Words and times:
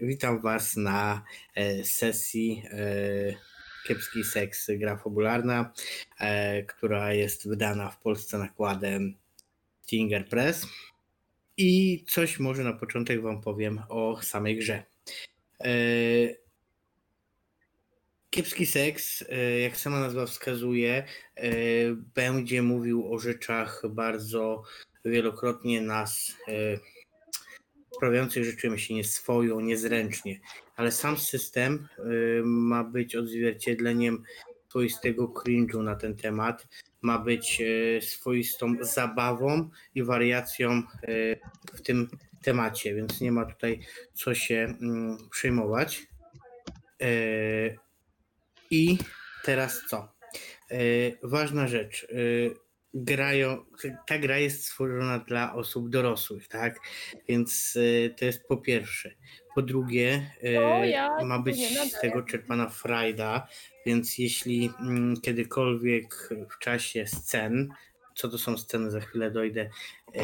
Witam 0.00 0.40
Was 0.40 0.76
na 0.76 1.22
e, 1.54 1.84
sesji 1.84 2.62
e, 2.70 3.34
Kiepski 3.86 4.24
Seks 4.24 4.70
Gra 4.78 4.96
Fabularna, 4.96 5.72
e, 6.20 6.62
która 6.62 7.12
jest 7.12 7.48
wydana 7.48 7.90
w 7.90 8.00
Polsce 8.00 8.38
nakładem 8.38 9.14
Stinger 9.82 10.28
Press. 10.28 10.66
I 11.56 12.04
coś 12.08 12.38
może 12.38 12.64
na 12.64 12.72
początek 12.72 13.22
Wam 13.22 13.40
powiem 13.40 13.80
o 13.88 14.22
samej 14.22 14.58
grze. 14.58 14.82
Kiepski 18.30 18.66
seks, 18.66 19.24
jak 19.62 19.76
sama 19.76 20.00
nazwa 20.00 20.26
wskazuje, 20.26 21.04
będzie 22.14 22.62
mówił 22.62 23.12
o 23.14 23.18
rzeczach 23.18 23.82
bardzo 23.88 24.62
wielokrotnie 25.04 25.80
nas 25.80 26.36
sprawiających, 28.00 28.44
że 28.44 28.52
czujemy 28.52 28.78
się 28.78 28.94
nieswojo, 28.94 29.60
niezręcznie, 29.60 30.40
ale 30.76 30.92
sam 30.92 31.16
system 31.16 31.88
y, 31.98 32.42
ma 32.44 32.84
być 32.84 33.16
odzwierciedleniem 33.16 34.22
swoistego 34.68 35.28
cringe'u 35.28 35.82
na 35.82 35.96
ten 35.96 36.16
temat, 36.16 36.68
ma 37.02 37.18
być 37.18 37.60
y, 37.60 38.00
swoistą 38.02 38.74
zabawą 38.80 39.70
i 39.94 40.02
wariacją 40.02 40.82
y, 41.08 41.40
w 41.74 41.82
tym 41.82 42.08
temacie, 42.42 42.94
więc 42.94 43.20
nie 43.20 43.32
ma 43.32 43.44
tutaj 43.44 43.80
co 44.14 44.34
się 44.34 44.74
mm, 44.82 45.16
przejmować. 45.30 46.06
I 48.70 48.98
teraz 49.44 49.82
co? 49.88 50.12
Ważna 51.22 51.68
rzecz 51.68 52.06
grają, 52.94 53.64
ta 54.06 54.18
gra 54.18 54.38
jest 54.38 54.64
stworzona 54.64 55.18
dla 55.18 55.54
osób 55.54 55.88
dorosłych, 55.88 56.48
tak? 56.48 56.80
Więc 57.28 57.76
y, 57.76 58.14
to 58.18 58.24
jest 58.24 58.48
po 58.48 58.56
pierwsze. 58.56 59.14
Po 59.54 59.62
drugie, 59.62 60.30
y, 60.44 60.52
ja 60.88 61.24
ma 61.24 61.38
być 61.38 61.56
z 61.92 62.00
tego 62.00 62.22
czerpana 62.22 62.68
frajda, 62.68 63.48
więc 63.86 64.18
jeśli 64.18 64.70
mm, 64.80 65.20
kiedykolwiek 65.20 66.28
w 66.50 66.58
czasie 66.58 67.06
scen, 67.06 67.72
co 68.14 68.28
to 68.28 68.38
są 68.38 68.56
sceny, 68.56 68.90
za 68.90 69.00
chwilę 69.00 69.30
dojdę, 69.30 69.70
e, 70.14 70.22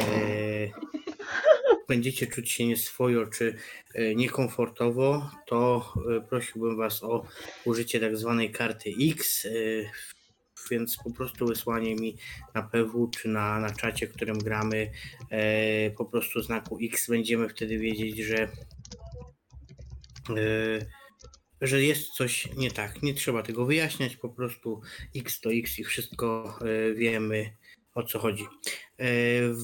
będziecie 1.88 2.26
czuć 2.26 2.52
się 2.52 2.66
nieswojo 2.66 3.26
czy 3.26 3.54
e, 3.94 4.14
niekomfortowo, 4.14 5.30
to 5.46 5.92
e, 6.16 6.20
prosiłbym 6.20 6.76
Was 6.76 7.02
o 7.02 7.26
użycie 7.64 8.00
tak 8.00 8.16
zwanej 8.16 8.50
karty 8.50 8.90
X, 9.10 9.46
więc 10.70 10.96
po 11.04 11.10
prostu 11.10 11.46
wysłanie 11.46 11.94
mi 11.94 12.16
na 12.54 12.62
PW 12.62 13.08
czy 13.08 13.28
na, 13.28 13.60
na 13.60 13.70
czacie, 13.70 14.06
którym 14.06 14.38
gramy, 14.38 14.90
e, 15.30 15.90
po 15.90 16.04
prostu 16.04 16.42
znaku 16.42 16.78
X, 16.82 17.08
będziemy 17.08 17.48
wtedy 17.48 17.78
wiedzieć, 17.78 18.18
że, 18.18 18.42
e, 20.30 20.86
że 21.60 21.82
jest 21.82 22.08
coś 22.08 22.48
nie 22.56 22.70
tak. 22.70 23.02
Nie 23.02 23.14
trzeba 23.14 23.42
tego 23.42 23.66
wyjaśniać, 23.66 24.16
po 24.16 24.28
prostu 24.28 24.80
X 25.16 25.40
to 25.40 25.52
X 25.52 25.78
i 25.78 25.84
wszystko 25.84 26.58
e, 26.60 26.94
wiemy 26.94 27.56
o 27.96 28.02
co 28.02 28.18
chodzi. 28.18 28.44
E, 28.98 29.06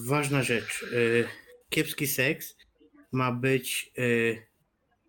ważna 0.06 0.42
rzecz. 0.42 0.84
E, 0.84 1.28
kiepski 1.68 2.06
seks 2.06 2.56
ma 3.12 3.32
być 3.32 3.92
e, 3.98 4.02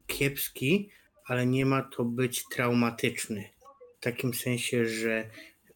kiepski, 0.08 0.90
ale 1.26 1.46
nie 1.46 1.66
ma 1.66 1.82
to 1.82 2.06
być 2.06 2.44
traumatyczny. 2.52 3.50
W 4.00 4.04
takim 4.04 4.34
sensie, 4.34 4.86
że 4.86 5.30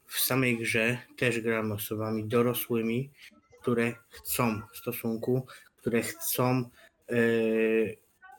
w 0.07 0.19
samej 0.19 0.57
grze 0.57 0.97
też 1.17 1.39
gramy 1.39 1.73
osobami 1.73 2.27
dorosłymi, 2.27 3.11
które 3.61 3.93
chcą 4.09 4.61
stosunku, 4.73 5.45
które 5.75 6.01
chcą 6.01 6.69
e, 7.09 7.15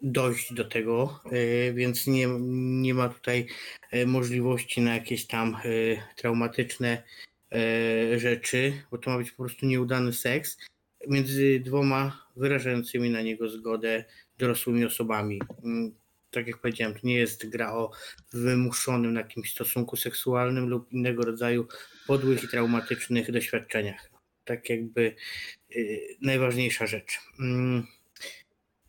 dojść 0.03 0.55
do 0.55 0.65
tego, 0.65 1.21
e, 1.25 1.73
więc 1.73 2.07
nie, 2.07 2.29
nie 2.81 2.95
ma 2.95 3.09
tutaj 3.09 3.47
e, 3.91 4.07
możliwości 4.07 4.81
na 4.81 4.95
jakieś 4.95 5.27
tam 5.27 5.57
traumatyczne 6.17 7.03
rzeczy, 8.17 8.73
bo 8.91 8.99
to 8.99 9.11
ma 9.11 9.19
być 9.19 9.31
po 9.31 9.43
prostu 9.43 9.67
nieudany 9.67 10.13
seks 10.13 10.59
między 11.09 11.61
dwoma 11.61 12.27
wyrażającymi 12.37 13.11
na 13.11 13.23
niego 13.23 13.49
zgodę 13.49 14.05
dorosłymi 14.39 14.85
osobami. 14.85 15.41
Tak 16.31 16.47
jak 16.47 16.59
powiedziałem, 16.59 16.95
to 16.95 17.01
nie 17.05 17.15
jest 17.15 17.49
gra 17.49 17.73
o 17.73 17.91
wymuszonym 18.33 19.15
jakimś 19.15 19.51
stosunku 19.53 19.97
seksualnym 19.97 20.69
lub 20.69 20.93
innego 20.93 21.23
rodzaju 21.23 21.69
podłych 22.07 22.45
i 22.45 22.49
traumatycznych 22.49 23.33
doświadczeniach. 23.33 24.11
Tak 24.45 24.71
jakby 24.71 25.15
y, 25.77 26.17
najważniejsza 26.21 26.87
rzecz. 26.87 27.19
Mm, 27.41 27.87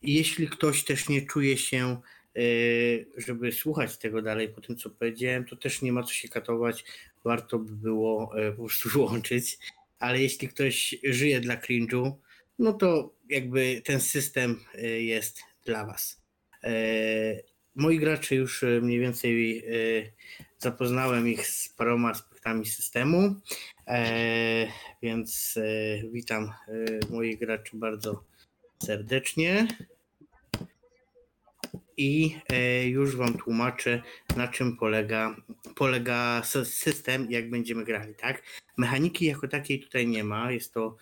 Jeśli 0.01 0.47
ktoś 0.47 0.83
też 0.83 1.09
nie 1.09 1.25
czuje 1.25 1.57
się, 1.57 2.01
y, 2.37 3.05
żeby 3.17 3.51
słuchać 3.51 3.97
tego 3.97 4.21
dalej 4.21 4.49
po 4.49 4.61
tym, 4.61 4.77
co 4.77 4.89
powiedziałem, 4.89 5.45
to 5.45 5.55
też 5.55 5.81
nie 5.81 5.91
ma 5.91 6.03
co 6.03 6.13
się 6.13 6.27
katować. 6.27 6.85
Warto 7.23 7.59
by 7.59 7.71
było 7.71 8.39
y, 8.47 8.51
po 8.51 8.63
prostu 8.65 8.89
wyłączyć. 8.99 9.57
Ale 9.99 10.21
jeśli 10.21 10.47
ktoś 10.47 10.95
żyje 11.03 11.39
dla 11.39 11.57
cringe'u, 11.57 12.11
no 12.59 12.73
to 12.73 13.13
jakby 13.29 13.81
ten 13.85 13.99
system 13.99 14.59
y, 14.75 15.01
jest 15.01 15.41
dla 15.65 15.85
Was. 15.85 16.21
E, 16.63 16.69
Moi 17.75 17.99
gracze 17.99 18.35
już 18.35 18.63
e, 18.63 18.81
mniej 18.81 18.99
więcej 18.99 19.57
e, 19.59 19.63
zapoznałem 20.57 21.27
ich 21.27 21.47
z 21.47 21.69
paroma 21.69 22.09
aspektami 22.09 22.65
systemu, 22.65 23.35
więc 25.01 25.59
witam 26.11 26.51
moich 27.09 27.39
graczy 27.39 27.77
bardzo 27.77 28.23
serdecznie. 28.83 29.67
I 31.97 32.35
już 32.85 33.15
Wam 33.15 33.37
tłumaczę, 33.37 34.01
na 34.35 34.47
czym 34.47 34.77
polega, 34.77 35.35
polega 35.75 36.41
sy- 36.41 36.65
system, 36.65 37.31
jak 37.31 37.49
będziemy 37.49 37.83
grali, 37.83 38.15
tak? 38.15 38.43
Mechaniki 38.77 39.25
jako 39.25 39.47
takiej 39.47 39.79
tutaj 39.79 40.07
nie 40.07 40.23
ma. 40.23 40.51
Jest 40.51 40.73
to 40.73 40.97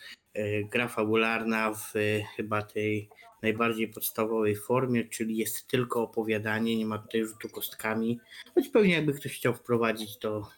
gra 0.72 0.88
fabularna 0.88 1.74
w 1.74 1.94
chyba 2.36 2.62
tej 2.62 3.10
najbardziej 3.42 3.88
podstawowej 3.88 4.56
formie, 4.56 5.06
czyli 5.06 5.38
jest 5.38 5.68
tylko 5.68 6.02
opowiadanie, 6.02 6.78
nie 6.78 6.86
ma 6.86 6.98
tutaj 6.98 7.26
rzutu 7.26 7.50
kostkami. 7.50 8.20
Choć 8.56 8.70
pewnie 8.70 8.94
jakby 8.94 9.14
ktoś 9.14 9.36
chciał 9.36 9.54
wprowadzić, 9.54 10.18
to 10.18 10.50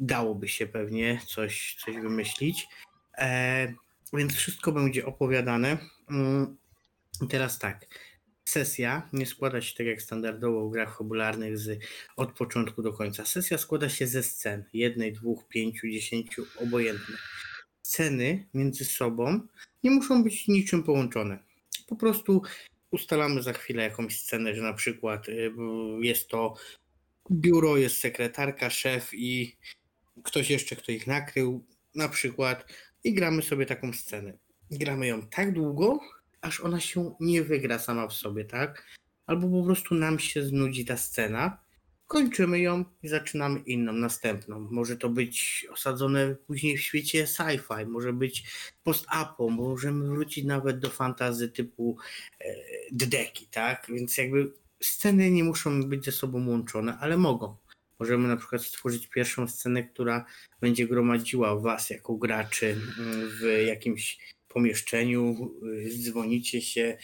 dałoby 0.00 0.48
się 0.48 0.66
pewnie 0.66 1.20
coś, 1.26 1.76
coś 1.84 1.96
wymyślić. 1.96 2.68
E, 3.18 3.74
więc 4.12 4.34
wszystko 4.34 4.72
będzie 4.72 5.06
opowiadane. 5.06 5.78
Mm, 6.10 6.56
I 7.22 7.28
teraz 7.28 7.58
tak. 7.58 7.86
Sesja 8.44 9.08
nie 9.12 9.26
składa 9.26 9.60
się 9.60 9.76
tak 9.76 9.86
jak 9.86 10.02
standardowo 10.02 10.68
w 10.68 10.72
grach 10.72 10.98
fabularnych 10.98 11.58
z 11.58 11.80
od 12.16 12.32
początku 12.32 12.82
do 12.82 12.92
końca. 12.92 13.24
Sesja 13.24 13.58
składa 13.58 13.88
się 13.88 14.06
ze 14.06 14.22
scen. 14.22 14.64
Jednej, 14.72 15.12
dwóch, 15.12 15.48
pięciu, 15.48 15.88
dziesięciu, 15.88 16.46
obojętne. 16.56 17.16
Sceny 17.82 18.46
między 18.54 18.84
sobą 18.84 19.40
nie 19.84 19.90
muszą 19.90 20.24
być 20.24 20.48
niczym 20.48 20.82
połączone. 20.82 21.38
Po 21.86 21.96
prostu 21.96 22.42
ustalamy 22.90 23.42
za 23.42 23.52
chwilę 23.52 23.82
jakąś 23.82 24.20
scenę, 24.20 24.54
że 24.54 24.62
na 24.62 24.72
przykład 24.72 25.28
y, 25.28 25.52
jest 26.00 26.28
to 26.28 26.54
biuro, 27.30 27.76
jest 27.76 27.96
sekretarka, 27.96 28.70
szef 28.70 29.10
i 29.14 29.56
ktoś 30.22 30.50
jeszcze, 30.50 30.76
kto 30.76 30.92
ich 30.92 31.06
nakrył, 31.06 31.66
na 31.94 32.08
przykład, 32.08 32.72
i 33.04 33.14
gramy 33.14 33.42
sobie 33.42 33.66
taką 33.66 33.92
scenę. 33.92 34.38
Gramy 34.70 35.06
ją 35.06 35.26
tak 35.26 35.52
długo, 35.52 36.00
aż 36.40 36.60
ona 36.60 36.80
się 36.80 37.14
nie 37.20 37.42
wygra 37.42 37.78
sama 37.78 38.08
w 38.08 38.12
sobie, 38.12 38.44
tak? 38.44 38.86
Albo 39.26 39.48
po 39.60 39.66
prostu 39.66 39.94
nam 39.94 40.18
się 40.18 40.42
znudzi 40.42 40.84
ta 40.84 40.96
scena, 40.96 41.61
kończymy 42.12 42.60
ją 42.60 42.84
i 43.02 43.08
zaczynamy 43.08 43.60
inną, 43.60 43.92
następną. 43.92 44.68
Może 44.70 44.96
to 44.96 45.08
być 45.08 45.66
osadzone 45.70 46.34
później 46.34 46.76
w 46.76 46.80
świecie 46.80 47.24
sci-fi, 47.24 47.86
może 47.86 48.12
być 48.12 48.44
post-apo, 48.84 49.48
możemy 49.48 50.08
wrócić 50.08 50.44
nawet 50.44 50.78
do 50.78 50.90
fantazy 50.90 51.48
typu 51.48 51.96
e, 52.40 52.54
Ddeki, 52.90 53.46
tak? 53.46 53.86
Więc 53.88 54.18
jakby 54.18 54.52
sceny 54.80 55.30
nie 55.30 55.44
muszą 55.44 55.82
być 55.82 56.04
ze 56.04 56.12
sobą 56.12 56.48
łączone, 56.48 56.98
ale 57.00 57.16
mogą. 57.16 57.56
Możemy 57.98 58.28
na 58.28 58.36
przykład 58.36 58.62
stworzyć 58.62 59.06
pierwszą 59.06 59.48
scenę, 59.48 59.82
która 59.82 60.24
będzie 60.60 60.88
gromadziła 60.88 61.60
was 61.60 61.90
jako 61.90 62.14
graczy 62.14 62.76
mm, 62.98 63.30
w 63.40 63.66
jakimś 63.66 64.18
pomieszczeniu, 64.48 65.50
y, 65.62 65.98
dzwonicie 65.98 66.60
się, 66.60 66.98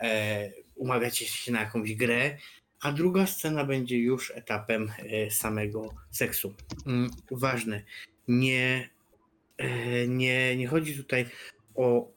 e, 0.00 0.52
umawiacie 0.74 1.26
się 1.26 1.52
na 1.52 1.60
jakąś 1.60 1.94
grę, 1.94 2.38
a 2.84 2.92
druga 2.92 3.26
scena 3.26 3.64
będzie 3.64 3.98
już 3.98 4.30
etapem 4.30 4.92
e, 4.98 5.30
samego 5.30 5.94
seksu. 6.10 6.54
Mm, 6.86 7.10
Ważne, 7.30 7.82
nie, 8.28 8.88
e, 9.58 10.08
nie, 10.08 10.56
nie 10.56 10.66
chodzi 10.66 10.96
tutaj 10.96 11.26
o 11.74 12.10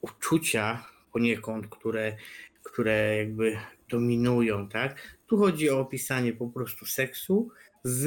uczucia 0.00 0.86
poniekąd, 1.12 1.66
które, 1.66 2.16
które 2.62 3.16
jakby 3.16 3.56
dominują, 3.88 4.68
tak? 4.68 5.18
Tu 5.26 5.38
chodzi 5.38 5.70
o 5.70 5.80
opisanie 5.80 6.32
po 6.32 6.48
prostu 6.48 6.86
seksu 6.86 7.50
w 7.84 8.06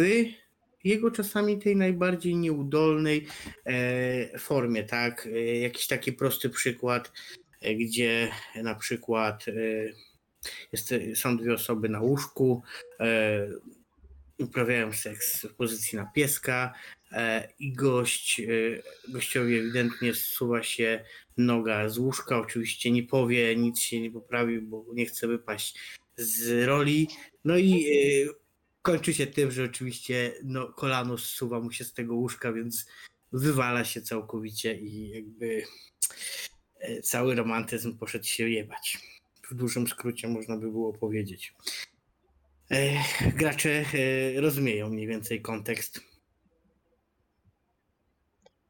jego 0.83 1.11
czasami 1.11 1.59
tej 1.59 1.75
najbardziej 1.75 2.35
nieudolnej 2.35 3.27
e, 3.65 4.39
formie, 4.39 4.83
tak? 4.83 5.27
E, 5.27 5.59
jakiś 5.59 5.87
taki 5.87 6.13
prosty 6.13 6.49
przykład, 6.49 7.11
e, 7.61 7.75
gdzie 7.75 8.31
na 8.55 8.75
przykład 8.75 9.45
e, 9.47 9.53
Jest, 10.71 10.93
są 11.15 11.37
dwie 11.37 11.53
osoby 11.53 11.89
na 11.89 12.01
łóżku, 12.01 12.63
e, 12.99 13.47
uprawiają 14.43 14.93
seks 14.93 15.41
w 15.45 15.53
pozycji 15.55 15.97
na 15.97 16.05
pieska 16.05 16.73
e, 17.11 17.47
i 17.59 17.73
gość, 17.73 18.39
e, 18.39 18.43
gościowi 19.11 19.57
ewidentnie 19.57 20.13
zsuwa 20.13 20.63
się 20.63 21.05
noga 21.37 21.89
z 21.89 21.97
łóżka. 21.97 22.37
Oczywiście 22.37 22.91
nie 22.91 23.03
powie, 23.03 23.55
nic 23.55 23.79
się 23.79 24.01
nie 24.01 24.11
poprawi, 24.11 24.61
bo 24.61 24.85
nie 24.93 25.05
chce 25.05 25.27
wypaść 25.27 25.79
z 26.17 26.67
roli. 26.67 27.07
No 27.45 27.57
i 27.57 27.85
e, 28.27 28.33
kończy 28.81 29.13
się 29.13 29.27
tym, 29.27 29.51
że 29.51 29.63
oczywiście 29.63 30.33
no, 30.43 30.67
kolano 30.67 31.17
zsuwa 31.17 31.59
mu 31.59 31.71
się 31.71 31.83
z 31.83 31.93
tego 31.93 32.15
łóżka, 32.15 32.53
więc 32.53 32.85
wywala 33.31 33.83
się 33.85 34.01
całkowicie 34.01 34.75
i 34.75 35.09
jakby 35.09 35.63
e, 36.79 37.01
cały 37.01 37.35
romantyzm 37.35 37.97
poszedł 37.97 38.25
się 38.25 38.49
jebać. 38.49 39.10
W 39.51 39.55
dużym 39.55 39.87
skrócie 39.87 40.27
można 40.27 40.57
by 40.57 40.71
było 40.71 40.93
powiedzieć. 40.93 41.53
Gracze 43.35 43.69
e, 43.69 44.41
rozumieją 44.41 44.89
mniej 44.89 45.07
więcej 45.07 45.41
kontekst. 45.41 45.99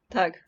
Tak. 0.08 0.44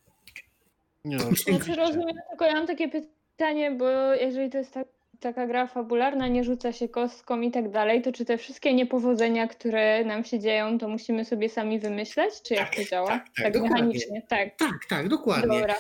Nie 1.05 1.17
no, 1.17 1.23
Znaczy 1.23 1.75
rozumiem, 1.75 2.17
tylko 2.31 2.45
ja 2.45 2.53
mam 2.53 2.67
takie 2.67 2.89
pytanie, 2.89 3.71
bo 3.71 4.15
jeżeli 4.15 4.51
to 4.51 4.59
jest 4.59 4.73
tak, 4.75 4.89
taka 5.21 5.47
gra 5.47 5.67
fabularna, 5.67 6.29
nie 6.29 6.45
rzuca 6.45 6.73
się 6.73 6.89
kostką 6.89 7.41
i 7.41 7.51
tak 7.51 7.71
dalej, 7.71 8.03
to 8.03 8.13
czy 8.13 8.25
te 8.25 8.39
wszystkie 8.39 8.75
niepowodzenia, 8.75 9.49
które 9.49 10.05
nam 10.05 10.25
się 10.25 10.39
dzieją, 10.39 10.79
to 10.79 10.89
musimy 10.89 11.25
sobie 11.25 11.49
sami 11.49 11.81
wymyśleć, 11.81 12.43
czy 12.43 12.55
jak 12.55 12.69
Tak, 12.69 12.77
to 12.77 12.85
działa? 12.91 13.09
tak, 13.09 13.27
tak, 13.37 13.53
dokładnie. 13.53 13.71
mechanicznie, 13.77 14.23
tak. 14.29 14.57
Tak, 14.57 14.79
tak, 14.89 15.09
dokładnie. 15.09 15.59
Dobra, 15.61 15.75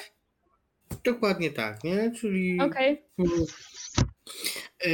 Dokładnie 1.04 1.50
tak, 1.50 1.84
nie? 1.84 2.10
Czyli 2.10 2.58
okej. 2.60 3.02
E, 4.84 4.88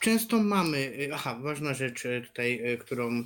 często 0.00 0.42
mamy, 0.42 1.06
e, 1.08 1.14
aha, 1.14 1.38
ważna 1.42 1.74
rzecz 1.74 2.06
e, 2.06 2.20
tutaj, 2.20 2.78
którą, 2.80 3.24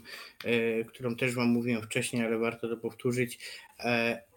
którą 0.89 1.17
też 1.17 1.35
wam 1.35 1.49
mówiłem 1.49 1.83
wcześniej, 1.83 2.25
ale 2.25 2.39
warto 2.39 2.69
to 2.69 2.77
powtórzyć. 2.77 3.39
E, 3.81 4.29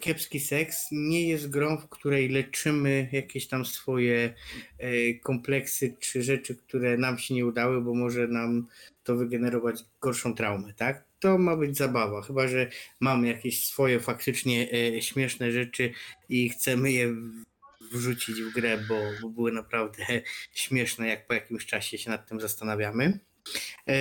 Kiepski 0.00 0.40
seks 0.40 0.88
nie 0.92 1.28
jest 1.28 1.50
grą, 1.50 1.78
w 1.78 1.88
której 1.88 2.28
leczymy 2.28 3.08
jakieś 3.12 3.46
tam 3.48 3.64
swoje 3.64 4.34
e, 4.78 5.14
kompleksy 5.14 5.96
czy 6.00 6.22
rzeczy, 6.22 6.56
które 6.56 6.96
nam 6.96 7.18
się 7.18 7.34
nie 7.34 7.46
udały, 7.46 7.80
bo 7.80 7.94
może 7.94 8.28
nam 8.28 8.66
to 9.04 9.16
wygenerować 9.16 9.84
gorszą 10.00 10.34
traumę, 10.34 10.74
tak? 10.74 11.04
To 11.20 11.38
ma 11.38 11.56
być 11.56 11.76
zabawa, 11.76 12.22
chyba 12.22 12.48
że 12.48 12.70
mamy 13.00 13.28
jakieś 13.28 13.66
swoje 13.66 14.00
faktycznie 14.00 14.68
e, 14.72 15.02
śmieszne 15.02 15.52
rzeczy 15.52 15.92
i 16.28 16.48
chcemy 16.48 16.92
je 16.92 17.14
wrzucić 17.92 18.42
w 18.42 18.52
grę, 18.52 18.78
bo, 18.88 19.00
bo 19.22 19.28
były 19.28 19.52
naprawdę 19.52 20.04
śmieszne, 20.52 21.08
jak 21.08 21.26
po 21.26 21.34
jakimś 21.34 21.66
czasie 21.66 21.98
się 21.98 22.10
nad 22.10 22.28
tym 22.28 22.40
zastanawiamy. 22.40 23.18
E, 23.88 23.94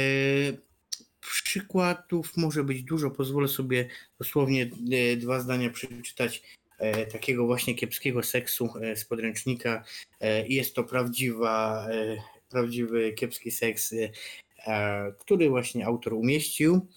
Przykładów 1.21 2.37
może 2.37 2.63
być 2.63 2.83
dużo. 2.83 3.11
Pozwolę 3.11 3.47
sobie 3.47 3.87
dosłownie 4.19 4.69
e, 4.91 5.15
dwa 5.15 5.39
zdania 5.39 5.69
przeczytać 5.69 6.43
e, 6.79 7.05
takiego 7.05 7.45
właśnie 7.45 7.75
kiepskiego 7.75 8.23
seksu 8.23 8.69
e, 8.81 8.95
z 8.95 9.05
podręcznika. 9.05 9.83
E, 10.21 10.47
Jest 10.47 10.75
to 10.75 10.83
prawdziwa, 10.83 11.87
e, 11.91 12.17
prawdziwy 12.49 13.13
kiepski 13.13 13.51
seks, 13.51 13.93
który 15.19 15.49
właśnie 15.49 15.85
autor 15.85 16.13
umieścił. 16.13 16.87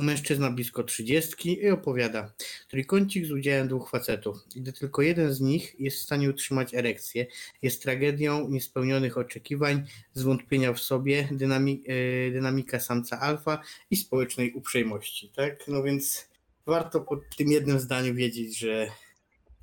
Mężczyzna 0.00 0.50
blisko 0.50 0.84
trzydziestki 0.84 1.62
i 1.62 1.70
opowiada. 1.70 2.32
Trójkącik 2.68 3.26
z 3.26 3.30
udziałem 3.32 3.68
dwóch 3.68 3.90
facetów. 3.90 4.36
Gdy 4.56 4.72
tylko 4.72 5.02
jeden 5.02 5.34
z 5.34 5.40
nich 5.40 5.76
jest 5.78 5.96
w 5.98 6.02
stanie 6.02 6.30
utrzymać 6.30 6.74
erekcję, 6.74 7.26
jest 7.62 7.82
tragedią 7.82 8.48
niespełnionych 8.48 9.18
oczekiwań, 9.18 9.86
zwątpienia 10.14 10.72
w 10.72 10.80
sobie, 10.80 11.28
dynami, 11.32 11.82
e, 11.86 12.30
dynamika 12.30 12.80
samca 12.80 13.20
alfa 13.20 13.62
i 13.90 13.96
społecznej 13.96 14.52
uprzejmości. 14.52 15.28
Tak? 15.36 15.68
No 15.68 15.82
więc 15.82 16.28
warto 16.66 17.00
po 17.00 17.20
tym 17.36 17.48
jednym 17.48 17.80
zdaniu 17.80 18.14
wiedzieć, 18.14 18.58
że 18.58 18.90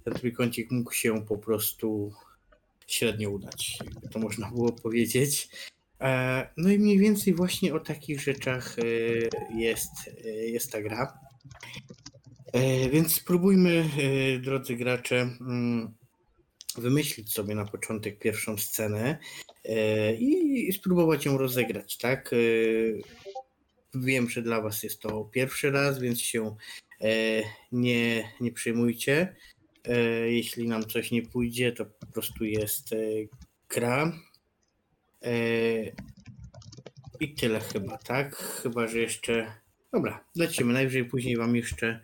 ten 0.04 0.14
trójkącik 0.14 0.72
mógł 0.72 0.92
się 0.92 1.26
po 1.26 1.38
prostu 1.38 2.14
średnio 2.88 3.30
udać, 3.30 3.78
to 4.12 4.20
można 4.20 4.52
było 4.52 4.72
powiedzieć. 4.72 5.50
E, 6.02 6.50
No 6.58 6.70
i 6.70 6.80
mniej 6.80 6.98
więcej 6.98 7.34
właśnie 7.34 7.74
o 7.74 7.80
takich 7.80 8.22
rzeczach 8.22 8.76
e, 8.80 8.84
jest, 9.60 9.92
jest 10.26 10.72
ta 10.72 10.82
gra. 10.82 11.20
E, 12.54 12.90
Więc 12.90 13.14
spróbujmy, 13.14 13.86
e, 14.36 14.40
drodzy 14.40 14.76
gracze, 14.76 15.22
mm, 15.42 15.94
wymyślić 16.78 17.34
sobie 17.34 17.56
na 17.56 17.66
początek 17.66 18.20
pierwszą 18.20 18.58
scenę 18.58 19.18
e, 19.66 20.14
i 20.16 20.74
spróbować 20.74 21.26
ją 21.26 21.38
rozegrać, 21.38 21.98
tak? 21.98 22.32
Wiem, 23.94 24.30
że 24.30 24.42
dla 24.42 24.62
Was 24.62 24.84
jest 24.84 25.00
to 25.02 25.24
pierwszy 25.26 25.72
raz, 25.72 26.00
więc 26.00 26.22
się 26.22 26.56
nie, 27.72 28.32
nie 28.42 28.52
przejmujcie. 28.52 29.36
Jeśli 30.26 30.68
nam 30.68 30.86
coś 30.86 31.12
nie 31.12 31.22
pójdzie, 31.22 31.72
to 31.72 31.86
po 31.86 32.06
prostu 32.06 32.46
jest 32.46 32.90
gra. 33.70 34.14
I 37.20 37.34
tyle 37.34 37.60
chyba, 37.60 37.98
tak? 37.98 38.36
Chyba, 38.36 38.88
że 38.88 39.00
jeszcze. 39.00 39.54
Dobra, 39.94 40.26
lecimy. 40.36 40.74
Najwyżej 40.74 41.06
później 41.06 41.38
Wam 41.38 41.56
jeszcze 41.56 42.02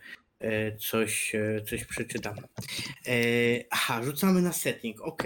coś, 0.80 1.36
e, 1.36 1.62
coś 1.70 1.86
przeczytam. 1.86 2.36
E, 3.08 3.14
Aha, 3.70 4.04
rzucamy 4.04 4.42
na 4.42 4.54
setting. 4.54 5.02
Ok. 5.02 5.24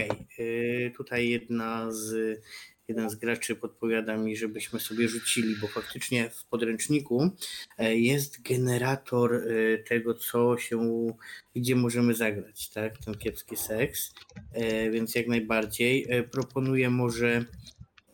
Tutaj 0.97 1.29
jedna 1.29 1.91
z, 1.91 2.39
jeden 2.87 3.09
z 3.09 3.15
graczy 3.15 3.55
podpowiada 3.55 4.17
mi, 4.17 4.37
żebyśmy 4.37 4.79
sobie 4.79 5.07
rzucili, 5.07 5.55
bo 5.55 5.67
faktycznie 5.67 6.29
w 6.29 6.45
podręczniku 6.45 7.29
e, 7.77 7.95
jest 7.95 8.41
generator 8.41 9.35
e, 9.35 9.77
tego, 9.77 10.13
co 10.13 10.57
się, 10.57 11.07
gdzie 11.55 11.75
możemy 11.75 12.13
zagrać, 12.13 12.69
tak? 12.69 12.97
Ten 12.97 13.15
kiepski 13.15 13.57
seks. 13.57 14.13
E, 14.53 14.91
Więc 14.91 15.15
jak 15.15 15.27
najbardziej 15.27 16.05
e, 16.09 16.23
proponuję 16.23 16.89
może. 16.89 17.45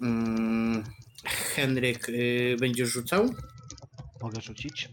Mm, 0.02 0.84
Henryk, 1.26 2.08
będziesz 2.60 2.90
rzucał? 2.90 3.30
mogę 4.22 4.42
rzucić. 4.42 4.90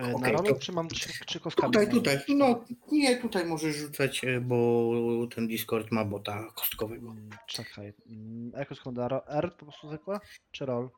E, 0.00 0.18
na 0.18 0.32
rolę, 0.32 0.48
to- 0.54 0.58
czy 0.60 0.72
mam 0.72 0.88
trzy, 0.88 1.08
trzy 1.26 1.40
kostkami? 1.40 1.72
Tutaj, 1.72 1.90
tutaj. 1.90 2.18
No 2.28 2.64
nie, 2.92 3.16
tutaj 3.16 3.44
możesz 3.44 3.76
rzucać, 3.76 4.24
y, 4.24 4.40
bo 4.40 4.92
ten 5.34 5.48
Discord 5.48 5.92
ma 5.92 6.04
bota 6.04 6.46
kostkowego. 6.54 7.10
Mm, 7.10 7.30
Czekaj. 7.46 7.92
mm, 8.10 8.52
Jako 8.58 8.74
skąd 8.74 8.98
R, 8.98 9.20
R 9.26 9.52
po 9.58 9.64
prostu 9.66 9.88
zwykła? 9.88 10.20
Czy 10.50 10.66
roll? 10.66 10.90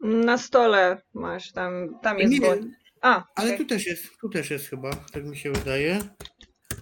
Na 0.00 0.38
stole 0.38 1.02
masz, 1.14 1.52
tam, 1.52 1.98
tam 2.02 2.18
jest 2.18 2.32
Nie, 2.32 2.40
bo... 2.40 2.54
A, 3.00 3.24
ale 3.34 3.46
okej. 3.48 3.58
tu 3.58 3.64
też 3.66 3.86
jest, 3.86 4.18
tu 4.20 4.28
też 4.28 4.50
jest 4.50 4.68
chyba, 4.68 4.90
tak 4.94 5.24
mi 5.24 5.36
się 5.36 5.52
wydaje. 5.52 5.98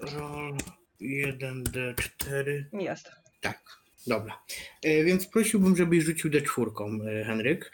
Roll 0.00 0.56
1D4. 1.00 2.64
Jest. 2.72 3.10
Tak, 3.40 3.62
dobra. 4.06 4.42
Y, 4.86 5.04
Więc 5.04 5.26
prosiłbym, 5.26 5.76
żebyś 5.76 6.04
rzucił 6.04 6.30
D4, 6.30 7.08
y, 7.08 7.24
Henryk. 7.24 7.72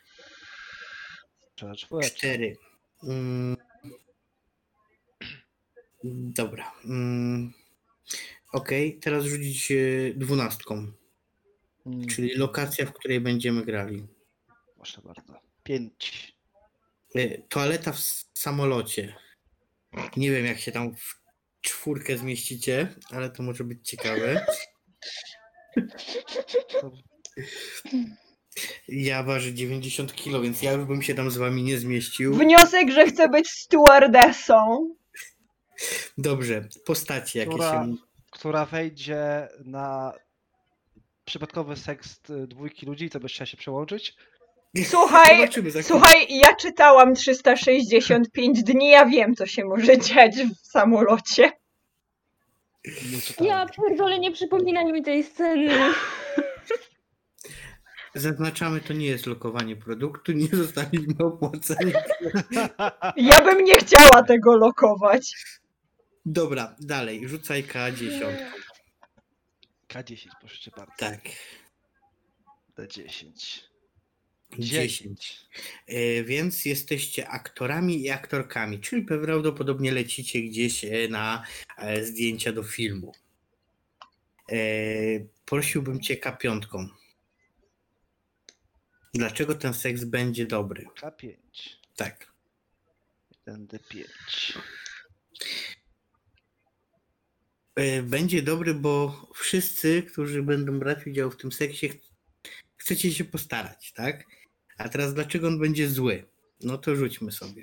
4. 2.02 2.56
Mm. 3.02 3.56
Dobra. 6.04 6.72
Mm. 6.84 7.52
Okej, 8.52 8.98
teraz 8.98 9.24
rzucić 9.24 9.70
y, 9.70 10.14
dwunastką. 10.16 10.92
Mm, 11.86 12.06
Czyli 12.06 12.34
lokacja, 12.34 12.86
w 12.86 12.92
której 12.92 13.20
będziemy 13.20 13.64
grali. 13.64 14.06
Proszę 14.76 15.02
bardzo. 15.04 15.40
Pięć. 15.62 16.32
Y, 17.16 17.42
Toaleta 17.48 17.92
w 17.92 18.00
samolocie. 18.34 19.14
Nie 20.16 20.30
wiem, 20.30 20.46
jak 20.46 20.58
się 20.58 20.72
tam 20.72 20.94
w 20.94 21.22
czwórkę 21.60 22.18
zmieścicie, 22.18 22.94
ale 23.10 23.30
to 23.30 23.42
może 23.42 23.64
być 23.64 23.88
ciekawe. 23.88 24.46
Ja 28.88 29.22
ważę 29.22 29.54
90 29.54 30.14
kg, 30.14 30.42
więc 30.42 30.62
ja 30.62 30.72
już 30.72 30.84
bym 30.84 31.02
się 31.02 31.14
tam 31.14 31.30
z 31.30 31.36
wami 31.36 31.62
nie 31.62 31.78
zmieścił. 31.78 32.34
Wniosek, 32.34 32.90
że 32.90 33.06
chcę 33.06 33.28
być 33.28 33.50
stewardessą. 33.50 34.88
Dobrze, 36.18 36.68
postacie 36.86 37.38
jakie 37.38 37.50
Która- 37.50 37.84
się. 37.84 37.94
która 38.30 38.66
wejdzie 38.66 39.48
na 39.64 40.12
przypadkowy 41.24 41.76
seks 41.76 42.30
y, 42.30 42.46
dwójki 42.46 42.86
ludzi, 42.86 43.10
to 43.10 43.20
byś 43.20 43.32
chciała 43.34 43.46
się 43.46 43.56
przełączyć? 43.56 44.16
Słuchaj, 44.84 45.48
słuchaj, 45.82 46.26
ja 46.30 46.54
czytałam 46.56 47.14
365 47.14 48.62
dni, 48.62 48.90
ja 48.90 49.06
wiem, 49.06 49.34
co 49.34 49.46
się 49.46 49.64
może 49.64 49.98
dziać 49.98 50.34
w 50.36 50.66
samolocie. 50.66 51.52
Ja 53.40 53.66
pierdolę, 53.66 54.18
nie 54.18 54.32
przypominaj 54.32 54.92
mi 54.92 55.02
tej 55.02 55.24
sceny. 55.24 55.78
Zaznaczamy, 58.14 58.80
to 58.80 58.92
nie 58.92 59.06
jest 59.06 59.26
lokowanie 59.26 59.76
produktu, 59.76 60.32
nie 60.32 60.48
zostaliśmy 60.52 61.14
opłaceni. 61.24 61.92
Ja 63.16 63.40
bym 63.40 63.64
nie 63.64 63.74
chciała 63.74 64.22
tego 64.22 64.56
lokować. 64.56 65.34
Dobra, 66.26 66.76
dalej, 66.80 67.28
rzucaj 67.28 67.64
K10. 67.64 68.36
K10, 69.88 70.28
proszę 70.40 70.58
cię 70.58 70.70
bardzo. 70.76 70.92
Tak. 70.96 71.20
D10. 72.78 73.60
10. 74.58 75.40
E, 75.86 76.24
Więc 76.24 76.64
jesteście 76.64 77.28
aktorami 77.28 78.02
i 78.02 78.10
aktorkami, 78.10 78.80
czyli 78.80 79.02
prawdopodobnie 79.02 79.92
lecicie 79.92 80.42
gdzieś 80.42 80.84
e, 80.84 81.08
na 81.08 81.44
e, 81.78 82.04
zdjęcia 82.04 82.52
do 82.52 82.62
filmu. 82.62 83.12
E, 84.52 84.56
Prosiłbym 85.44 86.00
cię 86.00 86.16
kapiątką. 86.16 86.88
Dlaczego 89.14 89.54
ten 89.54 89.74
seks 89.74 90.04
będzie 90.04 90.46
dobry? 90.46 90.86
K5. 91.00 91.34
Tak. 91.96 92.32
1D5. 93.46 94.04
E, 97.76 98.02
Będzie 98.02 98.42
dobry, 98.42 98.74
bo 98.74 99.22
wszyscy, 99.34 100.02
którzy 100.02 100.42
będą 100.42 100.78
brać 100.78 101.06
udział 101.06 101.30
w 101.30 101.36
tym 101.36 101.52
seksie, 101.52 101.88
ch- 101.88 102.12
chcecie 102.76 103.12
się 103.12 103.24
postarać, 103.24 103.92
tak? 103.92 104.24
A 104.78 104.88
teraz 104.88 105.14
dlaczego 105.14 105.48
on 105.48 105.58
będzie 105.58 105.88
zły? 105.88 106.24
No 106.60 106.78
to 106.78 106.96
rzućmy 106.96 107.32
sobie. 107.32 107.62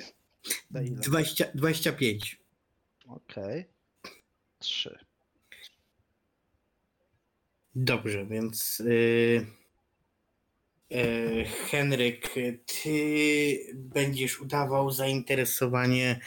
Na 0.71 0.81
ile? 0.81 0.95
20, 0.95 1.45
25. 1.55 2.39
Okej. 3.07 3.65
3. 4.59 4.99
Dobrze, 7.75 8.25
więc 8.25 8.79
yy, 8.85 9.45
yy, 10.89 11.45
Henryk, 11.45 12.33
ty 12.65 13.73
będziesz 13.73 14.39
udawał 14.41 14.91
zainteresowanie 14.91 16.19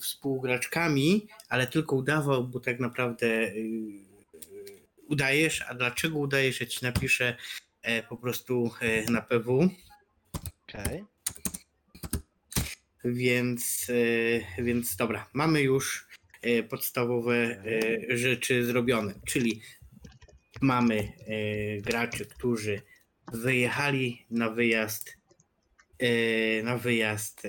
współgraczkami, 0.00 1.26
ale 1.48 1.66
tylko 1.66 1.96
udawał, 1.96 2.48
bo 2.48 2.60
tak 2.60 2.80
naprawdę 2.80 3.26
yy, 3.26 4.10
udajesz. 5.10 5.62
A 5.62 5.74
dlaczego 5.74 6.18
udajesz? 6.18 6.60
Ja 6.60 6.66
ci 6.66 6.78
napiszę 6.82 7.36
e, 7.82 8.02
po 8.02 8.16
prostu 8.16 8.70
e, 8.80 9.10
na 9.10 9.20
PW. 9.20 9.68
Okej. 10.68 11.04
Więc, 13.04 13.90
e, 14.58 14.62
więc 14.62 14.96
dobra, 14.96 15.30
mamy 15.32 15.62
już 15.62 16.10
podstawowe 16.68 17.62
rzeczy 18.08 18.64
zrobione, 18.64 19.14
czyli 19.26 19.62
mamy 20.60 21.12
graczy, 21.82 22.26
którzy 22.26 22.82
wyjechali 23.32 24.26
na 24.30 24.50
wyjazd 24.50 25.16
na 26.62 26.78
wyjazd 26.78 27.42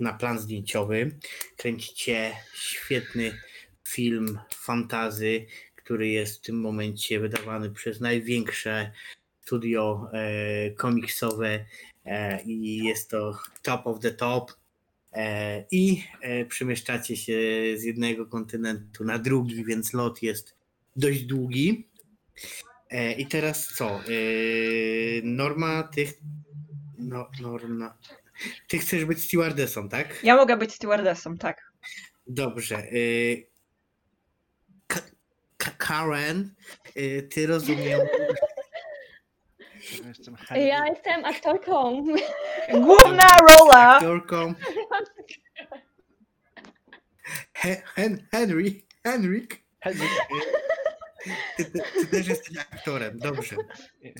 na 0.00 0.12
plan 0.12 0.38
zdjęciowy. 0.38 1.18
Kręcicie 1.56 2.32
świetny 2.54 3.32
film 3.88 4.38
fantazy, 4.54 5.46
który 5.76 6.08
jest 6.08 6.38
w 6.38 6.40
tym 6.40 6.60
momencie 6.60 7.20
wydawany 7.20 7.70
przez 7.70 8.00
największe 8.00 8.92
studio 9.40 10.10
e, 10.12 10.70
komiksowe 10.70 11.64
e, 12.04 12.42
i 12.42 12.76
jest 12.76 13.10
to 13.10 13.38
top 13.62 13.86
of 13.86 14.00
the 14.00 14.10
top. 14.10 14.52
E, 15.12 15.64
I 15.70 16.04
e, 16.20 16.44
przemieszczacie 16.44 17.16
się 17.16 17.38
z 17.76 17.82
jednego 17.82 18.26
kontynentu 18.26 19.04
na 19.04 19.18
drugi, 19.18 19.64
więc 19.64 19.92
lot 19.92 20.22
jest 20.22 20.54
dość 20.96 21.22
długi. 21.22 21.88
E, 22.90 23.12
I 23.12 23.26
teraz 23.26 23.68
co? 23.74 23.90
E, 23.90 24.02
Norma, 25.22 25.82
ty. 25.82 26.12
No, 26.98 27.30
Norma. 27.42 27.98
Ty 28.68 28.78
chcesz 28.78 29.04
być 29.04 29.24
stewardessą, 29.24 29.88
tak? 29.88 30.24
Ja 30.24 30.36
mogę 30.36 30.56
być 30.56 30.74
stewardessą, 30.74 31.38
tak. 31.38 31.72
Dobrze. 32.26 32.76
e, 32.76 32.90
Ka- 34.86 35.10
Ka- 35.58 35.76
Karen, 35.78 36.54
e, 36.96 37.22
ty 37.22 37.46
rozumiem. 37.46 38.00
Ja 40.02 40.08
Jestem 40.08 40.36
Henry. 40.36 40.64
Ja 40.64 40.86
jestem 40.86 41.24
aktorką. 41.24 42.04
Główna 42.72 43.26
rola! 43.48 43.94
aktorką. 43.96 44.54
He- 47.54 47.82
Hen- 47.96 48.26
Henry, 48.30 48.82
Henryk, 49.04 49.62
Henry. 49.80 50.06
ty, 51.56 51.64
ty, 51.64 51.80
ty 52.00 52.06
też 52.06 52.26
jesteś 52.28 52.58
aktorem, 52.58 53.18
dobrze. 53.18 53.56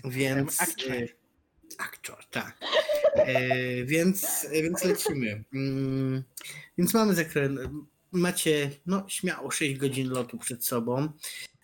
Więc. 0.04 0.60
Aktor. 0.62 1.19
Aktor, 1.78 2.24
tak. 2.30 2.58
E, 3.14 3.84
więc, 3.84 4.46
więc 4.52 4.84
lecimy. 4.84 5.44
Mm, 5.54 6.22
więc 6.78 6.94
mamy 6.94 7.14
zakręt. 7.14 7.60
Macie 8.12 8.70
no, 8.86 9.04
śmiało 9.08 9.50
6 9.50 9.76
godzin 9.76 10.10
lotu 10.10 10.38
przed 10.38 10.64
sobą. 10.64 11.08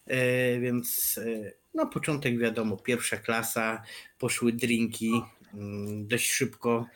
E, 0.06 0.60
więc 0.60 1.18
e, 1.18 1.52
na 1.74 1.86
początek 1.86 2.38
wiadomo, 2.38 2.76
pierwsza 2.76 3.16
klasa, 3.16 3.82
poszły 4.18 4.52
drinki 4.52 5.12
mm, 5.54 6.06
dość 6.06 6.30
szybko, 6.30 6.86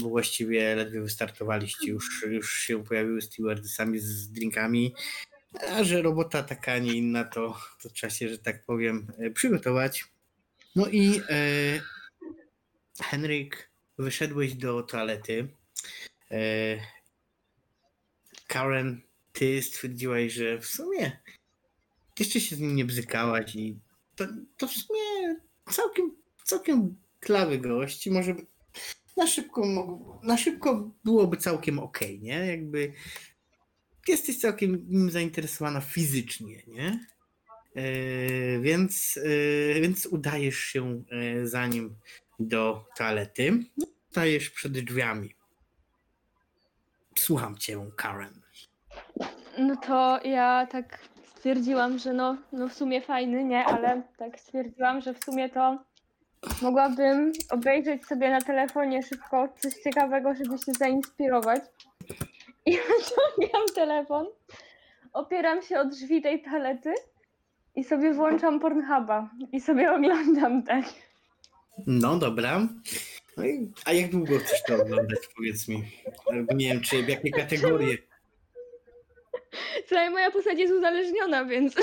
bo 0.00 0.08
właściwie 0.08 0.74
ledwie 0.74 1.00
wystartowaliście, 1.00 1.90
już, 1.90 2.24
już 2.30 2.60
się 2.60 2.84
pojawiły 2.84 3.22
stewardessami 3.22 4.00
sami 4.00 4.08
z 4.08 4.30
drinkami. 4.30 4.94
A 5.70 5.84
że 5.84 6.02
robota 6.02 6.42
taka, 6.42 6.72
a 6.72 6.78
nie 6.78 6.92
inna, 6.92 7.24
to, 7.24 7.56
to 7.82 7.90
trzeba 7.90 8.10
się, 8.10 8.28
że 8.28 8.38
tak 8.38 8.64
powiem, 8.64 9.06
e, 9.18 9.30
przygotować. 9.30 10.04
No 10.76 10.86
i 10.86 11.20
e, 11.28 11.80
Henryk, 13.02 13.70
wyszedłeś 13.98 14.54
do 14.54 14.82
toalety. 14.82 15.48
E, 16.30 16.76
Karen, 18.46 19.00
ty 19.32 19.62
stwierdziłaś, 19.62 20.32
że 20.32 20.58
w 20.58 20.66
sumie 20.66 21.20
jeszcze 22.18 22.40
się 22.40 22.56
z 22.56 22.60
nim 22.60 22.76
nie 22.76 22.84
bzykałaś 22.84 23.54
i 23.54 23.78
to, 24.16 24.26
to 24.56 24.68
w 24.68 24.72
sumie 24.72 25.36
całkiem, 25.72 26.16
całkiem 26.44 26.96
klawy 27.20 27.58
gość 27.58 28.08
może 28.08 28.34
na 29.16 29.26
szybko, 29.26 29.66
na 30.22 30.36
szybko 30.36 30.90
byłoby 31.04 31.36
całkiem 31.36 31.78
okej, 31.78 32.20
nie? 32.20 32.46
Jakby 32.46 32.92
jesteś 34.08 34.38
całkiem 34.38 34.86
nim 34.88 35.10
zainteresowana 35.10 35.80
fizycznie, 35.80 36.62
nie? 36.66 37.06
E, 37.74 38.60
więc, 38.60 39.18
e, 39.76 39.80
więc 39.80 40.06
udajesz 40.06 40.58
się 40.58 41.04
e, 41.10 41.46
za 41.46 41.66
nim 41.66 41.96
do 42.38 42.84
toalety. 42.96 43.52
Stajesz 44.10 44.50
przed 44.50 44.72
drzwiami. 44.72 45.34
Słucham 47.18 47.56
cię, 47.56 47.86
Karen. 47.96 48.42
No 49.58 49.76
to 49.76 50.20
ja 50.24 50.66
tak 50.70 50.98
stwierdziłam, 51.24 51.98
że 51.98 52.12
no, 52.12 52.36
no 52.52 52.68
w 52.68 52.74
sumie 52.74 53.00
fajny, 53.00 53.44
nie, 53.44 53.64
ale 53.64 54.02
tak 54.16 54.40
stwierdziłam, 54.40 55.00
że 55.00 55.14
w 55.14 55.24
sumie 55.24 55.48
to 55.48 55.78
mogłabym 56.62 57.32
obejrzeć 57.50 58.06
sobie 58.06 58.30
na 58.30 58.40
telefonie 58.40 59.02
szybko 59.02 59.48
coś 59.60 59.74
ciekawego, 59.74 60.34
żeby 60.34 60.58
się 60.58 60.72
zainspirować. 60.78 61.62
I 62.66 62.78
wyciągam 62.88 63.62
telefon, 63.74 64.26
opieram 65.12 65.62
się 65.62 65.80
o 65.80 65.84
drzwi 65.84 66.22
tej 66.22 66.42
toalety 66.42 66.94
i 67.74 67.84
sobie 67.84 68.12
włączam 68.12 68.60
Pornhuba 68.60 69.30
i 69.52 69.60
sobie 69.60 69.92
oglądam 69.94 70.62
tak. 70.62 70.84
No 71.86 72.18
dobra. 72.18 72.68
No 73.36 73.46
i, 73.46 73.72
a 73.84 73.92
jak 73.92 74.10
długo 74.10 74.38
chcesz 74.38 74.62
to 74.62 74.82
oglądać, 74.82 75.18
powiedz 75.36 75.68
mi? 75.68 75.82
Nie 76.54 76.68
wiem, 76.68 76.80
czy 76.80 77.02
w 77.02 77.08
jakie 77.08 77.30
kategorie. 77.30 77.98
Słuchaj, 79.88 80.10
moja 80.10 80.30
postać 80.30 80.58
jest 80.58 80.74
uzależniona, 80.74 81.44
więc 81.44 81.74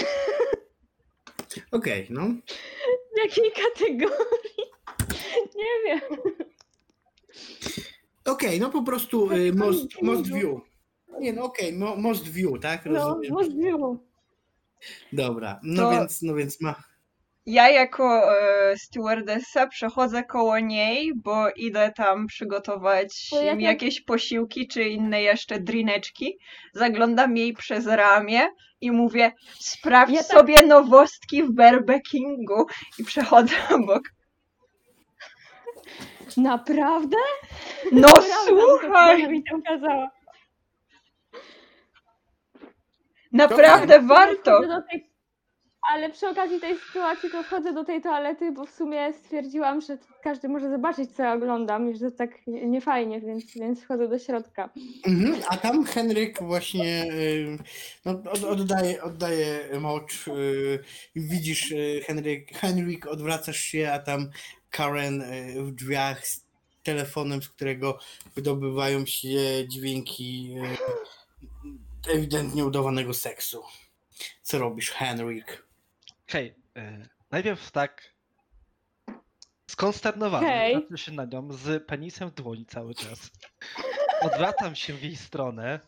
Okej, 1.72 2.08
no. 2.10 2.22
w 3.16 3.18
jakiej 3.24 3.52
kategorii? 3.52 4.64
Nie 5.56 5.66
wiem. 5.86 6.02
Okej, 8.26 8.60
no 8.60 8.70
po 8.70 8.84
prostu 8.84 9.32
y, 9.32 9.54
most, 9.54 10.02
most 10.02 10.28
view. 10.34 10.60
Nie, 11.20 11.34
no 11.34 11.44
okej, 11.44 11.74
mo, 11.74 11.96
most 11.96 12.28
view, 12.30 12.60
tak? 12.62 12.86
No, 12.86 12.92
Rozumiem. 12.94 13.34
możliwe. 13.34 13.98
Dobra, 15.14 15.60
no 15.64 15.84
To- 15.84 15.92
więc, 15.92 16.22
no 16.22 16.36
więc 16.36 16.62
ma. 16.62 16.84
Ja 17.46 17.70
jako 17.70 18.32
e, 18.38 18.78
stewardessa 18.78 19.68
przechodzę 19.68 20.24
koło 20.24 20.60
niej, 20.60 21.12
bo 21.16 21.50
idę 21.56 21.92
tam 21.96 22.28
przygotować 22.28 23.30
To 23.30 23.42
ja 23.44 23.52
im 23.52 23.58
tak- 23.58 23.64
jakieś 23.64 24.02
posiłki 24.02 24.68
czy 24.68 24.84
inne 24.84 25.22
jeszcze 25.22 25.60
drineczki. 25.60 26.38
Zaglądam 26.74 27.38
jej 27.38 27.54
przez 27.54 27.88
ramię 27.88 28.48
i 28.82 28.92
mówię, 28.92 29.32
sprawdź 29.60 30.14
Ja 30.14 30.24
tak- 30.24 30.38
sobie 30.38 30.64
nowostki 30.66 31.44
w 31.44 31.52
Berbekingu 31.52 32.66
i 33.00 33.04
przechodzę 33.04 33.56
obok. 33.76 34.02
Naprawdę? 36.38 37.18
No 37.92 38.02
Naprawdę, 38.02 38.62
to 38.62 38.80
słuchaj, 38.80 39.28
mi 39.28 39.44
tam 39.44 39.62
kazała. 39.62 40.10
naprawdę 43.32 44.00
warto. 44.02 44.52
Wchodzę 44.52 44.68
do 44.68 44.82
tej, 44.92 45.13
Ale 45.92 46.10
przy 46.10 46.28
okazji 46.28 46.60
tej 46.60 46.80
sytuacji 46.80 47.30
to 47.30 47.44
wchodzę 47.44 47.74
do 47.74 47.84
tej 47.84 48.02
toalety, 48.02 48.52
bo 48.52 48.66
w 48.66 48.72
sumie 48.72 49.14
stwierdziłam, 49.14 49.82
że 49.82 49.98
każdy 50.24 50.50
może 50.50 50.70
zobaczyć, 50.70 51.12
co 51.12 51.24
ja 51.24 51.34
oglądam 51.34 51.92
i 51.92 51.96
że 51.96 52.12
to 52.12 52.18
tak 52.18 52.30
niefajnie, 52.48 53.22
więc, 53.22 53.54
więc 53.56 53.84
wchodzę 53.84 54.08
do 54.08 54.20
środka. 54.20 54.70
Mhm, 55.08 55.42
a 55.48 55.58
tam 55.58 55.86
Henryk 55.86 56.44
właśnie 56.44 57.06
y, 57.14 57.58
no, 58.06 58.12
od, 58.32 58.44
oddaje, 58.44 59.04
oddaje 59.04 59.80
mocz. 59.80 60.28
y, 60.28 60.84
Widzisz, 61.16 61.72
y, 61.72 62.02
Henryk, 62.06 62.52
Henryk, 62.54 63.08
odwracasz 63.08 63.60
się, 63.60 63.92
a 63.92 64.00
tam 64.00 64.30
Karen 64.70 65.24
w 65.58 65.72
drzwiach 65.72 66.28
z 66.28 66.46
telefonem, 66.84 67.42
z 67.42 67.50
którego 67.50 68.00
wydobywają 68.36 69.06
się 69.06 69.68
dźwięki 69.68 70.56
ewidentnie 72.14 72.66
udawanego 72.66 73.14
seksu. 73.14 73.64
Co 74.42 74.60
robisz, 74.60 74.92
Henryk? 74.92 75.73
Okej, 76.34 76.56
e, 76.78 77.08
najpierw 77.32 77.72
tak 77.72 78.14
skonsternowany, 79.72 80.48
patrzę 80.74 80.98
się 80.98 81.12
na 81.12 81.26
nią 81.26 81.52
z 81.52 81.86
penisem 81.86 82.30
w 82.30 82.34
dłoni 82.34 82.66
cały 82.66 82.96
czas. 82.96 83.32
Odwracam 84.22 84.76
się 84.76 84.94
w 84.94 85.04
jej 85.04 85.16
stronę, 85.16 85.80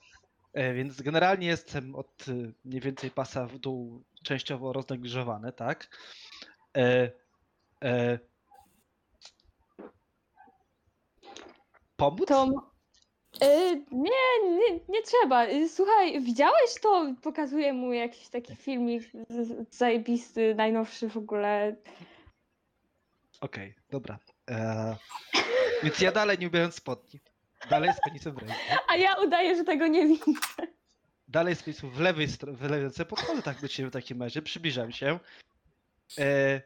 e, 0.54 0.74
więc 0.74 1.02
generalnie 1.02 1.48
jestem 1.48 1.96
od 1.96 2.26
e, 2.28 2.52
mniej 2.66 2.82
więcej 2.82 3.12
pasa 3.12 3.46
w 3.46 3.60
dół 3.60 4.04
częściowo 4.24 4.74
roznegliżowany, 4.74 5.52
tak? 5.52 5.98
E, 6.78 7.12
e, 7.84 8.20
pomóc? 11.96 12.28
To. 12.28 12.75
Y, 13.44 13.84
nie, 13.92 14.12
nie, 14.50 14.80
nie 14.90 15.02
trzeba. 15.02 15.46
Y, 15.48 15.70
Słuchaj, 15.70 16.22
widziałeś 16.22 16.74
to? 16.82 17.14
Pokazuję 17.22 17.74
mu 17.74 17.94
jakiś 17.94 18.28
taki 18.30 18.56
filmik 18.56 19.04
z- 19.30 19.48
z- 19.48 19.76
zajebisty, 19.78 20.56
najnowszy 20.56 21.10
w 21.10 21.18
ogóle. 21.18 21.76
Okej, 23.42 23.74
dobra. 23.90 24.20
E, 24.50 24.96
więc 25.84 26.00
ja 26.00 26.12
dalej 26.12 26.40
nie 26.40 26.48
ubieram 26.48 26.72
spodni. 26.72 27.20
Dalej 27.70 27.94
z 27.94 28.00
penisem 28.10 28.34
w 28.36 28.38
ręku. 28.38 28.56
A 28.88 28.96
ja 28.96 29.16
udaję, 29.16 29.56
że 29.56 29.64
tego 29.64 29.88
nie 29.88 30.08
widzę. 30.08 30.32
Dalej 31.28 31.56
z 31.56 31.64
penisem 31.64 31.90
w 31.92 32.00
lewej 32.00 32.28
stronie, 32.28 32.58
w 32.58 32.62
lewej 32.62 32.82
ręce. 32.82 33.06
Podchodzę 33.06 33.42
tak 33.42 33.62
do 33.62 33.68
ciebie 33.68 33.90
w 33.90 33.94
takim 33.94 34.22
razie, 34.24 34.42
przybliżam 34.42 34.92
się. 34.92 35.20
E, 36.18 36.62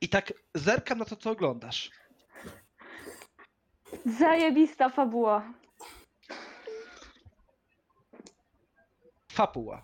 I 0.00 0.08
tak 0.08 0.32
zerkam 0.54 0.98
na 0.98 1.04
to, 1.04 1.16
co 1.16 1.30
oglądasz. 1.30 1.90
Zajebista 4.04 4.88
fabuła. 4.88 5.52
Fabuła. 9.32 9.82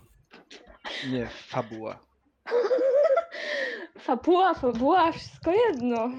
Nie, 1.11 1.27
fabuła. 1.27 1.99
Fabuła, 3.99 4.53
fabuła, 4.53 5.11
wszystko 5.11 5.51
jedno. 5.51 6.09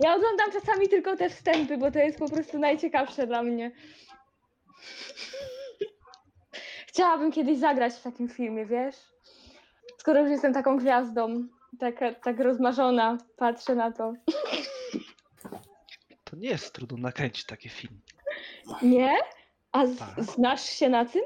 Ja 0.00 0.14
oglądam 0.14 0.52
czasami 0.52 0.88
tylko 0.88 1.16
te 1.16 1.30
wstępy, 1.30 1.78
bo 1.78 1.90
to 1.90 1.98
jest 1.98 2.18
po 2.18 2.28
prostu 2.28 2.58
najciekawsze 2.58 3.26
dla 3.26 3.42
mnie. 3.42 3.72
Chciałabym 6.86 7.32
kiedyś 7.32 7.58
zagrać 7.58 7.94
w 7.94 8.02
takim 8.02 8.28
filmie, 8.28 8.66
wiesz? 8.66 8.96
Skoro 9.98 10.20
już 10.20 10.30
jestem 10.30 10.54
taką 10.54 10.76
gwiazdą, 10.76 11.48
taka, 11.80 12.14
tak 12.14 12.40
rozmarzona, 12.40 13.18
patrzę 13.36 13.74
na 13.74 13.92
to. 13.92 14.12
To 16.34 16.40
nie 16.40 16.48
jest 16.48 16.72
trudno 16.74 16.98
nakręcić 16.98 17.46
taki 17.46 17.68
film. 17.68 18.00
Nie? 18.82 19.18
A 19.72 19.86
z- 19.86 19.98
Tak. 19.98 20.24
znasz 20.24 20.64
się 20.64 20.88
na 20.88 21.04
tym? 21.04 21.22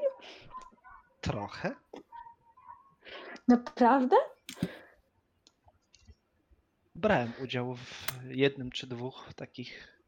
Trochę. 1.20 1.74
Naprawdę? 3.48 4.16
Brałem 6.94 7.32
udział 7.42 7.74
w 7.74 8.06
jednym 8.24 8.70
czy 8.70 8.86
dwóch 8.86 9.34
takich 9.36 9.98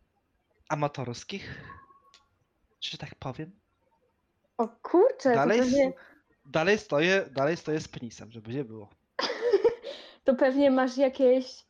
amatorskich, 0.69 1.65
że 2.81 2.99
tak 2.99 3.15
powiem. 3.15 3.61
O 4.59 4.69
kurczę, 4.69 5.31
to 5.31 5.35
Dalej, 5.35 5.59
pewnie, 5.61 5.93
dalej, 6.47 6.79
stoję, 6.79 7.27
dalej 7.31 7.57
stoję 7.57 7.81
z 7.81 7.89
penisem, 7.89 8.33
żeby 8.33 8.55
nie 8.55 8.65
było. 8.65 8.89
to 10.25 10.35
pewnie 10.35 10.71
masz 10.71 10.97
jakieś 10.97 11.65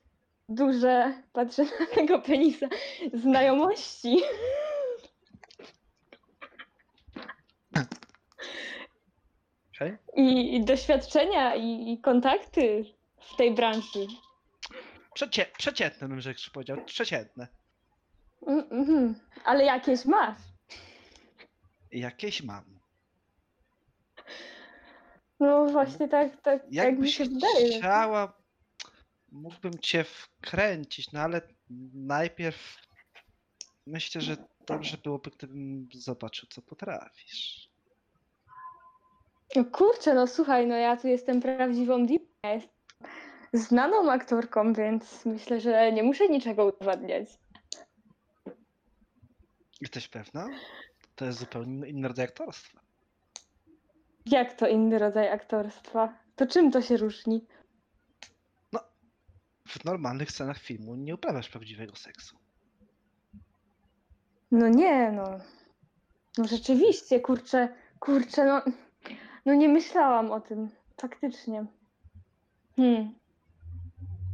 duże, 0.51 1.23
patrzę 1.33 1.65
na 1.81 1.87
tego 1.95 2.19
penisa, 2.23 2.69
znajomości. 3.15 4.23
I, 10.17 10.57
i 10.57 10.65
doświadczenia, 10.65 11.55
i, 11.55 11.93
i 11.93 12.01
kontakty 12.01 12.85
w 13.21 13.37
tej 13.37 13.55
branży. 13.55 14.07
Przecie, 15.15 15.47
przeciętne 15.59 16.09
bym 16.09 16.21
rzecz 16.21 16.51
powiedział. 16.51 16.85
Przeciętne. 16.85 17.49
Mm, 18.47 18.65
mhm. 18.71 19.15
Ale 19.45 19.65
jakieś 19.65 20.05
masz. 20.05 20.39
Jakieś 21.93 22.43
mam. 22.43 22.81
No 25.41 25.67
właśnie 25.67 26.09
tak, 26.09 26.31
tak, 26.33 26.43
tak 26.43 26.71
mi 26.71 26.77
Jakbyś 26.77 27.17
się 27.17 27.25
wydaje. 27.25 27.79
chciała, 27.79 28.40
mógłbym 29.33 29.79
cię 29.79 30.05
wkręcić, 30.05 31.13
no 31.13 31.21
ale 31.21 31.41
najpierw 31.95 32.77
myślę, 33.87 34.21
że 34.21 34.37
dobrze 34.67 34.97
byłoby, 35.05 35.31
gdybym 35.31 35.89
zobaczył, 35.95 36.49
co 36.49 36.63
potrafisz. 36.63 37.71
No 39.57 39.65
kurczę, 39.65 40.15
no 40.15 40.27
słuchaj, 40.27 40.67
no 40.67 40.77
ja 40.77 40.97
tu 40.97 41.09
jestem 41.09 41.41
prawdziwą 41.41 42.07
jestem 42.07 42.69
znaną 43.53 44.13
aktorką, 44.13 44.73
więc 44.73 45.25
myślę, 45.27 45.61
że 45.61 45.93
nie 45.93 46.03
muszę 46.03 46.29
niczego 46.29 46.67
udowadniać. 46.67 47.29
Jesteś 49.81 50.09
pewna? 50.09 50.49
To 51.17 51.25
jest 51.25 51.39
zupełnie 51.39 51.89
inny 51.89 52.09
rodzaj 52.09 52.25
aktorstwa. 52.25 52.81
Jak 54.27 54.55
to 54.55 54.69
inny 54.69 54.99
rodzaj 54.99 55.29
aktorstwa? 55.29 56.19
To 56.37 56.47
czym 56.47 56.71
to 56.71 56.83
się 56.83 56.97
różni? 56.97 57.47
W 59.71 59.85
normalnych 59.85 60.31
scenach 60.31 60.59
filmu 60.59 60.95
nie 60.95 61.15
uprawiasz 61.15 61.49
prawdziwego 61.49 61.97
seksu. 61.97 62.37
No 64.51 64.69
nie, 64.69 65.13
no. 65.13 65.39
No 66.39 66.45
rzeczywiście, 66.45 67.21
kurczę, 67.21 67.69
kurczę, 68.01 68.45
no. 68.45 68.63
No 69.47 69.55
nie 69.55 69.69
myślałam 69.69 70.31
o 70.31 70.41
tym, 70.41 70.71
faktycznie. 71.01 71.65
Hmm. 72.77 73.15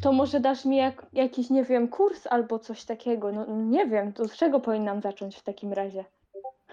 To 0.03 0.13
może 0.13 0.41
dasz 0.41 0.65
mi 0.65 0.77
jak, 0.77 1.07
jakiś, 1.13 1.51
nie 1.51 1.65
wiem, 1.65 1.89
kurs 1.89 2.27
albo 2.27 2.59
coś 2.59 2.85
takiego. 2.85 3.33
No 3.33 3.47
nie 3.47 3.87
wiem, 3.87 4.13
to 4.13 4.29
z 4.29 4.37
czego 4.37 4.61
powinnam 4.61 5.03
zacząć 5.03 5.37
w 5.37 5.43
takim 5.43 5.73
razie? 5.73 6.05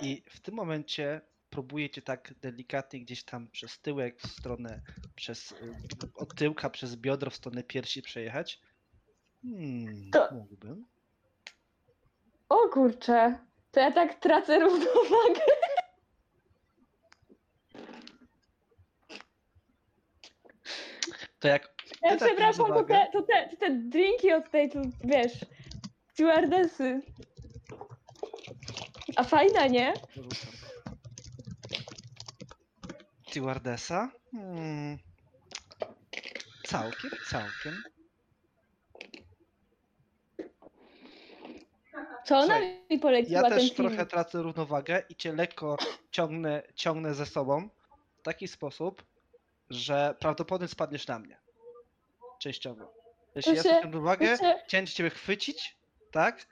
I 0.02 0.23
w 0.30 0.39
tym 0.39 0.56
momencie 0.56 1.21
próbuję 1.53 1.89
cię 1.89 2.01
tak 2.01 2.33
delikatnie 2.41 2.99
gdzieś 2.99 3.23
tam 3.23 3.47
przez 3.47 3.79
tyłek 3.79 4.21
w 4.21 4.27
stronę, 4.27 4.81
przez 5.15 5.51
y, 5.51 5.55
od 6.15 6.35
tyłka, 6.35 6.69
przez 6.69 6.95
biodro 6.95 7.31
w 7.31 7.35
stronę 7.35 7.63
piersi 7.63 8.01
przejechać. 8.01 8.61
Hmm, 9.41 10.11
To- 10.11 10.29
mógłbym. 10.31 10.85
O 12.49 12.69
kurczę, 12.69 13.39
to 13.71 13.79
ja 13.79 13.91
tak 13.91 14.19
tracę 14.19 14.59
równowagę. 14.59 15.41
To 21.39 21.47
jak 21.47 21.73
Ja 22.01 22.09
tak 22.17 22.27
przepraszam, 22.29 22.65
to 22.67 22.83
te, 22.83 23.07
to, 23.13 23.21
te, 23.21 23.49
to 23.49 23.55
te 23.57 23.69
drinki 23.75 24.33
od 24.33 24.51
tej, 24.51 24.69
tu, 24.69 24.81
wiesz, 25.03 25.45
stewardesy. 26.11 27.01
A 29.15 29.23
fajna, 29.23 29.67
nie? 29.67 29.93
Rzucam. 30.15 30.62
Stewardessa? 33.37 34.11
Hmm. 34.31 34.97
Całkiem, 36.63 37.11
całkiem. 37.29 37.83
Co 42.25 42.37
ona 42.37 42.45
Słuchaj, 42.45 42.85
mi 42.89 42.99
poleciła 42.99 43.41
Ja 43.41 43.49
ten 43.49 43.59
też 43.59 43.63
film? 43.73 43.75
trochę 43.89 44.05
tracę 44.05 44.41
równowagę 44.41 45.03
i 45.09 45.15
cię 45.15 45.33
lekko 45.33 45.77
ciągnę, 46.11 46.63
ciągnę 46.75 47.13
ze 47.13 47.25
sobą 47.25 47.69
w 48.17 48.21
taki 48.21 48.47
sposób, 48.47 49.03
że 49.69 50.15
prawdopodobnie 50.19 50.67
spadniesz 50.67 51.07
na 51.07 51.19
mnie. 51.19 51.37
Częściowo. 52.39 52.93
Jeśli 53.35 53.51
To 53.51 53.55
ja 53.55 53.61
zwrócę 53.63 53.81
równowagę, 53.81 54.37
to 54.37 54.43
się- 54.43 54.59
chciałem 54.67 54.87
ciebie 54.87 55.09
chwycić, 55.09 55.77
tak? 56.11 56.47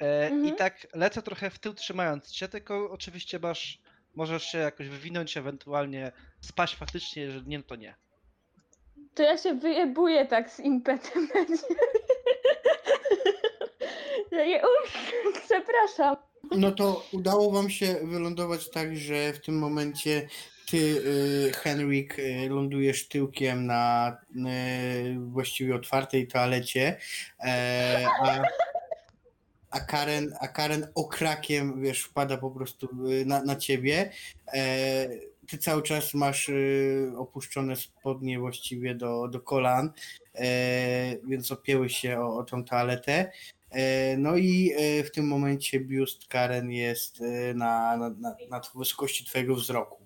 E, 0.00 0.28
I 0.28 0.32
Mhm. 0.32 0.56
tak 0.56 0.86
lecę 0.94 1.22
trochę 1.22 1.50
w 1.50 1.58
tył 1.58 1.74
trzymając 1.74 2.30
cię, 2.30 2.48
tylko 2.48 2.90
oczywiście 2.90 3.38
masz, 3.38 3.78
możesz 4.16 4.44
się 4.44 4.58
jakoś 4.58 4.88
wywinąć, 4.88 5.36
ewentualnie 5.36 6.12
spaść 6.40 6.76
faktycznie, 6.76 7.22
jeżeli 7.22 7.48
nie, 7.48 7.58
no 7.58 7.64
to 7.64 7.76
nie. 7.76 7.94
To 9.14 9.22
ja 9.22 9.38
się 9.38 9.54
wyjebuję 9.54 10.26
tak 10.26 10.50
z 10.50 10.60
impetem 10.60 11.28
Uff, 14.84 15.12
przepraszam. 15.44 16.16
No 16.50 16.72
to 16.72 17.06
udało 17.12 17.50
wam 17.50 17.70
się 17.70 17.96
wylądować 18.02 18.70
tak, 18.70 18.96
że 18.96 19.32
w 19.32 19.40
tym 19.40 19.58
momencie 19.58 20.28
ty, 20.70 20.76
y, 20.76 21.52
Henryk, 21.52 22.18
y, 22.18 22.48
lądujesz 22.50 23.08
tyłkiem 23.08 23.66
na 23.66 24.16
y, 24.30 25.16
właściwie 25.18 25.74
otwartej 25.74 26.28
toalecie, 26.28 26.96
e, 27.40 28.06
a, 28.20 28.42
a, 29.76 29.80
Karen, 29.80 30.34
a 30.40 30.48
Karen 30.48 30.86
okrakiem, 30.94 31.82
wiesz, 31.82 32.02
wpada 32.02 32.36
po 32.36 32.50
prostu 32.50 32.88
y, 33.10 33.26
na, 33.26 33.42
na 33.42 33.56
ciebie. 33.56 34.10
E, 34.54 35.08
ty 35.46 35.58
cały 35.58 35.82
czas 35.82 36.14
masz 36.14 36.48
y, 36.48 37.12
opuszczone 37.16 37.76
spodnie 37.76 38.38
właściwie 38.38 38.94
do, 38.94 39.28
do 39.28 39.40
kolan, 39.40 39.92
e, 40.34 41.16
więc 41.24 41.52
opięły 41.52 41.90
się 41.90 42.20
o, 42.20 42.36
o 42.38 42.44
tą 42.44 42.64
toaletę. 42.64 43.32
E, 43.70 44.16
No 44.16 44.36
i 44.36 44.72
e, 44.76 45.04
w 45.04 45.10
tym 45.10 45.26
momencie 45.26 45.80
biust 45.80 46.28
Karen 46.28 46.70
jest 46.70 47.20
e, 47.20 47.54
na, 47.54 47.96
na, 47.96 48.10
na, 48.10 48.36
na 48.50 48.60
wysokości 48.74 49.24
twojego 49.24 49.54
wzroku. 49.54 50.05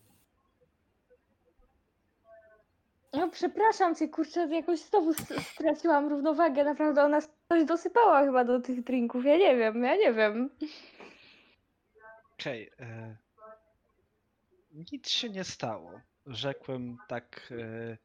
No 3.13 3.29
przepraszam 3.29 3.95
cię, 3.95 4.09
kurczę, 4.09 4.49
jakoś 4.51 4.81
znowu 4.81 5.15
straciłam 5.55 6.09
równowagę. 6.09 6.65
Naprawdę 6.65 7.05
ona 7.05 7.21
coś 7.49 7.65
dosypała 7.65 8.25
chyba 8.25 8.45
do 8.45 8.61
tych 8.61 8.85
drinków. 8.85 9.25
Ja 9.25 9.37
nie 9.37 9.57
wiem, 9.57 9.85
ja 9.85 9.97
nie 9.97 10.13
wiem. 10.13 10.51
Okej. 12.33 12.71
e, 12.81 13.17
nic 14.93 15.09
się 15.09 15.31
nie 15.31 15.45
stało. 15.45 16.01
Rzekłem 16.27 16.97
tak, 17.09 17.53
e, 17.53 17.97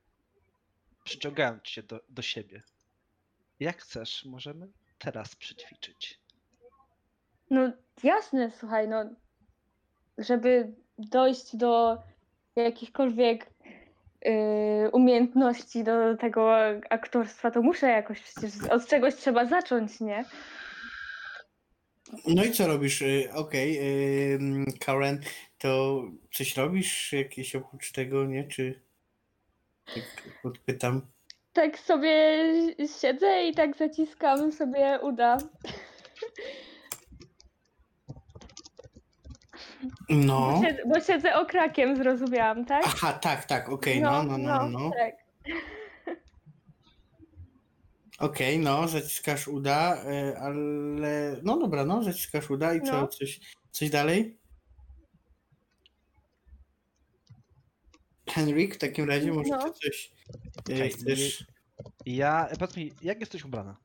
przyciągając 1.04 1.63
cię 1.63 1.84
do, 1.84 2.00
do 2.10 2.22
siebie. 2.22 2.63
Jak 3.60 3.78
chcesz, 3.78 4.26
możemy 4.26 4.68
teraz 5.00 5.36
przyćwiczyć. 5.36 6.20
No 7.50 7.72
jasne, 8.04 8.52
słuchaj, 8.52 8.88
no 8.88 9.06
żeby 10.18 10.74
dojść 10.98 11.56
do 11.56 11.98
jakichkolwiek 12.56 13.55
umiejętności 14.91 15.83
do 15.83 16.17
tego 16.17 16.55
aktorstwa, 16.89 17.51
to 17.51 17.61
muszę 17.61 17.88
jakoś 17.88 18.21
przecież 18.21 18.51
od 18.69 18.88
czegoś 18.88 19.15
trzeba 19.15 19.45
zacząć, 19.45 19.99
nie? 19.99 20.25
No 22.27 22.43
i 22.43 22.51
co 22.51 22.67
robisz? 22.67 23.01
Y, 23.01 23.29
Okej, 23.33 23.77
y, 23.79 24.35
mm, 24.35 24.65
Karen, 24.79 25.19
to 25.57 26.01
coś 26.33 26.57
robisz 26.57 27.13
jakieś 27.13 27.55
oprócz 27.55 27.91
tego, 27.91 28.25
nie? 28.25 28.47
Czy 28.47 28.81
tak 29.85 30.23
podpytam? 30.43 31.01
Tak 31.53 31.79
sobie 31.79 32.43
siedzę 33.01 33.43
i 33.43 33.53
tak 33.53 33.77
zaciskam 33.77 34.51
sobie 34.51 34.99
uda. 35.01 35.38
No. 40.10 40.52
Bo, 40.52 40.62
siedzę, 40.67 40.82
bo 40.86 41.00
siedzę 41.00 41.36
okrakiem, 41.36 41.98
zrozumiałam, 41.98 42.65
tak? 42.65 42.84
Aha, 42.86 43.13
tak, 43.13 43.45
tak, 43.45 43.69
okej, 43.69 44.02
no, 44.02 44.24
no, 44.24 44.38
no, 44.38 44.69
no. 44.69 44.91
Tak. 44.98 45.15
Okej, 48.19 48.60
no, 48.60 48.88
zaciskasz 48.88 49.48
uda, 49.48 49.98
y, 50.04 50.38
ale 50.38 51.36
no 51.43 51.58
dobra, 51.58 51.86
no, 51.86 52.04
zaciskasz 52.04 52.50
uda 52.50 52.74
i 52.74 52.82
co, 52.82 53.02
No. 53.02 53.08
coś, 53.08 53.39
coś 53.71 53.89
dalej? 53.89 54.38
Henryk, 58.30 58.76
w 58.76 58.78
takim 58.78 59.10
razie 59.10 59.32
może 59.32 59.50
No. 59.50 59.63
ty 59.63 59.71
coś 59.71 60.12
y, 60.69 60.74
Okej, 60.76 60.89
chcesz... 60.91 61.45
Ja, 62.06 62.50
powiedz 62.60 62.78
mi, 62.78 62.91
jak 63.02 63.19
jesteś 63.19 63.45
ubrana? 63.45 63.78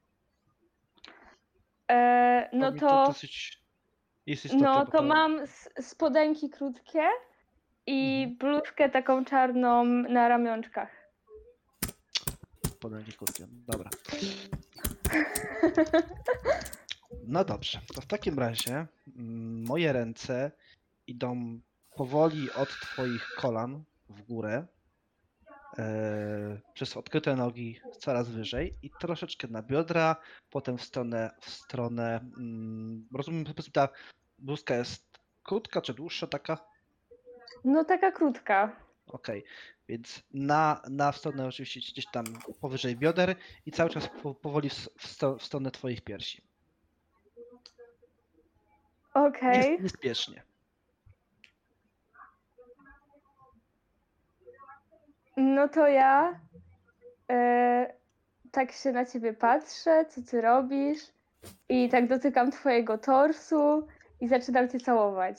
E, 1.91 2.51
no 2.53 2.67
Bo 2.67 2.73
mi 2.75 2.81
to, 2.81 3.07
dosyć 3.07 3.60
jest 4.31 4.45
istotne, 4.45 4.66
no 4.66 4.87
to 4.87 5.03
mam 5.03 5.40
spodenki 5.81 6.51
krótkie 6.51 7.03
i 7.87 8.23
Mhm. 8.23 8.37
bluzkę 8.38 8.88
taką 8.90 9.25
czarną 9.25 9.85
na 9.85 10.29
ramionczkach. 10.29 10.90
Spodenki 12.66 13.12
krótkie. 13.12 13.47
Dobra. 13.51 13.90
No 17.27 17.45
dobrze, 17.45 17.81
to 17.95 18.01
w 18.01 18.07
takim 18.07 18.38
razie 18.38 18.87
mm, 19.16 19.64
moje 19.66 19.93
ręce 19.93 20.51
idą 21.07 21.61
powoli 21.97 22.53
od 22.53 22.69
twoich 22.69 23.29
kolan 23.37 23.85
w 24.09 24.23
górę, 24.23 24.66
e, 25.79 26.61
przez 26.75 26.97
odkryte 26.97 27.37
nogi 27.37 27.81
coraz 27.99 28.29
wyżej 28.29 28.79
i 28.83 28.90
troszeczkę 29.01 29.49
na 29.49 29.62
biodra, 29.62 30.16
potem 30.51 30.79
w 30.79 30.83
stronę, 30.83 31.31
w 31.40 31.51
stronę, 31.51 32.21
mm, 32.38 33.09
rozumiem, 33.14 33.45
po 33.45 33.55
prostu 33.55 33.73
ta 33.73 33.88
bluzka 34.40 34.74
jest 34.74 35.18
krótka 35.42 35.81
czy 35.81 35.94
dłuższa 35.94 36.26
taka? 36.26 36.59
No 37.64 37.85
taka 37.85 38.12
krótka. 38.12 38.76
Okej, 39.07 39.44
więc 39.88 40.22
na, 40.35 40.83
na 40.90 41.12
stronę 41.12 41.46
oczywiście 41.46 41.81
gdzieś 41.81 42.07
tam 42.12 42.24
powyżej 42.61 42.96
bioder 42.96 43.37
i 43.66 43.72
cały 43.72 43.90
czas 43.90 44.09
po, 44.22 44.35
powoli 44.35 44.70
w, 44.70 45.07
sto, 45.07 45.37
w 45.38 45.44
stronę 45.44 45.70
twoich 45.70 46.00
piersi. 46.00 46.42
Okej. 49.14 49.70
Nie, 49.70 49.79
niespiesznie. 49.79 50.42
No 55.37 55.68
to 55.68 55.88
ja 55.88 56.40
e, 57.31 57.94
tak 58.50 58.72
się 58.72 58.92
na 58.92 59.07
ciebie 59.07 59.33
patrzę, 59.33 60.05
co 60.09 60.22
ty 60.22 60.40
robisz 60.40 61.00
i 61.68 61.88
tak 61.88 62.09
dotykam 62.09 62.50
twojego 62.50 62.98
torsu 62.98 63.87
i 64.21 64.29
zaczynam 64.29 64.69
cię 64.69 64.81
całować. 64.81 65.37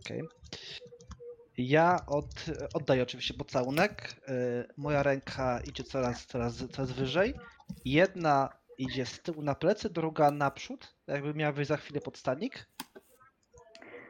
Okej. 0.00 0.22
Ja 1.58 1.96
od, 2.06 2.26
oddaję 2.74 3.02
oczywiście 3.02 3.34
pocałunek. 3.34 4.12
y, 4.28 4.68
Moja 4.76 5.02
ręka 5.02 5.60
idzie 5.68 5.84
coraz, 5.84 6.26
coraz, 6.26 6.54
coraz 6.72 6.92
wyżej. 6.92 7.34
Jedna 7.84 8.48
idzie 8.78 9.06
z 9.06 9.22
tyłu 9.22 9.42
na 9.42 9.54
plecy, 9.54 9.90
druga 9.90 10.30
naprzód, 10.30 10.94
jakby 11.06 11.34
miała 11.34 11.52
wyjść 11.52 11.68
za 11.68 11.76
chwilę 11.76 12.00
pod 12.00 12.18
stanik. 12.18 12.66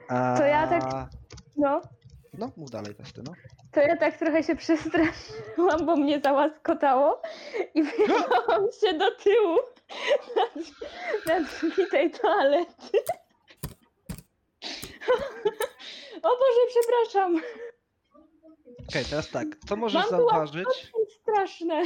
A... 0.09 0.37
To 0.39 0.45
ja 0.45 0.67
tak- 0.67 1.09
No, 1.57 1.81
No, 2.39 2.53
mów 2.57 2.71
dalej, 2.71 2.95
testy, 2.95 3.23
no. 3.27 3.33
to 3.73 3.81
ja 3.81 3.97
tak 3.97 4.17
trochę 4.19 4.43
się 4.43 4.57
przestraszyłam, 4.57 5.87
bo 5.87 5.97
mnie 5.97 6.21
załaskotało 6.21 7.23
i 7.75 7.83
wyjechałam 7.83 8.63
się 8.81 8.99
do 8.99 9.11
tyłu 9.17 9.57
na, 10.37 10.63
na 11.35 11.47
drzwi 11.49 11.87
tej 11.91 12.11
toalety. 12.11 12.99
O 16.23 16.29
Boże, 16.29 16.61
przepraszam. 16.69 17.41
Okej, 18.89 19.05
teraz 19.11 19.31
tak. 19.31 19.47
Co 19.69 19.77
możesz 19.77 20.01
Mam 20.03 20.11
zauważyć? 20.11 20.67
Straszne. 21.23 21.83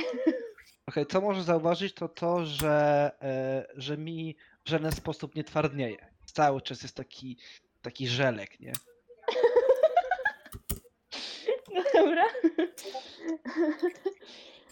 Okej, 0.89 1.07
co 1.07 1.21
możesz 1.21 1.43
zauważyć, 1.43 1.95
to 1.95 2.09
to, 2.09 2.45
że, 2.45 3.11
e, 3.23 3.67
że 3.77 3.97
mi 3.99 4.37
w 4.65 4.69
żaden 4.69 4.93
sposób 4.93 5.35
nie 5.35 5.45
twardnieje. 5.45 6.11
Cały 6.25 6.61
czas 6.61 6.83
jest 6.83 6.97
taki, 6.97 7.37
taki 7.83 8.09
żelek, 8.09 8.61
nie? 8.61 8.73
No 11.75 11.83
dobra. 11.95 12.25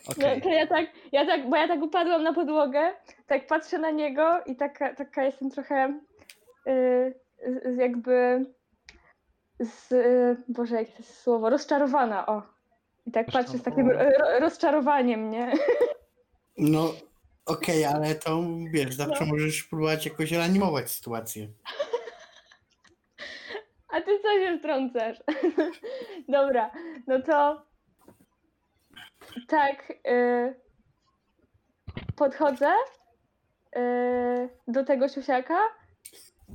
Okej. 0.08 0.36
No, 0.36 0.42
to 0.42 0.48
ja 0.48 0.66
tak, 0.66 0.86
ja 1.12 1.26
tak, 1.26 1.50
bo 1.50 1.56
ja 1.56 1.68
tak 1.68 1.82
upadłam 1.82 2.22
na 2.22 2.32
podłogę, 2.32 2.94
tak 3.26 3.46
patrzę 3.46 3.78
na 3.78 3.90
niego 3.90 4.44
i 4.46 4.56
taka, 4.56 4.94
taka 4.94 5.24
jestem 5.24 5.50
trochę 5.50 6.00
y, 6.68 7.14
z- 7.46 7.76
jakby 7.78 8.46
z, 9.60 9.94
Boże, 10.48 10.76
jakie 10.76 10.92
to 10.92 10.98
jest 10.98 11.22
słowo, 11.22 11.50
rozczarowana, 11.50 12.26
o. 12.26 12.42
I 13.06 13.10
tak 13.12 13.26
patrzę 13.32 13.58
z 13.58 13.62
takim 13.62 13.90
ro, 13.90 13.98
rozczarowaniem, 14.40 15.30
nie? 15.30 15.52
No, 16.58 16.92
okej, 17.46 17.84
ale 17.84 18.14
to 18.14 18.40
wiesz, 18.70 18.94
zawsze 18.94 19.24
No. 19.24 19.30
możesz 19.32 19.62
próbować 19.64 20.06
jakoś 20.06 20.32
reanimować 20.32 20.90
sytuację. 20.90 21.48
A 23.88 24.00
ty 24.00 24.20
co 24.20 24.28
się 24.32 24.58
wtrącasz? 24.58 25.16
Dobra, 26.28 26.70
no 27.06 27.22
to 27.22 27.62
tak 29.48 29.90
y, 30.06 30.54
podchodzę 32.16 32.72
y, 33.76 34.48
do 34.68 34.84
tego 34.84 35.08
siusiaka 35.08 35.58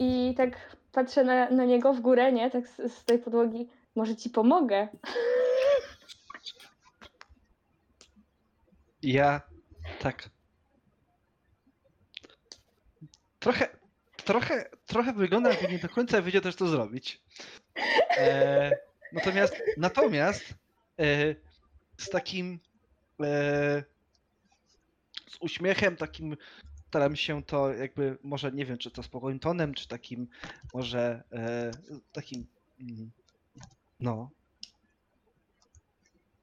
i 0.04 0.34
tak 0.36 0.78
patrzę 0.92 1.24
na, 1.24 1.50
na 1.50 1.66
niego 1.66 1.94
w 1.94 2.00
górę, 2.00 2.32
nie? 2.32 2.52
Tak 2.52 2.68
z, 2.68 2.94
z 2.94 3.06
tej 3.06 3.20
podłogi. 3.20 3.70
Może 3.96 4.16
ci 4.16 4.30
pomogę? 4.30 4.88
Ja 9.02 9.42
tak. 10.00 10.30
Trochę, 13.40 13.68
trochę, 14.26 14.70
trochę 14.86 15.14
wygląda, 15.14 15.50
jakby 15.50 15.68
nie 15.68 15.80
do 15.80 15.90
końca 15.90 16.22
wiedział 16.22 16.42
też 16.42 16.56
co 16.56 16.68
zrobić. 16.68 17.22
E, 18.18 18.72
natomiast, 19.14 19.64
natomiast 19.78 20.54
e, 21.00 21.36
z 21.98 22.10
takim 22.10 22.60
e, 23.22 23.84
z 25.30 25.38
uśmiechem 25.40 25.98
takim 25.98 26.38
staram 26.94 27.16
się 27.16 27.44
to 27.44 27.74
jakby, 27.74 28.18
może 28.24 28.52
nie 28.52 28.66
wiem, 28.66 28.78
czy 28.78 28.92
to 28.92 29.04
spokojnym 29.04 29.40
tonem, 29.40 29.74
czy 29.74 29.88
takim 29.88 30.28
może 30.74 31.24
e, 31.32 31.72
takim 32.12 32.46
mm, 32.82 33.12
no, 34.00 34.30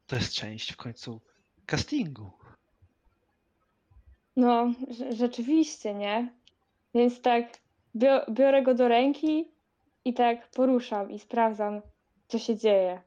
to 0.06 0.16
jest 0.16 0.32
część 0.32 0.72
w 0.72 0.76
końcu 0.76 1.20
castingu. 1.66 2.30
No, 4.36 4.72
rze- 4.90 5.12
rzeczywiście, 5.16 5.94
nie? 5.94 6.32
Więc 6.94 7.20
tak 7.20 7.58
bio- 7.94 8.30
biorę 8.30 8.62
go 8.62 8.74
do 8.74 8.88
ręki 8.88 9.48
i 10.04 10.14
tak 10.14 10.50
poruszam 10.50 11.10
i 11.10 11.18
sprawdzam, 11.18 11.82
co 12.28 12.38
się 12.38 12.56
dzieje. 12.56 13.02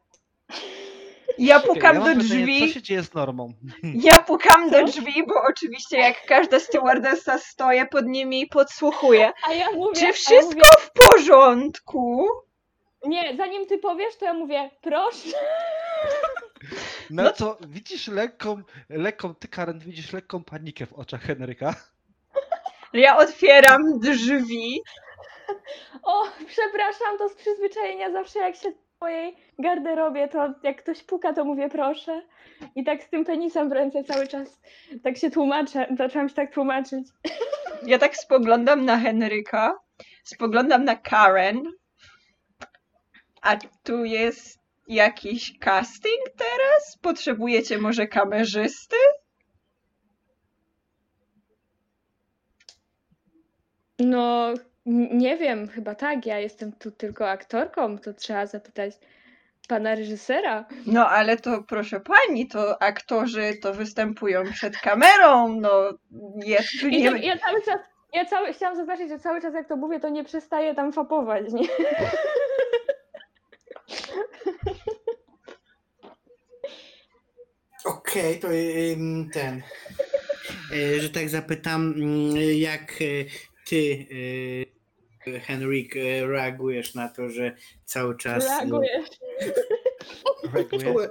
Ja 1.37 1.59
pukam 1.59 1.95
ja 1.95 2.01
do 2.01 2.05
mam 2.07 2.17
pytanie, 2.17 2.41
drzwi. 2.41 2.67
Co 2.67 2.73
się 2.73 2.81
dzieje 2.81 3.03
z 3.03 3.13
normą? 3.13 3.53
Ja 4.09 4.21
pukam 4.21 4.69
do 4.69 4.83
drzwi, 4.83 5.23
bo 5.27 5.33
oczywiście 5.49 5.97
jak 5.97 6.25
każda 6.25 6.59
stewardessa 6.59 7.37
stoję 7.39 7.85
pod 7.85 8.05
nimi 8.05 8.41
i 8.41 8.47
podsłuchuję. 8.47 9.31
A 9.49 9.53
ja 9.53 9.71
mówię, 9.71 9.95
Czy 9.95 10.05
ja 10.05 10.13
wszystko 10.13 10.47
mówię, 10.49 10.61
w 10.79 10.91
porządku? 10.91 12.27
nie, 13.05 13.35
zanim 13.37 13.65
ty 13.65 13.77
powiesz, 13.77 14.15
to 14.15 14.25
ja 14.25 14.33
mówię, 14.33 14.69
proszę. 14.81 15.37
No 17.09 17.31
co, 17.33 17.57
widzisz 17.67 18.07
lekką, 18.07 18.61
lekką, 18.89 19.35
ty 19.35 19.47
Karen, 19.47 19.79
widzisz 19.79 20.13
lekką 20.13 20.43
panikę 20.43 20.85
w 20.85 20.93
oczach 20.93 21.21
Henryka? 21.21 21.75
Ja 22.93 23.17
otwieram 23.17 23.99
drzwi. 23.99 24.81
O, 26.03 26.23
przepraszam, 26.47 27.17
to 27.17 27.29
z 27.29 27.35
przyzwyczajenia 27.35 28.11
zawsze 28.11 28.39
jak 28.39 28.55
się 28.55 28.71
mojej 29.03 29.35
garderobie, 29.59 30.27
to 30.27 30.53
jak 30.63 30.83
ktoś 30.83 31.03
puka, 31.03 31.33
to 31.33 31.45
mówię 31.45 31.69
proszę. 31.69 32.21
I 32.75 32.83
tak 32.83 33.03
z 33.03 33.09
tym 33.09 33.25
penisem 33.25 33.69
w 33.69 33.71
ręce 33.71 34.03
cały 34.03 34.27
czas 34.27 34.61
tak 35.03 35.17
się 35.17 35.31
tłumaczę, 35.31 35.87
zaczęłam 35.97 36.29
się 36.29 36.35
tak 36.35 36.53
tłumaczyć. 36.53 37.07
Ja 37.85 37.99
tak 37.99 38.17
spoglądam 38.17 38.85
na 38.85 38.97
Henryka, 38.97 39.73
spoglądam 40.23 40.83
na 40.83 40.95
Karen. 40.95 41.63
A 43.41 43.57
tu 43.83 44.05
jest 44.05 44.59
jakiś 44.87 45.59
casting 45.59 46.23
teraz? 46.37 46.97
Potrzebujecie 47.01 47.77
może 47.77 48.07
kamerzysty? 48.07 48.95
No, 53.99 54.53
n- 54.87 55.17
nie 55.17 55.37
wiem, 55.37 55.67
chyba 55.67 55.95
tak, 55.95 56.25
ja 56.25 56.39
jestem 56.39 56.71
tu 56.71 56.91
tylko 56.91 57.29
aktorką, 57.29 57.97
to 57.99 58.13
trzeba 58.13 58.45
zapytać 58.45 58.93
pana 59.67 59.95
reżysera. 59.95 60.65
No 60.85 61.09
ale 61.09 61.37
to 61.37 61.63
proszę 61.63 61.99
pani, 61.99 62.47
to 62.47 62.81
aktorzy 62.81 63.53
to 63.61 63.73
występują 63.73 64.43
przed 64.51 64.77
kamerą, 64.77 65.47
no 65.61 65.93
jest 66.45 66.83
I 66.83 66.97
nie... 67.03 67.27
ja 67.27 67.37
cały 67.37 67.61
czas, 67.61 67.79
ja 68.13 68.25
cały, 68.25 68.53
chciałam 68.53 68.75
zaznaczyć, 68.75 69.09
że 69.09 69.19
cały 69.19 69.41
czas 69.41 69.53
jak 69.53 69.67
to 69.67 69.75
mówię, 69.75 69.99
to 69.99 70.09
nie 70.09 70.23
przestaję 70.23 70.75
tam 70.75 70.93
fapować, 70.93 71.53
nie? 71.53 71.67
Okej, 77.85 78.39
to 78.39 78.47
ym, 78.93 79.29
ten. 79.33 79.61
y, 80.73 81.01
że 81.01 81.09
tak 81.09 81.29
zapytam, 81.29 81.93
mm, 81.97 82.35
jak 82.55 83.01
y, 83.01 83.25
ty, 83.65 84.07
y, 85.27 85.39
Henryk, 85.39 85.95
y, 85.95 86.27
reagujesz 86.27 86.95
na 86.95 87.09
to, 87.09 87.29
że 87.29 87.55
cały 87.85 88.17
czas. 88.17 88.45
y, 88.45 88.47
Reagujesz, 88.49 89.09
Reaguje. 90.53 91.09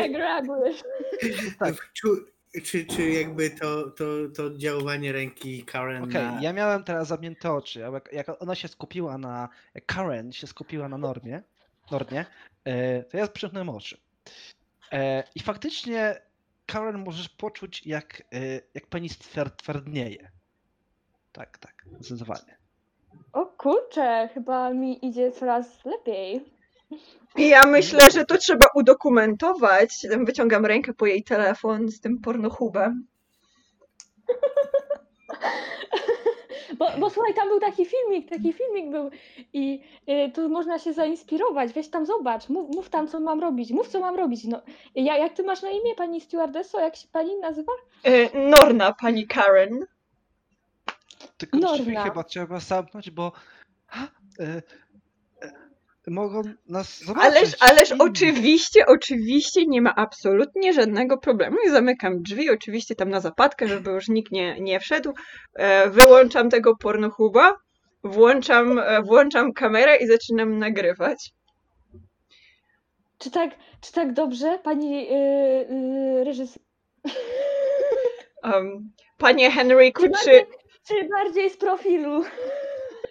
jak 0.00 0.12
reagujesz. 0.12 0.82
Tak. 1.58 1.90
Czy, 1.92 2.08
czy, 2.62 2.86
czy 2.86 3.10
jakby 3.10 3.50
to, 3.50 3.90
to, 3.90 4.04
to 4.36 4.44
oddziaływanie 4.44 5.12
ręki 5.12 5.64
Karen 5.64 6.04
Okej, 6.04 6.24
na... 6.24 6.42
ja 6.42 6.52
miałem 6.52 6.84
teraz 6.84 7.08
zamknięte 7.08 7.52
oczy. 7.52 7.82
Jak, 8.12 8.42
ona 8.42 8.54
się 8.54 8.68
skupiła 8.68 9.18
na. 9.18 9.48
Karen 9.86 10.32
się 10.32 10.46
skupiła 10.46 10.88
na 10.88 10.98
normie, 10.98 11.42
normie, 11.90 12.24
e, 12.64 13.02
to 13.02 13.16
ja 13.16 13.28
przymknąłem 13.28 13.68
oczy. 13.68 14.00
E, 14.92 15.24
I 15.34 15.40
faktycznie 15.40 16.20
Karen 16.66 16.98
możesz 17.04 17.28
poczuć, 17.28 17.86
jak, 17.86 18.22
e, 18.32 18.60
jak 18.74 18.86
penis 18.86 19.18
twardnieje. 19.56 20.30
Tak, 21.32 21.58
tak, 21.58 21.74
zdecydowanie. 21.92 22.56
O 23.32 23.46
kurczę, 23.46 24.28
chyba 24.34 24.70
mi 24.70 25.06
idzie 25.06 25.32
coraz 25.32 25.84
lepiej. 25.84 26.44
I 27.36 27.48
ja 27.48 27.66
myślę, 27.66 28.10
że 28.10 28.24
to 28.24 28.38
trzeba 28.38 28.66
udokumentować. 28.74 30.06
Wyciągam 30.24 30.66
rękę 30.66 30.94
po 30.94 31.06
jej 31.06 31.24
telefon 31.24 31.88
z 31.88 32.00
tym 32.00 32.20
pornohubem. 32.20 33.06
Bo, 36.78 36.86
bo 36.98 37.10
słuchaj, 37.10 37.34
tam 37.34 37.48
był 37.48 37.60
taki 37.60 37.86
filmik, 37.86 38.30
taki 38.30 38.52
filmik 38.52 38.90
był 38.90 39.10
i 39.52 39.82
y, 40.08 40.32
tu 40.34 40.48
można 40.48 40.78
się 40.78 40.92
zainspirować, 40.92 41.72
weź 41.72 41.88
tam 41.88 42.06
zobacz, 42.06 42.48
mów, 42.48 42.76
mów 42.76 42.88
tam 42.88 43.08
co 43.08 43.20
mam 43.20 43.40
robić, 43.40 43.70
mów 43.70 43.88
co 43.88 44.00
mam 44.00 44.16
robić. 44.16 44.44
No, 44.44 44.62
ja, 44.94 45.18
jak 45.18 45.32
ty 45.32 45.42
masz 45.42 45.62
na 45.62 45.70
imię, 45.70 45.94
pani 45.96 46.20
stewardesso, 46.20 46.80
jak 46.80 46.96
się 46.96 47.08
pani 47.12 47.36
nazywa? 47.36 47.72
E, 48.04 48.38
Norna, 48.48 48.92
pani 48.92 49.26
Karen. 49.26 49.86
Tylko 51.40 51.76
drzwi 51.76 51.96
chyba 51.96 52.24
trzeba 52.24 52.60
zamknąć, 52.60 53.10
bo. 53.10 53.32
Ha, 53.86 54.08
e, 54.40 54.62
e, 55.42 55.50
mogą 56.06 56.42
nas 56.66 57.04
zobaczyć. 57.04 57.30
Ależ, 57.30 57.56
ależ 57.60 57.90
inni. 57.90 58.00
oczywiście, 58.00 58.86
oczywiście 58.86 59.66
nie 59.66 59.82
ma 59.82 59.94
absolutnie 59.94 60.72
żadnego 60.72 61.18
problemu. 61.18 61.56
I 61.66 61.70
zamykam 61.70 62.22
drzwi, 62.22 62.50
oczywiście 62.50 62.94
tam 62.94 63.10
na 63.10 63.20
zapadkę, 63.20 63.68
żeby 63.68 63.90
już 63.90 64.08
nikt 64.08 64.32
nie, 64.32 64.60
nie 64.60 64.80
wszedł. 64.80 65.12
E, 65.54 65.90
Wyłączam 65.90 66.50
tego 66.50 66.76
pornohuba, 66.76 67.56
włączam, 68.04 68.78
e, 68.78 69.02
włączam 69.02 69.52
kamerę 69.52 69.96
i 69.96 70.06
zaczynam 70.06 70.58
nagrywać. 70.58 71.32
Czy 73.18 73.30
tak, 73.30 73.50
czy 73.80 73.92
tak 73.92 74.12
dobrze, 74.12 74.58
pani 74.64 75.08
y, 75.10 75.14
y, 76.20 76.24
reżyser? 76.24 76.62
Um, 78.44 78.92
panie 79.18 79.50
Henryku, 79.50 80.02
Czy 80.02 80.24
czy 80.24 80.46
czy 80.90 81.08
bardziej 81.08 81.50
z 81.50 81.56
profilu? 81.56 82.24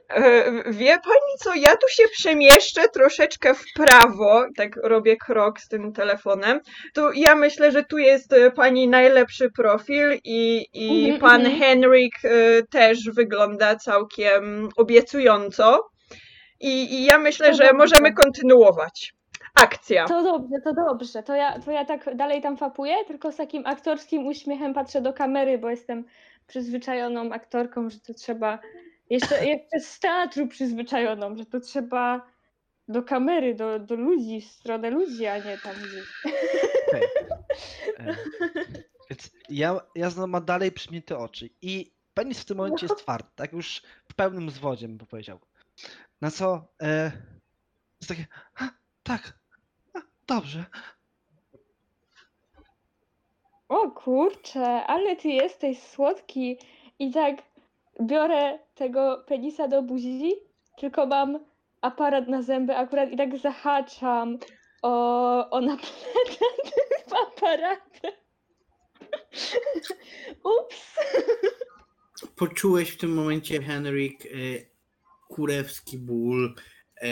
e, 0.10 0.52
wie 0.72 0.92
pani 0.94 1.34
co, 1.40 1.54
ja 1.56 1.72
tu 1.72 1.88
się 1.90 2.04
przemieszczę 2.12 2.90
troszeczkę 2.90 3.54
w 3.54 3.64
prawo, 3.76 4.46
tak 4.58 4.76
robię 4.84 5.18
krok 5.18 5.60
z 5.60 5.68
tym 5.68 5.94
telefonem, 5.94 6.60
to 6.94 7.12
ja 7.14 7.36
myślę, 7.36 7.72
że 7.72 7.84
tu 7.84 7.98
jest 7.98 8.34
e, 8.34 8.52
pani 8.52 8.88
najlepszy 8.88 9.50
profil 9.58 10.18
i, 10.24 10.66
i 10.74 11.00
Mhm, 11.12 11.20
pan 11.20 11.42
mhm. 11.46 11.60
Henryk 11.60 12.14
e, 12.24 12.30
też 12.72 13.00
wygląda 13.16 13.76
całkiem 13.76 14.70
obiecująco 14.78 15.90
i, 16.60 16.94
i 16.94 17.06
ja 17.06 17.18
myślę, 17.18 17.48
To 17.48 17.54
że 17.54 17.64
dobrze. 17.64 17.78
możemy 17.78 18.14
kontynuować. 18.14 19.14
Akcja. 19.56 20.06
To 20.06 20.24
dobrze, 20.24 20.56
to 20.64 20.74
dobrze. 20.74 21.24
To 21.24 21.36
ja, 21.36 21.60
to 21.66 21.72
ja 21.72 21.86
tak 21.86 22.16
dalej 22.16 22.42
tam 22.42 22.58
fapuję, 22.58 22.96
tylko 23.08 23.32
z 23.32 23.36
takim 23.36 23.66
aktorskim 23.66 24.28
uśmiechem 24.28 24.74
patrzę 24.74 25.02
do 25.02 25.14
kamery, 25.14 25.58
bo 25.58 25.70
jestem 25.70 26.04
przyzwyczajoną 26.50 27.34
aktorką, 27.34 27.90
że 27.90 28.00
to 28.00 28.14
trzeba. 28.14 28.60
Jeszcze, 29.10 29.46
jeszcze 29.46 29.80
z 29.80 30.00
teatru 30.00 30.48
przyzwyczajoną, 30.48 31.38
że 31.38 31.46
to 31.46 31.60
trzeba 31.60 32.32
do 32.88 33.04
kamery, 33.04 33.56
do, 33.56 33.80
do 33.80 33.96
ludzi, 33.96 34.42
w 34.42 34.46
stronę 34.52 34.90
ludzi, 34.90 35.26
a 35.28 35.38
nie 35.38 35.58
tam 35.58 35.76
gdzieś. 35.76 36.34
Okej. 36.88 37.08
E, 37.98 38.16
Więc 39.10 39.32
ja, 39.50 39.80
ja 39.96 40.10
znowu 40.10 40.28
mam 40.28 40.46
dalej 40.46 40.72
przymknięte 40.72 41.18
oczy 41.18 41.50
i 41.62 41.92
penis 42.14 42.40
w 42.40 42.46
tym 42.46 42.58
momencie 42.58 42.86
jest 42.86 42.98
twardy, 43.02 43.30
tak 43.36 43.54
już 43.54 43.82
w 44.12 44.14
pełnym 44.14 44.50
zwodzie 44.50 44.88
bym 44.88 44.98
powiedział. 44.98 45.40
Na 46.22 46.32
co 46.32 46.68
e, 46.82 47.12
jest 48.02 48.10
takie, 48.10 48.26
"A, 48.56 48.70
tak, 49.04 49.40
a, 49.94 50.00
dobrze. 50.28 50.66
O 53.70 53.92
kurczę, 53.92 54.86
ale 54.86 55.16
ty 55.16 55.28
jesteś 55.28 55.80
słodki. 55.80 56.58
I 57.00 57.12
tak 57.12 57.44
biorę 58.02 58.60
tego 58.76 59.24
penisa 59.28 59.68
do 59.68 59.82
buzi, 59.82 60.34
tylko 60.78 61.06
mam 61.06 61.40
aparat 61.82 62.28
na 62.28 62.42
zęby 62.42 62.76
akurat 62.76 63.12
i 63.12 63.18
tak 63.18 63.38
zahaczam 63.38 64.38
o, 64.82 65.50
o 65.50 65.62
napletę 65.62 66.46
tym 67.06 67.18
aparatem. 67.28 68.12
Ups. 70.44 71.00
Poczułeś 72.36 72.90
w 72.90 72.98
tym 72.98 73.14
momencie, 73.14 73.62
Henryk, 73.62 74.26
e, 74.26 74.30
kurewski 75.28 75.98
ból 75.98 76.56
e, 77.02 77.10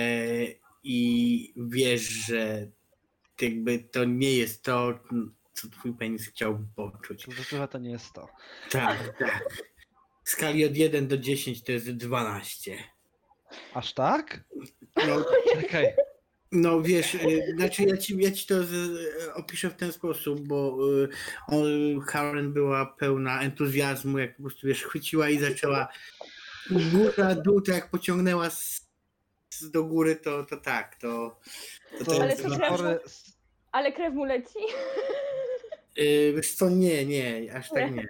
i 0.84 1.54
wiesz, 1.58 2.02
że 2.02 2.68
jakby 3.42 3.80
to 3.80 4.06
nie 4.06 4.34
jest 4.34 4.64
to, 4.64 5.00
co 5.58 5.70
twój 5.70 5.94
penis 5.94 6.28
chciałby 6.28 6.66
poczuć. 6.76 7.24
Zdecydowanie 7.34 7.68
to 7.68 7.78
nie 7.78 7.92
jest 7.92 8.14
to. 8.14 8.30
Tak, 8.72 9.18
tak. 9.20 9.64
W 10.24 10.30
skali 10.30 10.66
od 10.66 10.76
1 10.78 11.08
do 11.08 11.18
10 11.18 11.64
to 11.64 11.72
jest 11.72 11.90
12. 11.92 12.78
Aż 13.74 13.94
tak? 13.94 14.44
No, 15.08 15.26
Czekaj. 15.54 15.94
no 16.52 16.82
wiesz, 16.82 17.16
y, 17.16 17.54
znaczy 17.58 17.84
ja 17.84 17.98
ci, 17.98 18.18
ja 18.18 18.32
ci 18.32 18.48
to 18.48 18.64
z, 18.64 19.00
opiszę 19.36 19.70
w 19.70 19.74
ten 19.76 19.92
sposób, 19.94 20.48
bo 20.48 20.78
y, 21.04 21.08
on, 21.48 21.66
Karen 22.08 22.54
była 22.54 22.86
pełna 22.86 23.42
entuzjazmu, 23.42 24.18
jak 24.18 24.36
po 24.36 24.44
prostu 24.44 24.68
wiesz, 24.68 24.84
chwyciła 24.84 25.30
i 25.30 25.40
zaczęła 25.40 25.88
góra, 26.92 27.36
dół, 27.36 27.62
to 27.62 27.72
jak 27.72 27.90
pociągnęła 27.90 28.50
z, 28.50 28.88
z 29.50 29.72
do 29.72 29.84
góry, 29.84 30.16
to, 30.16 30.44
to 30.46 30.58
tak, 30.58 30.96
to, 30.96 31.40
to, 32.00 32.06
To, 32.06 32.22
Ale 32.22 32.36
to 32.36 32.44
prawda. 32.44 32.70
pory, 32.70 33.00
Ale 33.72 33.92
krew 33.92 34.14
mu 34.14 34.26
leci? 34.26 34.60
Yy, 35.98 36.34
wiesz 36.36 36.56
co, 36.56 36.70
nie, 36.70 37.06
nie, 37.06 37.54
aż 37.56 37.70
tak 37.70 37.92
nie. 37.96 38.08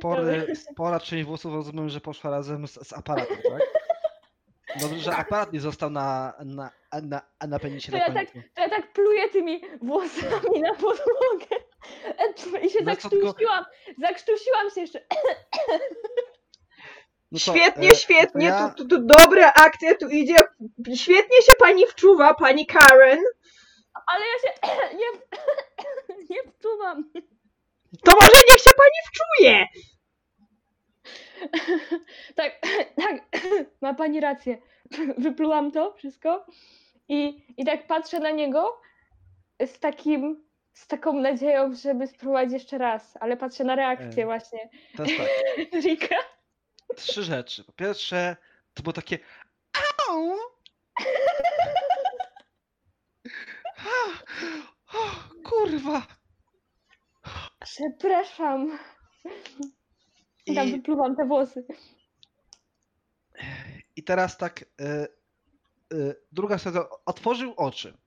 Pory, 0.00 0.56
spora 0.56 1.00
część 1.00 1.24
włosów 1.24 1.54
rozumiem, 1.54 1.88
że 1.88 2.00
poszła 2.00 2.30
razem 2.30 2.68
z, 2.68 2.88
z 2.88 2.92
aparatem, 2.92 3.36
tak? 3.36 3.62
Dobrze, 4.80 4.98
że 4.98 5.16
aparat 5.16 5.52
nie 5.52 5.60
został 5.60 5.90
na, 5.90 6.34
na, 6.44 6.70
na, 7.02 7.22
na 7.48 7.58
penisie 7.58 7.92
To 7.92 7.98
na 7.98 8.04
ja 8.04 8.12
tak-. 8.14 8.32
To 8.54 8.60
ja 8.62 8.68
tak 8.68 8.92
pluję 8.92 9.28
tymi 9.28 9.60
włosami 9.82 10.60
na 10.60 10.74
podłogę. 10.74 11.56
I 12.62 12.70
się 12.70 12.78
No 12.84 12.96
co 12.96 13.10
tylko- 13.10 13.26
zakrztusiłam. 13.26 13.64
Zakrztusiłam 13.98 14.70
się 14.74 14.80
jeszcze. 14.80 15.00
No 17.32 17.38
to, 17.38 17.52
Świetnie, 17.52 17.90
e, 17.90 17.94
świetnie, 17.94 18.46
ja- 18.46 18.68
tu, 18.76 18.84
tu, 18.84 18.88
tu 18.88 19.06
dobra 19.06 19.52
akcja, 19.52 19.94
tu 19.94 20.08
idzie. 20.08 20.36
Świetnie 20.94 21.42
się 21.42 21.52
pani 21.58 21.86
wczuwa, 21.86 22.34
pani 22.34 22.66
Karen. 22.66 23.18
Ale 24.06 24.24
ja 24.26 24.38
się 24.42 24.52
nie, 25.00 25.06
nie 26.30 26.42
wczuwam. 26.52 27.10
To 28.04 28.12
może 28.14 28.36
niech 28.50 28.60
się 28.60 28.70
pani 28.76 28.98
wczuje. 29.08 29.66
Tak, 32.36 32.52
tak, 32.96 33.22
ma 33.80 33.94
pani 33.94 34.20
rację. 34.20 34.58
Wyplułam 35.18 35.72
to 35.72 35.92
wszystko 35.92 36.46
i, 37.08 37.46
i 37.56 37.64
tak 37.64 37.86
patrzę 37.86 38.20
na 38.20 38.30
niego 38.30 38.80
z 39.66 39.78
takim, 39.80 40.44
z 40.72 40.86
taką 40.86 41.12
nadzieją, 41.12 41.74
żeby 41.74 42.06
spróbować 42.06 42.52
jeszcze 42.52 42.78
raz, 42.78 43.16
ale 43.20 43.36
patrzę 43.36 43.64
na 43.64 43.74
reakcję 43.76 44.22
E. 44.22 44.26
właśnie 44.26 44.68
Teraz 44.96 45.12
tak, 45.18 45.28
Rika. 45.82 46.16
trzy 46.96 47.22
rzeczy. 47.22 47.64
Po 47.64 47.72
pierwsze, 47.72 48.36
to 48.74 48.82
było 48.82 48.92
takie 48.92 49.18
Au! 50.08 50.36
O, 54.94 55.06
kurwa! 55.44 56.06
Przepraszam. 57.64 58.78
I 60.46 60.54
tam 60.54 60.70
wypluwam 60.70 61.16
te 61.16 61.26
włosy. 61.26 61.66
I 63.96 64.04
teraz 64.04 64.36
tak, 64.36 64.62
y, 64.62 65.08
y, 65.96 66.16
druga 66.32 66.58
strona, 66.58 66.84
otworzył 67.06 67.54
oczy. 67.56 67.98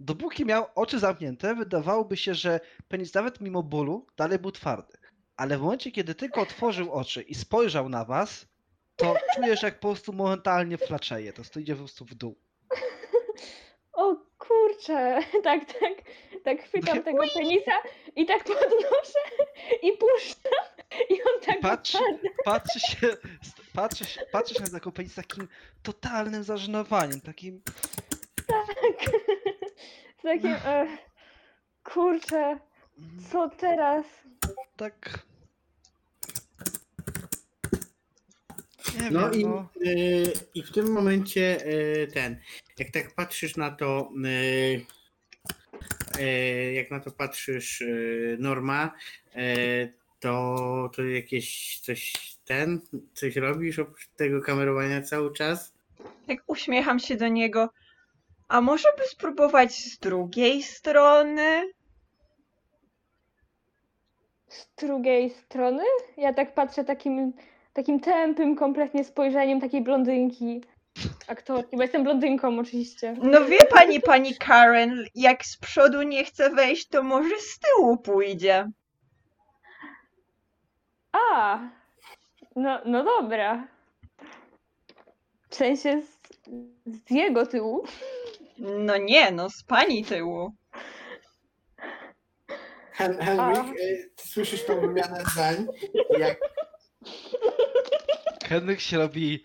Dopóki 0.00 0.44
miał 0.44 0.66
oczy 0.74 0.98
zamknięte, 0.98 1.54
wydawałoby 1.54 2.16
się, 2.16 2.34
że 2.34 2.60
penis 2.88 3.14
nawet 3.14 3.40
mimo 3.40 3.62
bólu 3.62 4.06
dalej 4.16 4.38
był 4.38 4.52
twardy. 4.52 4.92
Ale 5.36 5.58
w 5.58 5.62
momencie, 5.62 5.92
kiedy 5.92 6.14
tylko 6.14 6.40
otworzył 6.40 6.92
oczy 6.92 7.22
i 7.22 7.34
spojrzał 7.34 7.88
na 7.88 8.04
was, 8.04 8.46
to 8.96 9.14
czujesz, 9.34 9.62
jak 9.62 9.80
po 9.80 9.88
prostu 9.88 10.12
momentalnie 10.12 10.78
flaczeje. 10.78 11.32
To 11.32 11.60
idzie 11.60 11.74
po 11.74 11.78
prostu 11.78 12.04
w 12.04 12.14
dół. 12.14 12.45
O 13.96 14.16
kurczę, 14.38 15.18
tak, 15.44 15.64
tak, 15.64 15.92
tak 16.44 16.62
chwytam 16.62 17.02
tego 17.02 17.22
penisa 17.34 17.72
i 18.16 18.26
tak 18.26 18.44
podnoszę 18.44 19.18
i 19.82 19.92
puszczam 19.92 20.86
i 21.10 21.14
on 21.22 21.40
tak 21.46 21.60
Patrzy, 21.60 21.98
patrzy 22.44 22.80
się, 22.80 23.16
patrzy, 23.74 24.04
się- 24.04 24.20
patrzysz 24.32 24.60
na 24.60 24.66
taką 24.66 24.92
penis 24.92 25.12
z 25.12 25.14
takim 25.14 25.48
totalnym 25.82 26.44
zażenowaniem, 26.44 27.20
takim 27.20 27.62
Tak. 28.46 28.66
Z 30.18 30.22
takim, 30.22 30.52
e, 30.64 30.86
kurczę, 31.84 32.58
co 33.32 33.48
teraz? 33.48 34.06
tak... 34.76 35.18
Nie 39.02 39.10
No 39.10 39.30
wiem, 39.30 39.40
i, 39.40 39.44
no. 39.44 39.68
yy, 39.80 40.32
i 40.54 40.62
w 40.62 40.72
tym 40.72 40.92
momencie 40.92 41.40
yy, 41.66 42.06
ten, 42.14 42.40
jak 42.78 42.90
tak 42.90 43.14
patrzysz 43.14 43.56
na 43.56 43.70
to, 43.70 44.10
yy, 46.18 46.72
jak 46.72 46.90
na 46.90 47.00
to 47.00 47.10
patrzysz 47.10 47.82
Norma, 48.38 48.92
to, 50.20 50.90
to 50.94 51.04
jakieś 51.04 51.78
coś 51.80 52.12
ten, 52.44 52.80
coś 53.14 53.36
robisz 53.36 53.78
oprócz 53.78 54.08
tego 54.16 54.40
kamerowania 54.40 55.02
cały 55.02 55.32
czas? 55.32 55.74
Tak 56.26 56.38
uśmiecham 56.46 56.98
się 56.98 57.16
do 57.16 57.28
niego. 57.28 57.70
A 58.48 58.60
może 58.60 58.88
by 58.98 59.04
spróbować 59.04 59.74
z 59.74 59.98
drugiej 59.98 60.62
strony? 60.62 61.72
Z 64.48 64.68
drugiej 64.78 65.30
strony? 65.30 65.82
Ja 66.16 66.34
tak 66.34 66.54
patrzę 66.54 66.84
takim, 66.84 67.32
takim 67.76 68.00
tępym 68.00 68.56
kompletnie 68.56 69.04
spojrzeniem 69.04 69.60
takiej 69.60 69.82
blondynki, 69.82 70.64
aktorki, 71.28 71.76
bo 71.76 71.82
jestem 71.82 72.04
blondynką 72.04 72.58
oczywiście. 72.58 73.16
No 73.22 73.44
wie 73.44 73.64
pani, 73.64 74.00
pani 74.00 74.34
Karen, 74.34 75.04
jak 75.14 75.44
z 75.44 75.56
przodu 75.56 76.02
nie 76.02 76.24
chce 76.24 76.50
wejść, 76.50 76.88
to 76.88 77.02
może 77.02 77.36
z 77.38 77.58
tyłu 77.58 77.96
pójdzie. 77.96 78.70
A, 81.12 81.58
no, 82.56 82.80
no 82.84 83.04
dobra. 83.04 83.68
W 85.48 85.54
sensie 85.54 86.02
z, 86.02 86.18
z 86.86 87.10
jego 87.10 87.46
tyłu. 87.46 87.84
No 88.58 88.96
nie, 88.96 89.30
no 89.30 89.50
z 89.50 89.62
pani 89.64 90.04
tyłu. 90.04 90.52
Hen- 92.92 93.18
Henryk, 93.18 93.66
yy, 93.66 94.10
ty 94.16 94.28
słyszysz 94.28 94.64
tą 94.64 94.80
wymianę 94.80 95.24
zdań? 95.32 95.66
Jak, 96.18 96.38
Henryk 98.44 98.80
się 98.80 98.98
robi 98.98 99.42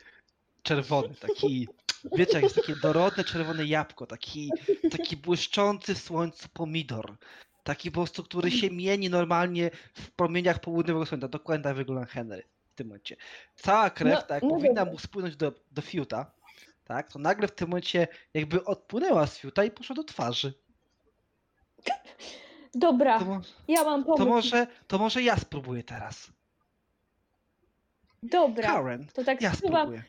czerwony, 0.64 1.16
taki, 1.16 1.68
wiecie, 2.16 2.34
jak 2.34 2.44
jest 2.44 2.56
takie 2.56 2.76
dorodne 2.76 3.24
czerwone 3.24 3.66
jabłko, 3.66 4.06
taki, 4.06 4.52
taki 4.92 5.18
błyszczący 5.18 5.96
w 5.96 5.98
słońcu 5.98 6.48
pomidor. 6.54 7.18
Taki 7.64 7.92
po 7.92 7.96
prostu, 8.00 8.24
który 8.24 8.52
się 8.52 8.70
mieni 8.72 9.10
normalnie 9.10 9.72
w 9.94 10.12
promieniach 10.12 10.60
południowego 10.60 11.06
słońca. 11.06 11.28
Dokładnie 11.28 11.64
tak 11.64 11.76
wygląda 11.76 12.06
Henry 12.06 12.44
w 12.72 12.76
tym 12.76 12.88
momencie. 12.88 13.16
Cała 13.56 13.90
krew, 13.90 14.14
No, 14.16 14.22
tak, 14.22 14.44
no 14.44 14.50
powinna 14.50 14.86
mu 14.86 15.00
spłynąć 15.00 15.36
do, 15.36 15.54
do 15.72 15.82
fiuta, 15.82 16.32
tak, 16.84 17.12
to 17.12 17.20
nagle 17.20 17.48
w 17.48 17.52
tym 17.52 17.68
momencie 17.70 18.08
jakby 18.34 18.66
odpłynęła 18.66 19.28
z 19.28 19.38
fiuta 19.38 19.64
i 19.64 19.72
poszła 19.72 19.96
do 19.96 20.04
twarzy. 20.04 20.54
Dobra, 22.76 23.20
To, 23.20 23.42
ja 23.68 23.84
mam 23.84 24.04
pomysł. 24.04 24.24
to, 24.24 24.30
może, 24.30 24.68
to 24.88 24.98
może 24.98 25.24
ja 25.24 25.38
spróbuję 25.38 25.84
teraz. 25.84 26.32
Dobra, 28.24 28.64
Karen, 28.68 29.08
to 29.14 29.24
tak 29.24 29.42
ja 29.42 29.54
spróbuję. 29.54 30.04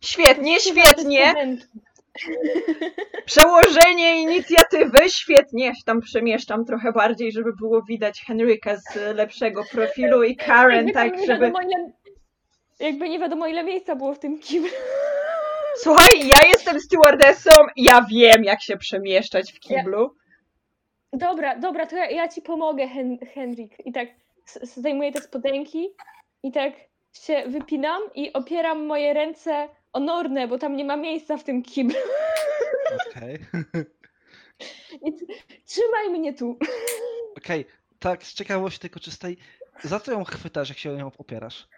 Świetnie, 0.00 0.60
świetnie. 0.60 1.34
Przełożenie 3.26 4.22
inicjatywy, 4.22 5.10
świetnie. 5.10 5.64
Ja 5.66 5.74
się 5.74 5.84
tam 5.86 6.00
przemieszczam 6.00 6.64
trochę 6.64 6.92
bardziej, 6.92 7.32
żeby 7.32 7.52
było 7.60 7.82
widać 7.82 8.24
Henryka 8.26 8.76
z 8.76 8.96
lepszego 9.16 9.64
profilu 9.70 10.22
i 10.22 10.36
Karen, 10.36 10.76
Jakby 10.86 10.92
tak, 10.92 11.16
nie 11.20 11.26
żeby... 11.26 11.52
jakby 12.80 13.08
nie 13.08 13.18
wiadomo 13.18 13.46
ile 13.46 13.64
miejsca 13.64 13.96
było 13.96 14.14
w 14.14 14.18
tym 14.18 14.38
kiblu. 14.38 14.68
Słuchaj, 15.82 16.08
ja 16.28 16.48
jestem 16.48 16.80
stewardessą, 16.80 17.50
ja 17.76 18.02
wiem, 18.10 18.44
jak 18.44 18.62
się 18.62 18.76
przemieszczać 18.76 19.52
w 19.52 19.60
kiblu. 19.60 20.14
Dobra, 21.12 21.56
dobra, 21.58 21.86
to 21.86 21.96
ja, 21.96 22.10
ja 22.10 22.28
ci 22.28 22.42
pomogę, 22.42 22.88
Hen 22.88 23.18
Henryk. 23.34 23.86
I 23.86 23.92
tak 23.92 24.08
s- 24.48 24.74
zdejmuję 24.76 25.12
te 25.12 25.20
spodenki 25.22 25.88
i 26.42 26.52
tak 26.52 26.72
się 27.18 27.44
wypinam 27.48 28.02
i 28.14 28.32
opieram 28.32 28.86
moje 28.86 29.14
ręce 29.14 29.68
o 29.92 30.00
Nornę, 30.00 30.48
bo 30.48 30.58
tam 30.58 30.76
nie 30.76 30.84
ma 30.84 30.96
miejsca 30.96 31.36
w 31.36 31.44
tym 31.44 31.62
kiblu. 31.62 31.96
Okej. 33.10 33.38
T- 35.18 35.26
trzymaj 35.64 36.10
mnie 36.10 36.34
tu. 36.34 36.58
Okej, 37.36 37.64
tak, 37.98 38.22
z 38.22 38.34
ciekawości 38.34 38.80
tylko 38.80 39.00
czystej, 39.00 39.36
za 39.82 40.00
co 40.00 40.12
ją 40.12 40.24
chwytasz, 40.24 40.68
jak 40.68 40.78
się 40.78 40.92
o 40.92 40.96
nią 40.96 41.10
opierasz? 41.18 41.68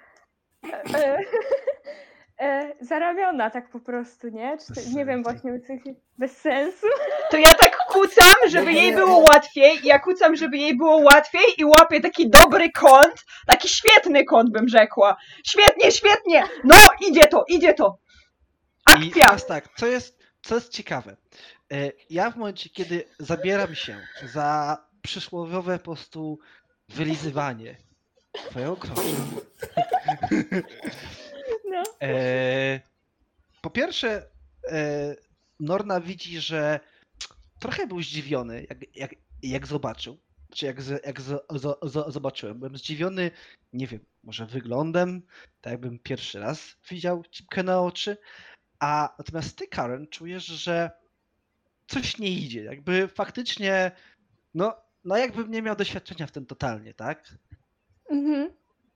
E, 2.40 2.72
zarabiona 2.80 3.50
tak 3.50 3.70
po 3.70 3.80
prostu, 3.80 4.28
nie? 4.28 4.56
Czy, 4.58 4.90
nie 4.94 5.04
wiem 5.04 5.22
właśnie, 5.22 5.60
bez 6.18 6.36
sensu. 6.36 6.86
To 7.30 7.36
ja 7.36 7.54
tak 7.54 7.76
kucam, 7.88 8.34
żeby 8.48 8.72
jej 8.72 8.94
było 8.94 9.18
łatwiej, 9.18 9.78
ja 9.84 9.98
kucam, 9.98 10.36
żeby 10.36 10.56
jej 10.58 10.76
było 10.76 10.96
łatwiej 10.96 11.44
i 11.58 11.64
łapię 11.64 12.00
taki 12.00 12.30
dobry 12.30 12.72
kąt, 12.72 13.24
taki 13.46 13.68
świetny 13.68 14.24
kąt 14.24 14.50
bym 14.50 14.68
rzekła. 14.68 15.16
Świetnie, 15.48 15.92
świetnie! 15.92 16.42
No, 16.64 16.76
idzie 17.08 17.26
to, 17.26 17.44
idzie 17.48 17.74
to! 17.74 17.98
I 19.02 19.08
Akcja! 19.08 19.22
teraz 19.22 19.46
tak, 19.46 19.68
co 19.76 19.86
jest, 19.86 20.18
co 20.42 20.54
jest 20.54 20.72
ciekawe. 20.72 21.16
e, 21.72 21.92
Ja 22.10 22.30
w 22.30 22.36
momencie, 22.36 22.70
kiedy 22.70 23.04
zabieram 23.18 23.74
się 23.74 24.00
za 24.24 24.76
przysłowiowe 25.02 25.78
po 25.78 25.84
prostu 25.84 26.38
wylizywanie 26.88 27.76
twojego 28.32 28.76
kroczu, 28.76 29.00
No. 31.76 32.08
e, 32.08 32.80
po 33.62 33.70
pierwsze 33.70 34.26
e, 34.68 35.16
Norna 35.60 36.00
widzi, 36.00 36.40
że 36.40 36.80
trochę 37.60 37.86
był 37.86 38.02
zdziwiony, 38.02 38.66
jak, 38.70 38.96
jak, 38.96 39.14
jak 39.42 39.66
zobaczył, 39.66 40.18
czy 40.54 40.66
jak, 40.66 40.82
z, 40.82 41.06
jak 41.06 41.20
z, 41.20 41.46
z, 41.50 42.12
zobaczyłem. 42.12 42.58
Byłem 42.58 42.76
zdziwiony, 42.76 43.30
nie 43.72 43.86
wiem, 43.86 44.00
może 44.24 44.46
wyglądem, 44.46 45.22
tak 45.60 45.70
jakbym 45.70 45.98
pierwszy 45.98 46.40
raz 46.40 46.76
widział 46.90 47.24
cipkę 47.30 47.62
na 47.62 47.80
oczy, 47.80 48.16
a 48.78 49.14
natomiast 49.18 49.58
ty, 49.58 49.68
Karen, 49.68 50.06
czujesz, 50.06 50.46
że 50.46 50.90
coś 51.86 52.18
nie 52.18 52.30
idzie. 52.30 52.64
Jakby 52.64 53.08
faktycznie 53.08 53.92
No, 54.54 54.76
no 55.04 55.16
jakbym 55.16 55.50
nie 55.50 55.62
miał 55.62 55.76
doświadczenia 55.76 56.26
w 56.26 56.32
tym 56.32 56.46
totalnie, 56.46 56.94
tak? 56.94 57.34
Mhm. 58.10 58.50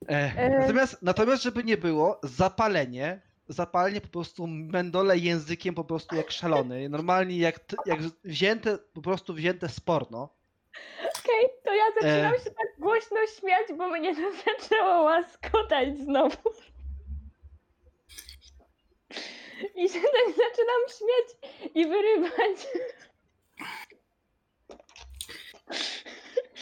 E. 0.07 0.49
Natomiast, 0.59 1.01
natomiast, 1.01 1.43
żeby 1.43 1.63
nie 1.63 1.77
było, 1.77 2.19
zapalenie, 2.23 3.21
zapalenie 3.47 4.01
po 4.01 4.07
prostu 4.07 4.47
mendole 4.47 5.17
językiem 5.17 5.75
po 5.75 5.83
prostu 5.83 6.15
jak 6.15 6.31
szalony. 6.31 6.89
Normalnie 6.89 7.37
jak, 7.37 7.59
jak 7.85 7.99
wzięte, 8.23 8.77
po 8.77 9.01
prostu 9.01 9.33
wzięte 9.33 9.69
z 9.69 9.79
porno. 9.79 10.29
Okej, 10.99 11.49
to 11.63 11.73
ja 11.73 11.83
zaczynam 12.01 12.33
E. 12.33 12.39
się 12.39 12.51
tak 12.51 12.67
głośno 12.79 13.17
śmiać, 13.39 13.67
bo 13.77 13.87
mnie 13.87 14.15
to 14.15 14.21
zaczęło 14.45 15.03
łaskotać 15.03 15.97
znowu. 15.97 16.37
I 19.75 19.89
się 19.89 19.99
tak 19.99 20.27
zaczynam 20.27 20.81
śmiać 20.97 21.51
i 21.75 21.87
wyrywać. 21.87 22.67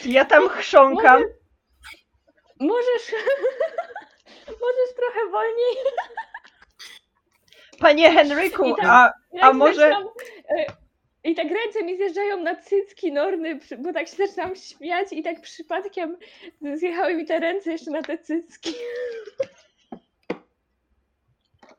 Ja 0.04 0.24
tam 0.24 0.48
chrząkam. 0.48 1.22
Możesz. 2.60 3.12
Możesz 4.46 4.94
trochę 4.96 5.30
wolniej. 5.30 5.76
Panie 7.78 8.10
Henryku, 8.12 8.76
tak- 8.76 8.86
a, 8.86 9.12
A 9.40 9.52
może- 9.52 9.74
zaczynam, 9.74 10.08
e, 10.48 10.64
I 11.24 11.34
tak 11.34 11.46
ręce 11.50 11.82
mi 11.84 11.96
zjeżdżają 11.96 12.42
na 12.42 12.56
cycki 12.56 13.12
norny, 13.12 13.60
bo 13.78 13.92
tak 13.92 14.08
się 14.08 14.16
zaczynam 14.16 14.56
śmiać 14.56 15.08
i 15.12 15.22
tak 15.22 15.40
przypadkiem 15.40 16.16
zjechały 16.74 17.14
mi 17.14 17.26
te 17.26 17.40
ręce 17.40 17.72
jeszcze 17.72 17.90
na 17.90 18.02
te 18.02 18.18
cycki. 18.18 18.74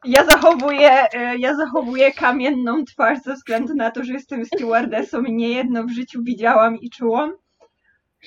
ja 0.06 0.26
zachowuję, 0.26 0.92
e, 1.14 1.38
ja 1.38 1.56
zachowuję 1.56 2.12
kamienną 2.14 2.86
twarz 2.86 3.20
ze 3.20 3.34
względu 3.34 3.74
na 3.76 3.92
to, 3.92 4.04
że 4.04 4.14
jestem 4.14 4.46
stewardessą 4.46 5.24
i 5.24 5.34
niejedno 5.34 5.84
w 5.84 5.92
życiu 5.92 6.20
widziałam 6.24 6.78
i 6.78 6.90
czułam. 6.90 7.34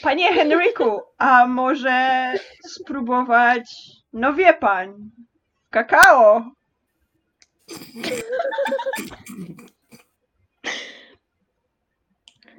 Panie 0.03 0.33
Henryku, 0.35 1.01
a 1.19 1.47
może 1.47 2.33
spróbować, 2.67 3.71
no 4.13 4.33
wie 4.35 4.55
pan, 4.55 5.11
kakao? 5.71 6.45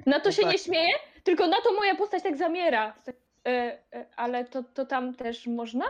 Na 0.06 0.20
to 0.20 0.28
No 0.28 0.32
się 0.32 0.42
tak. 0.42 0.52
nie 0.52 0.58
śmieję, 0.58 0.94
tylko 1.24 1.46
na 1.46 1.56
to 1.64 1.72
moja 1.72 1.94
postać 1.94 2.22
tak 2.22 2.36
zamiera. 2.36 2.94
E, 3.46 3.50
e, 3.94 4.06
ale 4.16 4.44
to, 4.44 4.62
to 4.62 4.86
tam 4.86 5.14
też 5.14 5.46
można? 5.46 5.84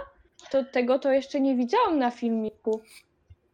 To 0.50 0.64
tego 0.64 0.98
to 0.98 1.12
jeszcze 1.12 1.40
nie 1.40 1.56
widziałam 1.56 1.98
na 1.98 2.10
filmiku. 2.10 2.80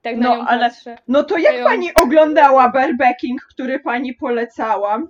Tak 0.03 0.17
na 0.17 0.29
No, 0.29 0.37
nią 0.37 0.47
ale- 0.47 0.71
patrzę. 0.71 0.99
No 1.09 1.23
to 1.25 1.39
jak 1.39 1.65
pani 1.65 1.95
oglądała 1.95 2.69
barebacking, 2.69 3.43
który 3.51 3.81
pani 3.81 4.15
polecałam? 4.15 5.09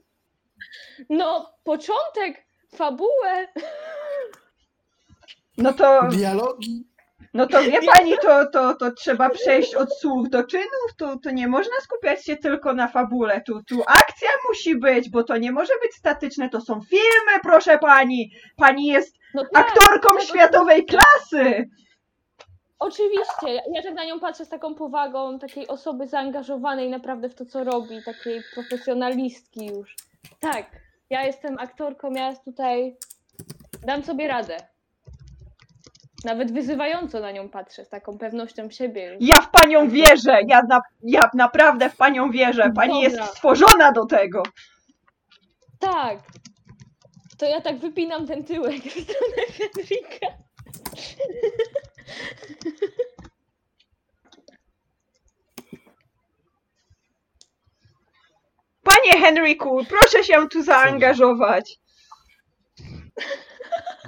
No, 1.08 1.52
początek, 1.64 2.44
fabułę. 2.74 3.48
No 5.58 5.72
to, 5.72 6.02
Dialogi. 6.10 6.84
no 7.34 7.46
to 7.46 7.62
wie 7.62 7.82
pani, 7.82 8.12
to, 8.22 8.46
to, 8.46 8.74
to 8.74 8.92
trzeba 8.92 9.30
przejść 9.30 9.74
od 9.74 9.98
słów 9.98 10.30
do 10.30 10.44
czynów, 10.44 10.94
to, 10.96 11.18
to 11.18 11.30
nie 11.30 11.48
można 11.48 11.76
skupiać 11.82 12.24
się 12.24 12.36
tylko 12.36 12.72
na 12.74 12.88
fabule, 12.88 13.40
tu, 13.46 13.62
tu 13.62 13.82
akcja 13.86 14.28
musi 14.48 14.76
być, 14.76 15.10
bo 15.10 15.24
to 15.24 15.36
nie 15.36 15.52
może 15.52 15.72
być 15.82 15.94
statyczne, 15.94 16.48
to 16.48 16.60
są 16.60 16.80
filmy, 16.80 17.40
proszę 17.42 17.78
pani, 17.78 18.32
pani 18.56 18.86
jest 18.86 19.16
No 19.34 19.44
tak, 19.52 19.66
aktorką 19.68 20.10
tego- 20.10 20.20
światowej 20.24 20.84
klasy! 20.86 21.68
Oczywiście, 22.78 23.48
ja, 23.54 23.62
ja 23.74 23.82
tak 23.82 23.94
na 23.94 24.04
nią 24.04 24.20
patrzę 24.20 24.44
z 24.44 24.48
taką 24.48 24.74
powagą 24.74 25.38
takiej 25.38 25.68
osoby 25.68 26.06
zaangażowanej 26.06 26.90
naprawdę 26.90 27.28
w 27.28 27.34
to, 27.34 27.46
co 27.46 27.64
robi, 27.64 28.02
takiej 28.04 28.42
profesjonalistki 28.54 29.66
już. 29.66 29.96
Tak, 30.40 30.66
ja 31.12 31.22
jestem 31.26 31.58
aktorką, 31.58 32.10
ja 32.12 32.36
tutaj 32.36 32.96
dam 33.86 34.04
sobie 34.04 34.28
radę. 34.28 34.56
Nawet 36.24 36.52
wyzywająco 36.52 37.20
na 37.20 37.30
nią 37.30 37.48
patrzę, 37.48 37.84
z 37.84 37.88
taką 37.88 38.18
pewnością 38.18 38.70
siebie. 38.70 39.16
Ja 39.20 39.40
w 39.40 39.50
panią 39.50 39.88
wierzę, 39.88 40.38
ja, 40.46 40.62
na, 40.62 40.80
ja 41.02 41.30
naprawdę 41.34 41.90
w 41.90 41.96
panią 41.96 42.30
wierzę, 42.30 42.72
pani 42.74 43.02
Dobra. 43.02 43.08
jest 43.08 43.32
stworzona 43.32 43.92
do 43.92 44.06
tego. 44.06 44.42
Tak. 45.78 46.18
To 47.38 47.46
ja 47.46 47.60
tak 47.60 47.78
wypinam 47.78 48.26
ten 48.26 48.44
tyłek 48.44 48.82
w 48.82 48.90
stronę 48.90 49.42
Henryka. 49.58 50.26
Panie 58.96 59.20
Henryku, 59.20 59.84
proszę 59.84 60.24
się 60.24 60.48
tu 60.48 60.62
zaangażować. 60.62 61.78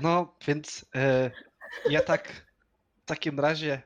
No, 0.01 0.35
więc 0.47 0.87
e, 0.95 1.31
ja 1.91 2.01
tak 2.01 2.29
w 3.03 3.05
takim 3.05 3.41
razie 3.41 3.83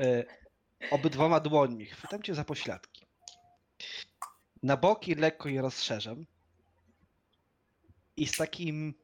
e, 0.00 0.24
obydwoma 0.90 1.40
dłońmi 1.40 1.86
chwytam 1.86 2.22
cię 2.22 2.34
za 2.34 2.44
pośladki. 2.44 3.06
Na 4.62 4.76
boki 4.76 5.14
lekko 5.14 5.48
je 5.48 5.62
rozszerzam. 5.62 6.26
I 8.16 8.26
z 8.26 8.36
takim 8.36 8.94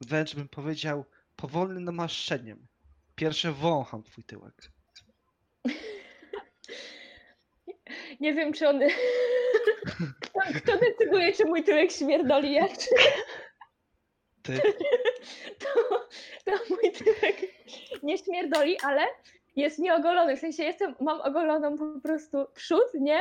wręcz 0.00 0.34
bym 0.34 0.48
powiedział 0.48 1.04
powolnym 1.36 1.84
namaszczeniem. 1.84 2.66
Pierwsze 3.14 3.52
wącham 3.52 4.02
twój 4.02 4.24
tyłek. 4.24 4.73
Nie 8.20 8.34
wiem, 8.34 8.52
czy 8.52 8.68
on... 8.68 8.80
Kto, 10.20 10.40
kto 10.56 10.72
decyduje, 10.78 11.32
czy 11.32 11.44
mój 11.44 11.64
tyłek 11.64 11.92
śmierdoli 11.92 12.52
jak 12.52 12.78
czy 12.78 12.88
Ty, 14.42 14.60
to, 15.62 15.68
to 16.44 16.52
mój 16.70 16.92
tyłek 16.92 17.36
nie 18.02 18.18
śmierdoli, 18.18 18.76
ale 18.82 19.02
jest 19.56 19.78
nieogolony. 19.78 20.36
W 20.36 20.40
sensie 20.40 20.64
jestem, 20.64 20.94
mam 21.00 21.20
ogoloną 21.20 21.78
po 21.78 22.00
prostu 22.00 22.46
przód, 22.54 22.94
nie? 22.94 23.20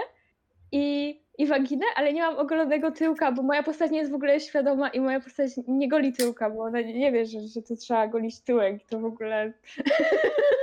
I, 0.71 1.19
I 1.37 1.47
waginę, 1.47 1.85
ale 1.95 2.13
nie 2.13 2.21
mam 2.21 2.37
ogolonego 2.37 2.91
tyłka, 2.91 3.31
bo 3.31 3.43
moja 3.43 3.63
postać 3.63 3.91
nie 3.91 3.99
jest 3.99 4.11
w 4.11 4.15
ogóle 4.15 4.39
świadoma 4.39 4.89
i 4.89 4.99
moja 4.99 5.19
postać 5.19 5.51
nie 5.67 5.89
goli 5.89 6.13
tyłka, 6.13 6.49
bo 6.49 6.63
ona 6.63 6.81
nie, 6.81 7.11
wie, 7.11 7.25
że, 7.25 7.39
że 7.39 7.61
to 7.61 7.75
trzeba 7.75 8.07
golić 8.07 8.39
tyłek. 8.39 8.83
To 8.89 8.99
w 8.99 9.05
ogóle. 9.05 9.53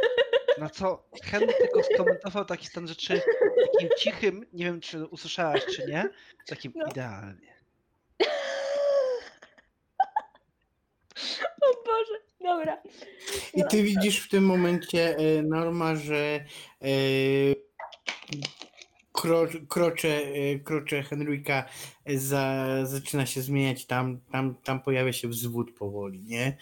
na 0.61 0.71
co 0.71 1.05
Henry 1.23 1.55
tylko 1.59 1.83
skomentował 1.95 2.45
taki 2.45 2.67
stan 2.67 2.89
rzeczy 2.89 3.23
takim 3.73 3.89
cichym, 3.99 4.47
nie 4.53 4.65
wiem 4.65 4.81
czy 4.81 5.07
usłyszałaś 5.07 5.61
czy 5.77 5.87
nie, 5.87 6.09
takim 6.47 6.73
No. 6.77 6.87
idealnie. 6.91 7.55
O 11.63 11.85
Boże, 11.87 12.21
dobra. 12.41 12.83
I 13.55 13.61
No. 13.61 13.69
ty 13.69 13.83
widzisz 13.83 14.21
w 14.21 14.29
tym 14.29 14.45
momencie, 14.47 15.17
e, 15.17 15.43
Norma, 15.43 15.97
że 15.97 16.17
e, 16.83 16.89
kro, 19.13 19.47
krocze, 19.69 20.09
e, 20.09 20.59
krocze 20.59 21.03
Henryka 21.03 21.65
za, 22.07 22.67
zaczyna 22.87 23.27
się 23.27 23.43
zmieniać, 23.43 23.87
tam, 23.87 24.21
tam, 24.33 24.55
tam 24.55 24.81
pojawia 24.83 25.13
się 25.13 25.29
wzwód 25.29 25.75
powoli, 25.79 26.23
nie? 26.25 26.57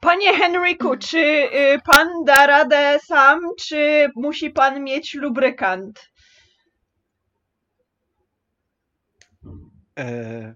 Panie 0.00 0.34
Henryku, 0.34 0.96
czy 1.10 1.18
y, 1.18 1.78
pan 1.84 2.08
da 2.24 2.46
radę 2.46 2.98
sam, 3.06 3.40
czy 3.58 4.10
musi 4.16 4.50
pan 4.50 4.84
mieć 4.84 5.14
lubrykant? 5.14 6.10
E, 9.98 10.54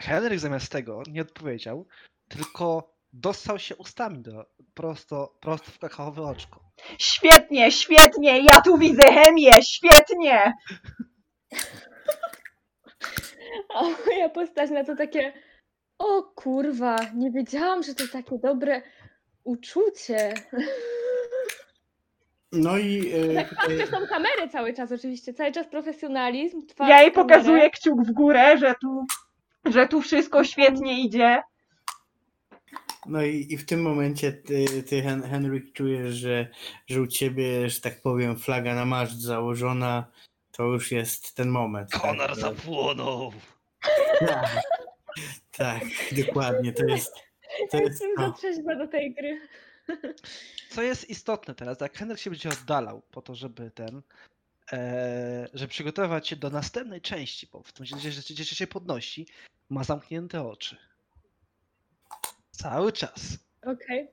Henryk 0.00 0.38
zamiast 0.38 0.72
tego 0.72 1.02
nie 1.10 1.22
odpowiedział, 1.22 1.86
tylko 2.28 2.92
dostał 3.12 3.58
się 3.58 3.76
ustami 3.76 4.18
do, 4.18 4.46
prosto, 4.74 5.38
prosto 5.40 5.70
w 5.70 5.78
kakaowe 5.78 6.22
oczko. 6.22 6.60
Świetnie, 6.98 7.72
świetnie, 7.72 8.38
ja 8.38 8.60
tu 8.64 8.78
widzę 8.78 9.12
chemię, 9.12 9.52
świetnie! 9.62 10.52
A 13.74 13.82
moja 13.82 14.28
postać 14.28 14.70
na 14.70 14.84
to 14.84 14.96
takie. 14.96 15.32
O 15.98 16.22
kurwa, 16.22 16.96
nie 17.14 17.30
wiedziałam, 17.30 17.82
że 17.82 17.94
to 17.94 18.04
takie 18.12 18.38
dobre 18.38 18.82
uczucie. 19.44 20.34
No 22.52 22.78
i 22.78 23.12
e, 23.14 23.34
Tak 23.34 23.54
patrzę 23.56 23.86
w 23.86 23.90
tą 23.90 24.06
kamerę 24.06 24.48
cały 24.52 24.74
czas, 24.74 24.92
oczywiście. 24.92 25.34
Cały 25.34 25.52
czas 25.52 25.66
profesjonalizm. 25.66 26.66
Twarz 26.66 26.88
Ja 26.88 27.02
jej 27.02 27.12
kamerę. 27.12 27.34
pokazuję 27.34 27.70
kciuk 27.70 28.02
w 28.06 28.12
górę, 28.12 28.58
że 28.58 28.74
tu, 28.80 29.06
że 29.64 29.88
tu 29.88 30.00
wszystko 30.00 30.44
świetnie 30.44 31.00
idzie. 31.04 31.42
no 33.06 33.22
i, 33.22 33.46
i 33.50 33.56
w 33.58 33.66
tym 33.66 33.82
momencie 33.82 34.32
ty, 34.32 34.82
ty 34.82 35.02
Hen, 35.02 35.22
Henryk 35.22 35.72
czujesz, 35.72 36.14
że, 36.14 36.48
że 36.86 37.00
u 37.02 37.06
ciebie, 37.06 37.70
że 37.70 37.80
tak 37.80 38.02
powiem, 38.02 38.36
flaga 38.38 38.74
na 38.74 38.84
maszt 38.84 39.20
założona, 39.22 40.04
to 40.52 40.62
już 40.64 40.92
jest 40.92 41.34
ten 41.34 41.48
moment. 41.48 41.90
Konar 41.90 42.28
tak, 42.30 42.38
zapłonął! 42.38 43.32
tak, 44.20 44.48
tak, 45.58 45.82
dokładnie, 46.26 46.72
to 46.72 46.84
jest 46.86 47.14
to 47.70 47.76
Ja 47.76 47.82
jest 47.82 48.02
Jestem 48.42 48.78
do 48.78 48.88
tej 48.88 49.14
gry. 49.14 49.40
Co 50.70 50.82
jest 50.82 51.10
istotne 51.10 51.54
teraz, 51.54 51.80
jak 51.80 51.98
Henryk 51.98 52.18
się 52.18 52.30
będzie 52.30 52.48
oddalał 52.48 53.02
po 53.10 53.22
to, 53.22 53.34
żeby 53.34 53.70
ten, 53.70 54.02
e, 54.72 55.48
że 55.54 55.68
przygotować 55.68 56.28
się 56.28 56.36
do 56.36 56.50
następnej 56.50 57.00
części, 57.00 57.48
bo 57.52 57.62
w 57.62 57.72
tym 57.72 57.86
momencie, 57.90 58.12
że 58.12 58.22
że 58.22 58.44
się 58.44 58.66
podnosi, 58.66 59.26
ma 59.70 59.84
zamknięte 59.84 60.42
oczy. 60.48 60.76
Cały 62.50 62.92
czas. 62.92 63.38
Okej. 63.62 64.08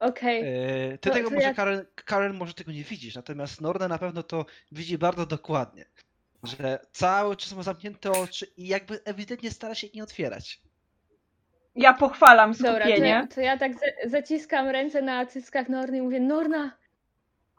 Okej. 0.00 0.42
E, 0.44 0.98
ty 0.98 1.08
To- 1.10 1.14
tego 1.14 1.28
to 1.28 1.34
może, 1.34 1.46
ja- 1.46 1.54
Karen, 1.54 1.86
Karen, 1.94 2.34
może 2.34 2.54
tego 2.54 2.72
nie 2.72 2.84
widzisz, 2.84 3.14
natomiast 3.14 3.60
Norna 3.60 3.88
na 3.88 3.98
pewno 3.98 4.22
to 4.22 4.46
widzi 4.72 4.98
bardzo 4.98 5.26
dokładnie. 5.26 5.84
Że 6.42 6.78
cały 6.92 7.36
czas 7.36 7.52
ma 7.52 7.62
zamknięte 7.62 8.12
oczy 8.12 8.46
i 8.56 8.68
jakby 8.68 9.04
ewidentnie 9.04 9.50
stara 9.50 9.74
się 9.74 9.86
ich 9.86 9.94
nie 9.94 10.02
otwierać. 10.02 10.60
Ja 11.76 11.92
pochwalam 11.94 12.52
Dobra, 12.52 12.72
to 12.72 12.78
skupienie. 12.78 13.08
ja, 13.08 13.26
to 13.34 13.40
ja 13.40 13.56
tak 13.58 13.72
za, 13.72 13.86
zaciskam 14.10 14.68
ręce 14.68 15.02
na 15.02 15.26
cyckach 15.26 15.68
Norny 15.68 15.96
i 15.98 16.02
mówię, 16.02 16.20
Norna, 16.20 16.70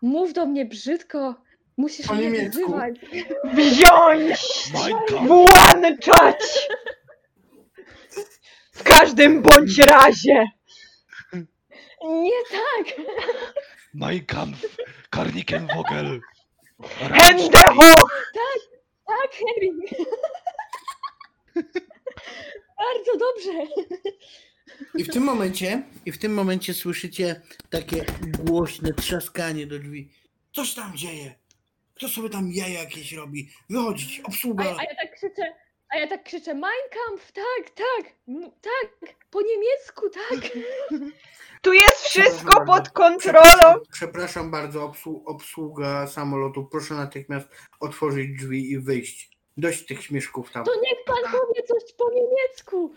mów 0.02 0.34
do 0.34 0.46
mnie 0.46 0.66
brzydko, 0.66 1.36
musisz 1.78 2.08
Po 2.08 2.14
mnie 2.14 2.24
niemiecku. 2.24 2.60
wyzywać. 2.60 2.96
Wziąć! 3.44 4.40
Włączać! 5.28 6.68
W 8.72 8.84
każdym 8.84 9.42
bądź 9.42 9.78
razie! 9.78 10.46
Nie 12.04 12.32
tak! 12.52 12.96
Mein 13.94 14.26
Kampf! 14.26 14.78
Karniken 15.10 15.68
Vogel! 15.76 16.20
Hände 17.00 17.60
hoch! 17.76 18.32
Tak, 19.06 19.32
Henry! 19.32 19.72
Bardzo 22.78 23.12
dobrze! 23.18 23.68
I 24.96 25.04
w 25.04 25.08
tym 25.14 25.24
momencie, 25.24 25.84
i 26.06 26.12
w 26.12 26.18
tym 26.18 26.34
momencie 26.34 26.74
słyszycie 26.74 27.42
takie 27.70 28.06
głośne 28.44 28.94
trzaskanie 28.94 29.68
do 29.68 29.80
drzwi. 29.80 30.10
Coś 30.56 30.74
tam 30.74 30.98
dzieje. 30.98 31.36
Kto 31.96 32.08
sobie 32.10 32.30
tam 32.30 32.52
jaja 32.52 32.80
jakieś 32.80 33.12
robi? 33.14 33.50
Wychodzić, 33.70 34.20
A, 34.20 34.28
obsługa. 34.28 34.64
a 34.64 34.84
ja 34.84 34.96
tak 34.96 35.16
krzyczę, 35.16 35.54
a 35.90 35.98
ja 35.98 36.08
tak 36.08 36.24
krzyczę, 36.24 36.54
Mein 36.54 36.72
Kampf, 36.92 37.32
tak, 37.32 37.70
tak, 37.76 38.14
m- 38.28 38.52
tak, 38.62 39.16
po 39.30 39.42
niemiecku, 39.42 40.10
tak. 40.10 40.50
Tu 41.62 41.74
jest 41.74 41.96
wszystko 41.98 42.32
Przepraszam 42.34 42.66
pod 42.66 42.68
bardzo. 42.68 42.92
kontrolą. 42.92 43.40
Przepraszam, 43.50 43.80
przepraszam 43.92 44.52
bardzo, 44.52 44.88
obsłu- 44.88 45.22
obsługa 45.26 46.08
samolotu. 46.08 46.66
Proszę 46.72 46.94
natychmiast 46.94 47.48
otworzyć 47.80 48.38
drzwi 48.40 48.72
i 48.72 48.80
wyjść. 48.80 49.37
Dość 49.58 49.86
tych 49.86 50.04
śmieszków 50.04 50.52
tam. 50.52 50.66
To 50.66 50.72
niech 50.82 51.04
pan 51.06 51.32
powie 51.32 51.64
coś 51.64 51.94
po 51.98 52.10
niemiecku. 52.12 52.94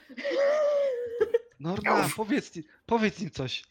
Norna, 1.61 2.03
Już. 2.03 2.15
powiedz, 2.15 2.51
powiedz 2.87 3.21
im 3.21 3.31
coś. 3.31 3.65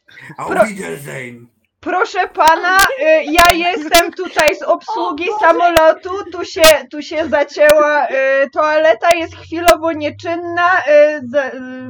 Wiedersehen. 0.67 1.47
Proszę 1.79 2.27
pana, 2.27 2.77
y, 2.99 3.03
ja 3.23 3.43
jestem 3.53 4.13
tutaj 4.13 4.55
z 4.55 4.61
obsługi 4.63 5.29
O 5.29 5.33
Boże! 5.33 5.45
samolotu. 5.45 6.09
Tu 6.31 6.45
się, 6.45 6.61
tu 6.91 7.01
się 7.01 7.29
zacięła 7.29 8.07
y, 8.07 8.49
toaleta, 8.53 9.13
jest 9.13 9.35
chwilowo 9.35 9.91
nieczynna. 9.91 10.81
y, 10.87 10.91
y, 10.91 11.89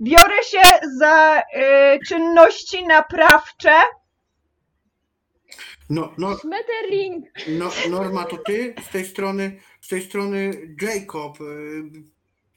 Biorę 0.00 0.42
się 0.44 0.62
za 0.98 1.40
y, 1.40 1.98
czynności 2.08 2.86
naprawcze. 2.86 3.72
No, 5.90 6.12
no, 6.18 6.36
Schmetterling. 6.36 7.26
no, 7.48 7.70
Norma, 7.90 8.24
to 8.24 8.36
ty 8.36 8.74
z 8.88 8.92
tej 8.92 9.04
strony, 9.06 9.60
z 9.80 9.88
tej 9.88 10.02
strony 10.02 10.50
Jacob. 10.82 11.40
y, 11.40 12.12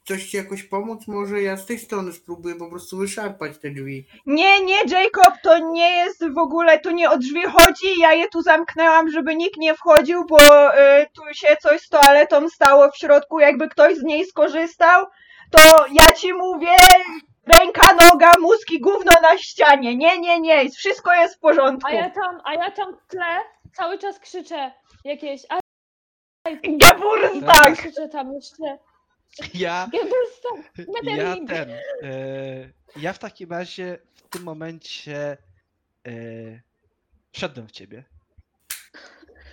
Coś 0.08 0.26
ci 0.26 0.38
jakoś 0.38 0.64
pomóc? 0.64 1.08
Może 1.08 1.42
ja 1.42 1.58
z 1.58 1.66
tej 1.66 1.80
strony 1.80 2.14
spróbuję 2.14 2.56
po 2.56 2.70
prostu 2.70 2.98
wyszarpać 2.98 3.58
te 3.58 3.70
drzwi. 3.72 4.08
Nie, 4.26 4.62
nie, 4.62 4.78
Jacob, 4.88 5.34
to 5.44 5.58
nie 5.72 5.90
jest 5.96 6.28
w 6.34 6.38
ogóle, 6.38 6.80
tu 6.80 6.92
nie 6.92 7.10
o 7.12 7.18
drzwi 7.18 7.42
chodzi. 7.44 8.00
Ja 8.00 8.14
je 8.14 8.28
tu 8.30 8.42
zamknęłam, 8.42 9.12
żeby 9.12 9.36
nikt 9.36 9.58
nie 9.58 9.76
wchodził, 9.76 10.26
bo 10.26 10.40
y, 10.74 11.06
tu 11.16 11.22
się 11.34 11.56
coś 11.62 11.82
z 11.82 11.90
toaletą 11.90 12.50
stało 12.50 12.92
w 12.92 12.98
środku. 12.98 13.40
Jakby 13.40 13.70
ktoś 13.70 13.96
z 13.98 14.04
niej 14.04 14.26
skorzystał, 14.26 15.06
to 15.52 15.86
ja 15.94 16.14
ci 16.14 16.34
mówię, 16.34 16.76
ręka, 17.46 17.94
noga, 17.94 18.34
mózg 18.42 18.72
i 18.72 18.80
gówno 18.80 19.12
na 19.22 19.38
ścianie. 19.38 19.96
Nie, 19.96 20.20
nie, 20.20 20.40
nie, 20.40 20.70
wszystko 20.70 21.14
jest 21.14 21.36
w 21.36 21.40
porządku. 21.40 21.88
A 21.88 21.94
ja 21.94 22.10
tam, 22.10 22.42
a 22.44 22.54
ja 22.54 22.72
tam 22.72 22.98
w 22.98 23.08
tle 23.08 23.40
cały 23.74 23.98
czas 23.98 24.20
krzyczę 24.20 24.72
jakieś. 25.04 25.42
A 25.50 25.60
i 26.64 26.78
Geburtstag! 26.78 27.78
krzyczę 27.78 28.10
tam 28.10 28.34
jeszcze. 28.34 28.78
Ja, 29.54 29.90
Geburtstag, 29.92 30.84
ja 31.18 31.36
ten. 31.48 31.70
E, 31.72 31.80
ja 32.96 33.14
w 33.14 33.20
takim 33.20 33.52
razie 33.52 33.98
w 34.14 34.22
tym 34.22 34.44
momencie 34.44 35.38
e, 36.08 36.12
wszedłem 37.32 37.68
w 37.68 37.72
ciebie. 37.72 38.04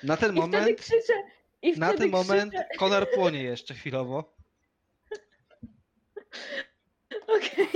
Na 0.03 0.17
ten 0.17 0.31
I 0.31 0.33
wtedy 0.33 0.41
moment, 0.41 0.81
krzyczę. 0.81 1.13
I 1.63 1.79
na 1.79 1.89
wtedy 1.89 2.03
ten 2.03 2.11
moment 2.11 2.53
krzyczę. 2.53 2.69
Konar 2.79 3.11
płonie 3.11 3.43
jeszcze 3.43 3.75
chwilowo. 3.75 4.25
Okej. 7.27 7.69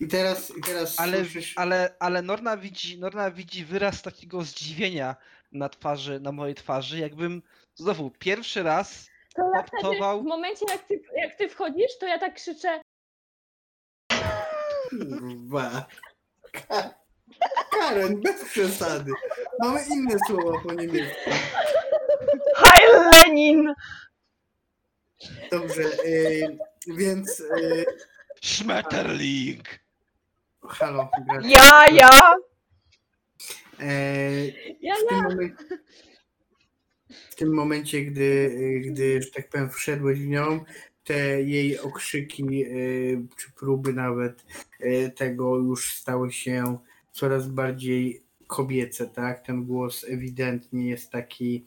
I 0.00 0.08
teraz, 0.08 0.52
i 0.58 0.60
teraz 0.60 1.00
Ale, 1.00 1.16
słyszysz... 1.24 1.52
ale, 1.58 1.94
ale 1.98 2.22
Norna 2.22 2.56
widzi, 2.56 2.98
Norna 2.98 3.30
widzi 3.30 3.64
wyraz 3.64 4.02
takiego 4.02 4.42
zdziwienia 4.42 5.16
na 5.52 5.68
twarzy, 5.68 6.20
na 6.20 6.32
mojej 6.32 6.54
twarzy, 6.54 6.98
jakbym 6.98 7.42
znowu 7.74 8.10
pierwszy 8.10 8.62
raz 8.62 9.06
To 9.36 9.42
Optował. 9.60 10.22
w 10.22 10.26
momencie 10.26 10.64
jak 10.68 10.82
ty, 10.86 11.02
jak 11.16 11.34
ty 11.34 11.48
wchodzisz, 11.48 11.98
to 12.00 12.06
ja 12.06 12.18
tak 12.18 12.34
krzyczę. 12.34 12.80
Kurwa. 14.90 15.86
Ka- 16.52 16.94
Karen, 17.70 18.20
bez 18.20 18.44
przesady. 18.44 19.12
Mamy 19.60 19.80
inne 19.90 20.16
słowa 20.26 20.58
po 20.62 20.72
niemiecku. 20.72 21.30
Heil 22.56 22.90
Lenin! 23.12 23.74
Dobrze, 25.50 25.82
y, 25.82 26.58
więc... 26.86 27.40
Y, 27.40 27.84
Schmetterling! 28.42 29.62
halo, 30.68 31.10
gracze. 31.26 31.48
Ja, 31.48 31.84
ja! 31.92 32.10
E, 33.80 34.46
Ja, 34.80 34.94
w, 34.94 35.08
tym 35.08 35.16
ja. 35.18 35.22
momencie, 35.22 35.64
w 37.30 37.34
tym 37.34 37.54
momencie, 37.54 38.02
gdy, 38.02 38.22
y, 38.22 38.80
gdy, 38.86 39.22
że 39.22 39.30
tak 39.30 39.48
powiem, 39.48 39.70
wszedłeś 39.70 40.20
w 40.20 40.26
nią, 40.26 40.64
te 41.04 41.42
jej 41.42 41.78
okrzyki, 41.78 42.64
y, 42.64 43.26
czy 43.38 43.52
próby 43.52 43.92
nawet 43.92 44.44
y, 44.80 45.12
tego 45.16 45.56
już 45.56 45.94
stały 45.94 46.32
się 46.32 46.78
coraz 47.12 47.48
bardziej 47.48 48.22
kobiece, 48.46 49.06
tak? 49.06 49.46
Ten 49.46 49.64
głos 49.64 50.04
ewidentnie 50.08 50.88
jest 50.88 51.10
taki 51.10 51.64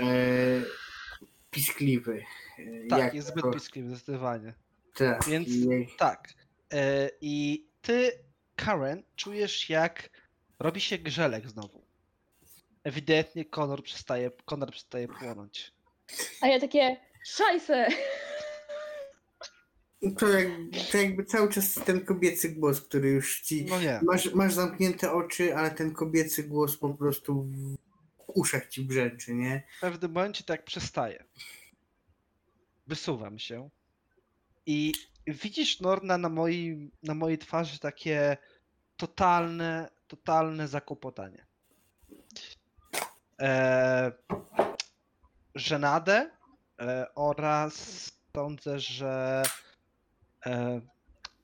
e, 0.00 0.62
piskliwy. 1.50 2.22
E, 2.58 2.86
Tak, 2.88 2.98
jak 2.98 3.14
jest 3.14 3.28
zbyt 3.28 3.44
to- 3.44 3.50
piskliwy 3.52 3.96
zdecydowanie. 3.96 4.54
Tak, 4.94 5.24
Więc 5.28 5.48
jej- 5.48 5.88
tak. 5.98 6.28
E, 6.72 7.10
I 7.20 7.66
ty, 7.82 8.12
Karen, 8.56 9.02
czujesz 9.16 9.70
jak 9.70 10.10
robi 10.58 10.80
się 10.80 10.98
grzelek 10.98 11.48
znowu. 11.50 11.86
Ewidentnie 12.84 13.44
Konor 13.44 13.82
przestaje, 13.82 14.30
Konor 14.44 14.70
przestaje 14.70 15.08
płonąć. 15.08 15.72
A 16.40 16.46
ja 16.48 16.60
takie, 16.60 16.96
szajse. 17.24 17.88
To, 20.18 20.28
jak, 20.28 20.48
to 20.92 20.98
jakby 20.98 21.24
cały 21.24 21.52
czas 21.52 21.74
ten 21.74 22.04
kobiecy 22.04 22.48
głos, 22.48 22.80
który 22.80 23.08
już 23.08 23.40
ci. 23.40 23.64
No 23.64 23.80
nie. 23.80 24.00
Masz, 24.02 24.34
masz 24.34 24.54
zamknięte 24.54 25.12
oczy, 25.12 25.56
ale 25.56 25.70
ten 25.70 25.92
kobiecy 25.94 26.42
głos 26.42 26.76
po 26.76 26.94
prostu 26.94 27.42
w 27.42 27.76
uszach 28.26 28.68
ci 28.68 28.82
brzęczy, 28.82 29.34
nie? 29.34 29.62
W 29.78 29.80
pewnym 29.80 30.12
momencie 30.12 30.44
tak 30.44 30.64
przestaje. 30.64 31.24
Wysuwam 32.86 33.38
się. 33.38 33.70
I 34.66 34.92
widzisz 35.26 35.80
Norna 35.80 36.18
na 36.18 36.28
mojej, 36.28 36.90
na 37.02 37.14
mojej 37.14 37.38
twarzy 37.38 37.78
takie 37.78 38.36
totalne, 38.96 39.90
totalne 40.06 40.68
zakłopotanie. 40.68 41.46
E, 43.40 44.12
żenadę 45.54 46.30
e, 46.80 47.06
oraz 47.14 48.06
sądzę, 48.36 48.80
że 48.80 49.42
e, 50.46 50.80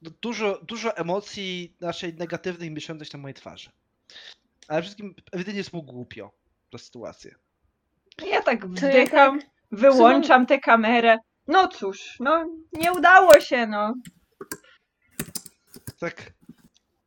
no 0.02 0.10
dużo, 0.20 0.60
dużo 0.62 0.96
emocji 0.96 1.76
naszej 1.80 2.14
negatywnych 2.14 2.70
mieszczących 2.70 3.08
się 3.08 3.18
na 3.18 3.22
mojej 3.22 3.34
twarzy. 3.34 3.70
Ale 4.68 4.82
wszystkim 4.82 5.14
ewidentnie 5.32 5.58
jest 5.58 5.72
mu 5.72 5.82
głupio 5.82 6.32
ta 6.70 6.78
sytuacja. 6.78 7.30
Ja 8.30 8.42
tak 8.42 8.68
wzdycham, 8.68 9.40
wyłączam 9.72 10.46
tę 10.46 10.58
kamerę. 10.58 11.18
No 11.46 11.68
cóż, 11.68 12.16
no 12.20 12.46
nie 12.72 12.92
udało 12.92 13.40
się, 13.40 13.66
no. 13.66 13.94
Tak. 15.98 16.32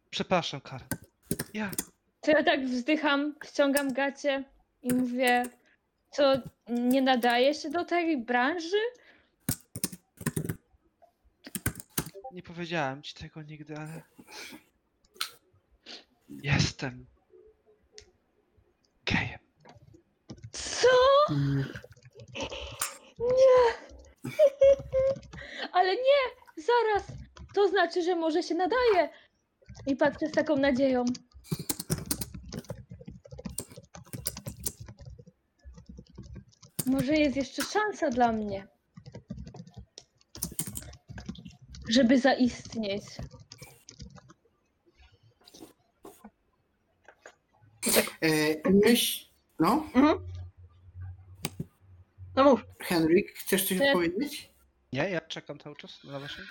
Przepraszam, 0.10 0.62
Karen. 0.62 0.88
Ja. 1.54 1.72
To 2.22 2.32
ja 2.32 2.44
tak 2.44 2.66
wzdycham, 2.66 3.36
ściągam 3.46 3.94
gacie 3.94 4.44
i 4.82 4.94
mówię, 4.94 5.44
co 6.12 6.34
nie 6.68 7.02
nadaje 7.02 7.54
się 7.54 7.70
do 7.70 7.86
tej 7.86 8.18
branży? 8.18 8.78
Nie 12.32 12.44
powiedziałem 12.44 13.04
ci 13.04 13.14
tego 13.14 13.42
nigdy, 13.42 13.78
ale. 13.78 14.02
Jestem. 16.30 17.06
gejem. 19.06 19.40
Mm, 21.30 21.66
Ale 25.74 25.96
nie! 25.96 26.22
Zaraz! 26.58 27.08
To 27.56 27.68
znaczy, 27.68 28.02
że 28.02 28.16
może 28.16 28.44
się 28.44 28.56
nadaje! 28.56 29.10
I 29.88 29.96
patrzę 29.96 30.28
z 30.28 30.32
taką 30.32 30.56
nadzieją. 30.56 31.06
Może 36.86 37.14
jest 37.16 37.36
jeszcze 37.36 37.64
szansa 37.64 38.10
dla 38.10 38.32
mnie. 38.32 38.68
Żeby 41.90 42.20
zaistnieć. 42.20 43.04
E, 48.22 48.70
myśl, 48.70 49.26
no, 49.60 49.84
Mhm. 49.94 50.35
No 52.36 52.44
mów. 52.44 52.66
Henryk, 52.80 53.32
chcesz 53.32 53.68
coś 53.68 53.80
Nie. 53.80 53.94
powiedzieć? 53.94 54.52
Nie, 54.94 55.10
ja 55.10 55.22
czekam 55.22 55.60
cały 55.60 55.76
czas 55.76 56.04
na 56.04 56.20
waszą. 56.20 56.42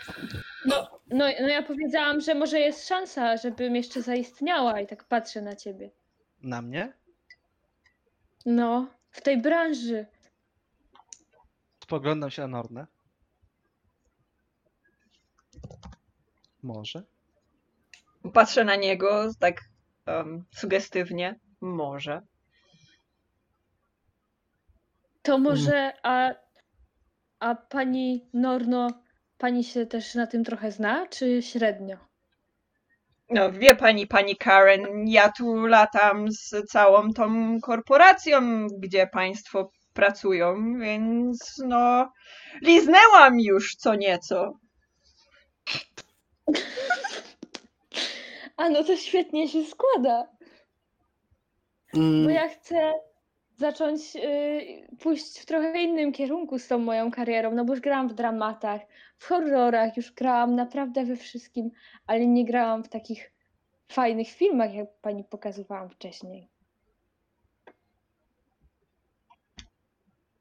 No, 0.66 1.01
no, 1.07 1.24
no 1.41 1.49
ja 1.49 1.62
powiedziałam, 1.62 2.20
że 2.20 2.35
może 2.35 2.61
jest 2.61 2.89
szansa, 2.89 3.37
żebym 3.37 3.76
jeszcze 3.76 4.03
zaistniała 4.03 4.80
i 4.80 4.87
tak 4.87 5.05
patrzę 5.05 5.43
na 5.43 5.57
ciebie. 5.57 5.91
Na 6.43 6.62
mnie? 6.62 6.93
No, 8.47 8.87
w 9.11 9.20
tej 9.20 9.43
branży. 9.43 10.07
Spoglądam 11.85 12.30
się 12.30 12.43
na 12.43 12.49
Nornę. 12.49 12.87
Może. 16.62 17.03
Patrzę 18.32 18.64
na 18.64 18.76
niego 18.76 19.30
tak 19.41 19.61
um, 20.07 20.45
sugestywnie. 20.51 21.41
Może. 21.61 22.22
To 25.24 25.38
może, 25.38 25.92
a, 26.02 26.34
a 27.40 27.54
pani 27.54 28.28
Norno, 28.32 28.88
pani 29.38 29.64
się 29.64 29.86
też 29.86 30.14
na 30.14 30.26
tym 30.26 30.44
trochę 30.44 30.70
zna, 30.70 31.06
czy 31.06 31.42
średnio? 31.42 31.96
No, 33.30 33.52
wie 33.52 33.74
pani, 33.74 34.06
pani 34.06 34.36
Karen, 34.36 35.08
ja 35.08 35.32
tu 35.32 35.66
latam 35.66 36.32
z 36.32 36.70
całą 36.70 37.12
tą 37.12 37.58
korporacją, 37.60 38.66
gdzie 38.78 39.06
państwo 39.06 39.70
pracują, 39.92 40.78
więc 40.78 41.54
no, 41.66 42.12
liznęłam 42.62 43.40
już 43.40 43.74
co 43.76 43.94
nieco. 43.94 44.52
A 48.56 48.68
no 48.68 48.84
to 48.84 48.96
świetnie 48.96 49.48
się 49.48 49.64
składa, 49.64 50.28
bo 51.92 52.00
Mm, 52.00 52.30
ja 52.30 52.48
chcę 52.48 52.92
zacząć 53.57 54.16
y, 54.16 54.96
pójść 55.00 55.38
w 55.40 55.46
trochę 55.46 55.82
innym 55.82 56.12
kierunku 56.12 56.59
z 56.59 56.68
tą 56.68 56.78
moją 56.78 57.11
karierą, 57.11 57.55
no 57.55 57.64
bo 57.64 57.72
już 57.72 57.80
grałam 57.80 58.09
w 58.09 58.14
dramatach, 58.14 58.80
w 59.18 59.24
horrorach, 59.24 59.96
już 59.96 60.12
grałam 60.12 60.55
naprawdę 60.55 61.05
we 61.05 61.16
wszystkim, 61.16 61.70
ale 62.07 62.26
nie 62.26 62.44
grałam 62.44 62.84
w 62.84 62.88
takich 62.88 63.32
fajnych 63.88 64.28
filmach, 64.28 64.74
jak 64.74 64.88
pani 65.00 65.24
pokazywałam 65.24 65.90
wcześniej. 65.90 66.53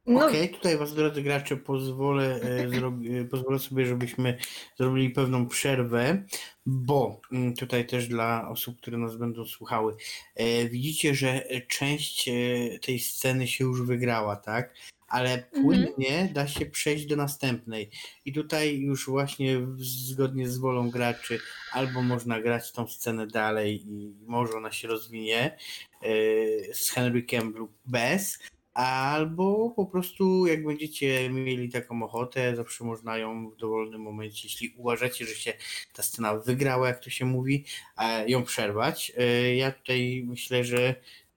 No, 0.05 0.25
Okej, 0.27 0.49
tutaj 0.49 0.77
was 0.77 0.93
drodzy 0.93 1.21
gracze 1.21 1.57
pozwolę, 1.57 2.39
e, 2.41 2.67
e, 3.21 3.25
pozwolę 3.25 3.59
sobie, 3.59 3.85
żebyśmy 3.85 4.37
zrobili 4.77 5.09
pewną 5.09 5.47
przerwę, 5.47 6.23
bo 6.65 7.21
mm, 7.31 7.53
tutaj 7.53 7.87
też 7.87 8.07
dla 8.07 8.49
osób, 8.49 8.77
które 8.81 8.97
nas 8.97 9.17
będą 9.17 9.45
słuchały, 9.45 9.95
e, 10.35 10.69
widzicie, 10.69 11.15
że 11.15 11.43
część 11.67 12.27
e, 12.27 12.33
tej 12.79 12.99
sceny 12.99 13.47
się 13.47 13.63
już 13.63 13.81
wygrała, 13.81 14.35
tak? 14.35 14.73
Ale 15.07 15.43
płynnie 15.61 16.29
da 16.33 16.47
się 16.47 16.65
przejść 16.65 17.05
do 17.05 17.15
następnej. 17.15 17.89
I 18.25 18.33
tutaj 18.33 18.79
już 18.79 19.09
właśnie 19.09 19.67
zgodnie 19.77 20.49
z 20.49 20.57
wolą 20.57 20.89
graczy 20.89 21.39
albo 21.71 22.01
można 22.01 22.41
grać 22.41 22.71
tą 22.71 22.87
scenę 22.87 23.27
dalej 23.27 23.83
i 23.87 24.15
może 24.25 24.53
ona 24.53 24.71
się 24.71 24.87
rozwinie 24.87 25.57
e, 26.01 26.07
z 26.73 26.89
Henrykiem 26.89 27.53
lub 27.57 27.71
bez, 27.85 28.39
Albo 28.73 29.69
po 29.75 29.85
prostu 29.85 30.45
jak 30.47 30.65
będziecie 30.65 31.29
mieli 31.29 31.69
taką 31.69 32.03
ochotę, 32.03 32.55
zawsze 32.55 32.83
można 32.83 33.17
ją 33.17 33.49
w 33.49 33.55
dowolnym 33.57 34.01
momencie, 34.01 34.47
jeśli 34.47 34.73
uważacie, 34.77 35.25
że 35.25 35.35
się 35.35 35.53
ta 35.93 36.03
scena 36.03 36.37
wygrała, 36.37 36.87
jak 36.87 37.03
to 37.03 37.09
się 37.09 37.25
mówi, 37.25 37.65
e, 37.97 38.29
ją 38.29 38.43
przerwać. 38.43 39.11
E, 39.17 39.55
Ja 39.55 39.71
tutaj 39.71 40.23
myślę, 40.27 40.63
że 40.63 40.95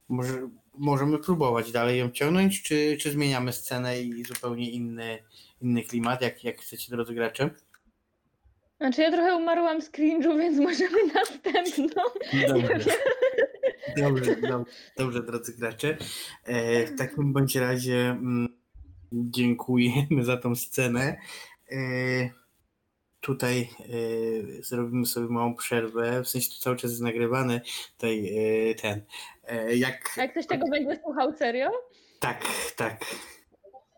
może, 0.09 0.49
możemy 0.79 1.19
próbować 1.19 1.73
dalej 1.73 1.99
ją 1.99 2.11
ciągnąć, 2.11 2.63
czy, 2.63 2.97
czy 3.01 3.11
zmieniamy 3.11 3.53
scenę 3.53 4.01
i 4.01 4.25
zupełnie 4.25 4.71
inny, 4.71 5.19
inny 5.63 5.83
klimat, 5.83 6.23
jak, 6.23 6.45
jak 6.45 6.61
chcecie 6.61 6.91
drodzy 6.91 7.15
gracze? 7.15 7.51
Znaczy 8.81 9.03
ja 9.03 9.13
trochę 9.13 9.37
umarłam 9.37 9.83
z 9.83 9.91
cringe'u, 9.91 10.39
więc 10.39 10.59
możemy 10.69 10.99
następną. 11.15 12.03
Dobrze. 12.49 12.91
Dobrze, 13.97 14.37
dobrze, 14.37 14.65
dobrze 14.97 15.23
drodzy 15.23 15.57
gracze. 15.57 15.97
E, 16.45 16.87
w 16.87 16.99
takim 16.99 17.33
bądź 17.33 17.57
razie 17.57 18.11
mm, 18.11 18.49
dziękujemy 19.13 20.25
za 20.25 20.37
tą 20.37 20.55
scenę. 20.55 21.17
E, 21.73 21.77
tutaj 23.21 23.71
e, 23.81 24.63
zrobimy 24.63 25.07
sobie 25.07 25.27
małą 25.27 25.55
przerwę, 25.55 26.23
w 26.23 26.29
sensie 26.29 26.49
to 26.51 26.61
cały 26.61 26.77
czas 26.77 26.91
jest 26.91 27.03
nagrywane. 27.03 27.61
Tutaj 27.93 28.39
e, 28.71 28.75
ten. 28.75 29.01
E, 29.45 29.77
jak. 29.77 30.15
A 30.19 30.23
jak 30.23 30.31
ktoś 30.31 30.47
tego 30.47 30.69
będzie 30.71 31.01
słuchał 31.03 31.37
serio? 31.37 31.71
Tak, 32.21 32.45
tak. 32.77 33.05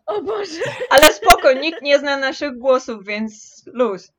O 0.05 0.21
Boże! 0.21 0.61
ale 0.89 1.13
spoko, 1.13 1.53
nikt 1.53 1.81
nie 1.81 1.99
zna 1.99 2.17
naszych 2.17 2.57
głosów, 2.57 3.05
więc 3.05 3.63
luz. 3.65 4.11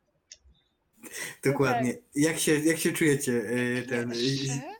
Dokładnie. 1.44 1.94
Jak 2.14 2.38
się, 2.38 2.58
jak 2.58 2.78
się 2.78 2.92
czujecie? 2.92 3.32
E, 3.32 3.82
ten, 3.82 4.10
Jeszcze? 4.10 4.79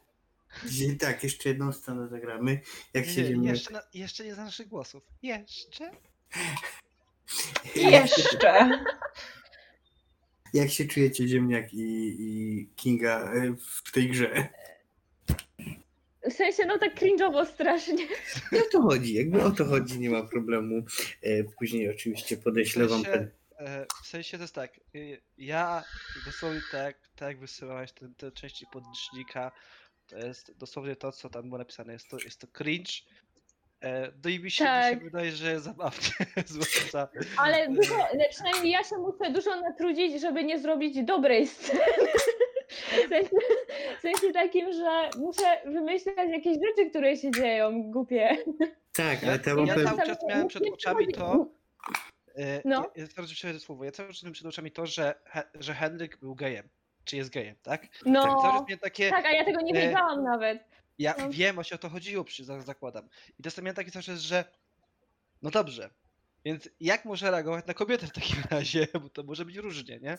Tak, 1.00 1.24
jeszcze 1.24 1.48
jedną 1.48 1.72
scenę 1.72 2.08
zagramy. 2.08 2.60
Jak 2.94 3.06
się 3.06 3.22
Nie, 3.22 3.28
ziemniak... 3.28 3.54
jeszcze, 3.54 3.72
na, 3.72 3.82
jeszcze 3.94 4.24
nie 4.24 4.34
za 4.34 4.44
naszych 4.44 4.68
głosów. 4.68 5.02
Jeszcze? 5.22 5.90
Jeszcze. 7.76 8.70
Jak 10.54 10.70
się 10.70 10.84
czujecie 10.84 11.28
ziemniak 11.28 11.74
i, 11.74 12.16
i 12.18 12.68
Kinga 12.76 13.32
e, 13.32 13.54
w 13.84 13.92
tej 13.92 14.08
grze? 14.10 14.48
W 16.30 16.32
sensie, 16.32 16.66
no 16.66 16.78
tak 16.78 17.00
cringe'owo 17.00 17.46
strasznie. 17.46 18.04
I 18.52 18.58
o 18.58 18.62
to 18.72 18.82
chodzi, 18.82 19.14
jakby 19.14 19.42
o 19.42 19.50
to 19.50 19.64
chodzi, 19.64 19.98
nie 19.98 20.10
ma 20.10 20.22
problemu. 20.22 20.84
E, 21.22 21.44
Później 21.44 21.90
oczywiście 21.90 22.36
podeślę 22.36 22.86
wam 22.86 23.02
sensie- 23.02 23.12
ten. 23.12 23.30
E, 23.58 23.86
w 24.02 24.06
sensie 24.06 24.36
to 24.38 24.44
jest 24.44 24.54
tak. 24.54 24.80
Ja 25.38 25.84
dosłownie 26.26 26.60
tak, 26.72 26.96
tak 27.16 27.38
wysyłałeś 27.38 27.92
te, 27.92 28.08
te 28.16 28.32
części 28.32 28.66
podlicznika, 28.72 29.52
to 30.10 30.18
jest 30.18 30.58
dosłownie 30.58 30.96
to, 30.96 31.12
co 31.12 31.30
tam 31.30 31.42
było 31.42 31.58
napisane. 31.58 31.92
Jest 31.92 32.08
to, 32.08 32.16
jest 32.24 32.40
to 32.40 32.46
cringe. 32.46 32.92
E, 33.82 34.12
No 34.24 34.30
i 34.30 34.34
mi 34.34 34.38
się, 34.38 34.44
mi 34.44 34.50
się 34.50 34.64
Tak. 34.64 35.04
wydaje, 35.04 35.32
że 35.32 35.52
jest 35.52 35.64
zabawnie. 35.64 36.08
Zwłaszcza. 36.46 37.08
Ale 37.36 37.68
dużo, 37.68 37.94
ale 38.12 38.28
przynajmniej 38.30 38.72
ja 38.72 38.84
się 38.84 38.96
muszę 38.98 39.30
dużo 39.32 39.60
natrudzić, 39.60 40.20
żeby 40.20 40.44
nie 40.44 40.58
zrobić 40.58 41.04
dobrej 41.04 41.46
sceny. 41.46 41.80
W 42.70 43.08
sensie, 43.08 43.36
w 43.98 44.00
sensie 44.02 44.32
takim, 44.32 44.72
że 44.72 45.10
muszę 45.18 45.60
wymyślać 45.64 46.30
jakieś 46.30 46.58
rzeczy, 46.68 46.90
które 46.90 47.16
się 47.16 47.30
dzieją, 47.30 47.82
głupie. 47.82 48.36
Tak, 48.94 49.24
ale 49.24 49.38
to 49.38 49.64
ja 49.64 49.74
cały 49.84 50.02
czas 50.06 50.18
miałem 50.28 50.48
przed 50.48 50.62
oczami 50.72 51.12
to. 51.12 51.46
e, 52.36 52.62
No. 52.64 52.90
Ja, 52.96 53.02
ja 53.02 53.08
teraz 53.16 53.30
się 53.30 53.52
to 53.52 53.60
słowo. 53.60 53.84
Ja 53.84 53.90
cały 53.92 54.08
czas 54.08 54.22
miałem 54.22 54.32
przed 54.32 54.46
oczami 54.46 54.70
to, 54.70 54.86
że, 54.86 55.14
He- 55.24 55.50
że 55.54 55.74
Henryk 55.74 56.16
był 56.16 56.34
gejem. 56.34 56.68
Czy 57.10 57.16
jest 57.16 57.30
gejem, 57.30 57.56
tak? 57.62 57.80
Tak, 57.82 57.90
cały 58.02 58.12
No, 58.12 58.42
czas 58.42 58.52
miałem 58.68 58.78
takie. 58.78 59.10
tak, 59.10 59.24
a 59.24 59.30
ja 59.30 59.44
tego 59.44 59.60
nie 59.60 59.72
e, 59.72 59.86
wiedziałam 59.86 60.24
nawet. 60.24 60.64
Ja 60.98 61.14
No. 61.18 61.30
wiem, 61.30 61.58
o 61.58 61.62
się 61.64 61.74
o 61.74 61.78
to 61.78 61.88
chodziło, 61.88 62.24
przy, 62.24 62.44
za- 62.44 62.60
zakładam. 62.60 63.08
I 63.38 63.42
to 63.42 63.62
miałem 63.62 63.76
taki 63.76 63.90
cały 63.90 64.02
czas, 64.02 64.20
że 64.20 64.44
no 65.42 65.50
dobrze, 65.50 65.90
więc 66.44 66.68
jak 66.80 67.04
może 67.04 67.30
reagować 67.30 67.66
na 67.66 67.74
kobietę 67.74 68.06
w 68.06 68.12
takim 68.12 68.36
razie, 68.50 68.86
bo 69.02 69.08
to 69.08 69.22
może 69.22 69.44
być 69.44 69.56
różnie, 69.56 69.98
nie? 70.00 70.18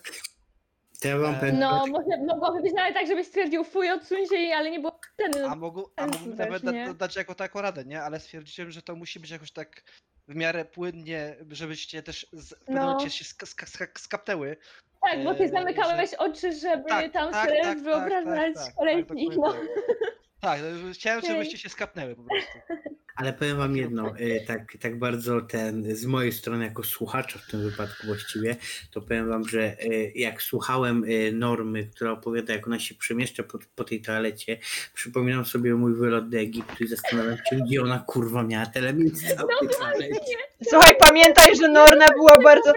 Ja 1.03 1.17
wam 1.17 1.35
E, 1.35 1.39
powiem. 1.39 1.59
No, 1.59 1.87
może, 1.87 2.17
mogłoby 2.27 2.61
być 2.61 2.73
nawet 2.73 2.93
tak, 2.93 3.07
żebyś 3.07 3.27
stwierdził, 3.27 3.63
fuj, 3.63 3.91
odsuń 3.91 4.27
się 4.27 4.35
jej, 4.35 4.53
ale 4.53 4.71
nie 4.71 4.79
było 4.79 4.99
sceny. 5.13 5.45
A, 5.45 5.49
No, 5.49 5.55
mogу, 5.55 5.91
a 5.95 6.07
nawet 6.07 6.63
da, 6.63 6.93
dać 6.93 7.15
jako 7.15 7.35
taką 7.35 7.61
radę, 7.61 7.85
nie? 7.85 8.01
Ale 8.03 8.19
stwierdziłem, 8.19 8.71
że 8.71 8.81
to 8.81 8.95
musi 8.95 9.19
być 9.19 9.29
jakoś 9.29 9.51
tak 9.51 9.83
w 10.27 10.35
miarę 10.35 10.65
płynnie, 10.65 11.35
żebyście 11.49 12.03
też 12.03 12.27
z, 12.33 12.53
No. 12.67 13.09
się 13.09 13.23
ska, 13.23 13.45
ska, 13.45 13.65
ska, 13.65 13.87
skapnęły. 13.97 14.57
Tak, 15.01 15.23
bo 15.23 15.33
ty 15.35 15.43
e, 15.43 15.49
zamykałeś 15.49 16.13
oczy, 16.13 16.53
żeby 16.53 16.89
Tak, 16.89 17.11
tam 17.11 17.31
tak, 17.31 17.49
sobie 17.49 17.61
tak, 17.61 17.73
tak, 17.73 17.83
wyobrażać 17.83 18.55
tak, 18.55 18.63
tak, 18.65 18.97
dokładnie 18.99 19.27
no. 19.37 19.53
tak. 20.41 20.61
No, 20.61 20.93
chciałem, 20.93 21.21
żebyście 21.21 21.57
się 21.57 21.69
skapnęły 21.69 22.15
po 22.15 22.23
prostu. 22.23 22.59
Ale 23.15 23.33
powiem 23.33 23.57
wam 23.57 23.77
jedno, 23.77 24.13
y, 24.19 24.43
tak, 24.47 24.77
tak 24.81 24.99
bardzo 24.99 25.41
ten, 25.41 25.95
z 25.95 26.05
mojej 26.05 26.31
strony 26.31 26.65
jako 26.65 26.83
słuchacza 26.83 27.39
w 27.39 27.51
tym 27.51 27.69
wypadku 27.69 28.07
właściwie, 28.07 28.55
to 28.91 29.01
powiem 29.01 29.29
wam, 29.29 29.47
że 29.47 29.83
y, 29.83 30.11
jak 30.15 30.41
słuchałem 30.41 31.03
y, 31.03 31.31
Normy, 31.33 31.89
która 31.95 32.11
opowiada 32.11 32.53
jak 32.53 32.67
ona 32.67 32.79
się 32.79 32.95
przemieszcza 32.95 33.43
po, 33.43 33.59
po 33.75 33.83
tej 33.83 34.01
toalecie, 34.01 34.57
przypominam 34.93 35.45
sobie 35.45 35.75
mój 35.75 35.95
wylot 35.95 36.29
do 36.29 36.37
Egiptu 36.37 36.83
i 36.83 36.87
zastanawiam 36.87 37.37
się, 37.37 37.55
gdzie 37.55 37.81
ona 37.81 37.99
kurwa 37.99 38.43
miała 38.43 38.65
tej 38.65 38.81
toalecie. 38.81 40.37
Słuchaj, 40.69 40.95
pamiętaj, 40.99 41.55
że 41.55 41.67
Norna 41.67 42.07
była 42.11 42.37
bardzo. 42.43 42.73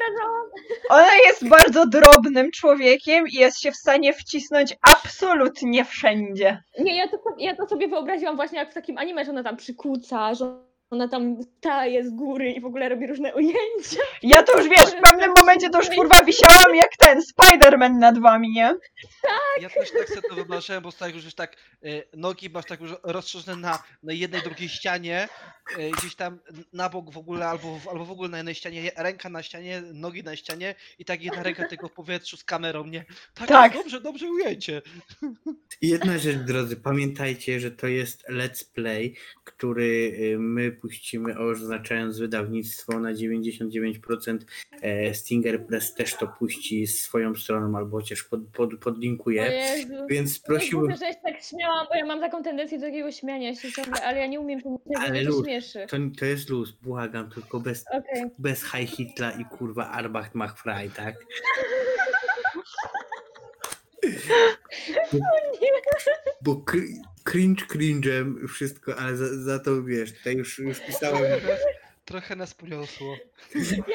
Ona 0.88 1.16
jest 1.26 1.48
bardzo 1.48 1.86
drobnym 1.86 2.50
człowiekiem 2.50 3.28
i 3.28 3.34
jest 3.34 3.60
się 3.60 3.72
w 3.72 3.76
stanie 3.76 4.12
wcisnąć 4.12 4.76
absolutnie 4.82 5.84
wszędzie. 5.84 6.62
Nie, 6.78 6.98
ja 6.98 7.08
to, 7.08 7.18
ja 7.38 7.53
to 7.56 7.66
sobie 7.66 7.88
wyobraziłam 7.88 8.36
właśnie 8.36 8.58
jak 8.58 8.70
w 8.70 8.74
takim 8.74 8.98
anime, 8.98 9.24
że 9.24 9.30
ona 9.30 9.42
tam 9.42 9.56
przykuca, 9.56 10.34
że 10.34 10.64
ona 10.90 11.08
tam 11.08 11.36
staje 11.58 12.04
z 12.04 12.10
góry 12.10 12.50
i 12.52 12.60
w 12.60 12.64
ogóle 12.64 12.88
robi 12.88 13.06
różne 13.06 13.34
ujęcia. 13.34 14.00
Ja 14.22 14.42
to 14.42 14.58
już 14.58 14.68
wiesz, 14.68 14.90
w 14.90 15.00
pewnym 15.10 15.30
momencie 15.38 15.70
to 15.70 15.78
już 15.78 15.88
kurwa 15.90 16.22
wisiałam 16.24 16.76
jak 16.76 16.90
ten 16.98 17.20
Spider-Man 17.20 17.98
nad 17.98 18.18
wami, 18.18 18.52
nie? 18.52 18.76
Ja 19.60 19.70
też 19.70 19.90
tak 19.98 20.08
sobie 20.08 20.28
to 20.28 20.34
wyobrażałem, 20.34 20.82
bo 20.82 20.92
tak 20.92 21.14
już 21.14 21.34
tak 21.34 21.56
y, 21.84 22.02
nogi 22.16 22.50
masz 22.50 22.64
tak 22.64 22.80
już 22.80 22.90
rozszerzone 23.02 23.60
na, 23.60 23.82
na 24.02 24.12
jednej, 24.12 24.42
drugiej 24.42 24.68
ścianie, 24.68 25.28
y, 25.78 25.90
gdzieś 25.98 26.14
tam 26.14 26.38
na 26.72 26.88
bok 26.88 27.10
w 27.10 27.18
ogóle, 27.18 27.46
albo, 27.48 27.78
w- 27.78 27.88
albo 27.88 28.04
w 28.04 28.10
ogóle 28.10 28.28
na 28.28 28.36
jednej 28.36 28.54
ścianie, 28.54 28.90
ręka 28.96 29.28
na 29.28 29.42
ścianie, 29.42 29.82
nogi 29.94 30.22
na 30.24 30.36
ścianie 30.36 30.74
i 30.98 31.04
tak 31.04 31.22
jedna 31.22 31.42
ręka 31.42 31.68
tylko 31.68 31.88
w 31.88 31.92
powietrzu 31.92 32.36
z 32.36 32.44
kamerą, 32.44 32.86
nie? 32.86 33.04
Tak, 33.34 33.48
Tak. 33.48 33.72
dobrze, 33.74 34.00
dobrze 34.00 34.26
ujęcie. 34.30 34.82
I 35.80 35.88
Jedna 35.88 36.18
rzecz, 36.18 36.36
drodzy, 36.36 36.76
pamiętajcie, 36.76 37.60
że 37.60 37.70
to 37.70 37.86
jest 37.86 38.24
let's 38.28 38.64
play, 38.74 39.14
który 39.44 39.84
y, 40.34 40.36
my 40.38 40.73
puścimy, 40.74 41.38
oznaczając 41.38 42.18
wydawnictwo 42.18 43.00
na 43.00 43.12
99%. 43.12 44.38
e, 44.82 45.14
Stinger 45.14 45.66
Press 45.66 45.94
też 45.94 46.14
to 46.16 46.28
puści 46.28 46.86
swoją 46.86 47.34
stroną, 47.34 47.78
albo 47.78 47.96
chociaż 48.00 48.22
pod, 48.22 48.40
pod, 48.48 48.78
podlinkuje. 48.80 49.42
Jezu. 49.42 49.94
Więc 50.10 50.38
Prosiłbym... 50.38 50.96
że 50.96 51.06
ja 51.06 51.12
się 51.12 51.18
tak 51.22 51.42
śmiałam, 51.42 51.86
bo 51.90 51.94
ja 51.94 52.06
mam 52.06 52.20
taką 52.20 52.42
tendencję 52.42 52.78
do 52.78 52.86
takiego 52.86 53.10
śmiania 53.12 53.54
się 53.54 53.72
ciągle, 53.72 54.02
ale 54.02 54.18
ja 54.18 54.26
nie 54.26 54.40
umiem 54.40 54.60
powiedzieć, 54.60 55.08
Ale 55.08 55.22
luz. 55.22 55.44
śmieszy. 55.44 55.86
to, 55.88 55.96
to 56.18 56.24
jest 56.24 56.50
luz, 56.50 56.72
błagam, 56.72 57.30
tylko 57.30 57.60
bez, 57.60 57.84
Okej. 57.92 58.22
bez 58.38 58.62
High 58.64 58.90
Hitla 58.90 59.30
i 59.30 59.44
kurwa 59.44 59.90
Arbacht 59.90 60.34
macht 60.34 60.60
frei, 60.60 60.90
tak? 60.90 61.14
Bo, 66.42 66.54
bo 66.54 66.54
cr- 66.54 67.00
cringe 67.24 67.64
cringe'em 67.66 68.48
wszystko, 68.48 68.96
ale 68.96 69.16
za, 69.16 69.38
za 69.44 69.58
to 69.58 69.82
wiesz, 69.82 70.12
tutaj 70.18 70.36
już, 70.36 70.58
już 70.58 70.80
pisałem 70.80 71.22
Trochę, 72.04 72.36
nas 72.36 72.54
poniosło. 72.54 73.16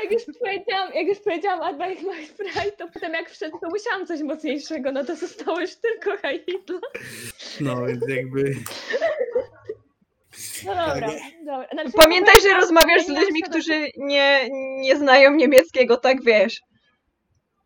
Jak 0.03 0.11
już 0.11 0.23
powiedziałam, 0.39 0.93
jak 0.93 1.07
już 1.07 1.19
powiedziałam 1.19 1.61
Arbeit 1.61 2.01
macht 2.01 2.37
frei, 2.37 2.71
to 2.77 2.87
potem 2.87 3.13
jak 3.13 3.29
wszedł, 3.29 3.59
to 3.59 3.69
musiałam 3.69 4.07
coś 4.07 4.21
mocniejszego, 4.21 4.91
no 4.91 5.03
to 5.05 5.15
zostało 5.15 5.59
już 5.59 5.75
tylko 5.75 6.11
Hitler. 6.17 6.79
No, 7.61 7.85
więc 7.85 8.07
jakby. 8.07 8.55
No 10.65 10.75
dobra, 10.75 11.07
dobra. 11.45 11.67
Znaczy, 11.73 11.91
Pamiętaj, 11.95 12.35
że 12.41 12.53
rozmawiasz 12.53 13.05
z 13.05 13.09
ludźmi, 13.09 13.41
którzy 13.43 13.89
nie, 13.97 14.49
nie 14.81 14.97
znają 14.97 15.35
niemieckiego, 15.35 15.97
tak 15.97 16.23
wiesz. 16.23 16.61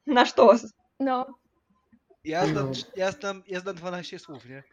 Na 0.08 0.26
sztos. 0.26 0.74
No, 1.00 1.26
Ja 2.24 2.46
znam, 2.46 2.66
No. 2.66 2.72
ja 2.96 3.12
znam, 3.12 3.44
ja 3.48 3.60
znam 3.60 3.76
12 3.76 4.20
słów, 4.20 4.46
nie? 4.46 4.64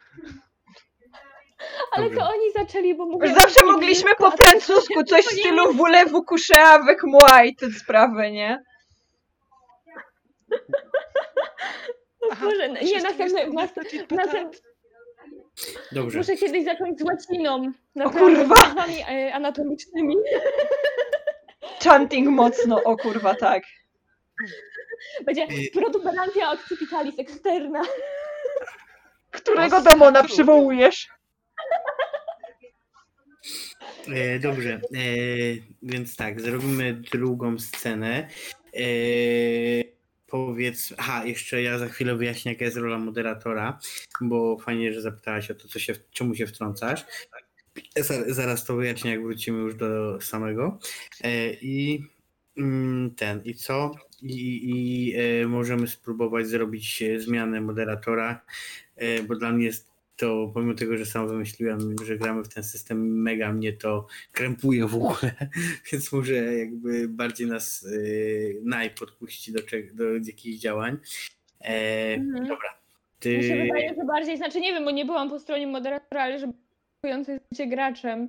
ale 1.93 2.05
Dobrze. 2.05 2.21
to 2.21 2.29
oni 2.29 2.53
zaczęli, 2.57 2.95
bo 2.95 3.07
mówią... 3.07 3.35
Zawsze 3.35 3.65
mogliśmy 3.65 4.11
po 4.19 4.31
francusku 4.31 5.05
coś 5.11 5.25
w 5.25 5.39
stylu 5.41 5.73
voulez-vous 5.75 6.25
coucher 6.25 6.61
avec 6.61 6.99
moi 7.05 7.49
i 7.49 7.57
te 7.57 7.71
sprawy, 7.71 8.31
nie? 8.31 8.63
O 12.21 12.37
Boże, 12.37 12.69
nie, 12.69 13.03
następny, 13.03 13.51
następny, 13.53 14.07
Dobrze. 15.93 16.19
muszę 16.19 16.37
kiedyś 16.37 16.65
zacząć 16.65 16.99
z 16.99 17.03
łaciną. 17.03 17.73
Naprawdę, 17.95 18.37
kurwa. 18.37 18.55
z 18.87 19.09
e, 19.09 19.35
anatomicznymi. 19.35 20.17
Chanting 21.85 22.29
mocno, 22.29 22.83
o 22.83 22.97
kurwa, 22.97 23.35
tak. 23.35 23.63
Będzie 25.27 25.47
protuberantia 25.73 26.51
occipitalis 26.53 27.19
externa. 27.19 27.83
Którego 29.31 29.81
demona 29.83 30.25
przywołujesz? 30.25 31.09
E, 34.09 34.39
dobrze, 34.39 34.71
e, 34.73 34.81
więc 35.83 36.17
tak, 36.17 36.41
zrobimy 36.41 36.93
drugą 37.13 37.59
scenę. 37.59 38.29
E, 38.77 38.81
powiedz, 40.27 40.95
aha, 40.99 41.25
jeszcze 41.25 41.63
ja 41.63 41.79
za 41.79 41.89
chwilę 41.89 42.17
wyjaśnię, 42.17 42.53
jaka 42.53 42.65
jest 42.65 42.77
rola 42.77 42.99
moderatora, 42.99 43.79
bo 44.21 44.59
fajnie, 44.59 44.93
że 44.93 45.01
zapytałaś 45.01 45.51
o 45.51 45.55
to, 45.55 45.69
co 45.69 45.79
się, 45.79 45.95
czemu 46.13 46.35
się 46.35 46.47
wtrącasz. 46.47 47.05
Za- 47.97 48.35
Zaraz 48.35 48.65
to 48.65 48.77
wyjaśnię, 48.77 49.11
jak 49.11 49.23
wrócimy 49.23 49.59
już 49.59 49.75
do 49.75 50.21
samego. 50.21 50.79
E, 51.25 51.53
I 51.53 52.05
mm, 52.57 53.15
ten, 53.15 53.43
i 53.45 53.55
co? 53.55 53.91
I, 54.23 54.61
i 54.65 55.15
e, 55.17 55.47
możemy 55.47 55.89
spróbować 55.89 56.47
zrobić 56.47 57.03
e, 57.03 57.21
zmianę 57.21 57.61
moderatora, 57.61 58.41
e, 58.97 59.23
bo 59.23 59.37
dla 59.37 59.53
mnie 59.53 59.67
jest 59.67 59.91
to 60.17 60.51
pomimo 60.55 60.75
tego, 60.75 60.97
że 60.97 61.07
sam 61.07 61.29
wymyśliłem, 61.29 61.97
że 62.05 62.19
gramy 62.19 62.43
w 62.43 62.49
ten 62.49 62.65
system, 62.65 63.23
mega 63.23 63.53
mnie 63.53 63.73
to 63.73 64.07
krępuje 64.33 64.87
w 64.87 64.95
ogóle, 64.95 65.33
więc 65.93 66.13
może 66.13 66.35
jakby 66.35 67.09
bardziej 67.09 67.47
nas 67.47 67.83
yy, 67.83 68.61
naj 68.65 68.91
podpuści 68.91 69.53
do, 69.53 69.61
do 69.93 70.05
jakichś 70.13 70.59
działań. 70.59 70.97
E, 71.61 72.15
Mhm. 72.15 72.49
Dobra. 72.49 72.81
Mi 73.25 73.43
się 73.43 73.49
Ty, 73.49 73.63
wydaje, 73.63 73.95
że 73.99 74.05
bardziej, 74.05 74.37
znaczy 74.37 74.61
nie 74.61 74.73
wiem, 74.73 74.85
bo 74.85 74.91
nie 74.91 75.05
byłam 75.05 75.31
po 75.31 75.39
stronie 75.39 75.67
moderatora, 75.67 76.23
ale 76.23 76.39
że 76.39 76.53
jest 77.05 77.71
graczem, 77.71 78.29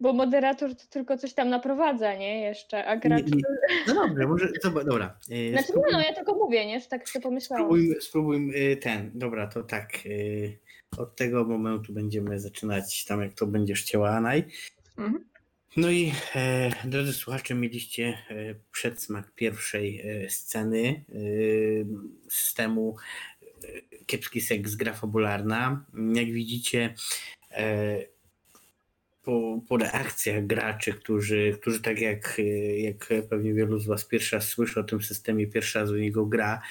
bo 0.00 0.12
moderator 0.12 0.76
to 0.76 0.86
tylko 0.90 1.18
coś 1.18 1.34
tam 1.34 1.48
naprowadza, 1.48 2.14
nie? 2.14 2.40
Jeszcze, 2.40 2.84
a 2.84 2.96
gracz... 2.96 3.26
nie, 3.26 3.36
nie, 3.36 3.42
no 3.86 3.94
dobrze, 3.94 4.26
może, 4.26 4.48
dobra. 4.64 4.84
dobra. 4.84 5.18
e, 5.30 5.50
Znaczy 5.62 5.72
nie, 5.76 5.92
no 5.92 6.00
ja 6.00 6.14
tylko 6.14 6.34
mówię, 6.34 6.66
nie? 6.66 6.80
Że 6.80 6.86
tak 6.86 7.08
sobie 7.08 7.22
pomyślałam. 7.22 7.66
Spróbujmy, 7.66 8.00
spróbujmy 8.00 8.54
y, 8.56 8.76
ten. 8.76 9.10
Dobra, 9.14 9.46
to 9.46 9.62
tak. 9.62 10.06
y, 10.06 10.58
Od 10.98 11.16
tego 11.16 11.44
momentu 11.44 11.92
będziemy 11.92 12.40
zaczynać 12.40 13.04
tam, 13.04 13.22
jak 13.22 13.34
to 13.34 13.46
będziesz 13.46 13.82
chciała, 13.82 14.10
Anaj. 14.10 14.44
Mhm. 14.98 15.24
No 15.76 15.90
i 15.90 16.12
e, 16.34 16.70
drodzy 16.84 17.12
słuchacze, 17.12 17.54
mieliście 17.54 18.04
e, 18.30 18.54
przedsmak 18.72 19.34
pierwszej 19.34 20.00
e, 20.00 20.30
sceny 20.30 21.04
e, 21.08 21.14
systemu 22.30 22.96
e, 23.42 24.04
Kiepski 24.06 24.40
seks, 24.40 24.74
gra 24.74 24.92
fabularna. 24.94 25.84
Jak 26.14 26.26
widzicie, 26.26 26.94
e, 27.50 27.98
po, 29.28 29.60
po 29.68 29.76
reakcjach 29.76 30.46
graczy, 30.46 30.92
którzy, 30.92 31.56
którzy 31.60 31.80
tak 31.82 32.00
jak, 32.00 32.40
jak 32.78 33.08
pewnie 33.30 33.54
wielu 33.54 33.78
z 33.78 33.86
Was 33.86 34.04
pierwszy 34.04 34.36
raz 34.36 34.48
słyszy 34.48 34.80
o 34.80 34.84
tym 34.84 35.02
systemie, 35.02 35.46
pierwszy 35.46 35.78
raz 35.78 35.92
w 35.92 35.96
niego 35.96 36.26
gra, 36.26 36.62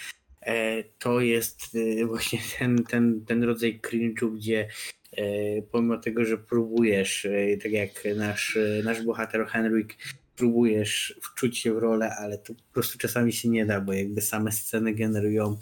e, 0.42 0.84
to 0.84 1.22
jest 1.22 1.62
e, 2.02 2.06
właśnie 2.06 2.40
ten, 2.60 2.84
ten, 2.84 3.26
ten 3.26 3.44
rodzaj 3.44 3.80
cringe'u, 3.82 4.36
gdzie 4.36 4.68
e, 5.12 5.24
pomimo 5.62 5.98
tego, 5.98 6.26
że 6.26 6.38
próbujesz, 6.38 7.28
tak 7.64 7.72
jak 7.72 8.04
nasz, 8.16 8.58
nasz 8.84 9.04
bohater 9.04 9.48
Henryk, 9.48 9.96
próbujesz 10.36 11.20
wczuć 11.22 11.58
się 11.58 11.74
w 11.74 11.78
rolę, 11.78 12.16
ale 12.20 12.38
to 12.38 12.54
po 12.54 12.74
prostu 12.74 12.98
czasami 12.98 13.34
się 13.34 13.50
nie 13.50 13.66
da, 13.66 13.82
bo 13.82 13.94
jakby 13.94 14.22
same 14.22 14.52
sceny 14.52 14.94
generują 14.94 15.58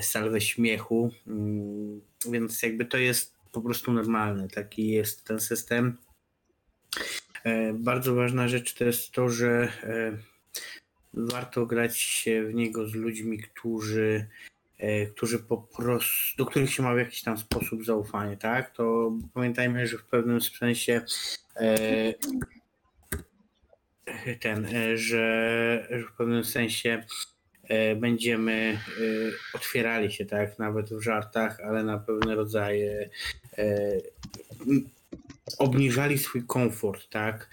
salwę 0.00 0.40
śmiechu, 0.40 1.10
mm, 1.26 2.00
więc 2.30 2.62
jakby 2.62 2.84
to 2.84 2.98
jest 2.98 3.34
po 3.52 3.60
prostu 3.60 3.92
normalne, 3.92 4.48
taki 4.48 4.88
jest 4.88 5.24
ten 5.24 5.40
system. 5.40 5.96
E, 7.44 7.72
Bardzo 7.72 8.14
ważna 8.14 8.48
rzecz 8.48 8.74
to 8.74 8.84
jest 8.84 9.12
to, 9.12 9.28
że 9.28 9.72
e, 9.84 10.16
warto 11.14 11.66
grać 11.66 11.98
się 11.98 12.44
w 12.44 12.54
niego 12.54 12.88
z 12.88 12.94
ludźmi, 12.94 13.38
którzy, 13.38 14.26
e, 14.78 15.06
którzy 15.06 15.38
po 15.38 15.56
prostu, 15.56 16.36
do 16.38 16.46
których 16.46 16.72
się 16.72 16.82
ma 16.82 16.94
w 16.94 16.98
jakiś 16.98 17.22
tam 17.22 17.38
sposób 17.38 17.84
zaufanie, 17.84 18.36
tak? 18.36 18.70
To 18.70 19.12
pamiętajmy, 19.34 19.86
że 19.86 19.98
w 19.98 20.04
pewnym 20.04 20.40
sensie 20.40 21.02
ten, 24.40 24.68
że, 24.94 25.88
w 26.12 26.16
pewnym 26.16 26.44
sensie 26.44 27.04
będziemy 27.96 28.78
otwierali 29.54 30.12
się, 30.12 30.26
tak? 30.26 30.58
Nawet 30.58 30.90
w 30.90 31.02
żartach, 31.02 31.60
ale 31.60 31.84
na 31.84 31.98
pewne 31.98 32.34
rodzaje 32.34 33.10
obniżali 35.58 36.18
swój 36.18 36.46
komfort, 36.46 37.08
tak? 37.08 37.50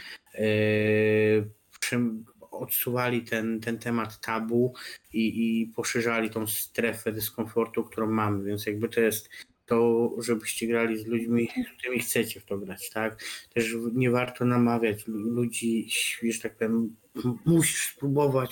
Przym- 1.82 2.24
odsuwali 2.52 3.22
ten, 3.22 3.60
ten 3.60 3.80
temat 3.80 4.22
tabu 4.22 4.74
i, 5.14 5.62
i 5.62 5.68
poszerzali 5.68 6.30
tą 6.30 6.48
strefę 6.48 7.12
dyskomfortu, 7.12 7.84
którą 7.84 8.08
mamy, 8.08 8.44
więc 8.44 8.66
jakby 8.66 8.90
to 8.90 9.02
jest 9.02 9.30
to, 9.66 10.12
żebyście 10.20 10.68
grali 10.68 10.98
z 10.98 11.06
ludźmi, 11.06 11.50
którymi 11.78 12.00
chcecie 12.00 12.40
w 12.40 12.46
to 12.46 12.58
grać, 12.58 12.90
tak? 12.90 13.24
Też 13.54 13.76
nie 13.94 14.12
warto 14.12 14.46
namawiać 14.46 15.08
lu- 15.08 15.30
ludzi, 15.30 15.90
że 16.32 16.42
tak 16.42 16.56
powiem, 16.58 16.96
musisz 17.46 17.94
spróbować. 17.94 18.52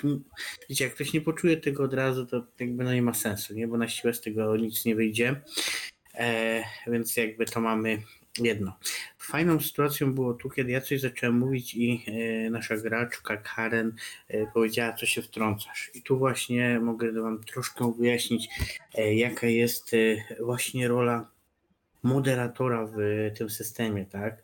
Wiecie, 0.70 0.84
jak 0.84 0.94
ktoś 0.94 1.14
nie 1.14 1.22
poczuje 1.22 1.58
tego 1.58 1.84
od 1.84 1.94
razu, 1.94 2.26
to 2.26 2.48
jakby 2.60 2.84
no 2.84 2.94
nie 2.94 3.02
ma 3.02 3.14
sensu, 3.14 3.54
nie? 3.54 3.68
Bo 3.68 3.78
na 3.78 3.88
siłę 3.88 4.14
z 4.14 4.22
tego 4.22 4.58
nic 4.58 4.86
nie 4.86 4.96
wyjdzie. 4.96 5.42
E, 6.14 6.64
więc 6.88 7.18
jakby 7.18 7.46
to 7.46 7.62
mamy 7.62 8.02
jedno. 8.40 8.78
Fajną 9.18 9.60
sytuacją 9.60 10.14
było 10.14 10.34
tu, 10.34 10.50
kiedy 10.50 10.72
ja 10.72 10.82
coś 10.82 11.02
zacząłem 11.02 11.38
mówić 11.38 11.76
i 11.76 12.06
e, 12.08 12.50
nasza 12.50 12.78
graczka 12.78 13.38
Karen 13.38 13.94
e, 14.28 14.48
powiedziała, 14.52 14.94
co 14.94 15.06
się 15.06 15.22
wtrącasz. 15.22 15.92
I 15.94 16.02
tu 16.02 16.18
właśnie 16.18 16.80
mogę 16.80 17.12
wam 17.12 17.44
troszkę 17.44 17.94
wyjaśnić, 18.00 18.50
e, 18.96 19.16
jaka 19.16 19.48
jest 19.48 19.92
właśnie 20.40 20.88
rola 20.88 21.30
moderatora 22.04 22.86
w 22.86 22.98
tym 23.38 23.50
systemie, 23.50 24.06
tak? 24.06 24.44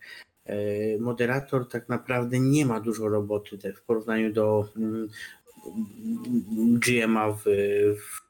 Moderator 0.99 1.69
tak 1.69 1.89
naprawdę 1.89 2.39
nie 2.39 2.65
ma 2.65 2.79
dużo 2.79 3.09
roboty 3.09 3.73
w 3.73 3.81
porównaniu 3.81 4.33
do 4.33 4.69
mm, 4.77 5.07
GMA 6.79 7.31
w, 7.31 7.43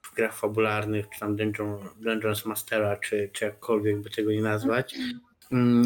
w 0.03 0.15
grach 0.15 0.37
fabularnych, 0.37 1.09
czy 1.09 1.19
tam 1.19 1.35
Dungeon, 1.35 1.77
Dungeons 1.99 2.45
Mastera, 2.45 2.97
czy, 2.97 3.29
czy 3.33 3.45
jakkolwiek 3.45 4.01
by 4.01 4.09
tego 4.09 4.31
nie 4.31 4.41
nazwać, 4.41 4.95
Mm, 4.95 5.19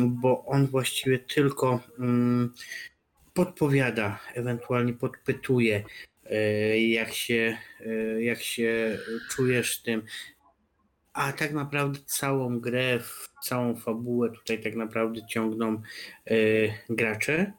bo 0.08 0.46
on 0.46 0.68
właściwie 0.68 1.20
tylko 1.20 1.80
mm, 2.00 2.54
podpowiada, 3.34 4.20
ewentualnie 4.36 4.94
podpytuje, 4.94 5.84
e, 6.26 6.80
jak 6.82 7.14
się, 7.14 7.58
e, 7.86 8.24
jak 8.24 8.42
się 8.42 8.98
czujesz 9.30 9.82
tym. 9.82 10.04
A 11.14 11.34
tak 11.34 11.54
naprawdę 11.54 12.00
całą 12.06 12.60
grę, 12.60 13.00
całą 13.44 13.76
fabułę 13.76 14.30
tutaj 14.32 14.62
tak 14.64 14.76
naprawdę 14.76 15.28
ciągną 15.28 15.82
e, 16.26 16.36
gracze. 16.90 17.54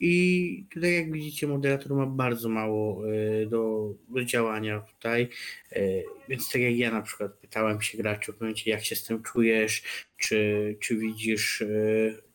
I 0.00 0.64
tutaj 0.70 0.94
jak 0.94 1.12
widzicie 1.12 1.46
moderator 1.46 1.94
ma 1.94 2.06
bardzo 2.06 2.48
mało 2.48 3.02
do, 3.46 3.94
do 4.08 4.24
działania 4.24 4.80
tutaj. 4.80 5.28
E, 5.72 5.80
Więc 6.28 6.52
tak 6.52 6.62
jak 6.62 6.76
ja 6.76 6.90
na 6.90 7.02
przykład 7.02 7.32
pytałem 7.32 7.82
się 7.82 7.98
graczy 7.98 8.32
w 8.32 8.40
momencie 8.40 8.70
jak 8.70 8.84
się 8.84 8.96
z 8.96 9.04
tym 9.04 9.22
czujesz, 9.22 9.82
czy, 10.16 10.76
czy 10.80 10.96
widzisz, 10.96 11.62
e, 11.62 11.66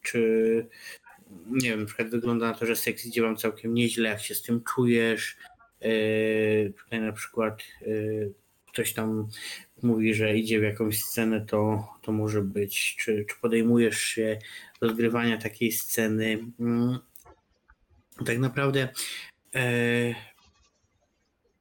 czy 0.02 0.68
nie 1.48 1.70
wiem, 1.70 1.80
na 1.80 1.86
przykład 1.86 2.10
wygląda 2.10 2.48
na 2.48 2.54
to, 2.54 2.66
że 2.66 2.76
seks 2.76 3.06
idzie 3.06 3.22
wam 3.22 3.38
całkiem 3.38 3.74
nieźle, 3.74 4.10
jak 4.10 4.22
się 4.22 4.36
z 4.36 4.42
tym 4.42 4.64
czujesz. 4.64 5.38
Tutaj 6.84 7.02
na 7.02 7.12
przykład 7.12 7.62
ktoś 8.68 8.94
tam 8.94 9.28
mówi, 9.84 10.14
że 10.14 10.38
idzie 10.38 10.60
w 10.60 10.64
jakąś 10.64 11.04
scenę, 11.04 11.46
to, 11.46 11.88
to 12.02 12.12
może 12.12 12.42
być, 12.42 12.96
czy, 13.00 13.26
czy 13.30 13.36
podejmujesz 13.42 14.00
się 14.00 14.40
rozgrywania 14.82 15.38
takiej 15.38 15.72
sceny. 15.72 16.40
Tak 18.26 18.40
naprawdę 18.40 18.90
e, 19.56 20.16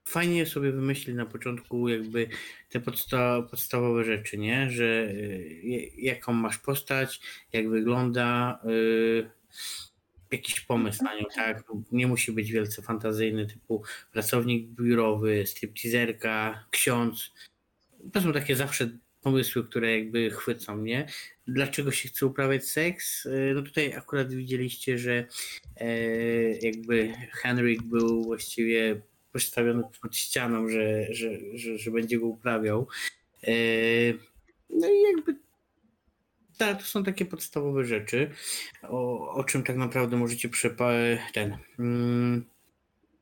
fajnie 0.05 0.47
sobie 0.47 0.73
wymyślić 0.73 1.17
na 1.17 1.27
początku 1.27 1.89
jakby 1.89 2.29
te 2.69 2.81
podsta 2.81 3.43
podstawowe 3.43 4.05
rzeczy, 4.05 4.39
nie? 4.39 4.71
Że 4.71 4.85
y, 4.85 5.91
jaką 5.97 6.33
masz 6.33 6.59
postać, 6.59 7.21
jak 7.53 7.69
wygląda, 7.69 8.61
y, 8.71 9.31
jakiś 10.31 10.61
pomysł 10.61 11.05
na 11.05 11.15
nią, 11.15 11.25
tak? 11.35 11.63
Nie 11.93 12.07
musi 12.07 12.33
być 12.33 12.53
wielce 12.53 12.83
fantazyjny, 12.83 13.47
typu 13.47 13.83
pracownik 14.13 14.69
biurowy, 14.69 15.47
stripteaserka, 15.47 16.65
ksiądz. 16.71 17.33
To 18.13 18.21
są 18.21 18.33
takie 18.33 18.57
zawsze 18.57 18.99
pomysły, 19.25 19.65
które 19.65 19.99
jakby 19.99 20.31
chwycą 20.31 20.77
mnie. 20.77 21.07
Dlaczego 21.47 21.91
się 21.93 22.09
chce 22.09 22.27
uprawiać 22.27 22.65
seks? 22.65 23.27
Y, 23.27 23.53
No 23.55 23.63
tutaj 23.63 23.95
akurat 23.95 24.35
widzieliście, 24.35 24.99
że 24.99 25.27
e, 25.77 25.87
jakby 26.63 27.13
Henryk 27.33 27.83
był 27.83 28.25
właściwie 28.25 29.01
postawiony 29.33 29.83
pod 30.03 30.17
ścianą, 30.17 30.69
że, 30.69 31.07
że, 31.15 31.31
że, 31.55 31.79
że 31.79 31.91
będzie 31.91 32.19
go 32.19 32.27
uprawiał. 32.27 32.89
E, 33.43 33.53
No 34.71 34.89
i 34.89 35.03
jakby 35.17 35.45
tak, 36.59 36.79
to 36.79 36.85
są 36.85 37.05
takie 37.05 37.25
podstawowe 37.25 37.85
rzeczy, 37.85 38.31
o, 38.83 39.31
o 39.35 39.45
czym 39.45 39.63
tak 39.63 39.77
naprawdę 39.77 40.17
możecie 40.17 40.49
przepa- 40.49 41.19
ten, 41.33 41.57
mm, 41.79 42.45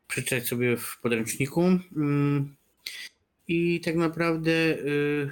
przeczytać 0.08 0.48
sobie 0.48 0.76
w 0.76 0.98
podręczniku. 1.02 1.62
Mm, 1.96 2.56
I 3.48 3.80
tak 3.80 3.96
naprawdę 3.96 4.52
y, 4.52 5.30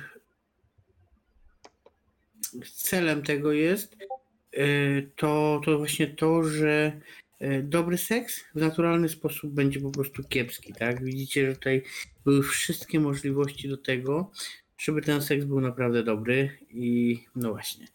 celem 2.74 3.22
tego 3.22 3.52
jest 3.52 3.96
y, 4.58 5.10
to, 5.16 5.60
to 5.64 5.78
właśnie 5.78 6.06
to, 6.06 6.42
że 6.42 7.00
y, 7.42 7.62
dobry 7.62 7.98
seks 7.98 8.44
w 8.54 8.60
naturalny 8.60 9.08
sposób 9.08 9.50
będzie 9.50 9.80
po 9.80 9.90
prostu 9.90 10.24
kiepski, 10.24 10.72
tak? 10.72 11.04
Widzicie, 11.04 11.46
że 11.46 11.54
tutaj 11.54 11.82
były 12.24 12.42
wszystkie 12.42 13.00
możliwości 13.00 13.68
do 13.68 13.76
tego, 13.76 14.30
żeby 14.78 15.02
ten 15.02 15.22
seks 15.22 15.44
był 15.44 15.60
naprawdę 15.60 16.02
dobry 16.02 16.58
i 16.70 17.18
no 17.36 17.50
właśnie, 17.50 17.86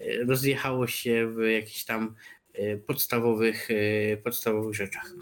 y, 0.00 0.24
rozjechało 0.28 0.86
się 0.86 1.28
w 1.36 1.42
jakichś 1.50 1.84
tam 1.84 2.14
podstawowych, 2.86 3.68
podstawowych 4.24 4.74
rzeczach. 4.74 5.14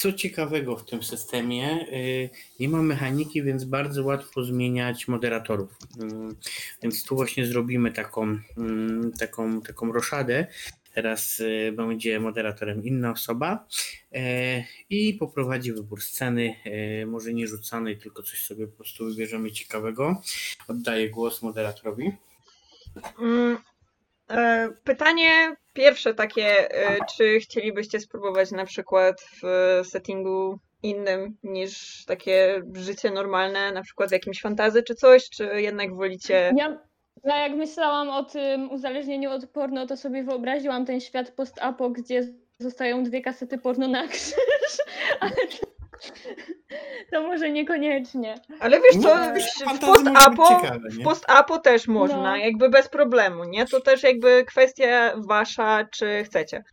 Co 0.00 0.12
ciekawego 0.12 0.76
w 0.76 0.84
tym 0.84 1.02
systemie, 1.02 1.86
y, 1.92 2.30
nie 2.60 2.68
ma 2.68 2.82
mechaniki, 2.82 3.42
więc 3.42 3.64
bardzo 3.64 4.04
łatwo 4.04 4.44
zmieniać 4.44 5.08
moderatorów. 5.08 5.76
Mm, 6.00 6.36
Więc 6.82 7.04
tu 7.04 7.16
właśnie 7.16 7.46
zrobimy 7.46 7.92
taką, 7.92 8.38
mm, 8.56 9.12
taką, 9.18 9.62
taką 9.62 9.92
roszadę. 9.92 10.46
Teraz 10.94 11.40
y, 11.40 11.72
będzie 11.76 12.20
moderatorem 12.20 12.84
inna 12.84 13.10
osoba 13.10 13.66
e, 14.12 14.64
i 14.90 15.14
poprowadzi 15.14 15.72
wybór 15.72 16.02
sceny, 16.02 16.54
e, 16.64 17.06
może 17.06 17.34
nie 17.34 17.46
rzucanej, 17.46 17.98
tylko 17.98 18.22
coś 18.22 18.44
sobie 18.44 18.66
po 18.66 18.76
prostu 18.76 19.04
wybierzemy 19.04 19.52
ciekawego. 19.52 20.22
Oddaję 20.68 21.10
głos 21.10 21.42
moderatorowi. 21.42 22.12
Mm, 23.18 23.58
e, 24.30 24.68
Pytanie 24.84 25.56
pierwsze 25.72 26.14
takie, 26.14 26.74
e, 26.74 26.98
czy 27.16 27.40
chcielibyście 27.40 28.00
spróbować 28.00 28.50
na 28.50 28.64
przykład 28.64 29.16
w 29.42 29.80
settingu 29.88 30.58
innym 30.82 31.36
niż 31.42 32.04
takie 32.04 32.62
życie 32.72 33.10
normalne, 33.10 33.72
na 33.72 33.82
przykład 33.82 34.08
w 34.08 34.12
jakimś 34.12 34.40
fantazy 34.40 34.82
czy 34.82 34.94
coś, 34.94 35.30
czy 35.30 35.62
jednak 35.62 35.94
wolicie... 35.94 36.52
Ja, 36.56 36.78
ja 37.24 37.36
jak 37.36 37.52
myślałam 37.52 38.10
o 38.10 38.24
tym 38.24 38.70
uzależnieniu 38.70 39.30
od 39.30 39.46
porno, 39.46 39.86
to 39.86 39.96
sobie 39.96 40.24
wyobraziłam 40.24 40.86
ten 40.86 41.00
świat 41.00 41.30
post-apo, 41.30 41.90
gdzie 41.90 42.22
zostają 42.58 43.04
dwie 43.04 43.20
kasety 43.20 43.58
porno 43.58 43.88
na 43.88 44.08
krzyż, 44.08 44.78
ale 45.20 45.30
to, 45.30 45.69
to 47.12 47.22
może 47.22 47.50
niekoniecznie. 47.50 48.34
Ale 48.60 48.80
wiesz 48.80 49.02
co, 49.02 49.16
No, 49.16 49.74
w 49.74 49.78
post-apo 49.80 50.60
w 50.90 51.02
post-apo 51.02 51.58
też 51.58 51.86
można, 51.88 52.22
No. 52.22 52.36
jakby 52.36 52.68
bez 52.68 52.88
problemu, 52.88 53.44
nie? 53.44 53.66
To 53.66 53.80
też 53.80 54.02
jakby 54.02 54.44
kwestia 54.44 55.12
wasza, 55.16 55.84
czy 55.92 56.24
chcecie. 56.24 56.64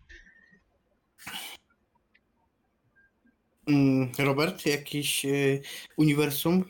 Mm, 3.68 4.12
Robert, 4.20 4.66
jakiś 4.66 5.26
y, 5.26 5.62
uniwersum? 5.98 6.66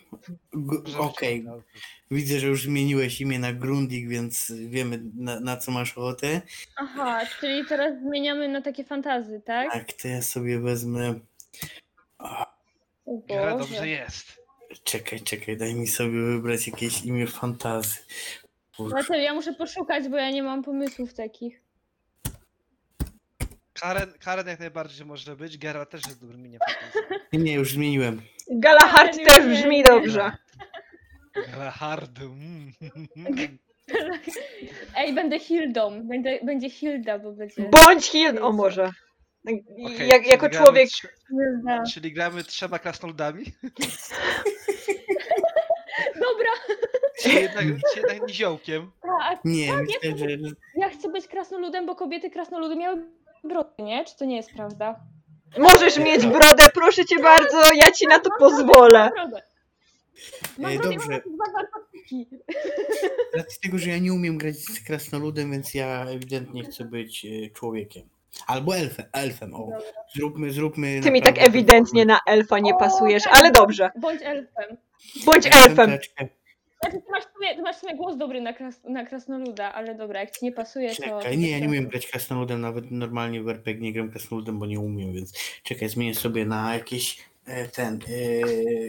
Okej, 0.97 1.33
wciągnął. 1.41 1.61
widzę, 2.11 2.39
że 2.39 2.47
już 2.47 2.63
zmieniłeś 2.63 3.21
imię 3.21 3.39
na 3.39 3.53
Grundig, 3.53 4.09
więc 4.09 4.51
wiemy 4.67 4.99
na, 5.15 5.39
na 5.39 5.57
co 5.57 5.71
masz 5.71 5.97
ochotę. 5.97 6.41
Aha, 6.75 7.21
czyli 7.39 7.65
teraz 7.65 7.99
zmieniamy 8.01 8.47
na 8.49 8.61
takie 8.61 8.83
fantazy, 8.83 9.41
tak? 9.45 9.71
Tak, 9.73 9.93
to 9.93 10.07
ja 10.07 10.21
sobie 10.21 10.59
wezmę. 10.59 11.19
Boże. 12.19 13.57
dobrze 13.57 13.87
jest. 13.87 14.47
Czekaj, 14.83 15.19
czekaj, 15.19 15.57
daj 15.57 15.75
mi 15.75 15.87
sobie 15.87 16.21
wybrać 16.21 16.67
jakieś 16.67 17.01
imię 17.05 17.27
fantazy. 17.27 17.99
Dlatego 18.79 19.15
ja 19.15 19.33
muszę 19.33 19.53
poszukać, 19.53 20.09
bo 20.09 20.17
ja 20.17 20.31
nie 20.31 20.43
mam 20.43 20.63
pomysłów 20.63 21.13
takich. 21.13 21.61
Karen, 23.73 24.13
Karen 24.19 24.47
jak 24.47 24.59
najbardziej 24.59 25.05
może 25.05 25.35
być, 25.35 25.57
Geralt 25.57 25.89
też 25.89 26.01
jest 26.07 26.21
dobrym 26.21 26.41
miniem. 26.41 26.59
Nie, 27.33 27.39
nie, 27.39 27.53
już 27.53 27.71
zmieniłem. 27.71 28.21
Galahad 28.51 29.13
Ale 29.13 29.25
też 29.25 29.45
nie 29.45 29.55
brzmi 29.55 29.83
dobrze. 29.83 30.31
Hard. 31.71 32.19
Mm. 32.19 33.57
Ej, 34.95 35.13
będę 35.13 35.39
Hildą. 35.39 36.07
Będę, 36.07 36.39
będzie 36.43 36.69
Hilda, 36.69 37.19
bo 37.19 37.31
będzie. 37.31 37.69
Bądź 37.69 38.05
Hill, 38.05 38.43
o 38.43 38.51
może. 38.51 38.91
Okej, 39.85 40.07
Jak, 40.07 40.27
jako 40.27 40.49
gramy 40.49 40.65
człowiek 40.65 40.89
Hilda. 41.27 41.83
Czyli 41.93 42.13
gramy 42.13 42.43
trzema 42.43 42.79
krasnoludami? 42.79 43.45
Dobra, 46.15 46.51
Czy 47.21 47.29
jednak, 47.29 47.65
czy 47.93 47.99
jednak 47.99 48.27
niziołkiem? 48.27 48.91
tak. 49.01 49.39
Nie, 49.45 49.73
myślę, 49.73 50.17
że 50.17 50.25
Ja 50.75 50.89
chcę 50.89 51.09
być 51.09 51.27
krasnoludem, 51.27 51.85
bo 51.85 51.95
kobiety 51.95 52.29
krasnoludy 52.29 52.75
miały 52.75 53.05
brody, 53.43 53.69
nie? 53.79 54.05
Czy 54.05 54.17
to 54.17 54.25
nie 54.25 54.35
jest 54.35 54.49
prawda? 54.53 54.99
możesz 55.57 55.97
mieć 55.97 56.25
brodę, 56.25 56.63
proszę 56.73 57.05
cię 57.05 57.19
bardzo, 57.23 57.57
ja 57.75 57.91
ci 57.91 58.07
na 58.07 58.19
to 58.19 58.29
pozwolę. 58.39 59.11
Brodę. 59.15 59.41
Mam 60.57 60.71
E, 60.71 60.75
dobrze. 60.77 61.09
mam 61.09 61.19
dwa 61.19 61.45
wartości. 61.53 62.27
Z 63.33 63.37
racji 63.37 63.59
tego, 63.63 63.77
że 63.77 63.89
ja 63.89 63.97
nie 63.97 64.13
umiem 64.13 64.37
grać 64.37 64.55
z 64.55 64.83
krasnoludem, 64.83 65.51
więc 65.51 65.73
ja 65.73 66.05
ewidentnie 66.05 66.63
chcę 66.63 66.85
być 66.85 67.25
e, 67.25 67.49
człowiekiem. 67.49 68.09
Albo 68.47 68.75
elfem, 68.75 69.05
elfem, 69.13 69.53
o. 69.53 69.69
Zróbmy, 70.15 70.51
zróbmy... 70.51 71.01
Ty 71.03 71.11
mi 71.11 71.21
tak 71.21 71.35
ewidentnie 71.37 72.05
na 72.05 72.19
elfa 72.25 72.59
nie 72.59 72.75
O, 72.75 72.77
pasujesz, 72.77 73.23
tak. 73.23 73.37
ale 73.37 73.51
dobrze. 73.51 73.91
Bądź 73.99 74.21
elfem. 74.23 74.77
Bądź 75.25 75.45
elfem. 75.45 75.89
Znaczy, 75.89 76.09
ty 76.91 77.01
masz, 77.11 77.23
w 77.23 77.33
sumie, 77.33 77.55
ty 77.55 77.61
masz 77.61 77.75
w 77.75 77.79
sumie 77.79 77.95
głos 77.95 78.17
dobry 78.17 78.41
na, 78.41 78.53
kras, 78.53 78.83
na 78.83 79.05
krasnoluda, 79.05 79.73
ale 79.73 79.95
dobra, 79.95 80.19
jak 80.19 80.31
ci 80.31 80.45
nie 80.45 80.51
pasuje, 80.51 80.89
to... 80.89 80.95
Czekaj, 80.95 81.37
nie, 81.37 81.51
ja 81.51 81.59
nie 81.59 81.67
umiem 81.67 81.87
grać 81.87 82.07
krasnoludem, 82.07 82.61
nawet 82.61 82.91
normalnie 82.91 83.41
w 83.43 83.49
RPG 83.49 83.83
nie 83.83 83.93
gram 83.93 84.11
krasnoludem, 84.11 84.59
bo 84.59 84.65
nie 84.65 84.79
umiem, 84.79 85.13
więc 85.13 85.33
czekaj, 85.63 85.89
zmienię 85.89 86.15
sobie 86.15 86.45
na 86.45 86.73
jakiś 86.73 87.19
e, 87.45 87.67
ten... 87.67 87.99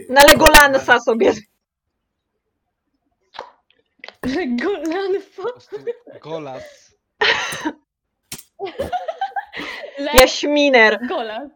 E, 0.09 0.13
Na 0.13 0.23
Legolansa 0.25 1.01
sobie. 1.01 1.33
Prostu 5.37 5.77
Golas. 6.23 6.97
Le... 9.99 10.13
Jaśminer. 10.21 11.07
Golas. 11.09 11.51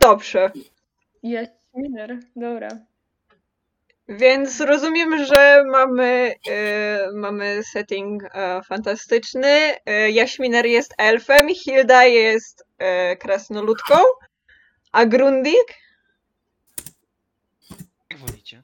Dobrze. 0.00 0.50
Jaśminer, 1.22 2.18
dobra. 2.36 2.68
Więc 4.08 4.60
rozumiem, 4.60 5.24
że 5.24 5.64
mamy, 5.70 6.34
e, 6.50 7.08
mamy 7.14 7.62
setting 7.72 8.22
e, 8.24 8.62
fantastyczny. 8.62 9.48
E, 9.86 10.10
Jaśminer 10.10 10.66
jest 10.66 10.94
elfem, 10.98 11.54
Hilda 11.54 12.04
jest 12.04 12.64
e, 12.78 13.16
krasnoludką, 13.16 13.94
a 14.92 15.06
Grundig? 15.06 15.74
Jak 18.10 18.20
wolicie? 18.20 18.62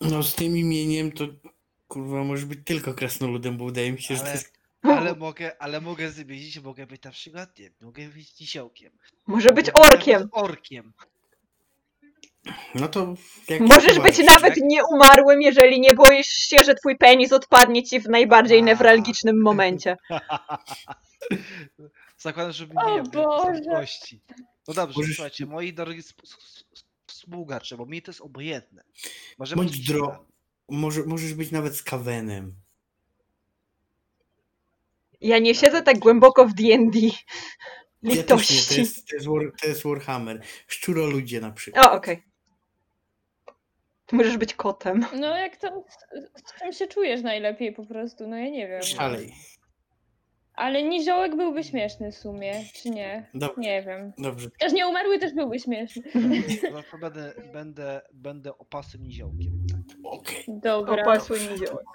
no 0.00 0.22
z 0.22 0.34
tym 0.34 0.56
imieniem 0.56 1.12
to 1.12 1.24
kurwa 1.88 2.24
może 2.24 2.46
być 2.46 2.58
tylko 2.64 2.94
krasnoludem, 2.94 3.56
bo 3.56 3.64
wydaje 3.64 3.92
mi 3.92 4.02
się, 4.02 4.14
że 4.14 4.20
to 4.20 4.26
Ale, 4.26 4.34
jest... 4.34 4.55
ale 4.94 5.14
mogę, 5.14 5.62
ale 5.62 5.80
mogę 5.80 6.10
zmienić, 6.10 6.58
mogę 6.60 6.86
być 6.86 7.02
na 7.02 7.10
przykład, 7.10 7.58
nie, 7.58 7.70
mogę 7.80 8.08
być 8.08 8.40
nisiołkiem. 8.40 8.92
Może 9.26 9.52
być 9.52 9.66
mogę 9.66 9.80
orkiem. 9.88 10.22
Być 10.22 10.30
orkiem. 10.32 10.92
No 12.74 12.88
to... 12.88 13.14
Jak 13.48 13.60
Możesz 13.60 13.98
być 13.98 14.18
uważasz? 14.18 14.26
nawet 14.42 14.54
nieumarłym, 14.62 15.42
jeżeli 15.42 15.80
nie 15.80 15.94
boisz 15.94 16.26
się, 16.26 16.64
że 16.64 16.74
twój 16.74 16.96
penis 16.98 17.32
odpadnie 17.32 17.82
ci 17.82 18.00
w 18.00 18.08
najbardziej 18.08 18.62
newralgicznym 18.62 19.42
momencie. 19.42 19.96
Zakładam, 22.18 22.52
że 22.52 22.66
O 22.76 22.96
nie 22.96 23.02
Boże. 23.02 23.60
kości. 23.72 24.20
No 24.68 24.74
dobrze, 24.74 25.00
Możesz- 25.00 25.14
słuchajcie, 25.16 25.46
moi 25.46 25.72
drogi 25.72 25.98
sp- 26.10 26.26
współgracze, 27.06 27.76
bo 27.76 27.86
mi 27.86 28.02
to 28.02 28.10
jest 28.10 28.20
obojętne. 28.20 28.82
Może 29.38 29.56
Bądź 29.56 29.70
być 29.70 29.86
dro... 29.86 30.26
Może, 30.68 31.02
możesz 31.06 31.34
być 31.34 31.50
nawet 31.50 31.76
z 31.76 31.82
Kawenem. 31.82 32.54
Ja 35.26 35.38
nie 35.38 35.54
siedzę 35.54 35.82
tak 35.82 35.98
głęboko 35.98 36.46
w 36.46 36.54
D&D. 36.54 36.98
Ja 38.02 38.10
też 38.10 38.16
nie, 38.16 38.24
to 38.24 38.34
Litości. 38.36 38.80
jest, 38.80 39.08
to 39.08 39.16
jest, 39.16 39.26
War, 39.28 39.52
to 39.62 39.68
jest 39.68 39.84
Warhammer. 39.84 40.40
Szczuroludzie 40.66 41.40
na 41.40 41.50
przykład. 41.52 41.86
O, 41.86 41.92
okej. 41.92 42.22
Ty 44.06 44.16
możesz 44.16 44.36
być 44.38 44.54
kotem. 44.54 45.06
No 45.20 45.36
jak 45.36 45.56
to, 45.56 45.84
z, 46.36 46.58
czym 46.58 46.72
się 46.72 46.86
czujesz 46.86 47.22
najlepiej 47.22 47.72
po 47.72 47.86
prostu, 47.86 48.26
no 48.28 48.36
ja 48.36 48.50
nie 48.50 48.68
wiem. 48.68 48.82
Szalej. 48.82 49.32
Ale 50.54 50.82
niziołek 50.82 51.36
byłby 51.36 51.64
śmieszny 51.64 52.12
w 52.12 52.16
sumie, 52.16 52.64
czy 52.74 52.90
nie? 52.90 53.30
Dobrze, 53.34 53.60
Nie 53.60 53.82
wiem. 53.82 54.12
dobrze. 54.18 54.48
Też 54.60 54.72
nieumarły 54.72 55.18
też 55.18 55.34
byłby 55.34 55.58
śmieszny. 55.58 56.02
No 56.72 56.82
to 56.90 56.98
będę, 56.98 57.32
będę, 57.52 58.00
będę 58.12 58.58
opasym 58.58 59.02
niziołkiem. 59.02 59.66
Okej. 60.04 60.44
Dobra. 60.48 61.02
Opasły 61.02 61.38
niziołek. 61.40 61.86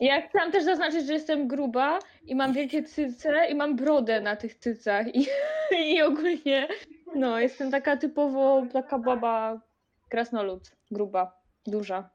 Ja 0.00 0.28
chciałam 0.28 0.52
też 0.52 0.64
zaznaczyć, 0.64 1.06
że 1.06 1.12
jestem 1.12 1.48
gruba 1.48 1.98
i 2.26 2.34
mam 2.34 2.52
wielkie 2.52 2.82
cyce 2.82 3.46
i 3.50 3.54
mam 3.54 3.76
brodę 3.76 4.20
na 4.20 4.36
tych 4.36 4.54
cycach 4.54 5.06
i, 5.14 5.26
i 5.94 6.02
ogólnie 6.02 6.68
no 7.14 7.38
jestem 7.38 7.70
taka 7.70 7.96
typowo 7.96 8.62
taka 8.72 8.98
baba 8.98 9.60
krasnolud, 10.08 10.70
gruba, 10.90 11.32
duża, 11.66 12.10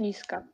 niska. 0.00 0.44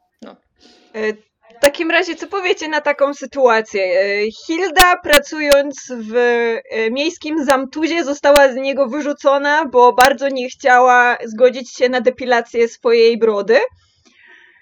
E, 0.94 1.12
W 1.12 1.60
takim 1.60 1.90
razie, 1.90 2.14
co 2.14 2.26
powiecie 2.26 2.68
na 2.68 2.80
taką 2.80 3.14
sytuację? 3.14 3.82
E, 3.82 4.30
Hilda, 4.30 4.96
pracując 5.02 5.92
w 5.96 6.16
e, 6.16 6.90
miejskim 6.90 7.44
zamtuzie, 7.44 8.04
została 8.04 8.52
z 8.52 8.56
niego 8.56 8.86
wyrzucona, 8.88 9.64
bo 9.64 9.92
bardzo 9.92 10.28
nie 10.28 10.48
chciała 10.48 11.16
zgodzić 11.24 11.76
się 11.76 11.88
na 11.88 12.00
depilację 12.00 12.68
swojej 12.68 13.18
brody. 13.18 13.58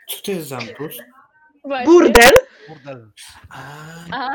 Co 0.09 0.23
to 0.23 0.31
jest 0.31 0.49
zamtus? 0.49 0.99
Właśnie. 1.65 1.87
Burdel. 1.87 2.33
Burdel. 2.69 3.11
A, 3.51 3.59
A, 4.13 4.29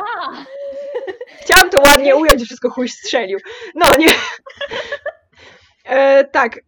Chciałam 1.41 1.69
to 1.69 1.79
ładnie 1.79 2.15
ująć, 2.15 2.43
wszystko 2.43 2.69
chuj 2.69 2.89
strzelił. 2.89 3.39
No, 3.75 3.85
nie. 3.97 4.07
E, 5.89 6.23
tak. 6.23 6.59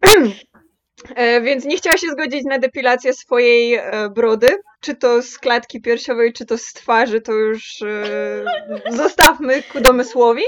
E, 1.14 1.40
więc 1.40 1.64
nie 1.64 1.76
chciała 1.76 1.96
się 1.96 2.06
zgodzić 2.06 2.44
na 2.44 2.58
depilację 2.58 3.12
swojej 3.12 3.74
e, 3.74 4.10
brody. 4.10 4.56
Czy 4.80 4.94
to 4.94 5.22
z 5.22 5.38
klatki 5.38 5.80
piersiowej, 5.80 6.32
czy 6.32 6.46
to 6.46 6.58
z 6.58 6.72
twarzy, 6.72 7.20
to 7.20 7.32
już 7.32 7.82
e, 7.82 8.44
zostawmy 9.02 9.62
ku 9.62 9.80
domysłowi. 9.80 10.42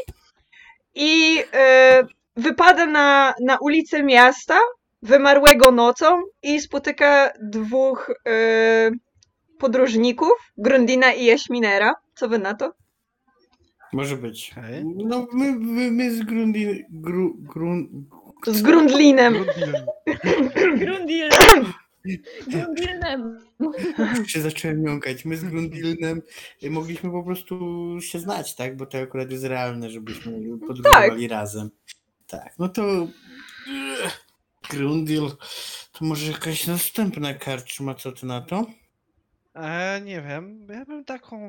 I 0.95 1.43
e, 1.55 2.03
wypada 2.37 2.87
na, 2.87 3.35
na 3.41 3.59
ulicę 3.61 4.03
miasta, 4.03 4.59
wymarłego 5.03 5.71
nocą 5.71 6.23
i 6.43 6.61
spotyka 6.61 7.33
dwóch 7.41 8.11
e, 8.29 8.91
podróżników, 9.63 10.33
Grundina 10.59 11.13
i 11.13 11.25
Jaśminera. 11.25 11.95
Co 12.15 12.29
wy 12.29 12.39
na 12.39 12.55
to? 12.55 12.73
może 13.93 14.17
być. 14.17 14.55
No 14.85 15.27
my, 15.33 15.53
my, 15.53 15.91
my 15.91 16.17
z 16.17 16.23
Grundi... 16.23 16.85
Gru, 16.91 17.37
grun, 17.39 18.07
Z 18.47 18.63
Grundlinem. 18.63 19.35
Grundil. 19.35 19.75
Grundil. 20.79 21.29
Grundilnem. 22.47 23.39
się 24.27 24.41
zacząłem 24.41 24.85
jąkać. 24.85 25.25
My 25.25 25.37
z 25.37 25.45
Grundilnem 25.45 26.23
mogliśmy 26.71 27.11
po 27.11 27.23
prostu 27.23 27.57
się 28.01 28.19
znać, 28.19 28.55
tak? 28.55 28.77
Bo 28.77 28.87
to 28.87 28.99
akurat 28.99 29.31
jest 29.31 29.45
realne, 29.45 29.91
żebyśmy 29.91 30.59
podróżowali 30.67 31.29
razem. 31.29 31.71
Tak, 32.27 32.55
no 32.59 32.69
to 32.69 32.83
Ech, 34.05 34.27
Grundil 34.71 35.31
to 35.93 36.05
może 36.05 36.33
jakaś 36.33 36.67
następna 36.67 37.35
karczma, 37.35 37.95
co 37.95 38.13
ty 38.13 38.27
na 38.27 38.41
to? 38.41 38.67
E, 39.55 40.01
nie 40.01 40.23
wiem, 40.23 40.67
ja 40.71 40.85
bym 40.85 41.05
taką 41.05 41.41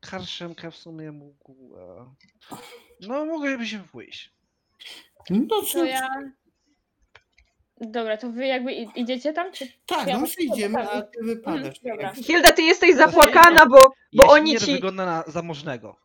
karszemkę 0.00 0.70
w 0.70 0.76
sumie 0.76 1.12
mógł. 1.12 1.76
E... 1.78 2.14
No, 3.00 3.26
moglibyśmy 3.26 3.80
pójść. 3.92 4.32
No 5.30 5.46
To 5.48 5.62
co? 5.62 5.84
ja... 5.84 6.08
Dobra, 7.80 8.16
to 8.16 8.30
wy 8.30 8.46
jakby 8.46 8.72
i- 8.72 8.88
idziecie 9.00 9.32
tam? 9.32 9.52
Czy... 9.52 9.66
Tak, 9.86 10.08
ja 10.08 10.14
no 10.14 10.20
muszę 10.20 10.42
idziemy, 10.42 10.78
a 10.90 11.02
ty 11.02 11.18
wypadasz. 11.24 11.78
Mhm, 11.84 11.96
dobra. 11.96 12.12
Hilda, 12.14 12.52
ty 12.52 12.62
jesteś 12.62 12.94
zapłakana, 12.94 13.66
bo, 13.66 13.76
bo 13.76 13.92
Jeśli 14.12 14.28
oni 14.30 14.52
nie 14.52 14.58
ci. 14.58 14.72
wygląda 14.72 15.06
na 15.06 15.24
zamożnego. 15.26 15.96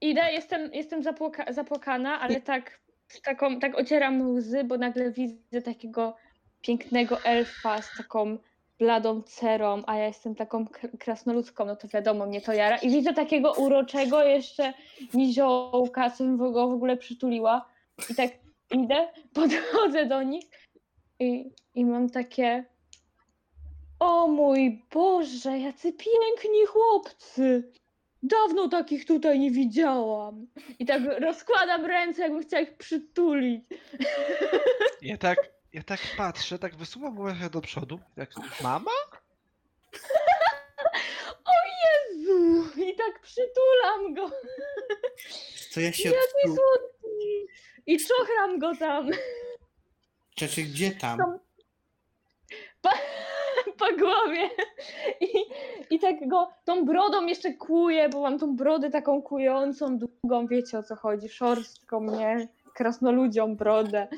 Idę, 0.00 0.32
jestem, 0.32 0.70
jestem 0.74 1.02
zapłoka, 1.02 1.52
zapłakana, 1.52 2.20
ale 2.20 2.40
tak, 2.40 2.80
z 3.08 3.20
taką, 3.20 3.60
tak 3.60 3.74
ocieram 3.78 4.30
łzy, 4.30 4.64
bo 4.64 4.78
nagle 4.78 5.10
widzę 5.10 5.62
takiego 5.62 6.16
pięknego 6.60 7.20
elfa 7.24 7.82
z 7.82 7.96
taką 7.96 8.38
bladą 8.78 9.22
cerą, 9.22 9.82
a 9.86 9.96
ja 9.96 10.06
jestem 10.06 10.34
taką 10.34 10.66
krasnoludzką, 10.98 11.64
no 11.64 11.76
to 11.76 11.88
wiadomo, 11.88 12.26
mnie 12.26 12.40
to 12.40 12.52
jara. 12.52 12.76
I 12.76 12.90
widzę 12.90 13.14
takiego 13.14 13.52
uroczego 13.52 14.24
jeszcze 14.24 14.72
niziołka, 15.14 16.10
co 16.10 16.24
bym 16.24 16.36
go 16.36 16.68
w 16.68 16.72
ogóle 16.72 16.96
przytuliła. 16.96 17.68
I 18.10 18.14
tak 18.14 18.30
idę, 18.70 19.08
podchodzę 19.34 20.06
do 20.06 20.22
nich 20.22 20.44
i, 21.20 21.50
i 21.74 21.84
mam 21.84 22.10
takie 22.10 22.64
o 23.98 24.28
mój 24.28 24.82
Boże, 24.94 25.58
jacy 25.58 25.92
piękni 25.92 26.66
chłopcy! 26.66 27.72
Dawno 28.22 28.68
takich 28.68 29.06
tutaj 29.06 29.38
nie 29.38 29.50
widziałam. 29.50 30.46
I 30.78 30.86
tak 30.86 31.02
rozkładam 31.20 31.86
ręce, 31.86 32.22
jakbym 32.22 32.42
chciała 32.42 32.62
ich 32.62 32.76
przytulić. 32.76 33.64
Ja 35.02 35.16
tak, 35.16 35.57
ja 35.78 35.84
tak 35.84 36.00
patrzę, 36.16 36.58
tak 36.58 36.76
wysuwam 36.76 37.14
głowę 37.14 37.50
do 37.50 37.60
przodu, 37.60 38.00
jak 38.16 38.30
mama? 38.62 38.90
Jezu! 41.84 42.64
I 42.76 42.96
tak 42.96 43.20
przytulam 43.20 44.14
go. 44.14 44.30
To 45.74 45.80
ja 45.80 45.92
się 45.92 46.08
Jaki 46.08 46.44
słodki. 46.44 47.46
I 47.86 47.98
czochram 47.98 48.58
go 48.58 48.76
tam 48.76 49.10
Czeczy, 50.34 50.62
gdzie 50.62 50.90
tam? 50.90 51.18
Tam. 51.18 51.38
po 53.78 53.96
głowie. 53.98 54.50
I, 55.20 55.28
I 55.90 55.98
tak 55.98 56.28
go 56.28 56.50
tą 56.64 56.84
brodą 56.84 57.26
jeszcze 57.26 57.52
kuję, 57.52 58.08
bo 58.08 58.20
mam 58.22 58.38
tą 58.38 58.56
brodę 58.56 58.90
taką 58.90 59.22
kującą, 59.22 59.98
długą, 59.98 60.46
wiecie 60.46 60.78
o 60.78 60.82
co 60.82 60.96
chodzi, 60.96 61.28
szorstką, 61.28 62.00
nie? 62.00 62.48
Krasnoludzią 62.74 63.56
brodę. 63.56 64.08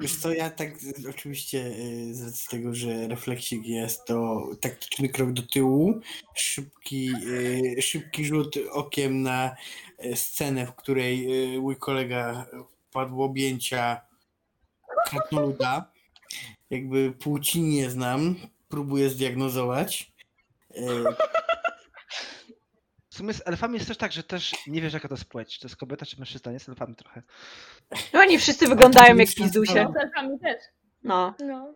Wiesz 0.00 0.16
co, 0.16 0.32
ja 0.32 0.50
tak 0.50 0.68
oczywiście 1.10 1.58
y, 1.58 2.14
z 2.14 2.24
racji 2.24 2.48
tego, 2.50 2.74
że 2.74 3.08
refleksik 3.08 3.66
jest 3.66 4.04
to 4.04 4.48
taktyczny 4.60 5.08
krok 5.08 5.32
do 5.32 5.42
tyłu, 5.42 6.00
szybki, 6.34 7.10
y, 7.78 7.82
szybki 7.82 8.24
rzut 8.24 8.54
okiem 8.70 9.22
na 9.22 9.56
y, 10.04 10.16
scenę, 10.16 10.66
w 10.66 10.74
której 10.74 11.28
mój 11.60 11.76
kolega 11.76 12.46
padł 12.92 13.22
objęcia 13.22 14.00
krasnoluda. 15.06 15.92
Jakby 16.70 17.12
płci 17.12 17.62
nie 17.62 17.90
znam, 17.90 18.36
próbuję 18.68 19.10
zdiagnozować. 19.10 20.12
Y, 23.16 23.18
W 23.18 23.18
sumie 23.18 23.34
z 23.34 23.42
elfami 23.46 23.74
jest 23.74 23.88
też 23.88 23.96
tak, 23.96 24.12
że 24.12 24.22
też 24.22 24.54
nie 24.66 24.82
wiesz 24.82 24.92
jaka 24.92 25.08
to 25.08 25.14
jest 25.14 25.24
płeć. 25.24 25.58
To 25.58 25.66
jest 25.66 25.76
kobieta 25.76 26.06
czy 26.06 26.18
mężczyzna, 26.18 26.52
nie 26.52 26.60
z 26.60 26.68
elfami 26.68 26.94
trochę. 26.96 27.22
No 28.12 28.20
oni 28.20 28.38
wszyscy 28.38 28.68
wyglądają 28.68 29.16
jak 29.16 29.28
pizdusie. 29.34 29.84
No, 29.84 29.92
z 29.92 29.96
elfami 29.96 30.38
też. 30.40 30.62
No. 31.02 31.34
No. 31.40 31.74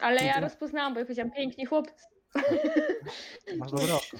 Ale 0.00 0.24
ja 0.24 0.34
to- 0.34 0.40
rozpoznałam, 0.40 0.94
bo 0.94 1.00
ja 1.00 1.06
powiedziałam 1.06 1.30
piękni 1.32 1.66
chłopcy. 1.66 2.04
Masz 3.58 3.70
dobre 3.70 3.94
oko. 3.94 4.16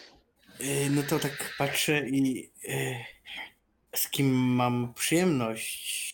y, 0.60 0.90
no 0.90 1.02
to 1.02 1.18
tak 1.18 1.54
patrzę 1.58 2.08
i 2.08 2.50
y, 2.64 2.96
z 3.94 4.10
kim 4.10 4.34
mam 4.34 4.94
przyjemność 4.94 6.08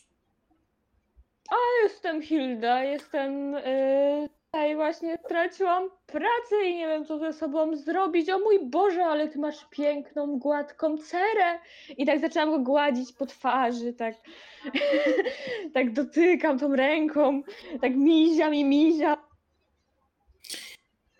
Jestem 1.85 2.23
Hilda, 2.23 2.85
jestem 2.85 3.53
yy, 3.53 4.29
tutaj 4.55 4.77
właśnie 4.77 5.19
straciłam 5.25 5.91
pracę 6.07 6.65
i 6.65 6.77
nie 6.77 6.87
wiem 6.87 7.05
co 7.05 7.19
ze 7.19 7.33
sobą 7.33 7.77
zrobić. 7.77 8.31
O 8.31 8.39
mój 8.39 8.71
Boże, 8.71 9.05
ale 9.05 9.29
ty 9.29 9.39
masz 9.39 9.67
piękną, 9.71 10.39
gładką 10.39 10.99
cerę. 10.99 11.59
I 11.97 12.07
tak 12.07 12.21
zaczęłam 12.21 12.51
go 12.51 12.59
gładzić 12.59 13.13
po 13.13 13.27
twarzy, 13.27 13.93
tak, 13.93 14.15
tak 15.75 15.93
dotykam 15.93 16.59
tą 16.59 16.77
ręką, 16.77 17.43
tak 17.81 17.97
miziam 17.97 18.55
i 18.55 18.65
miziam. 18.65 19.17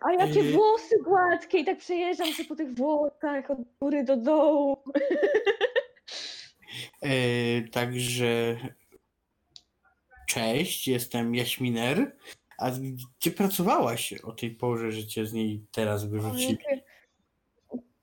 A 0.01 0.13
jakie 0.13 0.41
Yy. 0.41 0.53
włosy 0.53 0.97
gładkie 1.05 1.59
i 1.59 1.65
tak 1.65 1.79
przejeżdżam 1.79 2.27
się 2.27 2.45
po 2.45 2.57
tych 2.57 2.75
włosach 2.75 3.51
od 3.51 3.59
góry 3.81 4.05
do 4.05 4.17
dołu. 4.17 4.79
E, 7.03 7.63
także 7.73 8.57
cześć, 10.29 10.89
jestem 10.89 11.35
Jaśminer. 11.35 12.17
A 12.65 12.71
gdzie 13.19 13.31
pracowałaś 13.31 14.13
o 14.13 14.33
tej 14.33 14.51
porze, 14.51 14.93
że 14.93 15.07
cię 15.07 15.27
z 15.27 15.33
niej 15.33 15.67
teraz 15.73 16.05
wyrzucili? 16.05 16.59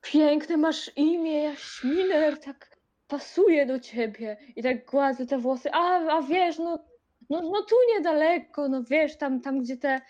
Piękne 0.02 0.58
masz 0.58 0.92
imię, 0.96 1.44
Jaśminer, 1.44 2.40
tak 2.40 2.78
pasuje 3.08 3.66
do 3.66 3.80
ciebie. 3.80 4.38
I 4.56 4.64
tak 4.64 4.86
gładzę 4.86 5.26
te 5.26 5.38
włosy. 5.38 5.72
A, 5.72 6.18
a 6.18 6.22
wiesz, 6.22 6.58
no, 6.58 6.80
no, 7.30 7.42
no 7.42 7.62
tu 7.62 7.76
niedaleko, 7.96 8.70
no 8.70 8.84
wiesz, 8.84 9.18
tam, 9.18 9.42
tam 9.42 9.64
gdzie 9.64 9.78
te 9.78 10.02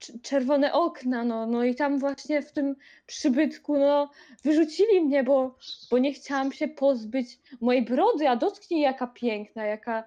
cz- 0.00 0.20
czerwone 0.22 0.72
okna, 0.72 1.24
no, 1.24 1.46
no 1.46 1.64
i 1.64 1.74
tam 1.74 1.98
właśnie 1.98 2.42
w 2.42 2.52
tym 2.52 2.76
przybytku, 3.06 3.78
no, 3.78 4.10
wyrzucili 4.44 5.00
mnie, 5.00 5.24
bo, 5.24 5.56
bo 5.90 5.98
nie 5.98 6.12
chciałam 6.12 6.52
się 6.52 6.68
pozbyć 6.68 7.38
mojej 7.60 7.84
brody, 7.84 8.28
a 8.28 8.36
dotknij 8.36 8.80
jaka 8.80 9.06
piękna, 9.06 9.64
jaka 9.64 10.04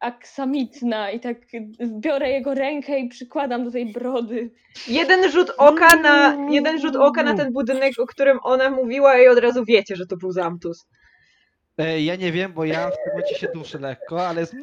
aksamitna 0.00 1.10
i 1.10 1.20
tak 1.20 1.36
biorę 1.86 2.30
jego 2.30 2.54
rękę 2.54 2.98
i 2.98 3.08
przykładam 3.08 3.64
do 3.64 3.70
tej 3.70 3.92
brody. 3.92 4.50
Jeden 4.88 5.30
rzut 5.30 5.52
oka 5.58 5.96
na, 5.96 6.46
jeden 6.50 6.80
rzut 6.80 6.96
oka 6.96 7.22
na 7.22 7.34
ten 7.34 7.52
budynek, 7.52 7.92
o 7.98 8.06
którym 8.06 8.38
ona 8.42 8.70
mówiła 8.70 9.18
i 9.18 9.28
od 9.28 9.38
razu 9.38 9.64
wiecie, 9.64 9.96
że 9.96 10.06
to 10.06 10.16
był 10.16 10.32
Zamtus. 10.32 10.86
E, 11.78 12.00
ja 12.00 12.16
nie 12.16 12.32
wiem, 12.32 12.52
bo 12.52 12.64
ja 12.64 12.90
w 12.90 12.94
tym 12.94 13.12
momencie 13.12 13.34
się 13.34 13.48
duszę 13.54 13.78
lekko, 13.78 14.26
ale 14.28 14.40
jest... 14.40 14.56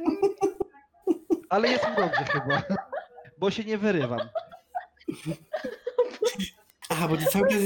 Ale 1.50 1.70
jest 1.70 1.90
mi 1.90 1.96
dobrze 1.96 2.24
chyba. 2.24 2.64
Bo 3.38 3.52
się 3.52 3.64
nie 3.64 3.78
wyrywam. 3.78 4.30
A, 6.90 7.08
bo 7.08 7.18
ty 7.18 7.26
cały 7.26 7.48
czas. 7.50 7.60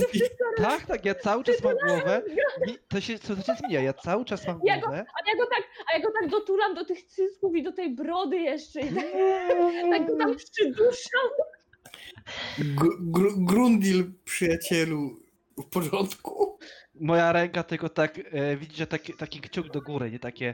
Tak, 0.57 0.85
tak, 0.85 1.05
ja 1.05 1.15
cały 1.15 1.43
czas 1.43 1.63
mam 1.63 1.75
głowę. 1.87 2.21
i 2.67 2.77
To 2.87 3.01
się, 3.01 3.19
to 3.19 3.35
się 3.35 3.53
zmienia, 3.59 3.81
ja 3.81 3.93
cały 3.93 4.25
czas 4.25 4.47
mam 4.47 4.59
Ja 4.63 4.75
go- 4.75 4.81
głowę. 4.81 5.05
A 5.07 5.29
ja 5.29 5.35
go 5.37 5.45
tak, 5.49 5.63
a 5.93 5.97
ja 5.97 6.03
go 6.05 6.11
tak 6.21 6.29
dotulam 6.29 6.75
do 6.75 6.85
tych 6.85 7.03
cysków 7.03 7.55
i 7.55 7.63
do 7.63 7.71
tej 7.71 7.95
brody 7.95 8.37
jeszcze 8.37 8.81
i 8.81 8.95
tak, 8.95 9.05
tak 9.91 10.07
go 10.07 10.17
tam 10.17 10.35
przyduszam. 10.35 11.29
Gr- 12.59 13.11
gr- 13.11 13.45
Grundil, 13.45 14.11
przyjacielu, 14.25 15.19
w 15.57 15.65
porządku? 15.69 16.59
Moja 16.95 17.31
ręka 17.31 17.63
tylko 17.63 17.89
tak, 17.89 18.19
e, 18.31 18.57
widzicie, 18.57 18.87
taki, 18.87 19.13
taki 19.13 19.41
kciuk 19.41 19.67
do 19.69 19.81
góry, 19.81 20.11
nie 20.11 20.19
takie... 20.19 20.53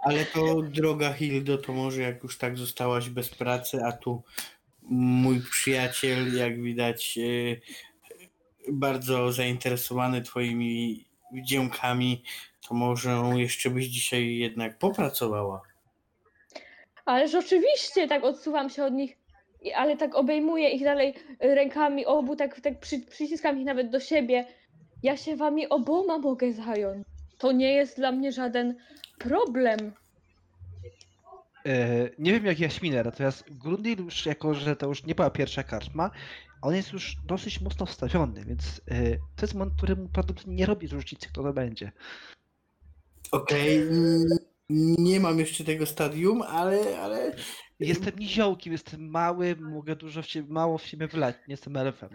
Ale 0.00 0.24
to 0.24 0.62
droga 0.62 1.12
Hildo, 1.12 1.58
to 1.58 1.72
może 1.72 2.02
jak 2.02 2.22
już 2.22 2.38
tak 2.38 2.56
zostałaś 2.58 3.08
bez 3.08 3.28
pracy, 3.28 3.78
a 3.84 3.92
tu 3.92 4.22
mój 4.82 5.40
przyjaciel, 5.50 6.36
jak 6.36 6.62
widać, 6.62 7.18
y, 7.18 7.60
bardzo 8.72 9.32
zainteresowany 9.32 10.22
twoimi 10.22 11.04
dziełkami, 11.32 12.22
to 12.68 12.74
może 12.74 13.22
jeszcze 13.36 13.70
byś 13.70 13.86
dzisiaj 13.86 14.36
jednak 14.36 14.78
popracowała. 14.78 15.62
Ależ 17.04 17.34
oczywiście, 17.34 18.08
tak 18.08 18.24
odsuwam 18.24 18.70
się 18.70 18.84
od 18.84 18.92
nich, 18.92 19.18
ale 19.76 19.96
tak 19.96 20.14
obejmuję 20.14 20.68
ich 20.68 20.84
dalej 20.84 21.14
rękami 21.40 22.06
obu, 22.06 22.36
tak, 22.36 22.60
tak 22.60 22.80
przy, 22.80 22.98
przyciskam 22.98 23.58
ich 23.58 23.66
nawet 23.66 23.90
do 23.90 24.00
siebie. 24.00 24.46
Ja 25.02 25.16
się 25.16 25.36
wami 25.36 25.68
oboma 25.68 26.18
mogę 26.18 26.52
zająć. 26.52 27.06
To 27.38 27.52
nie 27.52 27.74
jest 27.74 27.96
dla 27.96 28.12
mnie 28.12 28.32
żaden 28.32 28.76
problem. 29.20 29.92
E, 31.66 32.10
nie 32.18 32.32
wiem 32.32 32.46
jak 32.46 32.60
Jaśminer, 32.60 33.04
natomiast 33.04 33.44
Grundil 33.50 33.98
już 33.98 34.26
jako, 34.26 34.54
że 34.54 34.76
to 34.76 34.86
już 34.86 35.04
nie 35.04 35.14
była 35.14 35.30
pierwsza 35.30 35.62
karczma, 35.62 36.10
on 36.62 36.74
jest 36.74 36.92
już 36.92 37.16
dosyć 37.26 37.60
mocno 37.60 37.86
wstawiony, 37.86 38.44
więc 38.44 38.80
e, 38.90 39.16
to 39.16 39.42
jest 39.42 39.54
moment, 39.54 39.76
któremu 39.76 40.08
prawdopodobnie 40.08 40.54
nie 40.54 40.66
robi 40.66 40.88
różnicy, 40.88 41.28
kto 41.28 41.42
to 41.42 41.52
będzie. 41.52 41.92
Okej, 43.30 43.76
mm, 43.76 44.28
nie 44.98 45.20
mam 45.20 45.38
jeszcze 45.38 45.64
tego 45.64 45.86
stadium, 45.86 46.42
ale, 46.42 47.00
ale 47.00 47.32
Jestem 47.80 48.18
niziołkiem, 48.18 48.72
jestem 48.72 49.10
mały, 49.10 49.56
mogę 49.56 49.96
dużo 49.96 50.22
w 50.22 50.26
siebie, 50.26 50.52
mało 50.52 50.78
w 50.78 50.86
siebie 50.86 51.08
wlać, 51.08 51.36
nie 51.48 51.52
jestem 51.52 51.76
elfem. 51.76 52.10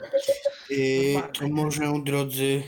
Yy, 0.69 1.21
to 1.39 1.47
może, 1.47 1.93
drodzy 2.03 2.63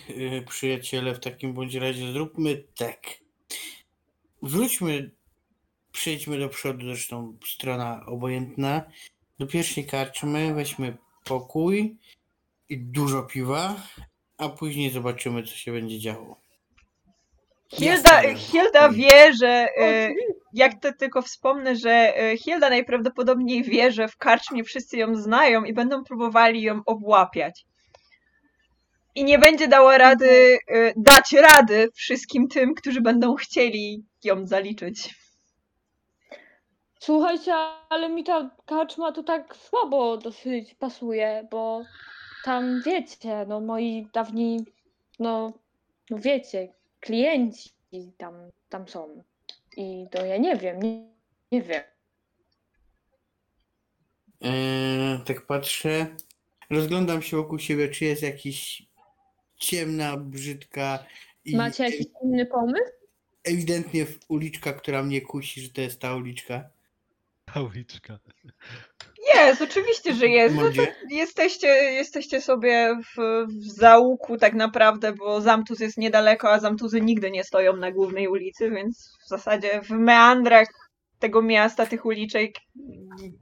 przyjaciele, 0.50 1.16
w 1.16 1.20
takim 1.20 1.54
bądź 1.54 1.76
razie 1.76 2.12
zróbmy 2.12 2.64
tak. 2.78 3.00
Wróćmy, 4.42 5.12
przejdźmy 5.92 6.40
do 6.40 6.50
przodu, 6.50 6.86
zresztą 6.86 7.38
strona 7.46 8.06
obojętna. 8.06 8.82
Do 9.40 9.48
pierwszej 9.48 9.86
karczmy 9.86 10.54
weźmy 10.54 10.98
pokój 11.24 11.98
i 12.70 12.78
dużo 12.78 13.24
piwa, 13.24 13.76
a 14.38 14.50
później 14.50 14.92
zobaczymy, 14.92 15.44
co 15.44 15.56
się 15.56 15.72
będzie 15.72 16.00
działo. 16.00 16.42
Hilda. 17.74 18.36
Hilda 18.36 18.90
wie, 18.90 19.34
że 19.34 19.68
e, 19.78 20.10
jak 20.54 20.82
to 20.82 20.94
tylko 20.94 21.22
wspomnę, 21.22 21.76
że 21.76 22.18
e, 22.18 22.38
Hilda 22.38 22.70
najprawdopodobniej 22.70 23.64
wie, 23.64 23.92
że 23.92 24.08
w 24.08 24.18
karczmie 24.18 24.64
wszyscy 24.64 24.98
ją 24.98 25.16
znają 25.16 25.64
i 25.64 25.74
będą 25.74 26.04
próbowali 26.04 26.62
ją 26.62 26.82
obłapiać. 26.86 27.66
I 29.16 29.24
nie 29.24 29.40
będzie 29.40 29.68
dała 29.68 29.98
rady, 29.98 30.58
e, 30.68 30.94
dać 30.98 31.32
rady 31.32 31.90
wszystkim 31.96 32.48
tym, 32.48 32.74
którzy 32.74 33.02
będą 33.02 33.36
chcieli 33.36 34.04
ją 34.24 34.48
zaliczyć. 34.48 35.16
Słuchajcie, 37.00 37.54
ale 37.90 38.10
mi 38.10 38.24
ta 38.24 38.50
kaczma 38.66 39.12
to 39.12 39.24
tak 39.24 39.56
słabo 39.56 40.18
dosyć 40.18 40.74
pasuje, 40.74 41.48
bo 41.52 41.84
tam 42.44 42.82
wiecie, 42.86 43.46
no 43.48 43.60
moi 43.60 44.08
dawni, 44.14 44.66
no, 45.20 45.54
no 46.10 46.18
wiecie, 46.18 46.74
klienci 47.00 47.70
tam, 48.18 48.34
tam 48.70 48.88
są. 48.88 49.24
I 49.78 50.06
to 50.12 50.26
ja 50.26 50.38
nie 50.38 50.56
wiem, 50.56 50.80
nie, 50.82 51.08
nie 51.52 51.62
wiem. 51.62 51.84
Eee, 54.42 55.20
tak 55.26 55.46
patrzę, 55.46 56.08
rozglądam 56.70 57.22
się 57.22 57.38
wokół 57.38 57.60
siebie, 57.60 57.90
czy 57.90 58.06
jest 58.06 58.24
jakiś 58.24 58.88
ciemna, 59.58 60.18
brzydka 60.18 61.06
i 61.46 61.56
Macie 61.56 61.84
jakiś 61.84 62.06
inny 62.24 62.46
pomysł? 62.46 62.97
Ewidentnie 63.48 64.06
uliczka, 64.28 64.74
która 64.74 65.04
mnie 65.04 65.22
kusi, 65.22 65.62
że 65.62 65.70
to 65.70 65.82
jest 65.82 66.00
ta 66.00 66.16
uliczka. 66.16 66.64
Pauliczka. 67.54 68.20
Jest, 69.36 69.62
oczywiście, 69.62 70.14
że 70.14 70.28
jest. 70.28 70.56
No 70.56 70.64
jesteście, 71.10 71.68
jesteście 71.68 72.42
sobie 72.42 73.00
w, 73.06 73.46
w 73.48 73.72
załuku 73.80 74.38
tak 74.38 74.54
naprawdę, 74.54 75.14
bo 75.14 75.42
Zamtus 75.42 75.80
jest 75.80 75.98
niedaleko, 75.98 76.52
a 76.52 76.60
Zamtuzy 76.60 77.02
nigdy 77.02 77.32
nie 77.32 77.44
stoją 77.44 77.76
na 77.76 77.92
głównej 77.92 78.28
ulicy, 78.28 78.70
więc 78.70 79.18
w 79.26 79.30
zasadzie 79.30 79.82
w 79.82 79.90
meandrach 79.90 80.68
tego 81.20 81.42
miasta, 81.42 81.86
tych 81.86 82.06
uliczek, 82.06 82.52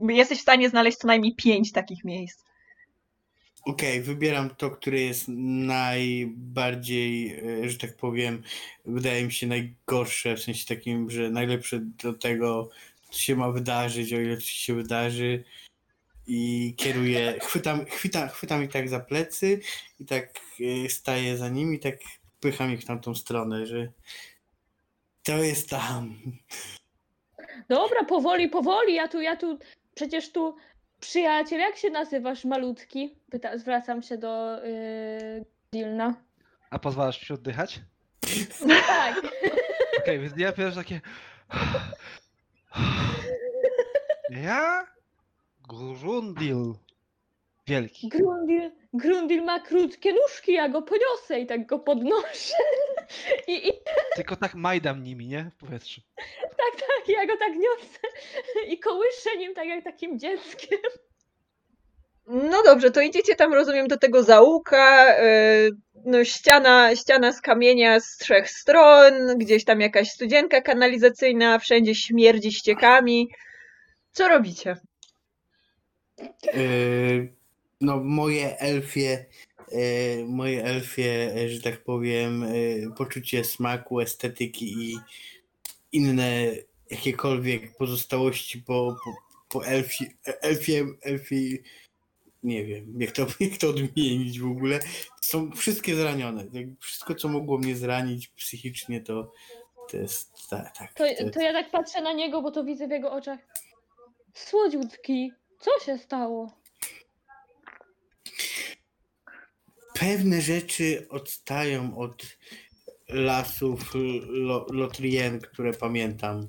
jesteś 0.00 0.38
w 0.38 0.42
stanie 0.42 0.68
znaleźć 0.68 0.98
co 0.98 1.06
najmniej 1.06 1.34
pięć 1.34 1.72
takich 1.72 2.04
miejsc. 2.04 2.44
Okej, 3.66 4.02
wybieram 4.02 4.50
to, 4.50 4.70
które 4.70 5.00
jest 5.00 5.24
najbardziej, 5.28 7.40
e, 7.64 7.68
że 7.68 7.78
tak 7.78 7.96
powiem, 7.96 8.42
wydaje 8.84 9.24
mi 9.24 9.32
się 9.32 9.46
najgorsze, 9.46 10.36
w 10.36 10.42
sensie 10.42 10.66
takim, 10.66 11.10
że 11.10 11.30
najlepsze 11.30 11.80
do 12.02 12.12
tego, 12.12 12.68
co 13.10 13.18
się 13.18 13.36
ma 13.36 13.50
wydarzyć, 13.50 14.12
o 14.12 14.20
ile 14.20 14.36
coś 14.36 14.50
się 14.50 14.74
wydarzy. 14.74 15.44
I 16.26 16.74
kieruję, 16.76 17.38
chwytam, 17.42 17.84
chwytam, 17.84 18.28
chwytam 18.28 18.64
ich 18.64 18.72
tak 18.72 18.88
za 18.88 19.00
plecy 19.00 19.60
i 20.00 20.04
tak 20.04 20.40
e, 20.60 20.88
staję 20.88 21.36
za 21.36 21.48
nimi, 21.48 21.78
tak 21.78 21.96
pycham 22.40 22.72
ich 22.72 22.80
w 22.80 22.86
tamtą 22.86 23.14
stronę, 23.14 23.66
że 23.66 23.92
to 25.22 25.38
jest 25.38 25.70
tam. 25.70 26.18
Dobra, 27.68 28.04
powoli, 28.04 28.48
powoli, 28.48 28.94
ja 28.94 29.08
tu, 29.08 29.20
ja 29.20 29.36
tu, 29.36 29.58
przecież 29.94 30.32
tu 30.32 30.56
przyjaciel, 31.00 31.60
jak 31.60 31.76
się 31.76 31.90
nazywasz 31.90 32.44
malutki? 32.44 33.16
Pyta, 33.30 33.58
zwracam 33.58 34.02
się 34.02 34.18
do 34.18 34.60
yy, 34.64 35.44
Dilna. 35.72 36.14
A 36.70 36.78
pozwalasz 36.78 37.20
mi 37.20 37.26
się 37.26 37.34
oddychać? 37.34 37.80
Tak, 38.68 39.16
Okej, 40.02 40.18
więc 40.20 40.32
ja 40.36 40.52
pierwsze 40.52 40.80
takie... 40.80 41.00
Ja? 44.30 44.86
Grundil. 45.68 46.74
Wielki. 47.66 48.08
Grundil, 48.08 48.70
Grundil 48.92 49.42
ma 49.44 49.60
krótkie 49.60 50.12
nóżki, 50.12 50.52
ja 50.52 50.68
go 50.68 50.82
poniosę 50.82 51.40
i 51.40 51.46
tak 51.46 51.66
go 51.66 51.78
podnoszę. 51.78 52.54
I, 53.48 53.68
I 53.68 53.72
Tylko 54.16 54.36
tak 54.36 54.54
majdam 54.54 55.02
nimi, 55.02 55.26
nie? 55.26 55.50
W 55.50 55.56
powietrzu. 55.56 56.00
tak, 56.40 56.80
tak, 56.80 57.08
ja 57.08 57.26
go 57.26 57.36
tak 57.36 57.52
niosę 57.56 57.98
i 58.68 58.78
kołyszę 58.78 59.36
nim 59.38 59.54
tak 59.54 59.66
jak 59.66 59.84
takim 59.84 60.18
dzieckiem. 60.18 60.78
No 62.26 62.62
dobrze, 62.62 62.90
to 62.90 63.00
idziecie 63.00 63.34
tam, 63.36 63.54
rozumiem, 63.54 63.88
do 63.88 63.96
tego 63.98 64.22
zaułka. 64.22 65.06
e, 65.16 65.68
No, 66.04 66.24
ściana, 66.24 66.96
ściana 66.96 67.32
z 67.32 67.40
kamienia 67.40 68.00
z 68.00 68.16
trzech 68.16 68.50
stron, 68.50 69.38
gdzieś 69.38 69.64
tam 69.64 69.80
jakaś 69.80 70.10
studzienka 70.10 70.60
kanalizacyjna, 70.60 71.58
wszędzie 71.58 71.94
śmierdzi 71.94 72.52
ściekami. 72.52 73.28
Co 74.12 74.28
robicie? 74.28 74.76
E, 76.20 76.58
no 77.80 78.04
moje 78.04 78.58
elfie, 78.58 79.26
e, 79.72 80.24
moje 80.24 80.64
elfie, 80.64 81.32
e, 81.36 81.48
że 81.48 81.60
tak 81.62 81.84
powiem, 81.84 82.42
e, 82.42 82.48
poczucie 82.96 83.44
smaku, 83.44 84.00
estetyki 84.00 84.74
i 84.78 84.98
inne 85.92 86.50
jakiekolwiek 86.90 87.76
pozostałości 87.76 88.62
po, 88.62 88.96
po, 89.04 89.14
po 89.48 89.66
elfi, 89.66 90.06
elfie, 90.24 90.86
elfi, 91.02 91.62
nie 92.42 92.64
wiem, 92.64 92.94
jak 92.98 93.10
to, 93.10 93.26
jak 93.40 93.58
to 93.60 93.68
odmienić 93.68 94.40
w 94.40 94.50
ogóle, 94.50 94.80
są 95.20 95.50
wszystkie 95.52 95.94
zranione. 95.94 96.46
Jakby 96.52 96.76
Wszystko, 96.80 97.14
co 97.14 97.28
mogło 97.28 97.58
mnie 97.58 97.76
zranić 97.76 98.28
psychicznie, 98.28 99.00
to, 99.00 99.32
to 99.90 99.96
jest 99.96 100.48
tak. 100.50 100.76
tak 100.76 100.94
To, 100.94 101.04
to 101.32 101.40
ja 101.40 101.52
tak 101.52 101.70
patrzę 101.70 102.02
na 102.02 102.12
niego, 102.12 102.42
bo 102.42 102.50
to 102.50 102.64
widzę 102.64 102.88
w 102.88 102.90
jego 102.90 103.12
oczach. 103.12 103.38
Słodziutki, 104.34 105.32
co 105.60 105.84
się 105.84 105.98
stało? 105.98 106.65
Pewne 110.00 110.40
rzeczy 110.40 111.06
odstają 111.10 111.98
od 111.98 112.22
lasów 113.08 113.94
Lo- 114.28 114.66
Lotrien, 114.72 115.40
które 115.40 115.72
pamiętam. 115.72 116.46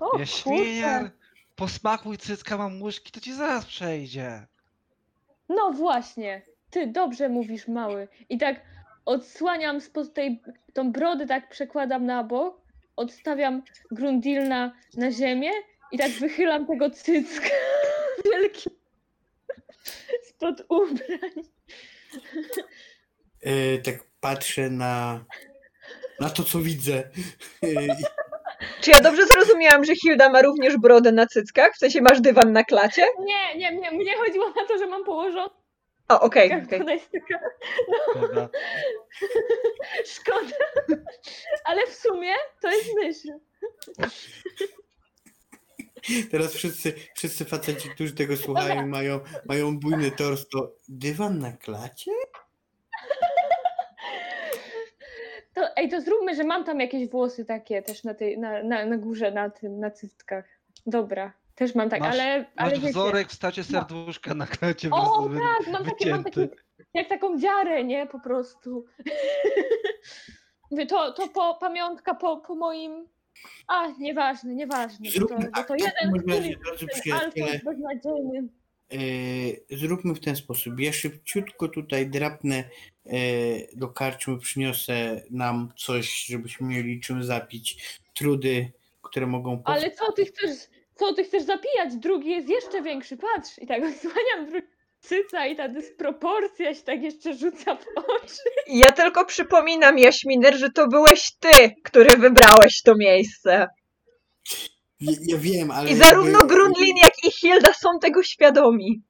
O, 0.00 0.18
Jaśminiar, 0.18 1.10
posmakuj 1.56 2.18
cycka 2.18 2.58
mamuszki, 2.58 3.12
to 3.12 3.20
ci 3.20 3.34
zaraz 3.34 3.66
przejdzie. 3.66 4.46
No 5.48 5.72
właśnie, 5.72 6.42
ty 6.70 6.86
dobrze 6.86 7.28
mówisz, 7.28 7.68
mały. 7.68 8.08
I 8.28 8.38
tak 8.38 8.60
odsłaniam 9.04 9.80
spod 9.80 10.14
tej 10.14 10.42
tą 10.72 10.92
brodę, 10.92 11.26
tak 11.26 11.48
przekładam 11.50 12.06
na 12.06 12.24
bok, 12.24 12.60
odstawiam 12.96 13.62
Grundilna 13.90 14.72
na 14.96 15.12
ziemię 15.12 15.50
i 15.92 15.98
tak 15.98 16.10
wychylam 16.12 16.66
tego 16.66 16.90
cycka 16.90 17.48
wielki 18.24 18.70
spod 20.28 20.62
ubrań. 20.68 21.44
E, 23.42 23.78
tak 23.78 23.94
patrzę 24.20 24.70
na, 24.70 25.24
na 26.20 26.30
to, 26.30 26.42
co 26.44 26.58
widzę. 26.58 27.10
I- 27.62 27.88
Czy 28.80 28.90
ja 28.90 29.00
dobrze 29.00 29.26
zrozumiałam, 29.26 29.84
że 29.84 29.94
Hilda 29.96 30.28
ma 30.30 30.42
również 30.42 30.76
brodę 30.76 31.12
na 31.12 31.26
cyckach? 31.26 31.74
W 31.74 31.78
sensie 31.78 32.00
masz 32.02 32.20
dywan 32.20 32.52
na 32.52 32.64
klacie? 32.64 33.06
Nie, 33.20 33.56
nie, 33.58 33.76
nie, 33.80 33.90
mnie 33.90 34.16
chodziło 34.16 34.50
na 34.50 34.66
to, 34.66 34.78
że 34.78 34.86
mam 34.86 35.04
położoną, 35.04 35.48
O, 36.08 36.20
okej, 36.20 36.52
ona 36.80 36.92
jest 36.92 37.10
taka 37.12 37.44
Dobra. 38.20 38.48
szkoda. 40.04 40.56
Ale 41.64 41.86
w 41.86 41.94
sumie 41.94 42.34
to 42.62 42.70
jest 42.70 42.88
myśl. 42.94 43.28
Teraz 46.30 46.54
wszyscy, 46.54 46.92
wszyscy 47.14 47.44
faceci, 47.44 47.88
którzy 47.90 48.14
tego 48.14 48.36
słuchają, 48.36 48.86
mają, 48.86 49.20
mają 49.46 49.78
bujny 49.78 50.10
tors, 50.10 50.48
to 50.48 50.72
dywan 50.88 51.38
na 51.38 51.52
klacie? 51.52 52.10
To, 55.54 55.76
ej, 55.76 55.88
to 55.88 56.00
zróbmy, 56.00 56.34
że 56.34 56.44
mam 56.44 56.64
tam 56.64 56.80
jakieś 56.80 57.08
włosy 57.08 57.44
takie 57.44 57.82
też 57.82 58.04
na, 58.04 58.14
tej, 58.14 58.38
na, 58.38 58.62
na, 58.62 58.86
na 58.86 58.96
górze, 58.96 59.30
na 59.30 59.50
tym, 59.50 59.80
na 59.80 59.90
cystkach. 59.90 60.44
Dobra, 60.86 61.32
też 61.54 61.74
mam 61.74 61.90
tak, 61.90 62.00
Masz- 62.00 62.12
ale, 62.12 62.44
ale 62.56 62.70
Masz 62.70 62.80
wiecie. 62.80 62.90
wzorek 62.92 63.28
w 63.28 63.32
stacie 63.34 63.64
serduszka 63.64 64.34
na 64.34 64.46
klacie 64.46 64.88
O, 64.90 65.22
wy- 65.22 65.28
wy- 65.28 65.40
tak, 65.40 65.72
mam 65.72 65.84
takie, 65.84 66.10
mam 66.10 66.24
takie, 66.24 66.48
jak 66.94 67.08
taką 67.08 67.38
dziarę, 67.38 67.84
nie, 67.84 68.06
po 68.06 68.20
prostu. 68.20 68.84
To, 70.88 71.12
to 71.12 71.28
po, 71.28 71.54
pamiątka 71.54 72.14
po, 72.14 72.36
po 72.36 72.54
moim, 72.54 73.08
a, 73.68 73.86
nieważne, 73.98 74.54
nieważne, 74.54 75.06
to, 75.06 75.12
Zróbmy 75.12 75.36
bo 75.36 75.42
to 75.42 75.50
tak, 75.50 75.70
jeden, 75.80 76.22
który, 76.22 76.56
alfons 77.12 77.64
beznadziejny. 77.64 78.48
e, 78.92 79.76
zróbmy 79.76 80.14
w 80.14 80.20
ten 80.20 80.36
sposób. 80.36 80.80
Ja 80.80 80.92
szybciutko 80.92 81.68
tutaj 81.68 82.10
drapnę 82.10 82.64
e, 83.06 83.18
do 83.76 83.88
karczmy, 83.88 84.38
przyniosę 84.38 85.22
nam 85.30 85.72
coś, 85.76 86.24
żebyśmy 86.26 86.66
mieli 86.68 87.00
czym 87.00 87.24
zapić 87.24 87.98
trudy, 88.14 88.72
które 89.02 89.26
mogą. 89.26 89.62
Ale 89.64 89.90
co 89.90 90.12
ty 90.12 90.24
chcesz, 90.24 90.58
co 90.94 91.14
ty 91.14 91.24
chcesz 91.24 91.42
zapijać? 91.42 91.96
Drugi 91.96 92.30
jest 92.30 92.48
jeszcze 92.48 92.82
większy, 92.82 93.16
patrz. 93.16 93.58
I 93.58 93.66
tak 93.66 93.82
odsłaniam 93.94 94.50
drugi 94.50 94.77
cyca 95.00 95.46
i 95.46 95.56
ta 95.56 95.68
dysproporcja 95.68 96.74
się 96.74 96.82
tak 96.82 97.02
jeszcze 97.02 97.34
rzuca 97.34 97.76
w 97.76 97.84
oczy. 97.96 98.42
Ja 98.66 98.92
tylko 98.92 99.24
przypominam, 99.24 99.98
Jaśminer, 99.98 100.58
że 100.58 100.70
to 100.70 100.88
byłeś 100.88 101.30
ty, 101.40 101.74
który 101.84 102.16
wybrałeś 102.16 102.82
to 102.82 102.94
miejsce. 102.96 103.66
Ja, 105.00 105.12
ja 105.26 105.38
wiem, 105.38 105.70
ale. 105.70 105.90
I 105.90 105.94
zarówno 105.94 106.38
jakby- 106.38 106.54
Grundlin, 106.54 106.96
jak 107.02 107.12
i 107.24 107.30
Hilda 107.32 107.72
są 107.72 107.88
tego 108.00 108.22
świadomi. 108.22 109.02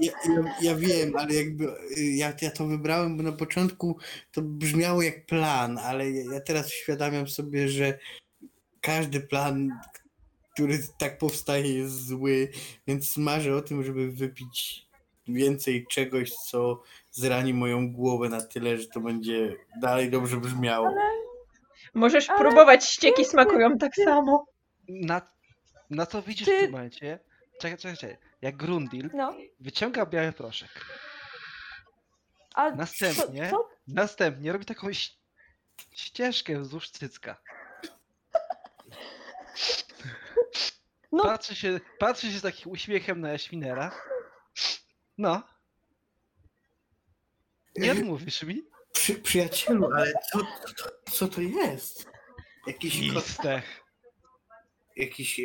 Ja, 0.00 0.12
ja, 0.24 0.54
ja 0.62 0.74
wiem, 0.74 1.16
ale 1.16 1.34
jakby 1.34 1.64
ja, 1.96 2.32
ja 2.42 2.50
to 2.50 2.66
wybrałem, 2.66 3.16
bo 3.16 3.22
na 3.22 3.32
początku 3.32 3.98
to 4.32 4.42
brzmiało 4.42 5.02
jak 5.02 5.26
plan, 5.26 5.78
ale 5.78 6.10
ja, 6.10 6.32
ja 6.32 6.40
teraz 6.40 6.66
uświadamiam 6.66 7.28
sobie, 7.28 7.68
że 7.68 7.98
każdy 8.80 9.20
plan, 9.20 9.68
który 10.58 10.78
tak 10.98 11.18
powstaje, 11.18 11.74
jest 11.78 12.06
zły, 12.06 12.48
więc 12.86 13.16
marzę 13.16 13.56
o 13.56 13.62
tym, 13.62 13.84
żeby 13.84 14.10
wypić 14.12 14.86
więcej 15.28 15.86
czegoś, 15.90 16.30
co 16.30 16.82
zrani 17.10 17.54
moją 17.54 17.92
głowę 17.92 18.28
na 18.28 18.40
tyle, 18.40 18.76
że 18.76 18.86
to 18.86 19.00
będzie 19.00 19.56
dalej 19.80 20.10
dobrze 20.10 20.36
brzmiało. 20.36 20.94
Możesz 21.94 22.30
Ale 22.30 22.38
próbować, 22.38 22.84
ścieki 22.84 23.24
smakują 23.24 23.78
tak 23.78 23.94
samo. 23.94 24.46
Na, 24.88 25.22
na 25.90 26.06
co 26.06 26.22
widzisz 26.22 26.46
Ty- 26.48 26.56
w 26.56 26.60
tym 26.60 26.70
momencie? 26.70 27.18
Czekaj, 27.60 27.78
czekaj, 27.78 27.96
czekaj. 27.96 28.16
Jak 28.42 28.56
Grundil 28.56 29.10
No, 29.14 29.34
wyciąga 29.60 30.06
biały 30.06 30.32
proszek. 30.32 30.70
a 32.54 32.70
Następnie? 32.70 33.50
Co, 33.50 33.56
co? 33.56 33.68
Następnie 33.88 34.52
robi 34.52 34.64
taką 34.64 34.88
ś- 34.88 35.16
ścieżkę 35.92 36.60
wzdłuż 36.60 36.90
cycka. 36.90 37.36
No. 41.12 41.22
Patrzy 41.22 41.54
się, 41.54 41.80
patrzy 41.98 42.32
się 42.32 42.38
z 42.38 42.42
takim 42.42 42.72
uśmiechem 42.72 43.20
na 43.20 43.28
Jaśminera. 43.28 44.00
No. 45.18 45.42
Nie 47.76 47.92
odmówisz 47.92 48.42
mi? 48.42 48.62
Przy, 48.92 49.14
przyjacielu, 49.14 49.92
ale 49.94 50.12
co, 50.32 50.38
co, 50.76 50.90
co 51.12 51.28
to 51.28 51.40
jest? 51.40 52.06
Jakiś, 52.66 53.12
ko, 53.14 53.20
Fistech. 53.20 53.84
jakiś 54.96 55.40
e, 55.40 55.42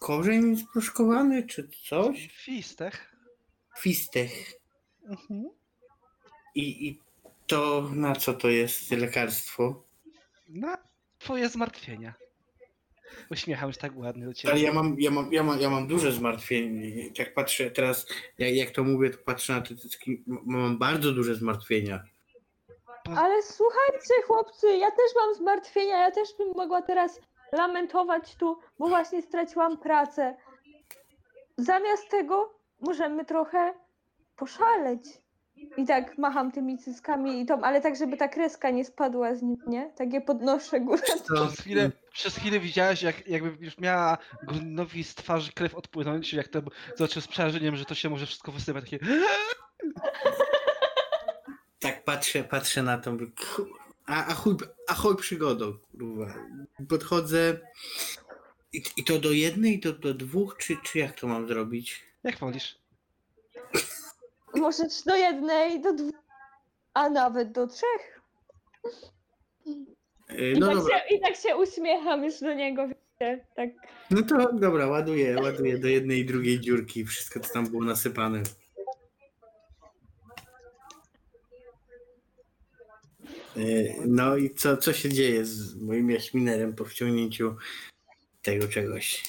korzeń 0.00 0.56
sproszkowany, 0.56 1.46
czy 1.46 1.68
coś? 1.88 2.28
Fistech. 2.32 3.16
Fistech. 3.78 4.52
Mhm. 5.04 5.50
I, 6.54 6.88
I 6.88 7.00
to 7.46 7.90
na 7.94 8.16
co 8.16 8.34
to 8.34 8.48
jest 8.48 8.90
lekarstwo? 8.90 9.84
Na 10.48 10.78
twoje 11.18 11.48
zmartwienia. 11.48 12.14
Uśmiecham 13.30 13.72
się 13.72 13.78
tak 13.78 13.96
ładnie 13.96 14.26
do 14.26 14.34
ciebie. 14.34 14.54
Ale 14.54 14.62
ja 14.62 14.72
mam, 14.72 14.96
ja 14.98 15.10
mam, 15.10 15.32
ja 15.32 15.42
mam, 15.42 15.60
ja 15.60 15.70
mam 15.70 15.86
duże 15.86 16.12
zmartwienie. 16.12 17.10
Jak 17.18 17.34
patrzę 17.34 17.70
teraz, 17.70 18.06
jak, 18.38 18.54
jak 18.54 18.70
to 18.70 18.84
mówię, 18.84 19.10
to 19.10 19.18
patrzę 19.24 19.52
na 19.52 19.60
te 19.60 19.76
cycki, 19.76 20.24
mam 20.26 20.78
bardzo 20.78 21.12
duże 21.12 21.34
zmartwienia. 21.34 22.02
Ale 23.16 23.42
słuchajcie, 23.42 24.14
chłopcy, 24.26 24.76
ja 24.76 24.90
też 24.90 25.10
mam 25.16 25.34
zmartwienia, 25.34 25.98
ja 25.98 26.10
też 26.10 26.28
bym 26.38 26.48
mogła 26.56 26.82
teraz 26.82 27.20
lamentować 27.52 28.36
tu, 28.36 28.58
bo 28.78 28.88
właśnie 28.88 29.22
straciłam 29.22 29.78
pracę. 29.78 30.36
Zamiast 31.56 32.10
tego 32.10 32.54
możemy 32.80 33.24
trochę 33.24 33.74
poszaleć. 34.36 35.21
I 35.76 35.86
tak 35.86 36.18
macham 36.18 36.52
tymi 36.52 36.78
cyckami 36.78 37.40
i 37.40 37.46
tą, 37.46 37.62
ale 37.62 37.80
tak, 37.80 37.96
żeby 37.96 38.16
ta 38.16 38.28
kreska 38.28 38.70
nie 38.70 38.84
spadła 38.84 39.34
z 39.34 39.42
nim, 39.42 39.56
nie? 39.66 39.90
Tak 39.96 40.12
je 40.12 40.20
podnoszę 40.20 40.80
górę. 40.80 41.02
Przez 41.34 41.60
chwilę, 41.60 41.90
przez 42.12 42.36
chwilę 42.36 42.60
widziałeś, 42.60 43.02
jak, 43.02 43.28
jakby 43.28 43.64
już 43.64 43.78
miała 43.78 44.18
Grundowi 44.42 45.04
z 45.04 45.14
twarzy 45.14 45.52
krew 45.52 45.74
odpłynąć, 45.74 46.32
jak 46.32 46.48
to 46.48 46.62
zobaczył 46.96 47.22
z 47.22 47.28
przerażeniem, 47.28 47.76
że 47.76 47.84
to 47.84 47.94
się 47.94 48.10
może 48.10 48.26
wszystko 48.26 48.52
wysypać. 48.52 48.84
Takie... 48.84 48.98
tak 51.80 52.04
patrzę, 52.04 52.44
patrzę 52.44 52.82
na 52.82 52.98
to, 52.98 53.12
mówię, 53.12 53.26
kur- 53.26 53.68
a, 54.06 54.26
ahoj, 54.26 54.56
ahoj 54.88 55.16
przygodo, 55.16 55.78
kurwa. 55.98 56.34
Podchodzę 56.88 57.58
i, 58.72 58.82
i 58.96 59.04
to 59.04 59.18
do 59.18 59.32
jednej, 59.32 59.80
to 59.80 59.92
do 59.92 60.14
dwóch, 60.14 60.56
czy, 60.56 60.76
czy 60.82 60.98
jak 60.98 61.20
to 61.20 61.26
mam 61.26 61.48
zrobić? 61.48 62.04
Jak 62.24 62.38
wolisz? 62.38 62.81
Możesz 64.56 65.02
do 65.06 65.16
jednej, 65.16 65.80
do 65.80 65.92
dwóch, 65.92 66.14
a 66.94 67.08
nawet 67.08 67.52
do 67.52 67.66
trzech. 67.66 68.20
Yy, 70.30 70.50
I, 70.52 70.58
No 70.58 70.66
tak, 70.66 70.76
dobra, 70.76 70.98
się, 70.98 71.14
I 71.14 71.20
tak 71.20 71.36
się 71.36 71.56
uśmiecham 71.56 72.24
już 72.24 72.40
do 72.40 72.54
niego, 72.54 72.88
wiecie, 72.88 73.46
tak. 73.56 73.70
no 74.10 74.22
to 74.22 74.52
dobra, 74.52 74.86
ładuję, 74.86 75.36
ładuję 75.42 75.78
do 75.78 75.88
jednej 75.88 76.20
i 76.20 76.24
drugiej 76.24 76.60
dziurki 76.60 77.04
wszystko, 77.04 77.40
co 77.40 77.52
tam 77.52 77.66
było 77.66 77.84
nasypane. 77.84 78.42
Yy, 83.56 83.94
No 84.06 84.36
i 84.36 84.54
co, 84.54 84.76
co 84.76 84.92
się 84.92 85.08
dzieje 85.08 85.44
z 85.44 85.76
moim 85.82 86.10
jaśminerem 86.10 86.74
po 86.74 86.84
wciągnięciu 86.84 87.56
tego 88.42 88.68
czegoś? 88.68 89.22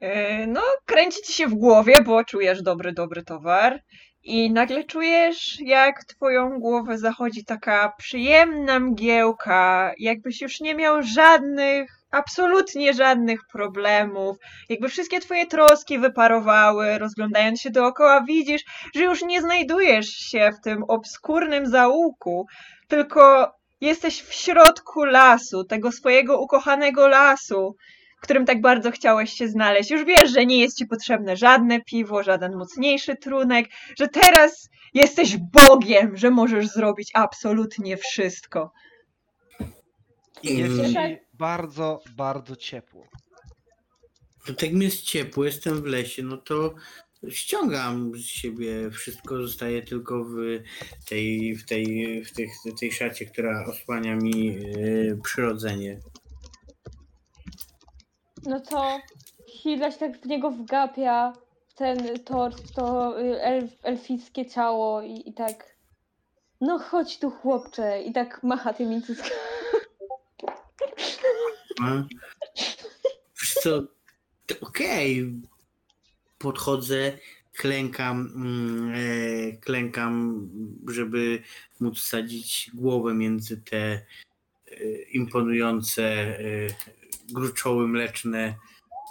E, 0.00 0.46
No, 0.46 0.62
kręci 0.86 1.22
ci 1.22 1.32
się 1.32 1.46
w 1.46 1.54
głowie, 1.54 1.94
bo 2.02 2.24
czujesz 2.24 2.62
dobry, 2.62 2.92
dobry 2.92 3.22
towar. 3.22 3.80
I 4.22 4.52
nagle 4.52 4.84
czujesz, 4.84 5.60
jak 5.60 6.04
twoją 6.04 6.58
głowę 6.60 6.98
zachodzi 6.98 7.44
taka 7.44 7.92
przyjemna 7.98 8.78
mgiełka, 8.80 9.92
jakbyś 9.98 10.40
już 10.40 10.60
nie 10.60 10.74
miał 10.74 11.02
żadnych, 11.02 11.90
absolutnie 12.10 12.94
żadnych 12.94 13.40
problemów. 13.52 14.36
Jakby 14.68 14.88
wszystkie 14.88 15.20
twoje 15.20 15.46
troski 15.46 15.98
wyparowały, 15.98 16.98
rozglądając 16.98 17.60
się 17.60 17.70
dookoła, 17.70 18.24
widzisz, 18.24 18.62
że 18.94 19.04
już 19.04 19.22
nie 19.22 19.42
znajdujesz 19.42 20.08
się 20.08 20.50
w 20.58 20.64
tym 20.64 20.84
obskurnym 20.88 21.66
zaułku, 21.66 22.46
tylko 22.88 23.52
jesteś 23.80 24.22
w 24.22 24.32
środku 24.32 25.04
lasu, 25.04 25.64
tego 25.64 25.92
swojego 25.92 26.40
ukochanego 26.40 27.08
lasu 27.08 27.76
w 28.18 28.20
którym 28.20 28.46
tak 28.46 28.60
bardzo 28.60 28.90
chciałeś 28.90 29.32
się 29.32 29.48
znaleźć. 29.48 29.90
Już 29.90 30.04
wiesz, 30.04 30.30
że 30.30 30.46
nie 30.46 30.60
jest 30.60 30.78
ci 30.78 30.86
potrzebne 30.86 31.36
żadne 31.36 31.80
piwo, 31.80 32.22
żaden 32.22 32.56
mocniejszy 32.56 33.16
trunek, 33.16 33.66
że 33.98 34.08
teraz 34.08 34.68
jesteś 34.94 35.36
Bogiem, 35.36 36.16
że 36.16 36.30
możesz 36.30 36.68
zrobić 36.68 37.10
absolutnie 37.14 37.96
wszystko. 37.96 38.72
Jest 40.42 40.78
Mm, 40.78 40.92
ci 40.92 41.16
bardzo, 41.32 42.00
bardzo 42.16 42.56
ciepło. 42.56 43.06
To 44.46 44.54
tak 44.54 44.72
mi 44.72 44.84
jest 44.84 45.02
ciepło, 45.02 45.44
jestem 45.44 45.82
w 45.82 45.84
lesie, 45.84 46.22
no 46.22 46.36
to 46.36 46.74
ściągam 47.28 48.12
z 48.14 48.26
siebie 48.26 48.90
wszystko, 48.90 49.42
zostaje 49.42 49.82
tylko 49.82 50.24
w 50.24 50.60
tej, 51.08 51.54
w 51.56 51.64
tej, 51.64 52.24
w 52.24 52.32
tych, 52.32 52.50
w 52.76 52.80
tej 52.80 52.92
szacie, 52.92 53.26
która 53.26 53.64
osłania 53.66 54.16
mi 54.16 54.46
yy, 54.46 55.18
przyrodzenie. 55.24 56.00
No 58.48 58.60
to 58.60 59.00
Hilda 59.46 59.90
się 59.90 59.98
tak 59.98 60.18
w 60.20 60.26
niego 60.26 60.50
wgapia, 60.50 61.32
w 61.68 61.74
ten 61.74 62.18
tort, 62.24 62.72
to 62.74 63.14
y, 63.20 63.42
elf, 63.42 63.72
elfickie 63.82 64.46
ciało 64.46 65.02
i, 65.02 65.28
i 65.28 65.32
tak. 65.32 65.76
No 66.60 66.78
chodź 66.78 67.18
tu 67.18 67.30
chłopcze 67.30 68.02
i 68.02 68.12
tak 68.12 68.42
macha 68.42 68.72
tymi 68.72 69.02
cyckami. 69.02 69.30
A? 71.82 72.04
Wiesz 73.40 73.54
co, 73.62 73.82
okej. 74.60 75.32
Podchodzę, 76.38 77.12
klękam, 77.56 78.32
mm, 78.34 78.94
e, 78.94 79.52
klękam, 79.52 80.48
żeby 80.88 81.42
móc 81.80 81.98
wsadzić 81.98 82.70
głowę 82.74 83.14
między 83.14 83.56
te 83.56 83.78
e, 83.78 84.00
imponujące 85.12 86.04
e, 86.04 86.68
gruczoły 87.32 87.88
mleczne, 87.88 88.54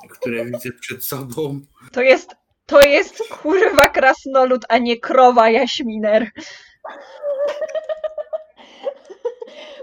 które 0.10 0.46
widzę 0.46 0.72
przed 0.72 1.04
sobą. 1.04 1.62
To 1.92 2.02
jest, 2.02 2.36
to 2.66 2.82
jest 2.82 3.24
kurwa 3.30 3.90
krasnolud, 3.90 4.66
a 4.70 4.78
nie 4.78 5.00
krowa 5.00 5.50
jaśminer. 5.50 6.32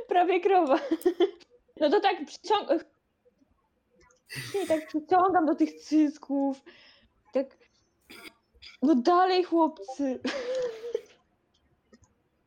Prawie 0.09 0.41
krowa. 0.41 0.79
No 1.81 1.91
to 1.91 2.01
tak 2.01 2.17
przyciągam. 2.27 2.79
Nie, 4.55 4.67
tak 4.67 4.89
przyciągam 4.89 5.47
do 5.47 5.55
tych 5.55 5.75
cysków. 5.75 6.63
Tak. 7.33 7.47
No 8.83 8.95
dalej, 8.95 9.45
chłopcy. 9.45 10.21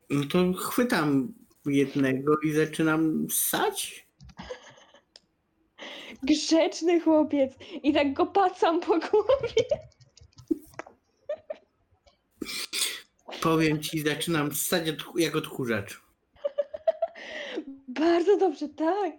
No 0.09 0.25
to 0.31 0.53
chwytam 0.53 1.33
jednego 1.65 2.37
i 2.43 2.51
zaczynam 2.51 3.27
ssać. 3.29 4.06
Grzeczny 6.23 7.01
chłopiec. 7.01 7.53
I 7.83 7.93
tak 7.93 8.13
go 8.13 8.25
pacam 8.25 8.79
po 8.79 8.99
głowie. 8.99 9.65
Powiem 13.41 13.81
ci, 13.81 13.99
zaczynam 13.99 14.51
ssać 14.51 14.89
od, 14.89 15.19
jak 15.19 15.35
odkurzacz. 15.35 16.01
Bardzo 17.87 18.37
dobrze, 18.37 18.69
tak. 18.69 19.13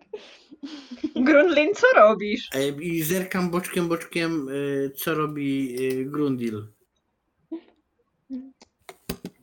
Grunlin, 1.16 1.74
co 1.74 1.86
robisz? 1.96 2.48
E, 2.54 2.68
I 2.68 3.02
zerkam 3.02 3.50
boczkiem, 3.50 3.88
boczkiem, 3.88 4.48
e, 4.48 4.90
co 4.90 5.14
robi 5.14 5.76
e, 5.86 6.04
Grundil. 6.04 6.66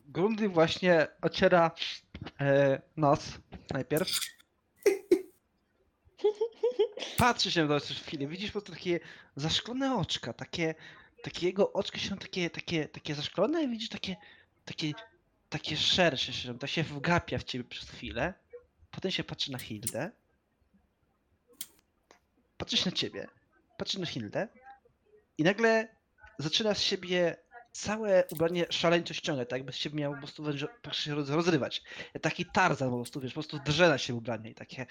Grundy 0.08 0.50
właśnie 0.50 1.08
ociera 1.22 1.72
e, 2.40 2.82
nos 2.98 3.38
najpierw. 3.74 4.20
Patrzy 7.18 7.52
się 7.52 7.68
do 7.68 7.80
chwilę, 7.80 8.28
widzisz 8.28 8.48
po 8.48 8.52
prostu 8.52 8.72
takie 8.72 9.00
zaszklone 9.36 9.96
oczka, 9.96 10.34
takie, 10.34 10.76
takie 11.24 11.46
jego 11.46 11.74
oczka 11.74 11.98
się 11.98 12.18
takie, 12.18 12.50
takie, 12.50 12.88
takie 12.88 13.16
zaszklone 13.16 13.64
i 13.64 13.68
widzisz 13.68 13.90
takie, 13.90 14.16
takie, 14.66 14.92
takie 15.50 15.78
szersze 15.78 16.34
się, 16.34 16.60
tak 16.60 16.70
się 16.70 16.84
wgapia 16.84 17.38
w 17.38 17.44
ciebie 17.44 17.64
przez 17.64 17.90
chwilę. 17.90 18.34
Potem 18.92 19.12
się 19.12 19.24
patrzy 19.24 19.52
na 19.52 19.58
Hildę. 19.58 20.12
Patrzysz 22.58 22.86
na 22.86 22.92
ciebie, 22.92 23.28
patrzy 23.78 24.00
na 24.00 24.06
Hildę 24.06 24.48
i 25.38 25.44
nagle 25.44 25.88
zaczyna 26.38 26.74
z 26.74 26.82
siebie 26.82 27.36
całe 27.72 28.24
ubranie 28.32 28.66
szaleńczo 28.70 29.14
ściągać, 29.14 29.50
tak 29.50 29.60
jakby 29.60 29.74
z 29.74 29.76
siebie 29.76 29.96
miał 29.96 30.14
po 30.14 30.18
prostu 30.18 30.44
roz- 30.44 31.30
rozrywać. 31.30 31.84
Taki 32.22 32.46
tarzan 32.46 32.90
po 32.90 32.96
prostu, 32.96 33.22
wiesz, 33.22 33.34
po 33.34 33.42
prostu 33.42 33.60
drze 33.66 33.90
na 33.90 33.98
się 33.98 34.16
ubranie 34.16 34.50
i 34.50 34.56
takie... 34.56 34.86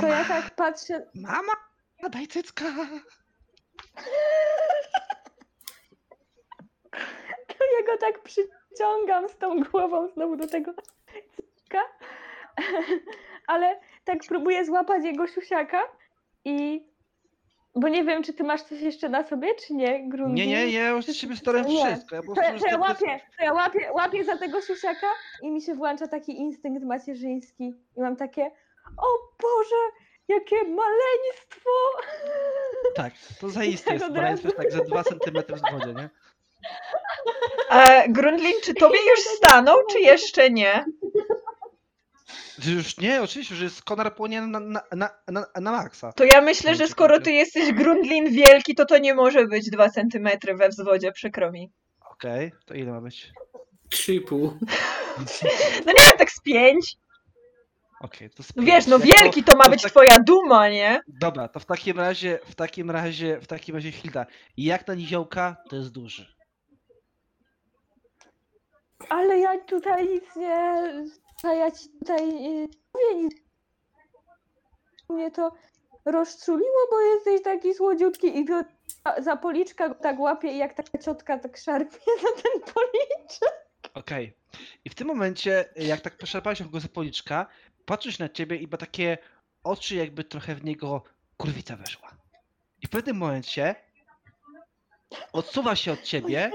To 0.00 0.06
ja 0.06 0.12
Mama, 0.12 0.24
tak 0.28 0.54
patrzę. 0.54 1.06
mama, 1.14 1.52
daj 2.10 2.26
cycka. 2.26 2.64
To 7.48 7.64
ja 7.80 7.86
go 7.86 7.98
tak 8.00 8.22
przyciągam 8.22 9.28
z 9.28 9.38
tą 9.38 9.60
głową 9.60 10.08
znowu 10.08 10.36
do 10.36 10.46
tego 10.46 10.72
cycka. 11.36 11.78
Ale 13.46 13.80
tak 14.04 14.18
próbuję 14.28 14.64
złapać 14.64 15.04
jego 15.04 15.26
siusiaka 15.26 15.82
i. 16.44 16.86
Bo 17.74 17.88
nie 17.88 18.04
wiem, 18.04 18.22
czy 18.22 18.32
ty 18.32 18.44
masz 18.44 18.62
coś 18.62 18.80
jeszcze 18.80 19.08
na 19.08 19.22
sobie, 19.24 19.54
czy 19.54 19.74
nie, 19.74 20.08
Grundi? 20.08 20.34
Nie, 20.34 20.46
nie, 20.46 20.70
ja 20.70 20.88
już 20.88 21.04
starałem 21.36 21.68
Nie. 21.68 21.86
wszystko. 21.86 22.14
Ja 22.16 22.22
po 22.22 22.28
To, 22.28 22.34
prostu 22.34 22.42
to 22.42 22.48
ja 22.48 22.52
już 22.52 22.62
tak 22.62 22.80
łapię, 22.80 23.20
to 23.38 23.44
ja 23.44 23.52
łapię, 23.52 23.92
łapię 23.92 24.24
za 24.24 24.36
tego 24.36 24.60
siusiaka 24.60 25.06
i 25.42 25.50
mi 25.50 25.62
się 25.62 25.74
włącza 25.74 26.08
taki 26.08 26.36
instynkt 26.38 26.84
macierzyński. 26.84 27.74
I 27.96 28.00
mam 28.00 28.16
takie, 28.16 28.50
o 28.96 29.06
Boże, 29.42 29.76
jakie 30.28 30.56
maleństwo! 30.56 31.70
Tak, 32.94 33.12
to 33.40 33.50
zaiste 33.58 33.84
Tak 33.84 34.00
jest, 34.00 34.14
razu. 34.16 34.50
tak 34.56 34.72
ze 34.72 34.84
2 34.84 35.04
cm 35.04 35.42
w 35.56 35.72
wodzie, 35.72 35.94
nie? 35.94 36.10
E, 37.70 38.08
Grunlin, 38.08 38.54
czy 38.62 38.74
tobie 38.74 38.98
już 39.16 39.20
stanął, 39.20 39.78
czy 39.90 40.00
jeszcze 40.00 40.50
nie? 40.50 40.84
Już 42.66 42.98
nie, 42.98 43.22
oczywiście, 43.22 43.54
że 43.54 43.64
jest 43.64 43.82
Konar 43.82 44.14
płonie 44.14 44.40
na, 44.42 44.60
na, 44.60 44.82
na, 44.92 45.10
na, 45.28 45.46
na 45.60 45.72
maksa. 45.72 46.12
To 46.12 46.24
ja 46.24 46.40
myślę, 46.40 46.74
że 46.74 46.88
skoro 46.88 47.20
ty 47.20 47.32
jesteś 47.32 47.72
Grundlin 47.72 48.30
wielki, 48.32 48.74
to 48.74 48.86
to 48.86 48.98
nie 48.98 49.14
może 49.14 49.46
być 49.46 49.70
2 49.70 49.90
centymetry 49.90 50.54
we 50.54 50.68
wzwodzie, 50.68 51.12
przykro 51.12 51.52
mi. 51.52 51.70
Okej, 52.10 52.52
to 52.66 52.74
ile 52.74 52.92
ma 52.92 53.00
być? 53.00 53.32
3,5. 53.90 54.50
No 55.86 55.92
nie 55.92 56.18
tak 56.18 56.30
z 56.30 56.40
5. 56.40 56.96
Okej, 58.02 58.30
to 58.30 58.42
No 58.56 58.62
wiesz, 58.62 58.86
no 58.86 58.98
wielki 58.98 59.44
to 59.44 59.56
ma 59.56 59.64
to 59.64 59.70
być 59.70 59.82
tak- 59.82 59.90
twoja 59.90 60.18
duma, 60.26 60.68
nie? 60.68 61.00
Dobra, 61.08 61.48
to 61.48 61.60
w 61.60 61.64
takim 61.64 62.00
razie, 62.00 62.38
w 62.44 62.54
takim 62.54 62.90
razie, 62.90 63.40
w 63.40 63.46
takim 63.46 63.74
razie 63.74 63.92
Hilda, 63.92 64.26
jak 64.56 64.86
na 64.86 64.94
niziołka, 64.94 65.56
to 65.68 65.76
jest 65.76 65.92
duży. 65.92 66.34
Ale 69.08 69.38
ja 69.38 69.60
tutaj 69.60 70.08
nic 70.08 70.36
nie. 70.36 70.82
A 71.42 71.52
ja 71.52 71.70
ci 71.70 71.88
tutaj 71.98 72.26
nie 72.26 72.66
mówię 72.94 73.22
nic. 73.22 73.34
Mnie 75.08 75.30
to 75.30 75.52
rozczuliło, 76.04 76.88
bo 76.90 77.00
jesteś 77.00 77.42
taki 77.42 77.74
słodziutki 77.74 78.38
i 78.38 78.44
go 78.44 78.62
za 79.18 79.36
policzka 79.36 79.88
go 79.88 79.94
tak 79.94 80.18
łapie 80.20 80.52
i 80.52 80.58
jak 80.58 80.74
taka 80.74 80.98
ciotka 80.98 81.38
tak 81.38 81.56
szarpie 81.56 81.98
za 82.22 82.42
ten 82.42 82.74
policzek. 82.74 83.62
Okej. 83.94 84.36
I 84.84 84.90
w 84.90 84.94
tym 84.94 85.06
momencie, 85.06 85.64
jak 85.76 86.00
tak 86.00 86.18
poszarpałeś 86.18 86.62
go 86.62 86.80
za 86.80 86.88
policzka, 86.88 87.46
patrzysz 87.86 88.18
na 88.18 88.28
ciebie 88.28 88.56
i 88.56 88.68
ma 88.68 88.78
takie 88.78 89.18
oczy, 89.64 89.94
jakby 89.94 90.24
trochę 90.24 90.54
w 90.54 90.64
niego 90.64 91.02
kurwica 91.36 91.76
weszła. 91.76 92.10
I 92.82 92.86
w 92.86 92.90
pewnym 92.90 93.16
momencie 93.16 93.74
odsuwa 95.32 95.76
się 95.76 95.92
od 95.92 96.02
ciebie 96.02 96.50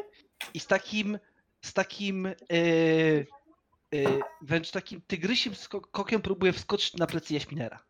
i 0.54 0.60
z 0.60 0.68
takim, 0.68 1.20
z 1.62 1.74
takim, 1.74 2.26
yy, 2.50 3.26
yy, 3.92 4.20
wręcz 4.42 4.72
takim 4.72 5.02
tygrysiem 5.02 5.56
skokiem 5.56 6.22
próbuje 6.22 6.54
wskoczyć 6.54 6.94
na 6.94 7.08
plecy 7.08 7.34
Jaśminera. 7.34 7.88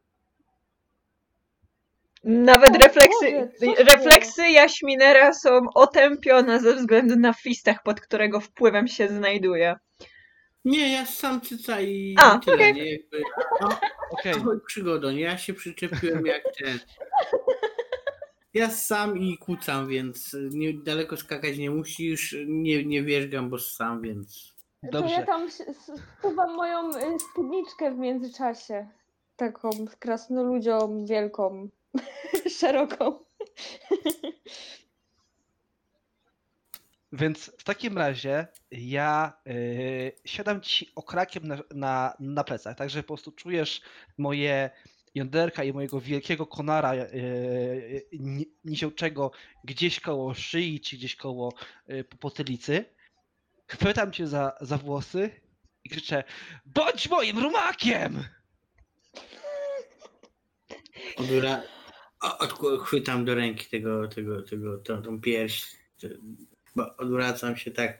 Nawet 2.24 2.76
O 2.76 2.78
refleksy, 2.78 3.52
Boże, 3.66 3.84
refleksy 3.84 4.50
Jaśminera 4.50 5.34
są 5.34 5.60
otępione 5.76 6.60
ze 6.60 6.76
względu 6.76 7.16
na 7.16 7.34
fistech, 7.34 7.84
pod 7.84 8.02
którego 8.02 8.40
wpływem 8.40 8.88
się 8.88 9.08
znajduje. 9.08 9.76
Nie, 10.68 10.94
ja 10.94 11.06
sam 11.06 11.42
cyca 11.42 11.82
i 11.82 12.16
A, 12.20 12.40
tyle, 12.40 12.56
okej. 12.56 12.74
nie? 12.74 12.92
Jakby, 12.92 13.22
no, 13.62 13.68
Okej, 14.12 14.34
ahoj, 14.34 14.60
nie? 15.12 15.22
Ja 15.22 15.38
się 15.38 15.54
przyczepiłem 15.54 16.26
jak 16.26 16.44
ten. 16.58 16.80
Ja 18.54 18.70
sam 18.70 19.18
i 19.18 19.38
kucam, 19.38 19.88
więc 19.88 20.36
nie, 20.52 20.74
daleko 20.74 21.18
skakać 21.18 21.58
nie 21.58 21.72
musisz, 21.72 22.36
nie, 22.48 22.86
nie 22.86 23.04
wierzgam, 23.04 23.50
bo 23.50 23.60
sam, 23.60 24.02
więc... 24.02 24.54
To 24.82 24.88
ja 24.88 24.92
dobrze. 24.92 25.24
tam 25.26 25.44
s- 25.48 25.92
moją 26.56 26.90
y, 26.90 27.20
spódniczkę 27.32 27.92
w 27.92 27.98
międzyczasie. 27.98 28.88
Taką 29.36 29.70
z 29.72 29.96
krasnoludzią 29.96 31.06
wielką, 31.06 31.70
szeroką. 32.60 33.20
Więc 37.12 37.52
w 37.58 37.64
takim 37.64 37.98
razie 37.98 38.48
ja 38.72 39.34
yy, 39.46 40.12
siadam 40.26 40.62
ci 40.62 40.92
okrakiem 40.96 41.48
na, 41.48 41.58
na, 41.76 42.14
na 42.20 42.44
plecach, 42.44 42.78
także 42.78 43.04
po 43.04 43.08
prostu 43.08 43.32
czujesz 43.32 43.82
moje 44.18 44.70
jąderka 45.16 45.64
i 45.64 45.74
mojego 45.74 46.02
wielkiego 46.02 46.48
konara 46.48 46.96
yy, 46.96 48.08
ni- 48.20 48.52
niziołczego 48.66 49.32
gdzieś 49.64 50.00
koło 50.00 50.34
szyi, 50.34 50.82
czy 50.82 50.96
gdzieś 50.98 51.16
koło 51.16 51.54
yy, 51.88 52.04
potylicy. 52.04 52.86
Chwytam 53.68 54.12
cię 54.12 54.28
za, 54.28 54.58
za 54.62 54.78
włosy 54.78 55.42
i 55.84 55.90
krzyczę 55.90 56.24
Bądź 56.66 57.10
moim 57.10 57.40
rumakiem! 57.40 58.24
Odku- 62.24 62.80
chwytam 62.80 63.26
do 63.26 63.36
ręki 63.36 63.66
tego, 63.70 64.08
tego, 64.08 64.42
tego, 64.44 64.78
tą, 64.78 65.02
tą 65.02 65.22
pierś, 65.22 65.76
odwracam 66.98 67.58
się 67.58 67.72
tak. 67.72 68.00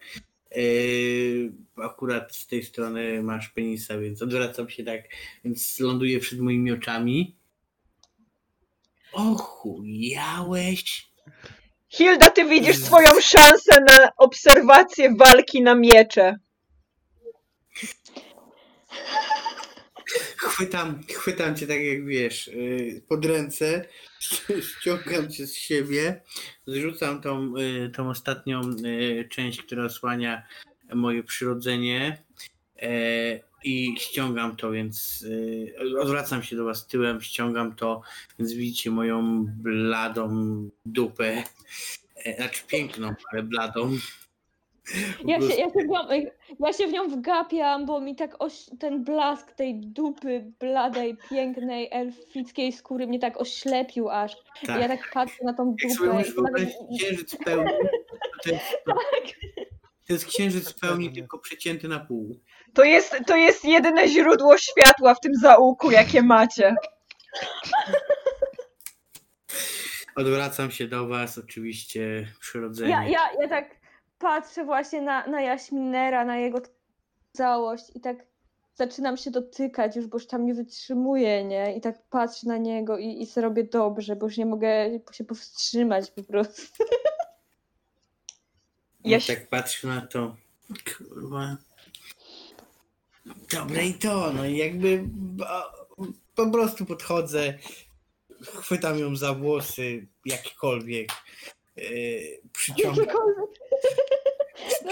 Yy, 0.56 1.52
akurat 1.84 2.36
z 2.36 2.48
tej 2.48 2.64
strony 2.64 3.24
masz 3.24 3.50
penisa, 3.50 3.98
więc 3.98 4.22
odwracam 4.22 4.70
się 4.70 4.84
tak, 4.84 5.02
więc 5.46 5.80
ląduję 5.80 6.20
przed 6.20 6.40
moimi 6.40 6.72
oczami. 6.72 7.36
Ochujałeś? 9.12 11.12
Hilda, 11.90 12.30
ty 12.30 12.46
widzisz 12.46 12.78
swoją 12.78 13.22
szansę 13.22 13.82
na 13.82 14.10
obserwację 14.18 15.16
walki 15.16 15.62
na 15.62 15.76
miecze. 15.76 16.36
Chwytam, 20.38 21.04
chwytam 21.04 21.56
cię 21.56 21.68
tak 21.68 21.82
jak 21.82 22.06
wiesz, 22.06 22.48
yy, 22.48 23.02
pod 23.08 23.26
ręce, 23.26 23.86
ściągam 24.80 25.32
cię 25.32 25.48
z 25.48 25.56
siebie, 25.56 26.22
zrzucam 26.68 27.22
tą, 27.22 27.56
yy, 27.56 27.90
tą 27.90 28.10
ostatnią 28.10 28.62
yy, 28.70 29.30
część, 29.30 29.62
która 29.62 29.84
osłania 29.84 30.48
moje 30.94 31.24
przyrodzenie 31.24 32.24
yy, 32.82 32.90
i 33.64 33.96
ściągam 34.00 34.56
to, 34.56 34.72
więc 34.72 35.22
yy, 35.80 36.00
odwracam 36.00 36.44
się 36.44 36.56
do 36.56 36.66
was 36.66 36.88
tyłem, 36.88 37.22
ściągam 37.22 37.76
to, 37.76 38.02
więc 38.40 38.54
widzicie 38.54 38.92
moją 38.92 39.46
bladą 39.48 40.30
dupę, 40.86 41.44
yy, 42.26 42.36
znaczy 42.36 42.64
piękną, 42.68 43.16
ale 43.32 43.44
bladą. 43.44 43.98
Ja 45.26 45.42
się, 45.42 45.48
ja, 45.48 45.66
się 45.66 45.72
w 45.86 45.88
nią, 45.88 46.00
ja 46.60 46.74
się 46.74 46.88
w 46.88 46.92
nią 46.92 47.08
wgapiam, 47.10 47.86
bo 47.86 48.02
mi 48.02 48.16
tak 48.16 48.36
oś, 48.40 48.54
ten 48.80 49.04
blask 49.04 49.52
tej 49.52 49.76
dupy 49.80 50.52
bladej, 50.60 51.18
pięknej, 51.30 51.90
elfickiej 51.92 52.72
skóry 52.74 53.08
mnie 53.08 53.20
tak 53.20 53.42
oślepił 53.42 54.10
aż. 54.10 54.34
I 54.64 54.68
tak. 54.68 54.82
Ja 54.82 54.88
tak 54.88 55.12
patrzę 55.14 55.44
na 55.44 55.54
tą 55.54 55.76
Jak 55.84 55.92
sobie 55.92 56.10
dupę. 56.10 56.22
i 56.22 56.26
nawet- 56.26 56.36
wyobrazić 56.36 56.76
księżyc 57.00 57.36
w 57.36 57.38
pełni, 57.44 57.72
to 58.44 58.50
jest, 58.52 58.66
to 60.08 60.14
jest 60.14 60.26
księżyc 60.26 60.72
w 60.72 60.80
pełni, 60.80 61.14
tylko 61.14 61.40
przecięty 61.40 61.88
na 61.88 62.00
pół. 62.00 62.40
To 62.74 62.84
jest, 62.84 63.16
to 63.28 63.36
jest 63.36 63.66
jedyne 63.66 64.08
źródło 64.08 64.58
światła 64.58 65.14
w 65.16 65.20
tym 65.20 65.36
zaułku, 65.36 65.92
jakie 65.92 66.22
macie. 66.22 66.76
Odwracam 70.16 70.72
się 70.72 70.88
do 70.88 71.08
was, 71.08 71.38
oczywiście 71.38 72.28
przyrodzenie. 72.40 72.92
Ja, 72.92 73.04
ja, 73.04 73.20
ja 73.42 73.48
tak 73.48 73.76
patrzę 74.20 74.66
właśnie 74.66 75.02
na, 75.02 75.28
na 75.28 75.42
Jaśminera, 75.42 76.26
na 76.26 76.38
jego 76.38 76.62
całość 77.34 77.86
i 77.96 78.00
tak 78.00 78.18
zaczynam 78.76 79.18
się 79.18 79.32
dotykać 79.32 79.96
już, 79.96 80.08
bo 80.08 80.18
już 80.18 80.28
tam 80.28 80.46
nie 80.46 80.54
wytrzymuję, 80.54 81.44
nie? 81.44 81.76
I 81.76 81.82
tak 81.82 82.02
patrzę 82.10 82.48
na 82.48 82.58
niego 82.58 82.98
i, 82.98 83.22
i 83.22 83.26
zrobię 83.26 83.64
dobrze, 83.64 84.16
bo 84.16 84.26
już 84.26 84.38
nie 84.38 84.46
mogę 84.46 85.00
się 85.12 85.24
powstrzymać 85.24 86.12
po 86.12 86.24
prostu. 86.24 86.84
Ja 89.04 89.20
się- 89.20 89.36
tak 89.36 89.48
patrzę 89.48 89.88
na 89.88 90.02
to. 90.02 90.36
Kurwa. 90.98 91.58
Dobre 93.54 93.86
i 93.86 93.94
to, 93.94 94.34
no 94.34 94.46
i 94.46 94.58
jakby 94.58 95.04
po 96.36 96.50
prostu 96.50 96.86
podchodzę, 96.86 97.54
chwytam 98.42 99.00
ją 99.00 99.16
za 99.16 99.34
włosy, 99.34 100.08
jakkolwiek. 100.26 101.10
Yy, 101.76 102.40
przyciągam, 102.54 102.96
Jakiekolwiek. 103.06 103.57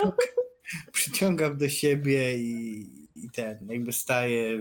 No. 0.04 0.14
przyciągam 0.92 1.58
do 1.58 1.70
siebie 1.70 2.38
i, 2.38 2.90
i 3.16 3.30
ten, 3.30 3.68
jakby 3.70 3.94
staję, 3.94 4.60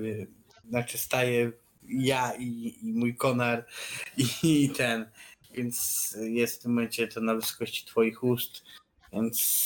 znaczy 0.68 0.98
staję 0.98 1.52
ja 1.88 2.32
i, 2.38 2.78
i 2.82 2.92
mój 2.92 3.16
konar 3.16 3.66
i, 4.16 4.64
i 4.64 4.70
ten, 4.70 5.10
więc 5.54 6.16
jest 6.20 6.60
w 6.60 6.62
tym 6.62 6.72
momencie 6.72 7.08
to 7.08 7.20
na 7.20 7.34
wysokości 7.34 7.86
twoich 7.86 8.24
ust, 8.24 8.62
więc 9.12 9.64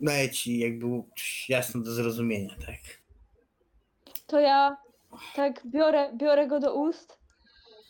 daję 0.00 0.30
ci 0.30 0.58
jakby 0.58 0.86
jasno 1.48 1.80
do 1.80 1.92
zrozumienia, 1.92 2.54
tak. 2.66 2.78
To 4.26 4.40
ja 4.40 4.76
tak 5.36 5.66
biorę, 5.66 6.12
biorę 6.16 6.46
go 6.46 6.60
do 6.60 6.74
ust, 6.74 7.18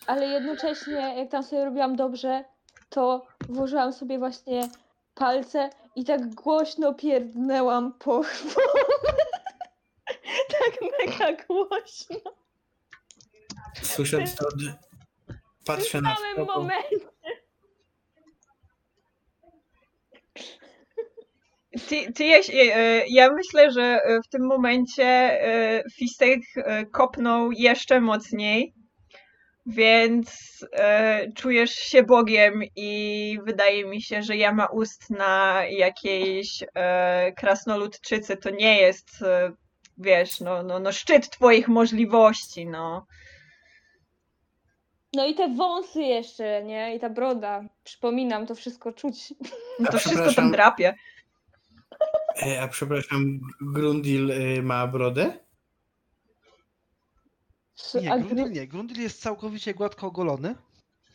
ale 0.06 0.26
jednocześnie 0.26 1.14
jak 1.16 1.30
tam 1.30 1.42
sobie 1.42 1.64
robiłam 1.64 1.96
dobrze, 1.96 2.44
to 2.88 3.26
włożyłam 3.48 3.92
sobie 3.92 4.18
właśnie 4.18 4.68
palce 5.14 5.70
i 5.96 6.04
tak 6.04 6.34
głośno 6.34 6.94
pierdnęłam 6.94 7.92
po 7.98 8.22
tak 10.58 10.78
mega 11.00 11.44
głośno. 11.46 12.16
Słysząc 13.82 14.34
to, 14.34 14.46
patrzę 15.66 15.98
w 15.98 16.02
na 16.02 16.16
samym 16.16 16.46
momencie. 16.46 16.98
Ty, 21.88 22.12
ty, 22.12 22.24
Jaś- 22.24 22.50
e, 22.50 23.04
ja 23.08 23.32
myślę, 23.32 23.70
że 23.70 23.82
e, 23.82 24.20
w 24.22 24.28
tym 24.28 24.46
momencie 24.46 25.04
e, 25.04 25.82
Fistek 25.94 26.40
kopnął 26.90 27.52
jeszcze 27.52 28.00
mocniej, 28.00 28.74
więc 29.66 30.58
e, 30.72 31.32
czujesz 31.32 31.70
się 31.70 32.02
Bogiem 32.02 32.62
i 32.76 33.38
wydaje 33.44 33.84
mi 33.84 34.02
się, 34.02 34.22
że 34.22 34.36
jama 34.36 34.66
ust 34.66 35.10
na 35.10 35.62
jakiejś 35.64 36.64
e, 36.74 37.32
krasnoludczycy 37.32 38.36
to 38.36 38.50
nie 38.50 38.80
jest 38.80 39.22
e, 39.22 39.52
wiesz, 39.98 40.40
no, 40.40 40.62
no, 40.62 40.78
no 40.78 40.92
szczyt 40.92 41.30
twoich 41.30 41.68
możliwości, 41.68 42.66
no. 42.66 43.06
No 45.14 45.26
i 45.26 45.34
te 45.34 45.48
wąsy 45.48 46.02
jeszcze, 46.02 46.64
nie? 46.64 46.96
I 46.96 47.00
ta 47.00 47.10
broda. 47.10 47.64
Przypominam, 47.84 48.46
to 48.46 48.54
wszystko 48.54 48.92
czuć. 48.92 49.34
no 49.80 49.90
to 49.90 49.98
wszystko 49.98 50.32
tam 50.32 50.52
drapie. 50.52 50.94
A 52.60 52.68
przepraszam, 52.68 53.40
Grundil 53.60 54.32
ma 54.62 54.86
brodę? 54.86 55.38
Nie, 58.02 58.12
A 58.12 58.18
Grundil 58.18 58.50
nie. 58.50 58.66
Grundil 58.66 59.02
jest 59.02 59.22
całkowicie 59.22 59.74
gładko 59.74 60.06
ogolony. 60.06 60.54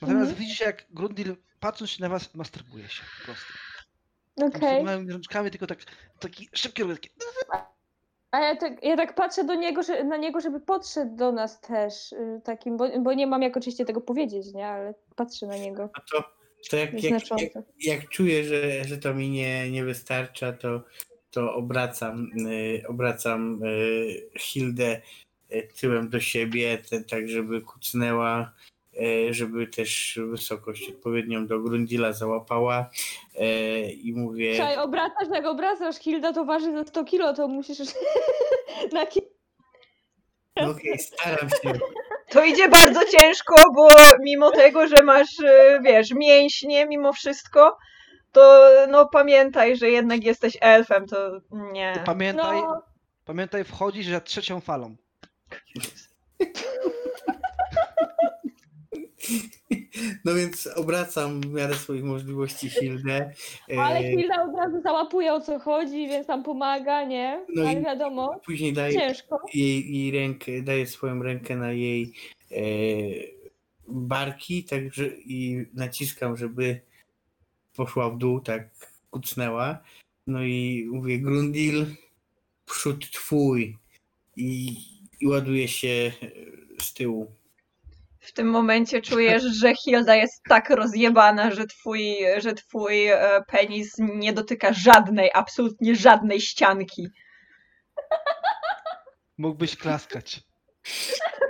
Natomiast 0.02 0.30
Mhm. 0.30 0.36
widzicie, 0.36 0.66
jak 0.66 0.86
Grundil 0.90 1.36
patrząc 1.60 1.92
się 1.92 2.04
na 2.04 2.10
was, 2.10 2.36
masturbuje 2.36 2.90
się 2.90 3.04
po 3.20 3.26
prostu. 3.26 3.54
Okej. 4.36 4.58
Okay. 4.58 4.84
Małymi 4.84 5.12
rączkami, 5.12 5.52
tylko 5.52 5.68
tak, 5.68 5.80
taki 6.20 6.50
szybki 6.54 6.84
ruch, 6.84 6.94
taki... 6.94 7.10
A 8.32 8.40
ja 8.40 8.56
tak, 8.56 8.84
ja 8.84 8.98
tak 8.98 9.16
patrzę 9.16 9.44
do 9.44 9.56
niego, 9.56 9.84
że, 9.84 10.04
na 10.04 10.18
niego, 10.18 10.42
żeby 10.42 10.60
podszedł 10.60 11.16
do 11.16 11.32
nas 11.32 11.62
też 11.62 12.12
y, 12.12 12.42
takim, 12.44 12.78
bo, 12.78 13.00
bo 13.00 13.14
nie 13.14 13.28
mam 13.28 13.42
jak 13.42 13.58
oczywiście 13.58 13.86
tego 13.86 14.02
powiedzieć, 14.02 14.54
nie? 14.54 14.68
Ale 14.68 14.94
patrzę 15.16 15.48
na 15.48 15.58
niego. 15.58 15.90
No 15.98 16.04
to, 16.12 16.24
to 16.70 16.78
jak, 16.78 17.04
jak, 17.04 17.30
jak, 17.42 17.52
jak 17.80 18.10
czuję, 18.10 18.44
że, 18.44 18.84
że 18.84 18.98
to 18.98 19.14
mi 19.14 19.30
nie, 19.30 19.72
nie 19.72 19.84
wystarcza, 19.84 20.54
to, 20.54 20.84
to 21.32 21.54
obracam, 21.54 22.30
y, 22.48 22.84
obracam 22.88 23.64
y, 23.64 24.30
Hildę 24.40 24.96
y, 24.96 25.02
tyłem 25.82 26.10
do 26.10 26.20
siebie, 26.20 26.78
te, 26.90 27.02
tak 27.04 27.30
żeby 27.30 27.62
kucnęła, 27.62 28.52
y, 29.02 29.34
żeby 29.34 29.68
też 29.68 30.20
wysokość 30.32 30.90
odpowiednią 30.90 31.48
do 31.48 31.60
Grundila 31.60 32.14
załapała 32.14 32.90
y, 33.36 33.92
i 33.92 34.14
mówię... 34.14 34.56
Słuchaj, 34.56 34.78
obracasz 34.78 35.28
jak 35.34 35.46
obracasz, 35.46 35.96
Hilda 35.96 36.34
to 36.34 36.46
waży 36.46 36.74
za 36.74 36.84
100 36.84 37.04
kilo, 37.06 37.34
to 37.34 37.48
musisz 37.48 37.78
na 38.94 39.06
ki- 39.06 39.22
No 40.62 40.70
okej, 40.70 41.00
staram 41.00 41.50
się. 41.50 41.80
To 42.30 42.46
idzie 42.46 42.70
bardzo 42.70 43.02
ciężko, 43.06 43.56
bo 43.76 43.88
mimo 44.24 44.52
tego, 44.52 44.88
że 44.88 45.04
masz, 45.04 45.40
e, 45.46 45.80
wiesz, 45.84 46.12
mięśnie 46.12 46.86
mimo 46.86 47.14
wszystko, 47.14 47.78
to 48.32 48.70
no 48.90 49.06
pamiętaj, 49.10 49.78
że 49.78 49.90
jednak 49.90 50.24
jesteś 50.24 50.58
elfem, 50.62 51.08
to 51.08 51.42
nie. 51.52 52.04
Pamiętaj, 52.06 52.62
No, 52.62 52.82
pamiętaj, 53.26 53.64
wchodzisz 53.64 54.08
za 54.08 54.20
trzecią 54.22 54.60
falą. 54.62 54.96
No 60.26 60.34
więc 60.36 60.68
obracam 60.68 61.42
w 61.42 61.54
miarę 61.54 61.76
swoich 61.76 62.04
możliwości 62.04 62.70
Hildę. 62.70 63.32
ale 63.80 64.04
Hilda 64.04 64.44
od 64.44 64.56
razu 64.56 64.82
załapuje 64.82 65.34
o 65.34 65.42
co 65.42 65.60
chodzi, 65.60 66.08
więc 66.08 66.28
tam 66.28 66.44
pomaga, 66.44 67.04
nie? 67.04 67.46
No 67.56 67.62
Ale 67.70 67.82
wiadomo, 67.82 68.40
Później 68.46 68.74
daję 68.74 68.94
ciężko. 68.94 69.40
jej, 69.54 69.96
jej 69.96 70.12
rękę, 70.12 70.62
daję 70.62 70.88
swoją 70.88 71.24
rękę 71.24 71.56
na 71.56 71.72
jej 71.72 72.14
e, 72.52 72.58
barki 73.88 74.64
także 74.64 75.08
i 75.08 75.66
naciskam, 75.74 76.38
żeby 76.38 76.82
poszła 77.76 78.10
w 78.10 78.18
dół, 78.18 78.40
tak 78.40 78.70
kucnęła. 79.12 79.80
No 80.28 80.44
i 80.44 80.88
mówię, 80.92 81.20
Grundil, 81.20 81.86
przód 82.66 83.12
twój. 83.12 83.78
I, 84.38 84.78
i 85.20 85.28
ładuje 85.28 85.68
się 85.68 85.88
e, 85.88 86.12
z 86.82 86.94
tyłu. 86.94 87.32
W 88.20 88.34
tym 88.34 88.50
momencie 88.50 89.02
czujesz, 89.02 89.44
że 89.62 89.76
Hilda 89.76 90.16
jest 90.16 90.44
tak 90.50 90.70
rozjebana, 90.70 91.52
że 91.52 91.66
twój, 91.66 92.18
że 92.38 92.54
twój 92.54 93.08
e, 93.08 93.44
penis 93.48 93.96
nie 93.98 94.34
dotyka 94.34 94.74
żadnej, 94.74 95.30
absolutnie 95.34 95.96
żadnej 95.96 96.42
ścianki. 96.42 97.08
Mógłbyś 99.38 99.78
klaskać. 99.78 100.42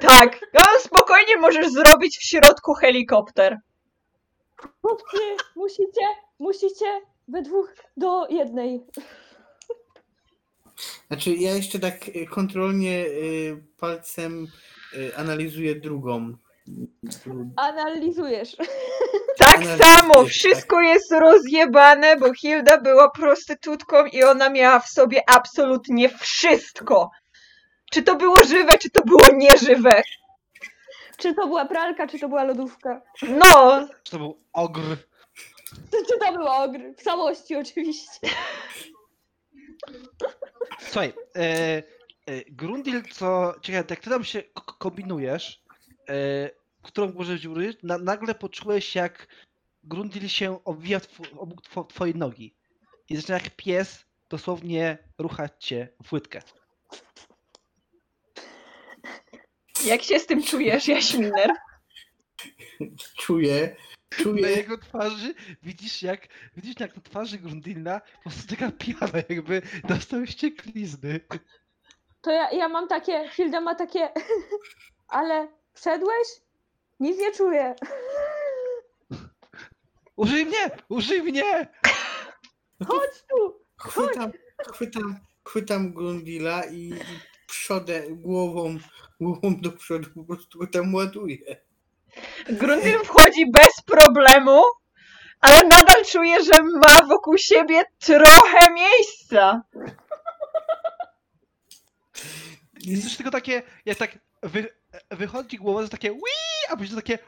Tak, 0.01 0.39
no, 0.53 0.61
spokojnie 0.79 1.37
możesz 1.37 1.67
zrobić 1.67 2.17
w 2.17 2.29
środku 2.29 2.73
helikopter. 2.73 3.57
Chłopcy, 4.81 5.17
musicie, 5.55 6.07
musicie 6.39 6.85
we 7.27 7.41
dwóch 7.41 7.73
do 7.97 8.27
jednej. 8.29 8.85
Znaczy, 11.07 11.35
ja 11.35 11.55
jeszcze 11.55 11.79
tak 11.79 11.95
e, 12.15 12.25
kontrolnie 12.25 13.05
e, 13.05 13.07
palcem 13.79 14.47
e, 14.93 15.17
analizuję 15.17 15.75
drugą. 15.75 16.33
Analizujesz. 17.55 18.57
Tak 19.37 19.55
Analizuję, 19.55 19.83
samo, 19.83 20.15
tak. 20.15 20.27
wszystko 20.27 20.81
jest 20.81 21.11
rozjebane, 21.11 22.17
bo 22.17 22.33
Hilda 22.33 22.81
była 22.81 23.11
prostytutką 23.11 24.05
i 24.05 24.23
ona 24.23 24.49
miała 24.49 24.79
w 24.79 24.87
sobie 24.87 25.21
absolutnie 25.29 26.09
wszystko. 26.09 27.11
Czy 27.91 28.03
to 28.03 28.15
było 28.15 28.43
żywe, 28.43 28.77
czy 28.77 28.89
to 28.89 29.01
było 29.01 29.21
nieżywe. 29.33 30.01
Czy 31.17 31.33
to 31.33 31.47
była 31.47 31.65
pralka, 31.65 32.07
czy 32.07 32.19
to 32.19 32.29
była 32.29 32.43
lodówka? 32.43 33.01
No, 33.21 33.87
Czy 34.03 34.11
to 34.11 34.17
był 34.17 34.37
ogr? 34.53 34.97
Czy, 35.91 36.05
czy 36.05 36.19
to 36.19 36.33
był 36.33 36.47
ogr? 36.47 36.79
W 36.97 37.03
całości 37.03 37.55
oczywiście. 37.55 38.19
Słuchaj, 40.79 41.13
e, 41.35 41.39
e, 41.41 41.83
Grundil, 42.51 43.03
co 43.11 43.53
ciekawe, 43.61 43.85
jak 43.89 43.99
ty 43.99 44.09
tam 44.09 44.23
się 44.23 44.43
k- 44.43 44.75
kombinujesz, 44.79 45.61
e, 46.09 46.49
którą 46.81 47.11
górze 47.11 47.39
dziury, 47.39 47.73
na, 47.83 47.97
nagle 47.97 48.35
poczułeś, 48.35 48.95
jak 48.95 49.27
Grundil 49.83 50.27
się 50.29 50.63
obwija 50.63 50.99
tw 50.99 51.21
obok 51.37 51.61
two 51.61 51.83
twojej 51.83 52.15
nogi. 52.15 52.53
I 53.09 53.15
zaczyna 53.17 53.37
jak 53.37 53.49
pies 53.55 54.05
dosłownie 54.29 54.97
ruchać 55.17 55.51
cię 55.59 55.87
w 56.05 56.13
łydkę. 56.13 56.41
jak 59.85 60.03
się 60.03 60.19
z 60.19 60.25
tym 60.25 60.43
czujesz, 60.43 60.87
Jaśminer? 60.87 61.49
Czuję, 63.17 63.75
Na 64.11 64.23
czuję. 64.23 64.49
jego 64.49 64.77
twarzy 64.77 65.33
widzisz 65.63 66.03
jak, 66.03 66.27
widzisz 66.55 66.79
jak 66.79 66.95
na 66.95 67.01
twarzy 67.01 67.37
Grundila 67.37 68.01
po 68.01 68.29
prostu 68.29 68.55
taka 68.55 68.71
piana, 68.71 69.23
jakby 69.29 69.61
dostał 69.83 70.27
ścieklizny. 70.27 71.19
To 72.21 72.31
ja, 72.31 72.51
ja 72.51 72.69
mam 72.69 72.87
takie, 72.87 73.29
Hilda 73.29 73.61
ma 73.61 73.75
takie, 73.75 74.09
ale 75.07 75.47
wszedłeś? 75.73 76.27
Nic 76.99 77.19
nie 77.19 77.31
czuję. 77.31 77.75
Użyj 80.15 80.45
mnie! 80.45 80.71
Użyj 80.89 81.23
mnie! 81.23 81.67
Chodź 82.87 83.23
tu! 83.29 83.65
Chwytam, 83.77 84.31
chwytam, 84.73 85.19
chwytam 85.47 85.93
Grundila 85.93 86.63
i, 86.63 86.77
i 86.77 87.19
przodem, 87.47 88.21
głową, 88.21 88.77
głową 89.19 89.61
do 89.61 89.71
przodu 89.71 90.09
po 90.15 90.23
prostu 90.23 90.59
go 90.59 90.67
tam 90.67 90.93
ładuję. 90.95 91.66
Grundil 92.49 92.99
wchodzi 92.99 93.51
bez 93.51 93.81
problemu, 93.85 94.61
ale 95.41 95.63
nadal 95.63 96.05
czuje, 96.05 96.43
że 96.43 96.63
ma 96.63 97.07
wokół 97.07 97.37
siebie 97.37 97.83
trochę 97.99 98.73
miejsca. 98.73 99.61
Jest 102.81 103.17
tylko 103.17 103.31
takie, 103.31 103.61
jak 103.85 103.97
tak 103.97 104.19
wy, 104.43 104.73
wychodzi 105.11 105.57
głowa, 105.57 105.83
to 105.83 105.89
takie 105.89 106.11
wii, 106.11 106.67
a 106.69 106.77
później 106.77 106.89
to 106.89 106.95
takie 106.95 107.19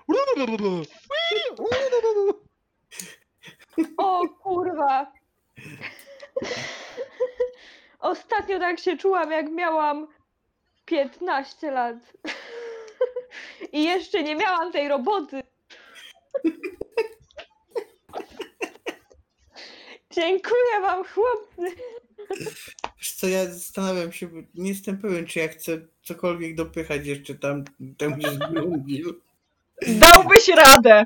O 3.98 4.30
kurwa. 4.44 5.12
Ostatnio 8.00 8.60
tak 8.60 8.80
się 8.80 8.98
czułam, 8.98 9.32
jak 9.32 9.50
miałam 9.50 10.08
15 10.86 11.72
lat. 11.72 11.96
I 13.74 13.84
jeszcze 13.84 14.24
nie 14.24 14.36
miałam 14.36 14.72
tej 14.72 14.88
roboty. 14.88 15.44
Dziękuję 20.12 20.82
wam, 20.82 21.04
chłopcy. 21.06 21.76
Wiesz 22.98 23.12
co, 23.12 23.28
ja 23.28 23.46
zastanawiam 23.46 24.12
się, 24.12 24.28
bo 24.28 24.38
nie 24.56 24.70
jestem 24.70 24.98
pewien, 24.98 25.26
czy 25.26 25.40
ja 25.40 25.48
chcę 25.48 25.82
cokolwiek 26.04 26.56
dopychać 26.56 27.08
jeszcze 27.08 27.36
tam, 27.36 27.64
tam 27.98 28.14
gdzie 28.14 28.30
Grundil. 28.52 29.14
Dałbyś 29.88 30.48
radę. 30.48 31.06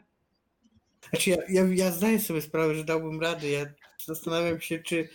Znaczy 1.09 1.29
ja, 1.29 1.37
ja, 1.49 1.63
ja 1.73 1.91
zdaję 1.91 2.19
sobie 2.19 2.41
sprawę, 2.41 2.75
że 2.75 2.83
dałbym 2.83 3.21
radę. 3.21 3.49
Ja 3.49 3.65
zastanawiam 4.05 4.61
się, 4.61 4.79
czy, 4.79 5.09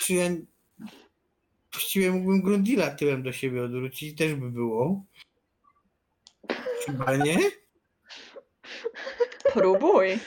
czy 0.00 0.14
ja 0.14 0.30
właściwie 1.72 2.10
mógłbym 2.10 2.42
Grundila 2.42 2.90
tyłem 2.90 3.22
do 3.22 3.32
siebie 3.32 3.62
odwrócić, 3.62 4.18
też 4.18 4.34
by 4.34 4.50
było. 4.50 5.04
Chyba 6.86 7.16
nie? 7.16 7.38
Próbuj. 9.52 10.18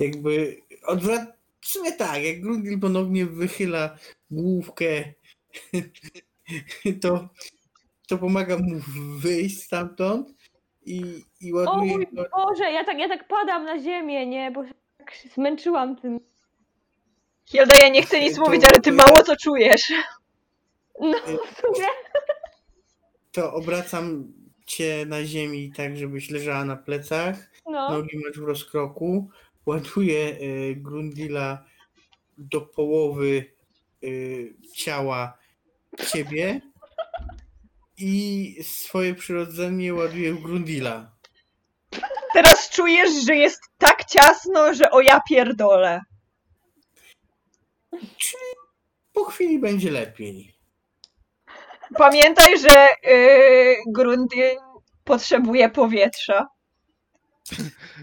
Jakby. 0.00 0.56
W 1.60 1.66
sumie 1.68 1.92
tak, 1.92 2.22
jak 2.22 2.40
Grundil 2.40 2.80
ponownie 2.80 3.26
wychyla 3.26 3.96
główkę, 4.30 4.86
to, 7.02 7.28
to 8.08 8.18
pomaga 8.18 8.56
mu 8.58 8.80
wyjść 9.20 9.62
stamtąd 9.62 10.28
i, 10.86 11.24
i 11.40 11.52
O 11.52 11.56
ładuje 11.56 11.92
mój 11.96 12.06
go. 12.12 12.24
Boże, 12.36 12.64
ja 12.72 12.84
tak, 12.84 12.98
ja 12.98 13.08
tak 13.08 13.28
padam 13.28 13.64
na 13.64 13.78
ziemię, 13.78 14.26
nie? 14.26 14.50
Bo 14.50 14.66
się 14.66 14.72
tak 14.98 15.14
się 15.14 15.28
zmęczyłam 15.28 15.96
tym. 15.96 16.20
Hilda, 17.46 17.74
ja 17.82 17.88
nie 17.88 18.02
chcę 18.02 18.20
nic 18.20 18.36
To- 18.36 18.40
mówić, 18.40 18.64
ale 18.64 18.80
ty 18.80 18.90
to 18.90 18.96
mało 18.96 19.16
ja- 19.16 19.22
co 19.22 19.36
czujesz. 19.36 19.92
No 21.00 21.18
w 21.26 21.60
sumie. 21.60 21.86
To 23.32 23.52
obracam 23.52 24.32
cię 24.72 25.06
na 25.06 25.24
ziemi 25.24 25.72
tak, 25.76 25.96
żebyś 25.96 26.30
leżała 26.30 26.64
na 26.64 26.76
plecach, 26.76 27.50
No. 27.66 27.90
nogi 27.90 28.18
masz 28.18 28.38
w 28.38 28.44
rozkroku, 28.44 29.30
ładuję 29.66 30.38
y, 30.40 30.76
Grundila 30.76 31.64
do 32.38 32.60
połowy 32.60 33.44
y, 34.04 34.54
ciała 34.74 35.38
ciebie 36.12 36.60
i 37.98 38.56
swoje 38.62 39.14
przyrodzenie 39.14 39.94
ładuję 39.94 40.34
w 40.34 40.42
Grundila. 40.42 41.12
Teraz 42.32 42.70
czujesz, 42.70 43.10
że 43.26 43.36
jest 43.36 43.60
tak 43.78 44.04
ciasno, 44.04 44.74
że 44.74 44.90
o 44.90 45.00
ja 45.00 45.20
pierdolę. 45.28 46.00
Po 49.12 49.24
chwili 49.24 49.58
będzie 49.58 49.90
lepiej. 49.90 50.51
Pamiętaj, 51.98 52.58
że 52.58 52.88
yy, 53.04 53.76
Grundy 53.88 54.56
potrzebuje 55.04 55.68
powietrza. 55.68 56.48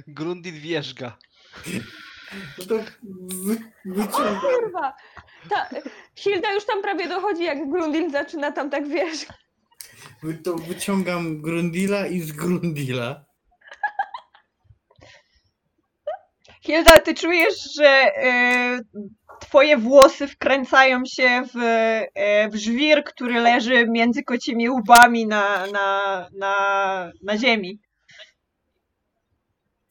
Grundit 0.08 0.56
wierzga. 0.56 1.18
No 2.58 2.66
to 2.66 2.76
wyciągam, 3.86 4.40
Kurwa. 4.42 4.94
Ta, 5.50 5.70
Hilda 6.16 6.54
już 6.54 6.66
tam 6.66 6.82
prawie 6.82 7.08
dochodzi, 7.08 7.44
jak 7.44 7.70
Grundil 7.70 8.12
zaczyna 8.12 8.52
tam 8.52 8.70
tak 8.70 8.88
wiesz. 8.88 9.26
to 10.44 10.56
wyciągam 10.56 11.42
Grundila 11.42 12.08
i 12.08 12.22
z 12.22 12.32
Grundila. 12.32 13.26
Hilda, 16.64 17.00
ty 17.00 17.14
czujesz, 17.14 17.74
że 17.78 18.12
yy, 18.24 19.10
twoje 19.40 19.78
włosy 19.78 20.28
wkręcają 20.28 21.06
się 21.06 21.44
w, 21.54 21.56
yy, 21.56 22.50
w 22.50 22.56
żwir, 22.56 23.04
który 23.04 23.40
leży 23.40 23.88
między 23.88 24.24
kocimi 24.24 24.70
łbami 24.70 25.28
na, 25.28 25.68
na, 25.68 26.30
na, 26.34 27.12
na 27.24 27.38
ziemi. 27.38 27.80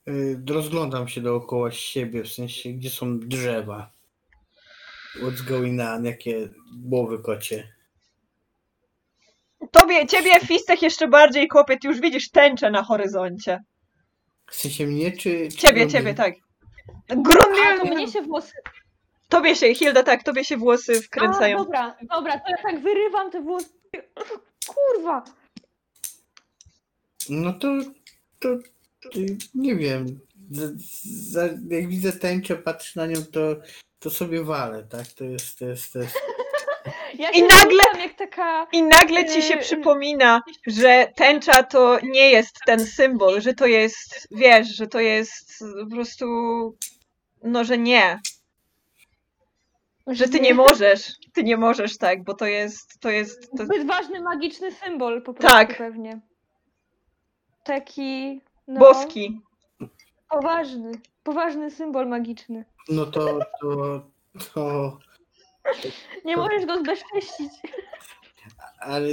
Y, 0.09 0.43
rozglądam 0.49 1.09
się 1.09 1.21
dookoła 1.21 1.71
siebie, 1.71 2.23
w 2.25 2.33
sensie, 2.33 2.73
gdzie 2.73 2.91
są 2.91 3.19
drzewa. 3.19 3.91
What's 5.23 5.43
going 5.49 5.81
on? 5.81 6.05
Jakie 6.05 6.49
głowy 6.77 7.19
kocie. 7.19 7.73
Tobie, 9.71 10.07
ciebie 10.07 10.41
Fistek 10.41 10.83
jeszcze 10.83 11.09
bardziej 11.09 11.49
kopie, 11.49 11.79
ty 11.79 11.89
już 11.89 12.01
widzisz 12.01 12.31
tęczę 12.31 12.71
na 12.71 12.83
horyzoncie. 12.83 13.61
W 14.51 14.55
sensie 14.55 14.87
mnie, 14.87 15.13
czy... 15.13 15.49
czy 15.51 15.57
Ciebie, 15.57 15.89
ciebie, 15.89 16.15
tak. 16.15 16.35
A 17.09 17.15
to 17.79 17.85
mnie 17.85 18.09
się 18.09 18.23
włosy. 18.23 18.53
Tobie 19.29 19.57
się, 19.57 19.75
Hilda, 19.75 20.03
tak, 20.03 20.23
tobie 20.23 20.45
się 20.45 20.57
włosy 20.57 20.93
A, 20.99 21.03
wkręcają. 21.03 21.59
dobra, 21.59 21.97
dobra, 22.15 22.33
to 22.41 22.51
ja 22.51 22.57
tak 22.63 22.81
wyrywam 22.81 23.31
te 23.31 23.41
włosy. 23.41 23.69
Kurwa. 24.67 25.25
No 27.29 27.53
to, 27.53 27.69
to, 28.39 28.49
y, 29.17 29.37
nie 29.55 29.77
wiem. 29.77 30.21
Z, 30.51 30.83
za, 31.33 31.43
jak 31.71 31.89
widzę 31.89 32.13
tęczę, 32.13 32.57
patrzę 32.57 33.01
na 33.01 33.07
nią, 33.07 33.17
to, 33.33 33.41
to 33.99 34.11
sobie 34.11 34.45
walę, 34.45 34.83
tak? 34.91 35.07
To 35.07 35.25
jest, 35.25 35.59
to 35.59 35.65
jest, 35.65 35.93
to 35.93 35.99
jest. 35.99 36.15
Ja 37.15 37.31
I 37.31 37.43
nagle- 37.43 37.99
jak 38.03 38.15
taka. 38.15 38.67
I 38.73 38.83
nagle 38.83 39.25
ci 39.29 39.43
się 39.43 39.55
Yy, 39.55 39.61
przypomina, 39.61 40.43
że 40.67 41.13
tęcza 41.17 41.63
to 41.63 41.99
nie 42.03 42.31
jest 42.31 42.57
ten 42.67 42.87
symbol, 42.87 43.41
że 43.41 43.55
to 43.55 43.67
jest, 43.67 44.29
wiesz, 44.31 44.69
że 44.77 44.87
to 44.87 45.01
jest 45.01 45.65
po 45.91 45.97
prostu, 45.97 46.27
no, 47.43 47.65
że 47.65 47.79
nie, 47.79 48.21
że 50.09 50.29
ty 50.29 50.41
nie 50.41 50.55
możesz, 50.55 51.13
ty 51.33 51.45
nie 51.45 51.57
możesz 51.57 51.99
tak, 51.99 52.25
bo 52.25 52.35
to 52.35 52.47
jest, 52.47 53.01
to 53.01 53.11
jest, 53.11 53.51
to, 53.57 53.65
Zbyt 53.65 53.87
ważny 53.87 54.21
magiczny 54.21 54.73
symbol 54.73 55.23
po 55.23 55.35
prostu 55.35 55.57
Tak. 55.57 55.79
pewnie. 55.79 56.21
Taki. 57.65 58.41
No, 58.69 58.81
boski. 58.81 59.41
Poważny. 60.31 60.93
Poważny 61.23 61.71
symbol 61.71 62.09
magiczny. 62.09 62.65
No 62.89 63.07
to, 63.07 63.39
to, 63.61 64.07
to, 64.55 64.99
Nie 66.25 66.35
To- 66.35 66.41
możesz 66.43 66.67
go 66.67 66.79
zbezcześcić. 66.79 67.53
ale 68.81 69.09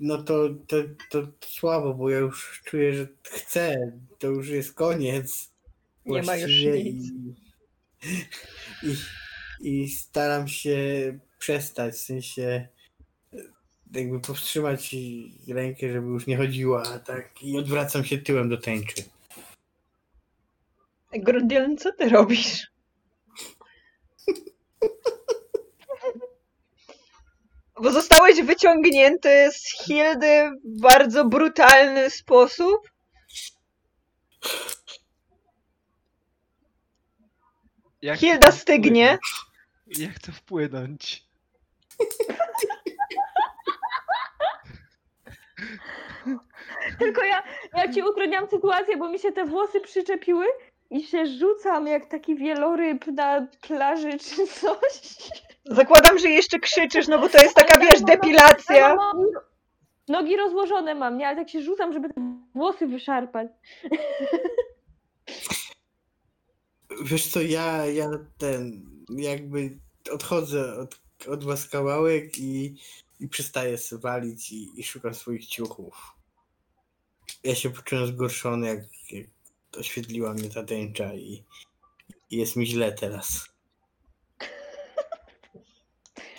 no 0.00 0.22
to, 0.22 0.48
to, 0.68 0.76
to 1.10 1.18
słabo, 1.46 1.94
bo 1.94 2.10
ja 2.10 2.18
już 2.18 2.62
czuję, 2.64 2.94
że 2.94 3.06
chcę. 3.22 3.92
To 4.18 4.26
już 4.26 4.48
jest 4.48 4.74
koniec. 4.74 5.52
Nie 6.06 6.22
ma 6.22 6.36
już 6.36 6.50
nic. 6.50 6.74
I, 6.74 7.34
i, 8.82 8.94
I 9.62 9.88
staram 9.88 10.48
się 10.48 10.78
przestać, 11.38 11.94
w 11.94 11.98
sensie 11.98 12.68
jakby 13.92 14.20
powstrzymać 14.20 14.94
rękę, 15.48 15.92
żeby 15.92 16.06
już 16.06 16.26
nie 16.26 16.36
chodziła, 16.36 16.82
a 16.94 16.98
tak 16.98 17.42
i 17.42 17.58
odwracam 17.58 18.04
się 18.04 18.18
tyłem 18.18 18.48
do 18.48 18.58
tęczy. 18.58 19.04
Grundiel, 21.12 21.76
co 21.76 21.92
ty 21.92 22.08
robisz? 22.08 22.72
Bo 27.82 27.92
zostałeś 27.92 28.42
wyciągnięty 28.42 29.50
z 29.52 29.84
Hildy 29.84 30.50
w 30.64 30.80
bardzo 30.80 31.24
brutalny 31.24 32.10
sposób. 32.10 32.90
Jak 38.02 38.18
Hilda 38.18 38.52
stygnie. 38.52 39.18
Ja 39.98 40.08
chcę 40.08 40.32
wpłynąć. 40.32 41.26
Tylko 46.98 47.24
ja, 47.24 47.42
ja 47.74 47.92
ci 47.92 48.02
utrudniam 48.02 48.48
sytuację, 48.48 48.96
bo 48.96 49.08
mi 49.08 49.18
się 49.18 49.32
te 49.32 49.44
włosy 49.44 49.80
przyczepiły 49.80 50.46
i 50.90 51.02
się 51.02 51.26
rzucam 51.26 51.86
jak 51.86 52.06
taki 52.06 52.36
wieloryb 52.36 53.06
na 53.06 53.46
plaży 53.60 54.18
czy 54.18 54.46
coś. 54.46 55.16
Zakładam, 55.64 56.18
że 56.18 56.28
jeszcze 56.28 56.58
krzyczysz, 56.58 57.08
no 57.08 57.18
bo 57.18 57.28
to 57.28 57.42
jest 57.42 57.54
taka, 57.54 57.80
wiesz, 57.80 58.02
depilacja. 58.02 58.76
Ja 58.76 58.94
mam 58.94 59.16
nogi, 59.16 59.32
nogi 60.08 60.36
rozłożone 60.36 60.94
mam, 60.94 61.18
nie? 61.18 61.26
Ale 61.26 61.36
tak 61.36 61.48
się 61.50 61.62
rzucam, 61.62 61.92
żeby 61.92 62.08
te 62.08 62.14
włosy 62.54 62.86
wyszarpać. 62.86 63.48
Wiesz 67.04 67.26
co, 67.26 67.40
ja, 67.40 67.86
ja 67.86 68.10
ten 68.38 68.91
jakby 69.18 69.78
odchodzę 70.10 70.78
od, 70.78 71.00
od 71.28 71.44
was 71.44 71.68
kawałek 71.68 72.38
i, 72.38 72.76
i 73.20 73.28
przestaję 73.28 73.76
walić 73.92 74.52
i, 74.52 74.80
i 74.80 74.84
szukam 74.84 75.14
swoich 75.14 75.46
ciuchów. 75.46 76.12
Ja 77.44 77.54
się 77.54 77.70
poczułem 77.70 78.06
zgorszony, 78.06 78.66
jak, 78.66 78.80
jak 79.10 79.26
oświetliła 79.76 80.34
mnie 80.34 80.50
ta 80.50 80.62
tęcza 80.62 81.14
i, 81.14 81.44
i 82.30 82.36
jest 82.36 82.56
mi 82.56 82.66
źle 82.66 82.92
teraz. 82.92 83.48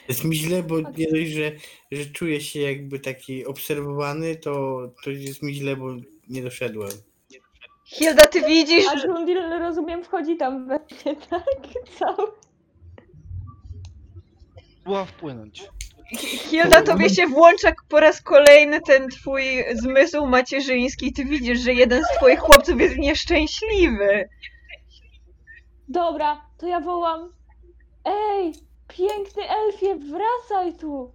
Jest 0.10 0.24
mi 0.24 0.36
źle, 0.36 0.64
bo 0.64 0.80
nie 0.80 1.12
dość, 1.12 1.32
że, 1.32 1.52
że 1.92 2.06
czuję 2.06 2.42
się 2.42 2.60
jakby 2.60 3.00
taki 3.00 3.46
obserwowany, 3.46 4.36
to, 4.36 4.82
to 5.04 5.12
jest 5.12 5.42
mi 5.42 5.54
źle, 5.54 5.76
bo 5.76 5.88
nie 6.30 6.44
doszedłem. 6.44 6.92
Hilda, 7.86 8.28
ty 8.28 8.42
widzisz, 8.42 8.86
A. 8.92 8.96
Grundil, 8.96 9.60
rozumiem, 9.60 10.04
wchodzi 10.04 10.38
tam 10.38 10.68
we 10.68 10.80
mnie, 10.80 11.16
tak? 11.30 11.44
Cały. 12.00 12.28
Była 14.84 15.06
wpłynąć. 15.06 15.64
Hilda, 16.20 16.82
tobie 16.82 17.10
się 17.10 17.28
włącza 17.28 17.74
po 17.90 18.00
raz 18.00 18.22
kolejny 18.22 18.82
ten 18.82 19.10
twój 19.10 19.44
zmysł 19.74 20.26
macierzyński. 20.26 21.14
Ty 21.14 21.26
widzisz, 21.26 21.60
że 21.60 21.74
jeden 21.74 22.04
z 22.04 22.18
twoich 22.18 22.40
chłopców 22.40 22.82
jest 22.82 22.98
nieszczęśliwy. 22.98 24.30
Dobra, 25.88 26.42
to 26.58 26.68
ja 26.68 26.80
wołam. 26.80 27.34
Ej, 28.06 28.54
piękny 28.88 29.44
elfie, 29.50 29.96
wracaj 29.96 30.78
tu! 30.80 31.12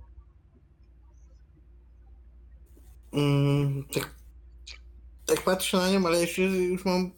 Mm, 3.13 3.85
tak, 3.95 4.15
tak 5.27 5.43
patrzę 5.43 5.77
na 5.77 5.91
nią, 5.91 6.07
ale 6.07 6.21
jeszcze 6.21 6.43
już 6.43 6.85
mam 6.85 7.11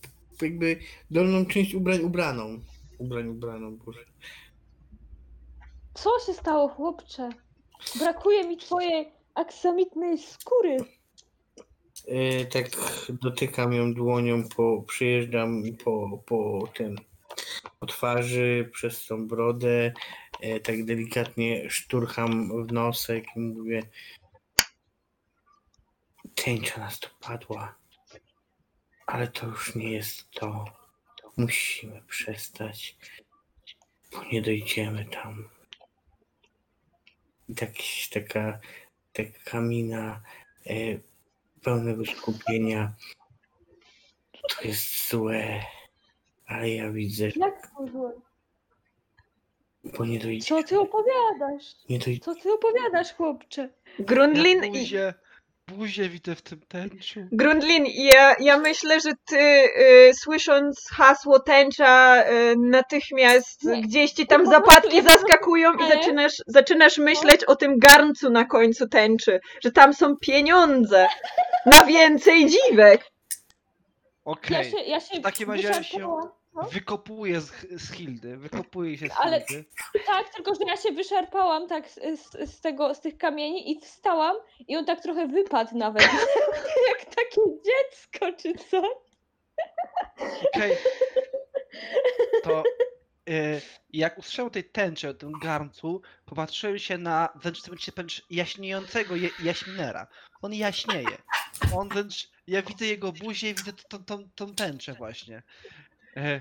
jakby 0.43 0.79
dolną 1.11 1.47
część 1.47 1.75
ubrań 1.75 2.01
ubraną. 2.01 2.61
Ubrań 2.99 3.29
ubraną, 3.29 3.77
boże. 3.77 4.05
Co 6.03 6.19
się 6.27 6.35
stało, 6.35 6.69
chłopcze? 6.69 7.29
Brakuje 7.99 8.45
mi 8.45 8.57
twojej 8.57 9.13
aksamitnej 9.35 10.19
skóry. 10.19 10.77
E, 12.09 12.45
tak 12.45 12.67
dotykam 13.09 13.73
ją 13.73 13.95
dłonią, 13.95 14.49
po, 14.57 14.83
przyjeżdżam 14.83 15.63
po, 15.85 16.23
po 16.27 16.69
tym, 16.75 16.97
po 17.81 17.87
twarzy, 17.87 18.71
przez 18.73 19.07
tą 19.07 19.29
brodę, 19.29 19.93
e, 20.41 20.61
tak 20.61 20.85
delikatnie 20.85 21.71
szturcham 21.71 22.67
w 22.67 22.73
nosek 22.73 23.25
i 23.37 23.41
mówię 23.41 23.83
tęcza 26.35 26.81
nas 26.81 27.01
dopadła, 27.01 27.75
ale 29.07 29.29
to 29.29 29.47
już 29.47 29.75
nie 29.75 29.93
jest 29.93 30.31
to. 30.31 30.65
Musimy 31.37 32.03
przestać, 32.09 32.97
bo 34.13 34.25
nie 34.25 34.43
dojdziemy 34.43 35.05
tam. 35.05 35.60
I 37.51 37.55
tak, 37.55 37.71
taka, 38.13 38.59
taka 39.13 39.61
mina 39.61 40.21
e, 40.67 40.73
pełnego 41.63 42.05
skupienia. 42.07 42.93
To 44.33 44.69
jest 44.69 45.09
złe, 45.11 45.61
ale 46.47 46.71
ja 46.71 46.91
widzę, 46.91 47.31
że 47.31 47.41
Jak 47.41 47.71
to 47.77 47.87
złe? 47.87 48.13
bo 49.99 50.05
nie 50.05 50.19
dojdzie. 50.19 50.47
Co 50.47 50.63
ty 50.63 50.81
opowiadasz? 50.81 51.65
Nie 51.89 51.99
dojdzie. 51.99 52.21
Co 52.21 52.35
ty 52.35 52.53
opowiadasz, 52.53 53.15
chłopcze? 53.15 53.69
Grundlin, 53.99 54.59
Ja 54.65 54.81
i- 54.81 54.87
buzię, 55.71 56.09
widzę 56.09 56.35
w 56.35 56.43
tym 56.43 56.61
tęczu. 56.69 57.21
Grundlin, 57.33 57.85
ja, 57.89 58.35
ja 58.41 58.59
myślę, 58.59 59.01
że 59.01 59.13
ty 59.27 59.39
y, 59.39 60.13
słysząc 60.15 60.89
hasło 60.91 61.41
tęcza 61.41 62.25
y, 62.25 62.55
natychmiast 62.59 63.65
Nie, 63.65 63.83
gdzieś 63.83 64.13
ci 64.13 64.27
tam 64.27 64.47
zapadki 64.47 65.03
zaskakują 65.03 65.73
i 65.75 65.89
zaczynasz, 65.89 66.43
zaczynasz 66.47 66.99
myśleć 66.99 67.45
o 67.45 67.57
tym 67.57 67.79
garncu 67.79 68.31
na 68.31 68.45
końcu 68.45 68.89
tęczy, 68.89 69.41
że 69.65 69.71
tam 69.71 69.95
są 69.95 70.17
pieniądze 70.17 71.07
na 71.67 71.85
więcej 71.85 72.47
dziwek. 72.47 73.11
Okej, 74.25 74.57
Ja 74.57 74.65
się, 74.65 74.77
ja 74.87 75.01
się 75.01 75.21
w 75.21 75.23
takim 75.23 75.51
razie 75.51 75.69
ja 75.69 75.83
się. 75.83 75.99
No. 76.55 76.63
wykopuję 76.63 77.41
z, 77.41 77.53
z 77.71 77.93
Hildy, 77.93 78.37
wykopuję 78.37 78.99
się 78.99 79.09
z 79.09 79.13
Ale- 79.17 79.45
Hildy. 79.49 79.65
Tak, 80.07 80.35
tylko 80.35 80.55
że 80.55 80.61
ja 80.67 80.77
się 80.77 80.93
wyszarpałam 80.93 81.69
tak 81.69 81.89
z, 81.91 81.99
z, 82.51 82.61
tego, 82.61 82.95
z 82.95 83.01
tych 83.01 83.19
kamieni 83.19 83.73
i 83.73 83.81
wstałam 83.81 84.37
i 84.69 84.77
on 84.77 84.85
tak 84.85 85.03
trochę 85.03 85.29
wypadł 85.29 85.79
nawet. 85.79 86.03
Jak 86.89 87.05
takie 87.05 87.41
dziecko 87.65 88.33
czy 88.33 88.55
coś. 88.55 88.91
Okej. 90.55 90.77
To 92.43 92.63
y, 93.29 93.61
jak 93.93 94.19
usłyszałem 94.19 94.51
tej 94.51 94.65
tęczy, 94.65 95.09
o 95.09 95.15
tym 95.15 95.33
garncu, 95.43 96.03
popatrzyłem 96.25 96.79
się 96.79 96.99
na 96.99 97.29
wręcz 97.35 97.61
jaśniejącego 98.31 99.17
je, 99.17 99.29
jaśminera. 99.43 100.07
On 100.43 100.55
jaśnieje. 100.55 101.17
On 101.77 101.89
wręcz, 101.89 102.31
ja 102.47 102.63
widzę 102.63 102.87
jego 102.87 103.13
buzię 103.13 103.51
i 103.51 103.55
widzę 103.55 103.73
tą, 103.73 104.05
tą, 104.05 104.29
tą 104.35 104.55
tęczę 104.55 104.95
właśnie. 104.95 105.43
E, 106.17 106.41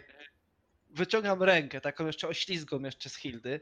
wyciągam 0.90 1.44
rękę, 1.44 1.82
taką 1.82 2.08
jeszcze 2.08 2.28
oślizgą 2.28 2.80
jeszcze 2.80 3.10
z 3.10 3.16
Hildy, 3.16 3.62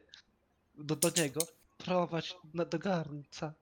do, 0.76 0.96
do 0.96 1.10
niego. 1.22 1.40
Prowadź 1.78 2.36
na, 2.54 2.66
do 2.66 2.80
garnca. 2.80 3.54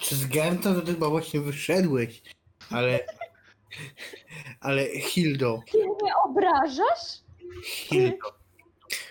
Czy 0.00 0.16
z 0.16 0.26
Garnta 0.26 0.74
to 0.74 0.80
ty 0.80 0.92
chyba 0.92 1.08
właśnie 1.08 1.40
wyszedłeś, 1.40 2.22
ale... 2.70 3.06
Ale 4.60 4.86
Hildo, 5.00 5.62
Ty 5.72 5.78
mnie 5.78 6.12
obrażasz? 6.24 7.22
Hildo, 7.64 8.38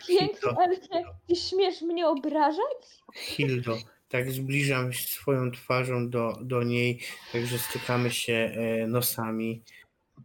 Piękny 0.08 0.52
elfie, 0.66 1.04
ty 1.28 1.36
śmiesz 1.36 1.82
mnie 1.82 2.08
obrażać? 2.08 3.02
Hildo, 3.16 3.78
tak 4.10 4.32
zbliżam 4.32 4.94
się 4.94 5.08
swoją 5.08 5.52
twarzą 5.52 6.10
do, 6.10 6.34
do 6.42 6.64
niej, 6.64 7.00
także 7.32 7.60
stykamy 7.60 8.12
się 8.12 8.34
e, 8.34 8.88
nosami. 8.88 9.64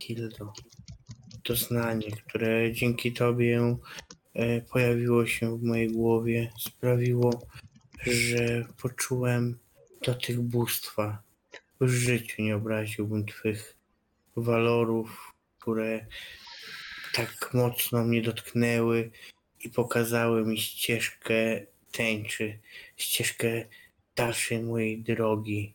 Hildo, 0.03 0.53
doznanie, 1.45 2.11
które 2.11 2.73
dzięki 2.73 3.13
tobie 3.13 3.77
e, 4.35 4.61
pojawiło 4.61 5.27
się 5.27 5.59
w 5.59 5.63
mojej 5.63 5.89
głowie, 5.89 6.51
sprawiło, 6.59 7.47
że 8.07 8.65
poczułem 8.83 9.59
dotyk 10.03 10.41
bóstwa. 10.41 11.23
W 11.81 11.89
życiu 11.89 12.43
nie 12.43 12.57
obraziłbym 12.57 13.27
twych 13.27 13.77
walorów, 14.37 15.35
które 15.59 16.07
tak 17.13 17.51
mocno 17.55 18.05
mnie 18.05 18.23
dotknęły 18.23 19.11
i 19.61 19.71
pokazały 19.71 20.47
mi 20.47 20.59
ścieżkę 20.59 21.67
tęczy, 21.93 22.59
ścieżkę 22.97 23.65
dalszej 24.17 24.63
mojej 24.63 25.03
drogi. 25.03 25.75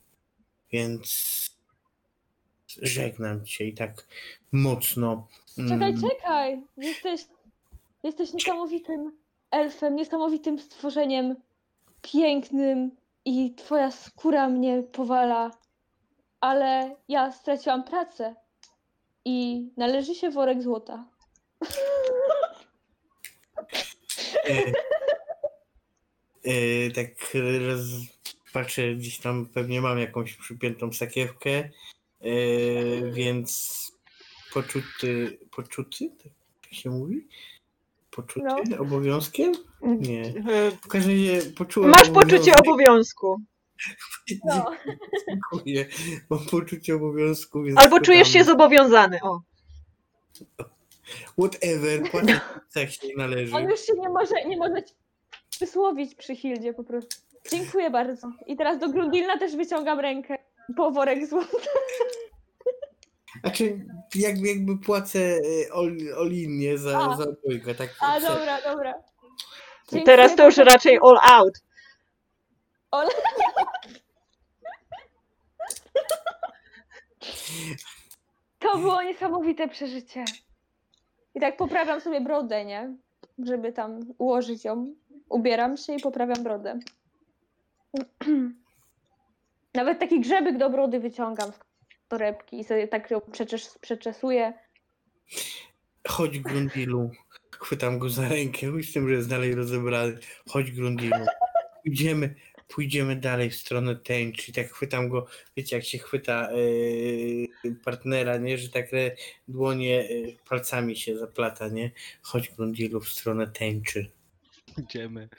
Więc 0.71 1.35
żegnam 2.81 3.45
cię 3.45 3.65
i 3.67 3.73
tak 3.73 4.07
mocno. 4.51 5.27
Czekaj, 5.55 5.89
mm, 5.89 6.01
czekaj. 6.01 6.63
Jesteś, 6.77 7.21
jesteś 8.03 8.33
niesamowitym 8.33 9.17
elfem, 9.51 9.95
niesamowitym 9.95 10.59
stworzeniem, 10.59 11.35
pięknym 12.01 12.91
i 13.25 13.55
twoja 13.55 13.91
skóra 13.91 14.49
mnie 14.49 14.83
powala. 14.83 15.51
Ale 16.39 16.95
ja 17.07 17.31
straciłam 17.31 17.83
pracę 17.83 18.35
i 19.25 19.67
należy 19.77 20.15
się 20.15 20.29
worek 20.29 20.63
złota. 20.63 21.05
E, 24.49 24.73
e, 26.43 26.91
tak 26.91 27.07
roz, 27.67 27.81
patrzę, 28.53 28.95
gdzieś 28.95 29.19
tam 29.19 29.45
pewnie 29.45 29.81
mam 29.81 29.99
jakąś 29.99 30.33
przypiętą 30.33 30.93
sakiewkę, 30.93 31.49
e, 31.51 31.71
więc 33.11 33.84
poczuty, 34.55 35.39
poczuty, 35.55 36.09
tak 36.63 36.73
się 36.73 36.89
mówi? 36.89 37.27
Poczuty 38.11 38.45
No. 38.69 38.77
obowiązkiem? 38.79 39.53
Nie. 39.81 40.33
W 40.83 40.87
każdym 40.87 41.11
razie 41.11 41.41
poczułem 41.51 41.89
Masz 41.91 42.09
poczucie 42.09 42.51
obowiązku. 42.55 43.37
No. 44.45 44.71
Dziękuję. 45.27 45.85
Mam 46.29 46.45
poczucie 46.45 46.95
obowiązku, 46.95 47.63
więc 47.63 47.79
Albo 47.79 47.99
czujesz 47.99 48.27
się 48.27 48.43
zobowiązany. 48.43 49.19
O. 49.21 49.41
Whatever, 51.39 52.11
płacę 52.11 52.39
tak 52.73 52.91
się 52.91 53.07
należy. 53.17 53.55
On 53.55 53.69
już 53.69 53.79
się 53.79 53.93
nie 53.97 54.09
może, 54.09 54.45
nie 54.45 54.57
może 54.57 54.83
ci 54.83 54.93
wysłowić 55.59 56.15
przy 56.15 56.35
Hildzie 56.35 56.73
po 56.73 56.83
prostu. 56.83 57.21
Dziękuję 57.51 57.89
bardzo. 57.89 58.31
I 58.47 58.55
teraz 58.55 58.79
do 58.79 58.89
Grundilna 58.89 59.37
też 59.37 59.55
wyciągam 59.55 59.99
rękę 59.99 60.37
po 60.77 60.91
worek 60.91 61.27
złota. 61.27 61.57
Znaczy, 63.41 63.85
jakby, 64.15 64.47
jakby 64.47 64.77
płacę 64.77 65.19
e, 65.19 65.73
ol, 65.73 65.97
olinnie 66.17 66.77
za, 66.77 66.97
A. 66.99 67.17
za 67.17 67.23
obojga, 67.23 67.73
tak? 67.73 67.89
A 67.99 68.19
dobra, 68.19 68.61
dobra. 68.61 68.93
Dziękuję 69.91 70.03
Teraz 70.05 70.35
to 70.35 70.45
już 70.45 70.57
raczej 70.57 70.99
all 71.03 71.17
out. 71.37 71.53
Ole- 72.91 73.09
To 78.59 78.77
było 78.77 79.01
niesamowite 79.01 79.67
przeżycie. 79.67 80.25
I 81.35 81.39
tak 81.39 81.57
poprawiam 81.57 82.01
sobie 82.01 82.21
brodę, 82.21 82.65
nie? 82.65 82.95
Żeby 83.39 83.73
tam 83.73 83.99
ułożyć 84.17 84.65
ją. 84.65 84.93
Ubieram 85.29 85.77
się 85.77 85.95
i 85.95 85.99
poprawiam 85.99 86.43
brodę. 86.43 86.79
Nawet 89.73 89.99
taki 89.99 90.19
grzebyk 90.19 90.57
do 90.57 90.69
brody 90.69 90.99
wyciągam 90.99 91.53
z 91.53 91.59
torebki 92.07 92.59
i 92.59 92.63
sobie 92.63 92.87
tak 92.87 93.11
ją 93.11 93.21
przeczes 93.21 93.77
przeczesuję. 93.81 94.53
Chodź 96.07 96.39
Grundilu. 96.39 97.11
Chwytam 97.51 97.99
go 97.99 98.09
za 98.09 98.29
rękę, 98.29 98.83
z 98.83 98.93
że 98.93 99.13
jest 99.13 99.29
dalej 99.29 99.55
rozebrany. 99.55 100.17
Chodź 100.49 100.71
Grundilu. 100.71 101.25
Pójdziemy, 101.83 102.35
pójdziemy 102.67 103.15
dalej 103.15 103.49
w 103.49 103.55
stronę 103.55 103.95
tęczy. 103.95 104.53
Tak 104.53 104.67
chwytam 104.71 105.09
go, 105.09 105.27
wiecie 105.57 105.75
jak 105.75 105.85
się 105.85 105.97
chwyta 105.97 106.49
e, 106.51 107.75
partnera, 107.83 108.37
nie? 108.37 108.57
Że 108.57 108.69
tak 108.69 108.91
dłonie 109.47 110.09
e, 110.09 110.47
palcami 110.49 110.95
się 110.95 111.17
zaplata, 111.17 111.67
nie? 111.67 111.91
Chodź 112.21 112.49
Grundilu 112.49 113.01
w 113.01 113.09
stronę 113.09 113.47
tęczy. 113.47 114.11
Idziemy. 114.77 115.29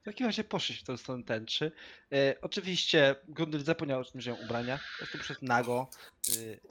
W 0.00 0.04
takim 0.04 0.26
razie 0.26 0.44
poszliśmy 0.44 0.84
w 0.84 0.86
tę 0.86 0.98
stronę 0.98 1.24
tęczy. 1.24 1.72
E, 2.12 2.34
oczywiście 2.42 3.16
Grundel 3.28 3.64
zapomniał 3.64 4.00
o 4.00 4.04
tym, 4.04 4.20
że 4.20 4.34
ubrania. 4.34 4.78
Po 4.78 4.98
prostu 4.98 5.18
przez 5.18 5.42
nago. 5.42 5.88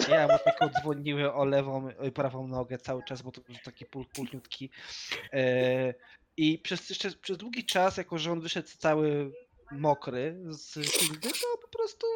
E, 0.08 0.12
ja 0.12 0.28
mu 0.28 0.34
tylko 0.44 0.80
dzwoniły 0.80 1.34
o 1.34 1.46
lewą 1.46 1.90
i 1.90 2.12
prawą 2.12 2.48
nogę 2.48 2.78
cały 2.78 3.04
czas, 3.04 3.22
bo 3.22 3.32
to 3.32 3.42
był 3.42 3.56
taki 3.64 3.86
pól, 3.86 4.06
pólniutki. 4.16 4.70
E, 5.34 5.94
I 6.38 6.60
przez, 6.60 6.90
jeszcze, 6.90 7.12
przez 7.12 7.38
długi 7.38 7.66
czas, 7.66 7.98
jako 7.98 8.18
że 8.18 8.32
on 8.32 8.42
wyszedł 8.42 8.70
cały 8.78 9.32
mokry 9.72 10.38
z 10.50 10.74
Hildy, 10.74 11.30
to 11.30 11.58
po 11.62 11.68
prostu 11.78 12.08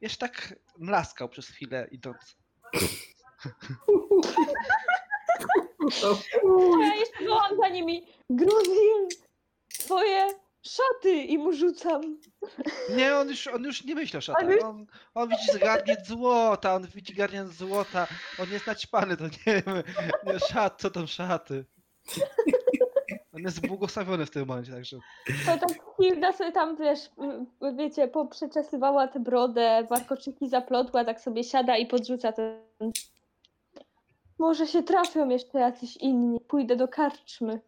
jeszcze 0.00 0.18
tak 0.18 0.54
mlaskał 0.78 1.28
przez 1.28 1.48
chwilę 1.48 1.88
idąc. 1.90 2.36
Ja 6.80 6.94
jeszcze 6.96 7.24
wołam 7.24 7.56
za 7.56 7.68
nimi. 7.68 8.06
Gruzin, 8.30 9.08
twoje 9.88 10.26
szaty 10.62 11.12
i 11.12 11.38
mu 11.38 11.52
rzucam. 11.52 12.18
Nie, 12.96 13.16
on 13.16 13.28
już, 13.28 13.46
on 13.46 13.64
już 13.64 13.84
nie 13.84 13.94
myśli 13.94 14.18
o 14.18 14.20
szatach. 14.20 14.44
Ale- 14.44 14.58
On, 14.60 14.86
on 15.14 15.28
widzi 15.28 15.58
garniec 15.58 16.06
złota, 16.06 16.74
on 16.74 16.86
widzi 16.86 17.14
garniec 17.14 17.48
złota. 17.48 18.06
On 18.42 18.50
jest 18.50 18.66
naćpany, 18.66 19.16
to 19.16 19.24
nie 19.24 19.62
wiem. 19.66 19.82
Nie, 20.26 20.38
szat, 20.38 20.80
co 20.80 20.90
tam 20.90 21.06
szaty. 21.06 21.64
On 23.34 23.42
jest 23.42 23.66
błogosławiony 23.66 24.26
w 24.26 24.30
tym 24.30 24.46
momencie, 24.48 24.72
także. 24.72 24.98
To 25.46 25.58
tak 25.66 25.78
Hilda 25.96 26.32
sobie 26.32 26.52
tam, 26.52 26.76
wiesz, 26.76 27.00
y, 27.62 27.76
wiecie, 27.76 28.08
poprzeczesywała 28.08 29.08
tę 29.08 29.20
brodę, 29.20 29.86
warkoczyki 29.90 30.48
zaplotła, 30.48 31.04
tak 31.04 31.20
sobie 31.20 31.44
siada 31.44 31.76
i 31.76 31.86
podrzuca 31.86 32.32
ten... 32.32 32.60
Może 34.38 34.66
się 34.66 34.82
trafią 34.82 35.28
jeszcze 35.28 35.58
jacyś 35.58 35.96
inni. 35.96 36.40
Pójdę 36.40 36.76
do 36.76 36.88
karczmy. 36.88 37.60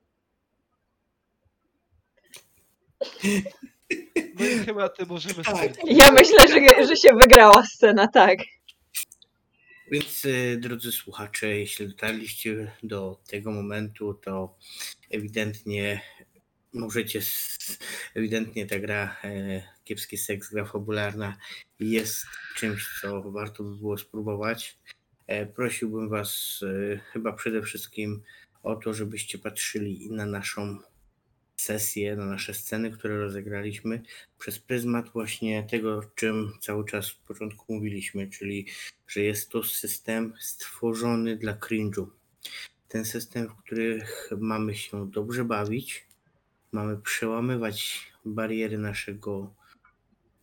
No 4.39 4.47
i 4.47 4.59
chyba 4.59 4.89
ty 4.89 5.07
możemy 5.07 5.45
Tak. 5.45 5.73
Ja 5.87 6.13
myślę, 6.13 6.49
że, 6.49 6.87
że 6.87 6.97
się 6.97 7.15
wygrała 7.15 7.67
scena, 7.67 8.09
tak. 8.09 8.39
Więc 9.91 10.25
y, 10.25 10.59
drodzy 10.61 10.93
słuchacze, 10.93 11.49
jeśli 11.49 11.89
dotarliście 11.89 12.73
do 12.83 13.21
tego 13.27 13.53
momentu, 13.53 14.15
to 14.15 14.57
ewidentnie 15.11 16.01
możecie, 16.73 17.21
ewidentnie 18.15 18.67
ta 18.67 18.79
gra 18.79 19.17
e, 19.25 19.63
Kiepski 19.85 20.19
Seks, 20.19 20.51
gra 20.51 20.65
fabularna 20.65 21.37
jest 21.81 22.27
czymś, 22.57 23.01
co 23.01 23.23
warto 23.23 23.65
by 23.65 23.77
było 23.77 23.99
spróbować. 23.99 24.79
E, 25.27 25.47
prosiłbym 25.47 26.09
Was 26.09 26.61
e, 26.63 26.99
chyba 26.99 27.33
przede 27.33 27.63
wszystkim 27.63 28.23
o 28.63 28.77
to, 28.77 28.93
żebyście 28.95 29.39
patrzyli 29.39 30.11
na 30.11 30.27
naszą 30.27 30.79
sesję, 31.63 32.17
na 32.17 32.27
nasze 32.27 32.55
sceny, 32.55 32.91
które 32.91 33.19
rozegraliśmy 33.19 34.03
przez 34.39 34.59
pryzmat 34.59 35.09
właśnie 35.09 35.63
tego, 35.63 36.01
czym 36.15 36.53
cały 36.61 36.85
czas 36.85 37.11
w 37.11 37.19
początku 37.19 37.75
mówiliśmy, 37.75 38.29
czyli 38.29 38.67
że 39.09 39.21
jest 39.21 39.51
to 39.51 39.63
system 39.63 40.33
stworzony 40.41 41.37
dla 41.37 41.55
cringe'u. 41.55 42.07
Ten 42.89 43.05
system, 43.05 43.49
w 43.49 43.57
którym 43.57 44.01
mamy 44.39 44.75
się 44.75 45.11
dobrze 45.11 45.45
bawić, 45.45 46.07
mamy 46.73 46.97
przełamywać 46.97 48.07
bariery 48.25 48.79
naszego 48.79 49.55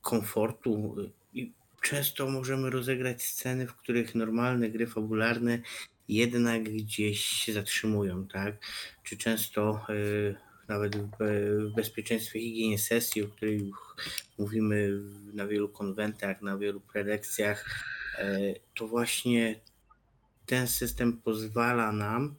komfortu 0.02 0.96
i 1.34 1.52
często 1.82 2.30
możemy 2.30 2.70
rozegrać 2.70 3.24
sceny, 3.24 3.68
w 3.68 3.76
których 3.76 4.16
normalne 4.16 4.70
gry 4.70 4.88
fabularne 4.88 5.60
jednak 6.08 6.64
gdzieś 6.64 7.26
się 7.26 7.54
zatrzymują, 7.54 8.28
tak? 8.28 8.56
Czy 9.04 9.18
często 9.18 9.86
y, 9.90 10.36
nawet 10.68 10.96
w, 10.96 11.18
be- 11.18 11.70
w 11.70 11.74
bezpieczeństwie 11.76 12.40
higienie 12.40 12.80
sesji, 12.80 13.24
o 13.24 13.28
której 13.28 13.72
mówimy 14.38 15.02
na 15.34 15.48
wielu 15.48 15.70
konwentach, 15.70 16.42
na 16.42 16.58
wielu 16.58 16.80
prelekcjach, 16.80 17.84
e, 18.18 18.40
to 18.76 18.88
właśnie 18.88 19.60
ten 20.46 20.68
system 20.68 21.18
pozwala 21.18 21.92
nam 21.92 22.36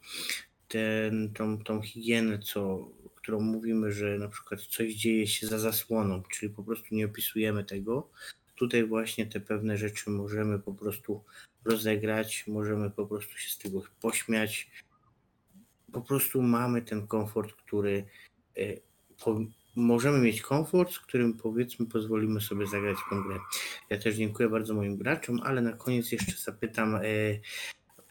ten, 0.68 1.32
tą, 1.32 1.58
tą 1.58 1.82
higienę, 1.82 2.38
co, 2.38 2.88
którą 3.14 3.40
mówimy, 3.40 3.92
że 3.92 4.18
na 4.18 4.28
przykład 4.28 4.60
coś 4.60 4.94
dzieje 4.94 5.26
się 5.26 5.46
za 5.46 5.58
zasłoną, 5.58 6.22
czyli 6.22 6.54
po 6.54 6.62
prostu 6.62 6.94
nie 6.94 7.06
opisujemy 7.06 7.64
tego. 7.64 8.08
Tutaj 8.56 8.84
właśnie 8.84 9.26
te 9.26 9.40
pewne 9.40 9.76
rzeczy 9.76 10.10
możemy 10.10 10.58
po 10.58 10.74
prostu 10.74 11.24
rozegrać, 11.64 12.44
możemy 12.46 12.90
po 12.90 13.06
prostu 13.06 13.38
się 13.38 13.50
z 13.50 13.58
tego 13.58 13.82
pośmiać. 14.00 14.70
Po 15.92 16.00
prostu 16.00 16.42
mamy 16.42 16.82
ten 16.82 17.06
komfort, 17.06 17.52
który 17.52 18.04
e, 18.56 18.62
po, 19.24 19.40
możemy 19.76 20.18
mieć 20.18 20.42
komfort, 20.42 20.92
z 20.92 20.98
którym 20.98 21.34
powiedzmy 21.34 21.86
pozwolimy 21.86 22.40
sobie 22.40 22.66
zagrać 22.66 22.96
w 22.96 23.26
grę. 23.28 23.38
Ja 23.90 23.98
też 23.98 24.16
dziękuję 24.16 24.48
bardzo 24.48 24.74
moim 24.74 24.96
graczom, 24.96 25.40
ale 25.42 25.60
na 25.60 25.72
koniec 25.72 26.12
jeszcze 26.12 26.32
zapytam 26.32 26.94
e, 26.94 27.00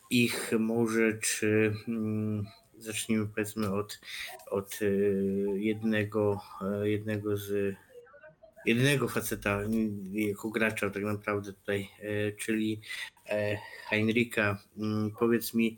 ich 0.10 0.52
może, 0.60 1.18
czy 1.18 1.74
mm, 1.88 2.46
zacznijmy 2.78 3.28
powiedzmy 3.28 3.74
od, 3.74 4.00
od 4.52 4.80
e, 4.82 4.86
jednego, 5.60 6.42
jednego 6.84 7.38
z 7.38 7.76
jednego 8.66 9.08
faceta 9.08 9.62
mm, 9.62 10.06
jako 10.14 10.50
gracza 10.50 10.90
tak 10.90 11.04
naprawdę 11.04 11.54
tutaj, 11.54 11.90
czyli 12.38 12.82
Heinricha. 13.90 14.58
Mm, 14.78 15.12
Powiedz 15.20 15.54
mi, 15.54 15.78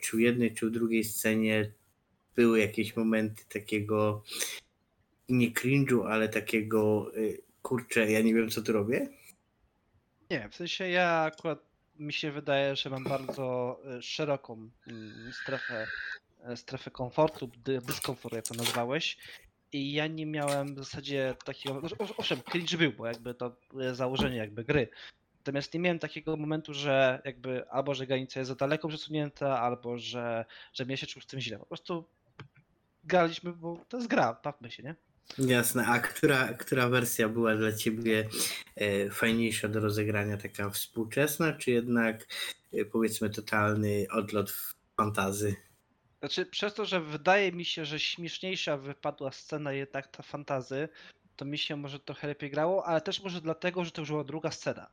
czy 0.00 0.16
w 0.16 0.20
jednej, 0.20 0.54
czy 0.54 0.66
w 0.66 0.70
drugiej 0.70 1.04
scenie 1.04 1.72
były 2.36 2.60
jakieś 2.60 2.96
momenty 2.96 3.44
takiego 3.48 4.22
nie 5.28 5.50
cringe'u, 5.50 6.06
ale 6.06 6.28
takiego 6.28 7.10
y, 7.16 7.42
kurczę, 7.62 8.10
ja 8.12 8.20
nie 8.20 8.34
wiem 8.34 8.50
co 8.50 8.62
tu 8.62 8.72
robię? 8.72 9.08
Nie, 10.30 10.48
w 10.48 10.54
sensie 10.54 10.88
ja 10.88 11.20
akurat 11.22 11.58
mi 11.98 12.12
się 12.12 12.32
wydaje, 12.32 12.76
że 12.76 12.90
mam 12.90 13.04
bardzo 13.04 13.78
e, 13.98 14.02
szeroką 14.02 14.70
mm, 14.86 15.32
strefę, 15.42 15.86
e, 16.44 16.56
strefę 16.56 16.90
komfortu, 16.90 17.46
dy- 17.46 17.78
dyskomfortu, 17.80 18.36
jak 18.36 18.44
to 18.44 18.54
nazwałeś. 18.54 19.18
I 19.72 19.92
ja 19.92 20.06
nie 20.06 20.26
miałem 20.26 20.74
w 20.74 20.78
zasadzie 20.78 21.34
takiego. 21.44 21.80
ow- 21.80 22.14
Owszem, 22.16 22.42
cringe 22.42 22.78
był, 22.78 22.92
bo 22.92 23.06
jakby 23.06 23.34
to 23.34 23.56
e, 23.80 23.94
założenie 23.94 24.36
jakby 24.36 24.64
gry. 24.64 24.88
Natomiast 25.44 25.74
nie 25.74 25.80
miałem 25.80 25.98
takiego 25.98 26.36
momentu, 26.36 26.74
że 26.74 27.22
jakby 27.24 27.68
albo 27.70 27.94
że 27.94 28.06
granica 28.06 28.40
jest 28.40 28.48
za 28.48 28.54
daleko 28.54 28.88
przesunięta, 28.88 29.60
albo 29.60 29.98
że, 29.98 30.44
że 30.72 30.84
mnie 30.84 30.96
się 30.96 31.06
czuł 31.06 31.22
z 31.22 31.26
tym 31.26 31.40
źle. 31.40 31.58
Po 31.58 31.66
prostu 31.66 32.04
graliśmy, 33.04 33.52
bo 33.52 33.84
to 33.88 33.96
jest 33.96 34.08
gra, 34.08 34.40
bawmy 34.44 34.70
się, 34.70 34.82
nie? 34.82 34.94
Jasne, 35.38 35.86
a 35.86 35.98
która, 35.98 36.54
która 36.54 36.88
wersja 36.88 37.28
była 37.28 37.56
dla 37.56 37.72
ciebie 37.72 38.28
e, 38.76 39.10
fajniejsza 39.10 39.68
do 39.68 39.80
rozegrania, 39.80 40.36
taka 40.36 40.70
współczesna, 40.70 41.52
czy 41.52 41.70
jednak 41.70 42.26
e, 42.72 42.84
powiedzmy 42.84 43.30
totalny 43.30 44.06
odlot 44.10 44.50
w 44.50 44.74
fantazy? 44.96 45.56
Znaczy, 46.20 46.46
przez 46.46 46.74
to, 46.74 46.84
że 46.84 47.00
wydaje 47.00 47.52
mi 47.52 47.64
się, 47.64 47.84
że 47.84 48.00
śmieszniejsza 48.00 48.76
wypadła 48.76 49.32
scena 49.32 49.72
jednak 49.72 50.06
ta 50.06 50.22
fantazy, 50.22 50.88
to 51.36 51.44
mi 51.44 51.58
się 51.58 51.76
może 51.76 52.00
trochę 52.00 52.28
lepiej 52.28 52.50
grało, 52.50 52.86
ale 52.86 53.00
też 53.00 53.22
może 53.22 53.40
dlatego, 53.40 53.84
że 53.84 53.90
to 53.90 54.02
już 54.02 54.10
była 54.10 54.24
druga 54.24 54.50
scena. 54.50 54.90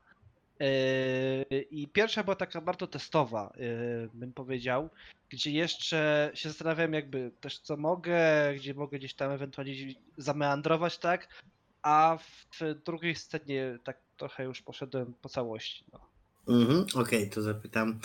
Yy, 0.62 1.62
I 1.62 1.88
pierwsza 1.88 2.24
była 2.24 2.36
taka 2.36 2.62
bardzo 2.62 2.88
testowa, 2.88 3.54
yy, 3.58 4.10
bym 4.14 4.34
powiedział, 4.34 4.90
gdzie 5.30 5.52
jeszcze 5.52 6.32
się 6.34 6.50
zastanawiałem 6.50 6.94
jakby 6.94 7.32
też 7.42 7.60
co 7.60 7.78
mogę, 7.78 8.20
gdzie 8.56 8.74
mogę 8.74 9.00
gdzieś 9.00 9.14
tam 9.14 9.32
ewentualnie 9.32 9.74
zameandrować, 10.18 10.98
tak? 10.98 11.44
A 11.82 12.18
w 12.60 12.84
drugiej 12.86 13.16
scenie 13.16 13.78
tak 13.84 13.98
trochę 14.18 14.44
już 14.44 14.62
poszedłem 14.62 15.14
po 15.22 15.30
całości. 15.30 15.86
No. 15.94 16.00
Mhm, 16.48 16.86
Okej, 16.96 17.30
to 17.30 17.42
zapytam, 17.42 18.00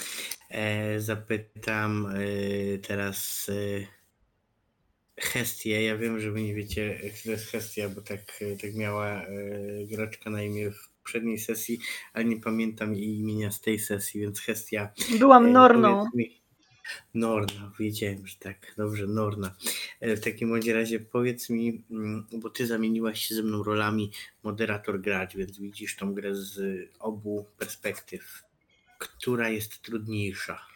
e, 0.50 1.00
zapytam 1.00 2.06
e, 2.06 2.78
teraz 2.78 3.48
e, 3.48 3.86
Hestię. 5.20 5.84
Ja 5.84 5.96
wiem, 5.96 6.20
że 6.20 6.30
wy 6.30 6.42
nie 6.42 6.54
wiecie, 6.54 7.00
jak 7.02 7.12
to 7.24 7.30
jest 7.30 7.46
Hestia, 7.46 7.88
bo 7.88 8.00
tak, 8.00 8.20
tak 8.62 8.74
miała 8.74 9.22
e, 9.22 9.26
graczka 9.86 10.30
na 10.30 10.42
imię 10.42 10.70
w 10.70 10.95
poprzedniej 11.06 11.38
sesji, 11.38 11.78
ale 12.12 12.24
nie 12.24 12.40
pamiętam 12.40 12.94
jej 12.94 13.18
imienia 13.18 13.50
z 13.50 13.60
tej 13.60 13.78
sesji, 13.78 14.20
więc 14.20 14.40
Hestia 14.40 14.88
Byłam 15.18 15.46
E, 15.46 15.50
Norną. 15.50 16.06
Norna, 17.14 17.72
wiedziałem, 17.78 18.26
że 18.26 18.36
tak, 18.38 18.74
dobrze, 18.76 19.06
Norna. 19.06 19.56
E, 20.00 20.16
W 20.16 20.20
takim 20.20 20.48
bądź 20.48 20.66
razie 20.68 21.00
powiedz 21.00 21.50
mi, 21.50 21.84
mm, 21.90 22.26
bo 22.32 22.50
ty 22.50 22.66
zamieniłaś 22.66 23.22
się 23.22 23.34
ze 23.34 23.42
mną 23.42 23.62
rolami 23.62 24.10
moderator 24.42 25.00
gracz, 25.00 25.36
więc 25.36 25.58
widzisz 25.58 25.96
tą 25.96 26.14
grę 26.14 26.34
z 26.34 26.60
obu 26.98 27.46
perspektyw. 27.58 28.42
Która 28.98 29.48
jest 29.48 29.82
trudniejsza? 29.82 30.66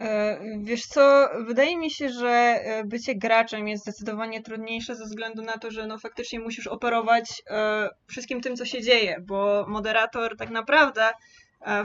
E, 0.00 0.40
Wiesz 0.62 0.86
co, 0.86 1.28
wydaje 1.46 1.76
mi 1.78 1.90
się, 1.90 2.08
że 2.08 2.28
e, 2.30 2.84
bycie 2.84 3.14
graczem 3.14 3.68
jest 3.68 3.82
zdecydowanie 3.82 4.42
trudniejsze 4.42 4.96
ze 4.96 5.04
względu 5.04 5.42
na 5.42 5.52
to, 5.52 5.70
że 5.70 5.86
no 5.86 5.98
faktycznie 5.98 6.40
musisz 6.40 6.66
operować 6.66 7.42
e, 7.50 7.88
wszystkim 8.06 8.40
tym, 8.40 8.56
co 8.56 8.64
się 8.64 8.82
dzieje, 8.82 9.16
bo 9.26 9.64
moderator 9.68 10.36
tak 10.36 10.50
naprawdę 10.50 11.10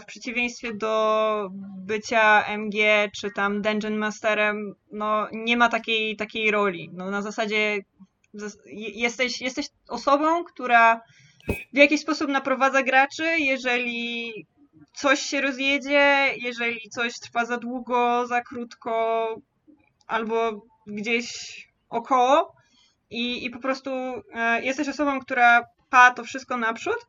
w 0.02 0.06
przeciwieństwie 0.06 0.74
do 0.74 1.50
bycia 1.78 2.44
MG 2.48 2.76
czy 3.20 3.32
tam 3.32 3.62
Dungeon 3.62 3.96
Masterem, 3.98 4.74
no 4.92 5.28
nie 5.32 5.58
ma 5.58 5.70
takiej, 5.70 6.16
takiej 6.16 6.52
roli. 6.52 6.90
No 6.94 7.12
na 7.12 7.22
zasadzie 7.22 7.78
zas- 8.34 8.58
je- 8.66 8.90
jesteś, 8.90 9.42
jesteś 9.42 9.66
osobą, 9.90 10.44
która 10.44 11.02
w 11.74 11.78
jakiś 11.78 12.02
sposób 12.02 12.28
naprowadza 12.30 12.84
graczy, 12.84 13.24
jeżeli 13.40 14.34
coś 14.96 15.20
się 15.20 15.42
rozjedzie, 15.42 16.34
jeżeli 16.38 16.90
coś 16.90 17.20
trwa 17.20 17.46
za 17.46 17.58
długo, 17.58 18.28
za 18.28 18.42
krótko, 18.42 19.28
albo 20.08 20.62
gdzieś 20.88 21.28
około 21.90 22.56
i, 23.10 23.46
i 23.46 23.50
po 23.50 23.60
prostu 23.60 23.92
e, 24.34 24.64
jesteś 24.64 24.90
osobą, 24.90 25.20
która 25.20 25.62
pa 25.90 26.12
to 26.12 26.24
wszystko 26.24 26.58
naprzód, 26.58 27.08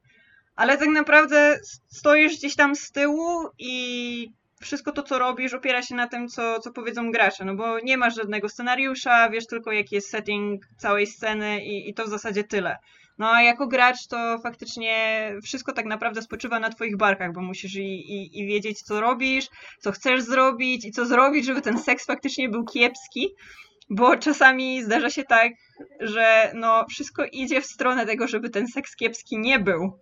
ale 0.57 0.79
tak 0.79 0.89
naprawdę 0.89 1.59
stoisz 1.89 2.37
gdzieś 2.37 2.57
tam 2.57 2.77
z 2.77 2.91
tyłu 2.91 3.49
i 3.59 4.29
wszystko 4.61 4.93
to, 4.93 5.03
co 5.03 5.19
robisz, 5.19 5.55
opiera 5.55 5.83
się 5.83 5.95
na 5.95 6.07
tym, 6.07 6.29
co, 6.29 6.61
co 6.61 6.73
powiedzą 6.73 7.11
gracze, 7.11 7.45
no 7.45 7.55
bo 7.55 7.81
nie 7.81 7.99
masz 7.99 8.15
żadnego 8.15 8.49
scenariusza, 8.49 9.31
wiesz 9.31 9.47
tylko 9.47 9.73
jaki 9.73 9.95
jest 9.95 10.11
setting 10.11 10.63
całej 10.79 11.07
sceny 11.07 11.65
i, 11.65 11.91
i 11.91 11.95
to 11.95 12.05
w 12.05 12.09
zasadzie 12.09 12.45
tyle. 12.45 12.77
No 13.19 13.31
a 13.31 13.43
jako 13.43 13.67
gracz 13.67 14.07
to 14.07 14.39
faktycznie 14.39 15.33
wszystko 15.43 15.73
tak 15.73 15.87
naprawdę 15.87 16.23
spoczywa 16.23 16.61
na 16.61 16.71
twoich 16.71 16.97
barkach, 16.97 17.33
bo 17.33 17.41
musisz 17.43 17.75
i, 17.75 18.13
i, 18.13 18.41
i 18.41 18.47
wiedzieć, 18.47 18.83
co 18.83 19.01
robisz, 19.01 19.47
co 19.81 19.93
chcesz 19.93 20.23
zrobić 20.23 20.85
i 20.85 20.91
co 20.91 21.07
zrobić, 21.07 21.47
żeby 21.47 21.63
ten 21.63 21.79
seks 21.79 22.07
faktycznie 22.07 22.49
był 22.49 22.65
kiepski, 22.65 23.29
bo 23.91 24.17
czasami 24.17 24.83
zdarza 24.83 25.11
się 25.11 25.25
tak, 25.25 25.53
że 26.01 26.53
no 26.55 26.85
wszystko 26.91 27.25
idzie 27.25 27.61
w 27.61 27.67
stronę 27.67 28.07
tego, 28.07 28.29
żeby 28.29 28.51
ten 28.51 28.69
seks 28.69 28.97
kiepski 28.97 29.39
nie 29.39 29.59
był. 29.59 29.99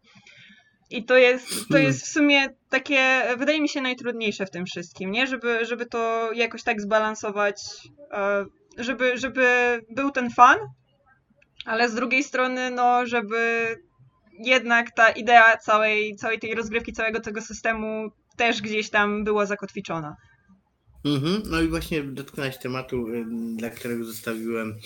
I 0.90 1.04
to 1.04 1.16
jest, 1.16 1.48
to 1.48 1.68
Hmm. 1.68 1.86
jest 1.86 2.02
w 2.02 2.08
sumie 2.08 2.48
takie, 2.70 3.22
wydaje 3.36 3.60
mi 3.60 3.68
się, 3.68 3.80
najtrudniejsze 3.80 4.46
w 4.46 4.50
tym 4.50 4.64
wszystkim, 4.66 5.10
nie? 5.10 5.26
Żeby, 5.26 5.64
żeby 5.64 5.86
to 5.86 6.32
jakoś 6.32 6.62
tak 6.62 6.80
zbalansować, 6.80 7.62
e, 8.12 8.44
żeby, 8.78 9.18
żeby 9.18 9.80
był 9.90 10.10
ten 10.10 10.30
fan, 10.30 10.58
Ale 11.64 11.88
z 11.88 11.94
drugiej 11.94 12.24
strony, 12.24 12.70
no, 12.70 13.06
żeby 13.06 13.66
jednak 14.38 14.90
ta 14.90 15.10
idea 15.10 15.56
całej, 15.56 16.16
całej 16.16 16.38
tej 16.38 16.54
rozgrywki, 16.54 16.92
całego 16.92 17.20
tego 17.20 17.40
systemu 17.40 18.10
też 18.36 18.62
gdzieś 18.62 18.90
tam 18.90 19.24
była 19.24 19.46
zakotwiczona. 19.46 20.16
Mhm. 21.04 21.42
No 21.46 21.60
i 21.60 21.68
właśnie 21.68 22.02
dotknąłeś 22.02 22.58
tematu, 22.58 23.08
y, 23.08 23.24
dla 23.56 23.70
którego 23.70 24.04
zostawiłem 24.04 24.78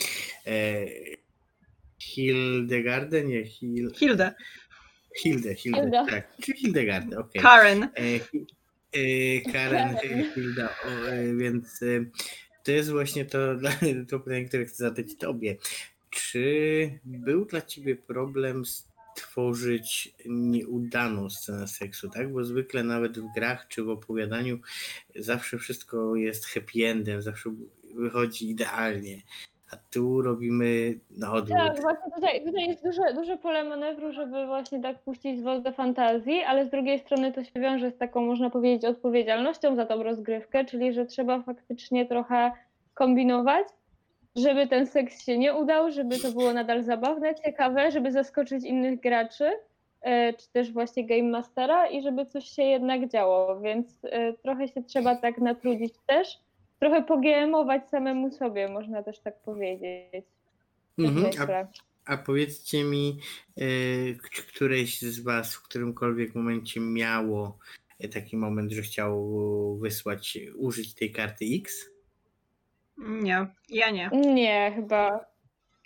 e, 0.46 0.86
Hildegardę, 1.98 3.24
nie 3.24 3.46
Hil, 3.46 3.90
Hilde, 3.94 4.34
Hildę, 5.22 5.54
Hildę, 5.54 5.80
Hilda. 5.80 6.06
tak, 6.06 6.36
czy 6.42 6.52
Hildegardę, 6.52 7.18
okej. 7.18 7.42
Karen. 7.42 7.82
E, 7.82 7.88
e, 8.92 9.40
Karen, 9.52 9.96
e, 9.96 10.32
Hilda, 10.34 10.68
o, 10.84 11.08
e, 11.08 11.36
więc 11.36 11.82
e, 11.82 11.86
to 12.64 12.72
jest 12.72 12.90
właśnie 12.90 13.24
to, 13.24 13.38
to 14.10 14.20
pytanie, 14.20 14.44
które 14.44 14.64
chcę 14.64 14.84
zadać 14.84 15.06
Tobie. 15.18 15.56
Czy 16.10 16.90
był 17.04 17.44
dla 17.44 17.62
Ciebie 17.62 17.96
problem 17.96 18.64
stworzyć 18.64 20.14
nieudaną 20.26 21.30
scenę 21.30 21.68
seksu, 21.68 22.08
tak? 22.08 22.32
Bo 22.32 22.44
zwykle 22.44 22.84
nawet 22.84 23.18
w 23.18 23.34
grach 23.34 23.68
czy 23.68 23.84
w 23.84 23.88
opowiadaniu 23.88 24.58
zawsze 25.16 25.58
wszystko 25.58 26.16
jest 26.16 26.46
happy 26.46 26.86
endem, 26.86 27.22
zawsze 27.22 27.50
wychodzi 27.94 28.50
idealnie. 28.50 29.22
A 29.70 29.76
tu 29.90 30.22
robimy 30.22 30.98
na 31.10 31.32
odwrót. 31.32 31.58
Tak, 31.58 31.80
właśnie 31.82 32.12
tutaj, 32.14 32.44
tutaj 32.44 32.66
jest 32.68 32.84
duże, 32.84 33.02
duże 33.14 33.36
pole 33.36 33.64
manewru, 33.64 34.12
żeby 34.12 34.46
właśnie 34.46 34.82
tak 34.82 35.02
puścić 35.02 35.42
was 35.42 35.62
do 35.62 35.72
fantazji, 35.72 36.40
ale 36.40 36.66
z 36.66 36.70
drugiej 36.70 36.98
strony 36.98 37.32
to 37.32 37.44
się 37.44 37.60
wiąże 37.60 37.90
z 37.90 37.96
taką, 37.96 38.20
można 38.26 38.50
powiedzieć, 38.50 38.84
odpowiedzialnością 38.84 39.76
za 39.76 39.86
tą 39.86 40.02
rozgrywkę, 40.02 40.64
czyli 40.64 40.92
że 40.92 41.06
trzeba 41.06 41.42
faktycznie 41.42 42.06
trochę 42.06 42.52
kombinować, 42.94 43.68
żeby 44.38 44.66
ten 44.66 44.86
seks 44.86 45.24
się 45.24 45.38
nie 45.38 45.54
udał, 45.54 45.90
żeby 45.92 46.18
to 46.18 46.32
było 46.32 46.52
nadal 46.52 46.82
zabawne, 46.82 47.34
ciekawe, 47.34 47.90
żeby 47.90 48.12
zaskoczyć 48.12 48.64
innych 48.64 49.00
graczy, 49.00 49.50
e, 50.00 50.32
czy 50.32 50.52
też 50.52 50.72
właśnie 50.72 51.06
Game 51.06 51.30
Mastera 51.30 51.86
i 51.90 52.02
żeby 52.02 52.26
coś 52.26 52.44
się 52.44 52.62
jednak 52.62 53.08
działo, 53.08 53.60
więc 53.60 53.86
e, 54.04 54.32
trochę 54.32 54.68
się 54.68 54.82
trzeba 54.82 55.16
tak 55.16 55.38
natrudzić 55.38 55.94
też, 56.06 56.38
trochę 56.80 57.02
pogiemować 57.02 57.88
samemu 57.88 58.30
sobie, 58.30 58.68
można 58.68 59.02
też 59.02 59.18
tak 59.20 59.40
powiedzieć. 59.40 60.24
Mhm. 60.98 61.30
A. 62.06 62.12
A 62.14 62.16
powiedzcie 62.16 62.84
mi, 62.84 63.18
e, 63.56 63.60
k- 64.14 64.42
któreś 64.48 65.02
z 65.02 65.20
Was 65.20 65.54
w 65.54 65.62
którymkolwiek 65.62 66.34
momencie 66.34 66.80
miało 66.80 67.58
e, 68.00 68.08
taki 68.08 68.36
moment, 68.36 68.72
że 68.72 68.82
chciało 68.82 69.76
wysłać, 69.76 70.38
użyć 70.56 70.94
tej 70.94 71.12
karty 71.12 71.44
X? 71.60 71.90
Nie, 72.98 73.46
ja 73.68 73.90
nie. 73.90 74.10
Nie, 74.34 74.72
chyba 74.76 75.20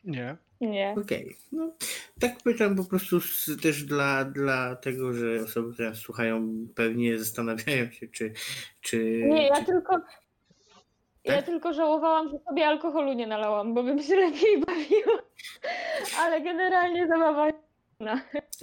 Nie. 0.05 0.36
nie. 0.60 0.94
Okej. 1.05 1.36
No, 1.52 1.72
tak 2.20 2.43
pytam 2.44 2.76
po 2.76 2.84
prostu 2.84 3.20
z, 3.20 3.51
też 3.62 3.84
dla, 3.84 4.24
dla 4.24 4.76
tego, 4.76 5.12
że 5.12 5.43
osoby, 5.44 5.72
które 5.72 5.89
nas 5.89 5.98
słuchają, 5.98 6.48
pewnie 6.74 7.18
zastanawiają 7.18 7.90
się, 7.90 8.09
czy. 8.09 8.32
czy 8.80 9.22
Nie, 9.28 9.47
ja 9.47 9.56
czy, 9.56 9.64
tylko. 9.64 10.01
Ja 11.24 11.36
Tak? 11.36 11.47
tylko 11.47 11.72
żałowałam, 11.72 12.28
że 12.28 12.39
sobie 12.39 12.66
alkoholu 12.66 13.12
nie 13.12 13.26
nalałam, 13.26 13.74
bo 13.74 13.82
bym 13.82 14.02
się 14.02 14.16
lepiej 14.16 14.60
bawiła. 14.66 15.22
Ale 16.18 16.40
generalnie 16.40 17.06
zabawa. 17.06 17.52
No. 18.01 18.18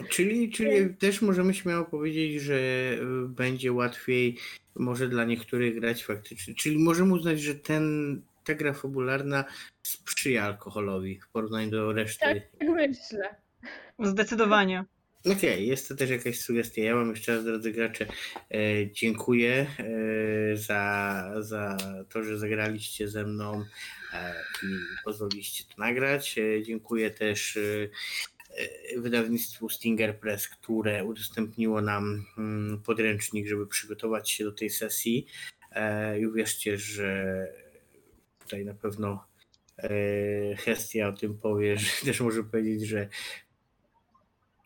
Czyli, 0.10 0.52
czyli 0.52 0.96
też 0.96 1.22
możemy 1.22 1.54
śmiało 1.54 1.86
powiedzieć, 1.86 2.42
że 2.42 2.56
y, 2.56 2.98
będzie 3.28 3.74
łatwiej 3.74 4.38
może 4.76 5.08
dla 5.08 5.24
niektórych 5.26 5.80
grać 5.80 6.06
faktycznie. 6.06 6.54
Czyli 6.56 6.80
możemy 6.80 7.14
uznać, 7.14 7.42
że 7.42 7.56
ten, 7.56 8.22
ta 8.50 8.56
gra 8.56 8.74
fabularna 8.74 9.46
sprzyja 9.84 10.44
alkoholowi 10.44 11.20
w 11.20 11.30
porównaniu 11.30 11.72
do 11.72 11.94
reszty. 11.94 12.42
Tak 12.60 12.70
myślę. 12.70 13.36
Zdecydowanie. 14.00 14.86
Okej, 15.26 15.68
jest 15.68 15.88
to 15.88 15.96
też 15.96 16.10
jakaś 16.10 16.40
sugestia. 16.40 16.82
Ja 16.82 16.96
Wam 16.96 17.10
jeszcze 17.10 17.36
raz, 17.36 17.46
drodzy 17.46 17.72
gracze, 17.72 18.06
e, 18.52 18.92
dziękuję 18.92 19.68
e, 19.80 20.58
za, 20.58 21.34
za 21.40 21.78
to, 22.10 22.24
że 22.24 22.38
zagraliście 22.38 23.08
ze 23.08 23.24
mną 23.24 23.64
e, 24.14 24.34
i 24.64 24.68
pozwoliliście 25.04 25.64
to 25.64 25.82
nagrać. 25.82 26.36
Dziękuję 26.64 27.12
też 27.12 27.60
wydawnictwu 28.98 29.70
Stinger 29.70 30.20
Press, 30.20 30.48
które 30.48 31.04
udostępniło 31.04 31.82
nam 31.82 32.26
mm, 32.38 32.82
podręcznik, 32.82 33.48
żeby 33.48 33.68
przygotować 33.68 34.32
się 34.32 34.44
do 34.44 34.52
tej 34.52 34.70
sesji. 34.70 35.26
I 36.20 36.26
uwierzcie, 36.26 36.78
że 36.78 37.48
tutaj 38.50 38.66
na 38.66 38.74
pewno 38.74 39.24
e, 39.78 39.90
Hestia 40.56 41.08
o 41.08 41.14
tym 41.14 41.38
powie, 41.38 41.78
że 41.80 42.06
też 42.06 42.22
może 42.22 42.44
powiedzieć, 42.44 42.88
że 42.88 43.08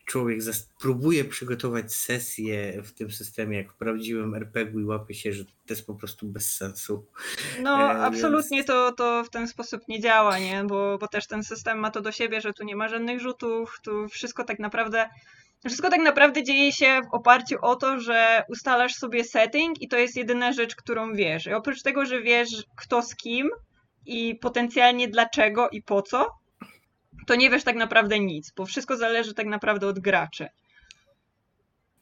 człowiek 0.04 0.40
próbuje 0.80 1.24
przygotować 1.24 1.94
sesję 1.94 2.82
w 2.82 2.92
tym 2.92 3.10
systemie, 3.10 3.56
jak 3.56 3.72
w 3.72 3.76
prawdziwym 3.76 4.34
RPG-u 4.34 4.80
i 4.80 4.84
łapie 4.84 5.14
się, 5.14 5.32
że 5.32 5.44
to 5.44 5.50
jest 5.70 5.86
po 5.86 5.94
prostu 5.94 6.26
bez 6.26 6.56
sensu. 6.56 7.06
No, 7.62 7.92
E, 7.92 7.98
absolutnie 7.98 8.56
więc- 8.56 8.66
to, 8.66 8.92
to 8.92 9.24
w 9.24 9.30
ten 9.30 9.48
sposób 9.48 9.80
nie 9.88 10.00
działa, 10.00 10.38
nie? 10.38 10.64
Bo, 10.64 10.98
bo 10.98 11.08
też 11.08 11.26
ten 11.26 11.42
system 11.44 11.78
ma 11.78 11.90
to 11.90 12.00
do 12.00 12.12
siebie, 12.12 12.40
że 12.40 12.52
tu 12.52 12.64
nie 12.64 12.76
ma 12.76 12.88
żadnych 12.88 13.20
rzutów, 13.20 13.80
tu 13.82 14.08
wszystko 14.08 14.44
tak 14.44 14.58
naprawdę. 14.58 15.08
Wszystko 15.66 15.90
tak 15.90 16.00
naprawdę 16.00 16.42
dzieje 16.42 16.72
się 16.72 17.00
w 17.10 17.14
oparciu 17.14 17.56
o 17.62 17.76
to, 17.76 18.00
że 18.00 18.42
ustalasz 18.48 18.94
sobie 18.94 19.24
setting 19.24 19.82
i 19.82 19.88
to 19.88 19.98
jest 19.98 20.16
jedyna 20.16 20.52
rzecz, 20.52 20.76
którą 20.76 21.14
wiesz. 21.14 21.46
I 21.46 21.52
oprócz 21.52 21.82
tego, 21.82 22.06
że 22.06 22.22
wiesz 22.22 22.48
kto 22.76 23.02
z 23.02 23.16
kim 23.16 23.50
i 24.06 24.34
potencjalnie 24.34 25.08
dlaczego 25.08 25.68
i 25.68 25.82
po 25.82 26.02
co, 26.02 26.26
to 27.26 27.34
nie 27.34 27.50
wiesz 27.50 27.64
tak 27.64 27.76
naprawdę 27.76 28.18
nic, 28.20 28.50
bo 28.50 28.66
wszystko 28.66 28.96
zależy 28.96 29.34
tak 29.34 29.46
naprawdę 29.46 29.86
od 29.86 29.98
graczy. 29.98 30.48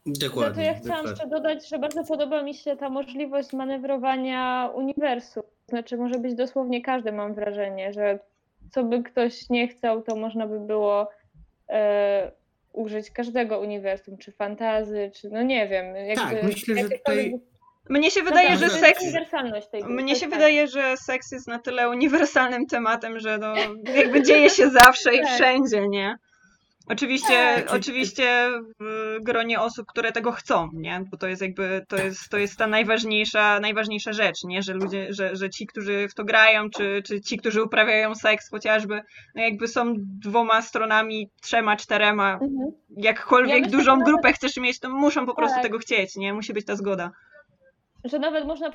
Za 0.07 0.13
to 0.13 0.27
Dokładnie. 0.29 0.65
ja 0.65 0.75
chciałam 0.75 0.89
dokładnie. 0.89 1.11
jeszcze 1.11 1.27
dodać, 1.27 1.69
że 1.69 1.79
bardzo 1.79 2.05
podoba 2.05 2.43
mi 2.43 2.55
się 2.55 2.77
ta 2.77 2.89
możliwość 2.91 3.53
manewrowania 3.53 4.71
uniwersum. 4.75 5.43
Znaczy 5.69 5.97
może 5.97 6.19
być 6.19 6.35
dosłownie 6.35 6.83
każdy, 6.83 7.13
mam 7.13 7.35
wrażenie, 7.35 7.93
że 7.93 8.19
co 8.71 8.85
by 8.85 9.03
ktoś 9.03 9.51
nie 9.51 9.69
chciał, 9.69 10.03
to 10.03 10.17
można 10.17 10.47
by 10.47 10.61
było 10.61 11.09
e, 11.69 12.33
użyć 12.73 13.11
każdego 13.11 13.61
uniwersum, 13.61 14.19
czy 14.19 14.33
fantazy, 14.33 15.11
czy 15.15 15.31
no 15.31 15.43
nie 15.43 15.69
wiem. 15.69 15.97
Jakby, 15.97 16.15
Tak, 16.37 16.43
myślę, 16.43 16.77
że 16.77 16.89
tutaj- 16.89 17.41
Mnie 17.91 18.11
się 18.11 18.21
No 18.21 18.27
wydaje, 18.27 18.49
tak, 18.49 18.59
że 18.59 18.71
seks 18.71 19.03
uniwersalność 19.03 19.69
tej 19.69 19.83
gry, 19.83 19.95
Mnie 19.95 20.15
się 20.17 20.27
jest 20.27 20.35
wydaje, 20.37 20.69
że 20.69 20.97
seks 20.97 21.33
jest 21.33 21.49
na 21.49 21.59
tyle 21.59 21.91
uniwersalnym 21.91 22.67
tematem, 22.67 23.21
że 23.21 23.39
no, 23.39 23.55
jakby 23.95 24.23
dzieje 24.23 24.51
się 24.51 24.71
zawsze 24.81 25.15
i 25.15 25.19
Tak. 25.21 25.29
wszędzie, 25.29 25.89
nie? 25.89 26.17
Oczywiście, 26.89 27.55
Tak. 27.55 27.73
oczywiście 27.75 28.49
w 28.81 29.17
gronie 29.23 29.61
osób, 29.61 29.87
które 29.87 30.13
tego 30.13 30.33
chcą, 30.33 30.69
nie? 30.73 31.01
Bo 31.11 31.17
to 31.17 31.27
jest 31.29 31.43
jakby, 31.43 31.85
to 31.89 31.97
jest, 31.97 32.29
to 32.29 32.39
jest 32.39 32.57
ta 32.57 32.67
najważniejsza, 32.67 33.61
najważniejsza 33.61 34.13
rzecz, 34.13 34.45
nie? 34.45 34.63
Że 34.63 34.75
ludzie, 34.75 35.07
że, 35.11 35.37
że 35.37 35.51
ci, 35.51 35.67
którzy 35.67 36.09
w 36.09 36.15
to 36.15 36.25
grają, 36.25 36.71
czy, 36.71 37.03
czy 37.07 37.21
ci, 37.21 37.37
którzy 37.37 37.63
uprawiają 37.63 38.15
seks 38.15 38.51
chociażby, 38.51 39.01
no 39.35 39.43
jakby 39.43 39.69
są 39.69 39.95
dwoma 39.99 40.63
stronami, 40.63 41.29
trzema, 41.43 41.77
czterema, 41.77 42.33
Mhm. 42.33 42.73
jakkolwiek 42.97 43.55
Ja 43.55 43.61
myślę, 43.63 43.79
dużą 43.79 43.99
grupę 43.99 44.33
chcesz 44.33 44.57
mieć, 44.57 44.79
to 44.81 44.91
muszą 44.91 45.27
po 45.27 45.35
prostu 45.35 45.55
Tak. 45.55 45.63
tego 45.63 45.79
chcieć, 45.79 46.17
nie? 46.17 46.35
Musi 46.35 46.53
być 46.53 46.67
ta 46.67 46.77
zgoda. 46.77 47.11
Że 48.05 48.19
nawet 48.19 48.47
można 48.47 48.71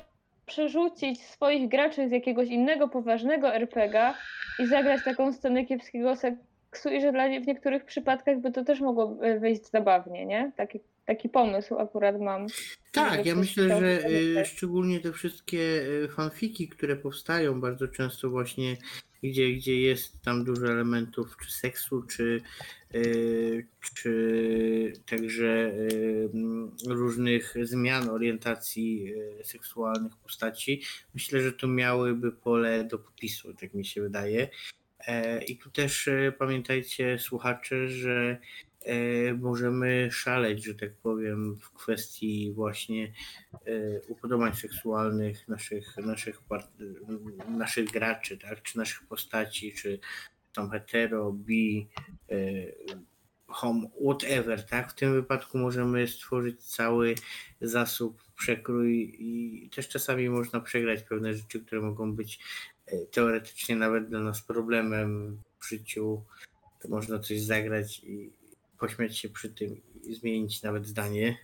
przerzucić 0.46 1.22
swoich 1.22 1.68
graczy 1.68 2.08
z 2.08 2.12
jakiegoś 2.12 2.48
innego 2.48 2.88
poważnego 2.88 3.54
RPG 3.54 4.14
i 4.58 4.66
zagrać 4.66 5.04
taką 5.04 5.32
scenę 5.32 5.64
kiepskiego 5.66 6.16
seksu 6.16 6.88
i 6.90 7.00
że 7.00 7.12
dla 7.12 7.28
nie, 7.28 7.40
w 7.40 7.46
niektórych 7.46 7.84
przypadkach 7.84 8.40
by 8.40 8.52
to 8.52 8.64
też 8.64 8.80
mogło 8.80 9.16
e, 9.22 9.38
wyjść 9.40 9.70
zabawnie, 9.70 10.26
nie? 10.26 10.52
Taki, 10.56 10.80
taki 11.06 11.28
pomysł 11.28 11.78
akurat 11.78 12.20
mam. 12.20 12.46
Tak, 12.92 13.26
ja 13.26 13.34
myślę, 13.34 13.68
że 13.68 13.98
nagrać. 14.02 14.48
szczególnie 14.48 15.00
te 15.00 15.12
wszystkie 15.12 15.58
y, 16.04 16.08
fanfiki, 16.16 16.68
które 16.68 16.96
powstają 16.96 17.60
bardzo 17.60 17.88
często 17.88 18.30
właśnie, 18.30 18.76
gdzie, 19.22 19.52
gdzie 19.52 19.80
jest 19.80 20.22
tam 20.22 20.44
dużo 20.44 20.72
elementów 20.72 21.36
czy 21.44 21.52
seksu, 21.52 22.02
czy, 22.02 22.40
y, 22.94 23.66
czy 23.94 24.92
także 25.06 25.46
y, 25.46 26.30
mm, 26.34 26.76
różnych 26.86 27.54
zmian 27.62 28.08
orientacji 28.08 29.14
y, 29.40 29.44
seksualnych 29.44 30.16
postaci, 30.16 30.82
myślę, 31.14 31.40
że 31.40 31.52
to 31.52 31.68
miałyby 31.68 32.32
pole 32.32 32.84
do 32.84 32.98
popisu, 32.98 33.54
tak 33.54 33.74
mi 33.74 33.84
się 33.84 34.02
wydaje. 34.02 34.48
I 35.48 35.56
tu 35.56 35.70
też 35.70 36.08
pamiętajcie, 36.38 37.18
słuchacze, 37.18 37.88
że 37.88 38.38
możemy 39.38 40.08
szaleć, 40.12 40.64
że 40.64 40.74
tak 40.74 40.94
powiem, 40.94 41.56
w 41.56 41.70
kwestii 41.70 42.52
właśnie 42.52 43.12
e, 43.66 44.00
upodobań 44.08 44.54
seksualnych 44.54 45.48
naszych, 45.48 45.96
naszych, 45.96 46.40
naszych 47.48 47.90
graczy, 47.90 48.38
tak? 48.38 48.62
czy 48.62 48.78
naszych 48.78 49.06
postaci, 49.06 49.72
czy 49.72 49.98
są 50.56 50.68
hetero, 50.68 51.32
bi, 51.32 51.88
e, 52.30 52.36
hom, 53.46 53.88
whatever, 54.04 54.66
tak? 54.66 54.92
W 54.92 54.94
tym 54.94 55.12
wypadku 55.12 55.58
możemy 55.58 56.08
stworzyć 56.08 56.64
cały 56.64 57.14
zasób, 57.60 58.22
przekrój 58.36 59.16
i 59.18 59.70
też 59.74 59.88
czasami 59.88 60.30
można 60.30 60.60
przegrać 60.60 61.02
pewne 61.02 61.34
rzeczy, 61.34 61.60
które 61.60 61.80
mogą 61.80 62.12
być 62.12 62.38
e, 62.86 63.06
teoretycznie 63.06 63.76
nawet 63.76 64.08
dla 64.08 64.20
nas 64.20 64.42
problemem 64.42 65.40
w 65.60 65.68
życiu 65.68 66.22
to 66.80 66.88
można 66.88 67.18
coś 67.18 67.40
zagrać 67.40 68.04
i 68.04 68.32
pośmiać 68.78 69.18
się 69.18 69.28
przy 69.28 69.48
tym 69.48 69.80
i 70.04 70.14
zmienić 70.14 70.62
nawet 70.62 70.86
zdanie. 70.86 71.36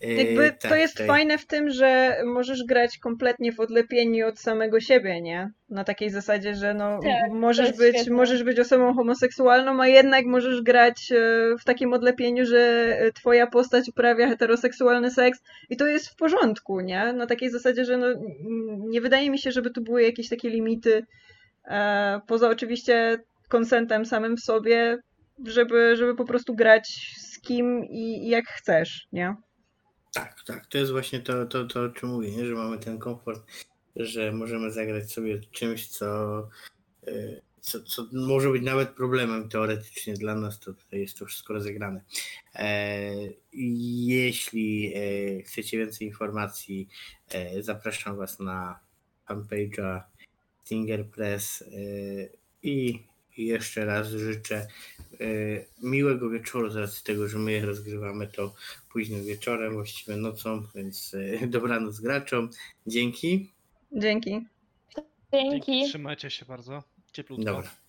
E, 0.00 0.12
Jakby 0.12 0.52
to 0.52 0.68
tak, 0.68 0.78
jest 0.78 0.94
tutaj- 0.94 1.06
fajne 1.06 1.38
w 1.38 1.46
tym, 1.46 1.70
że 1.70 2.16
możesz 2.24 2.64
grać 2.64 2.98
kompletnie 2.98 3.52
w 3.52 3.60
odlepieniu 3.60 4.26
od 4.26 4.38
samego 4.38 4.80
siebie, 4.80 5.20
nie? 5.20 5.50
Na 5.70 5.84
takiej 5.84 6.10
zasadzie, 6.10 6.54
że 6.54 6.74
no, 6.74 7.00
Tak, 7.02 7.30
możesz, 7.32 7.72
być, 7.72 7.96
świetne. 7.96 8.14
możesz 8.16 8.44
być 8.44 8.58
osobą 8.58 8.94
homoseksualną, 8.94 9.82
a 9.82 9.88
jednak 9.88 10.26
możesz 10.26 10.62
grać 10.62 11.12
e, 11.12 11.16
w 11.60 11.64
takim 11.64 11.92
odlepieniu, 11.92 12.46
że 12.46 12.58
e, 12.98 13.12
twoja 13.12 13.46
postać 13.46 13.88
uprawia 13.88 14.28
heteroseksualny 14.28 15.10
seks 15.10 15.42
i 15.70 15.76
to 15.76 15.86
jest 15.86 16.08
w 16.08 16.16
porządku, 16.16 16.80
nie? 16.80 17.12
Na 17.12 17.26
takiej 17.26 17.50
zasadzie, 17.50 17.84
że 17.84 17.96
no, 17.96 18.06
nie 18.88 19.00
wydaje 19.00 19.30
mi 19.30 19.38
się, 19.38 19.52
żeby 19.52 19.70
tu 19.70 19.80
były 19.82 20.02
jakieś 20.02 20.28
takie 20.28 20.50
limity, 20.50 21.06
poza 22.26 22.48
oczywiście 22.48 23.18
konsentem 23.48 24.06
samym 24.06 24.36
w 24.36 24.40
sobie, 24.40 24.98
żeby, 25.46 25.96
żeby 25.96 26.14
po 26.14 26.24
prostu 26.24 26.54
grać 26.54 27.14
z 27.18 27.40
kim 27.40 27.84
i, 27.84 28.26
i 28.26 28.28
jak 28.28 28.46
chcesz, 28.46 29.08
nie? 29.12 29.36
Tak, 30.14 30.42
tak. 30.46 30.66
To 30.66 30.78
jest 30.78 30.92
właśnie 30.92 31.20
to, 31.20 31.46
to, 31.46 31.66
to 31.66 31.82
o 31.82 31.88
czym 31.88 32.08
mówię, 32.08 32.30
nie? 32.30 32.46
że 32.46 32.54
mamy 32.54 32.78
ten 32.78 32.98
komfort, 32.98 33.42
że 33.96 34.32
możemy 34.32 34.70
zagrać 34.70 35.12
sobie 35.12 35.40
czymś, 35.40 35.88
co, 35.88 36.38
y, 37.08 37.42
co, 37.60 37.82
co 37.82 38.06
może 38.12 38.50
być 38.50 38.62
nawet 38.62 38.88
problemem 38.90 39.48
teoretycznie 39.48 40.14
dla 40.14 40.34
nas, 40.34 40.60
to 40.60 40.72
tutaj 40.74 41.00
jest 41.00 41.18
to 41.18 41.26
wszystko 41.26 41.54
rozegrane. 41.54 42.04
E, 42.54 43.12
Jeśli 43.52 44.92
e, 44.94 45.42
chcecie 45.42 45.78
więcej 45.78 46.08
informacji, 46.08 46.88
e, 47.30 47.62
zapraszam 47.62 48.16
Was 48.16 48.40
na 48.40 48.80
fanpage'a 49.28 50.02
Stinger 50.64 51.10
Press 51.10 51.62
e, 51.62 51.68
i 53.38 53.46
jeszcze 53.46 53.84
raz 53.84 54.08
życzę 54.08 54.66
e, 55.20 55.26
miłego 55.82 56.30
wieczoru 56.30 56.70
z 56.70 56.76
racji 56.76 57.04
tego, 57.04 57.28
że 57.28 57.38
my 57.38 57.66
rozgrywamy 57.66 58.26
to 58.26 58.54
późnym 58.92 59.24
wieczorem, 59.24 59.72
właściwie 59.72 60.16
nocą, 60.16 60.62
więc 60.74 61.14
e, 61.42 61.46
dobranoc 61.56 62.00
graczom. 62.00 62.50
Dzięki. 62.86 63.52
Dzięki. 63.92 64.46
Dzięki. 65.32 65.84
Trzymajcie 65.88 66.30
się 66.30 66.46
bardzo. 66.46 66.82
Cieplutko. 67.12 67.44
Dobra. 67.44 67.87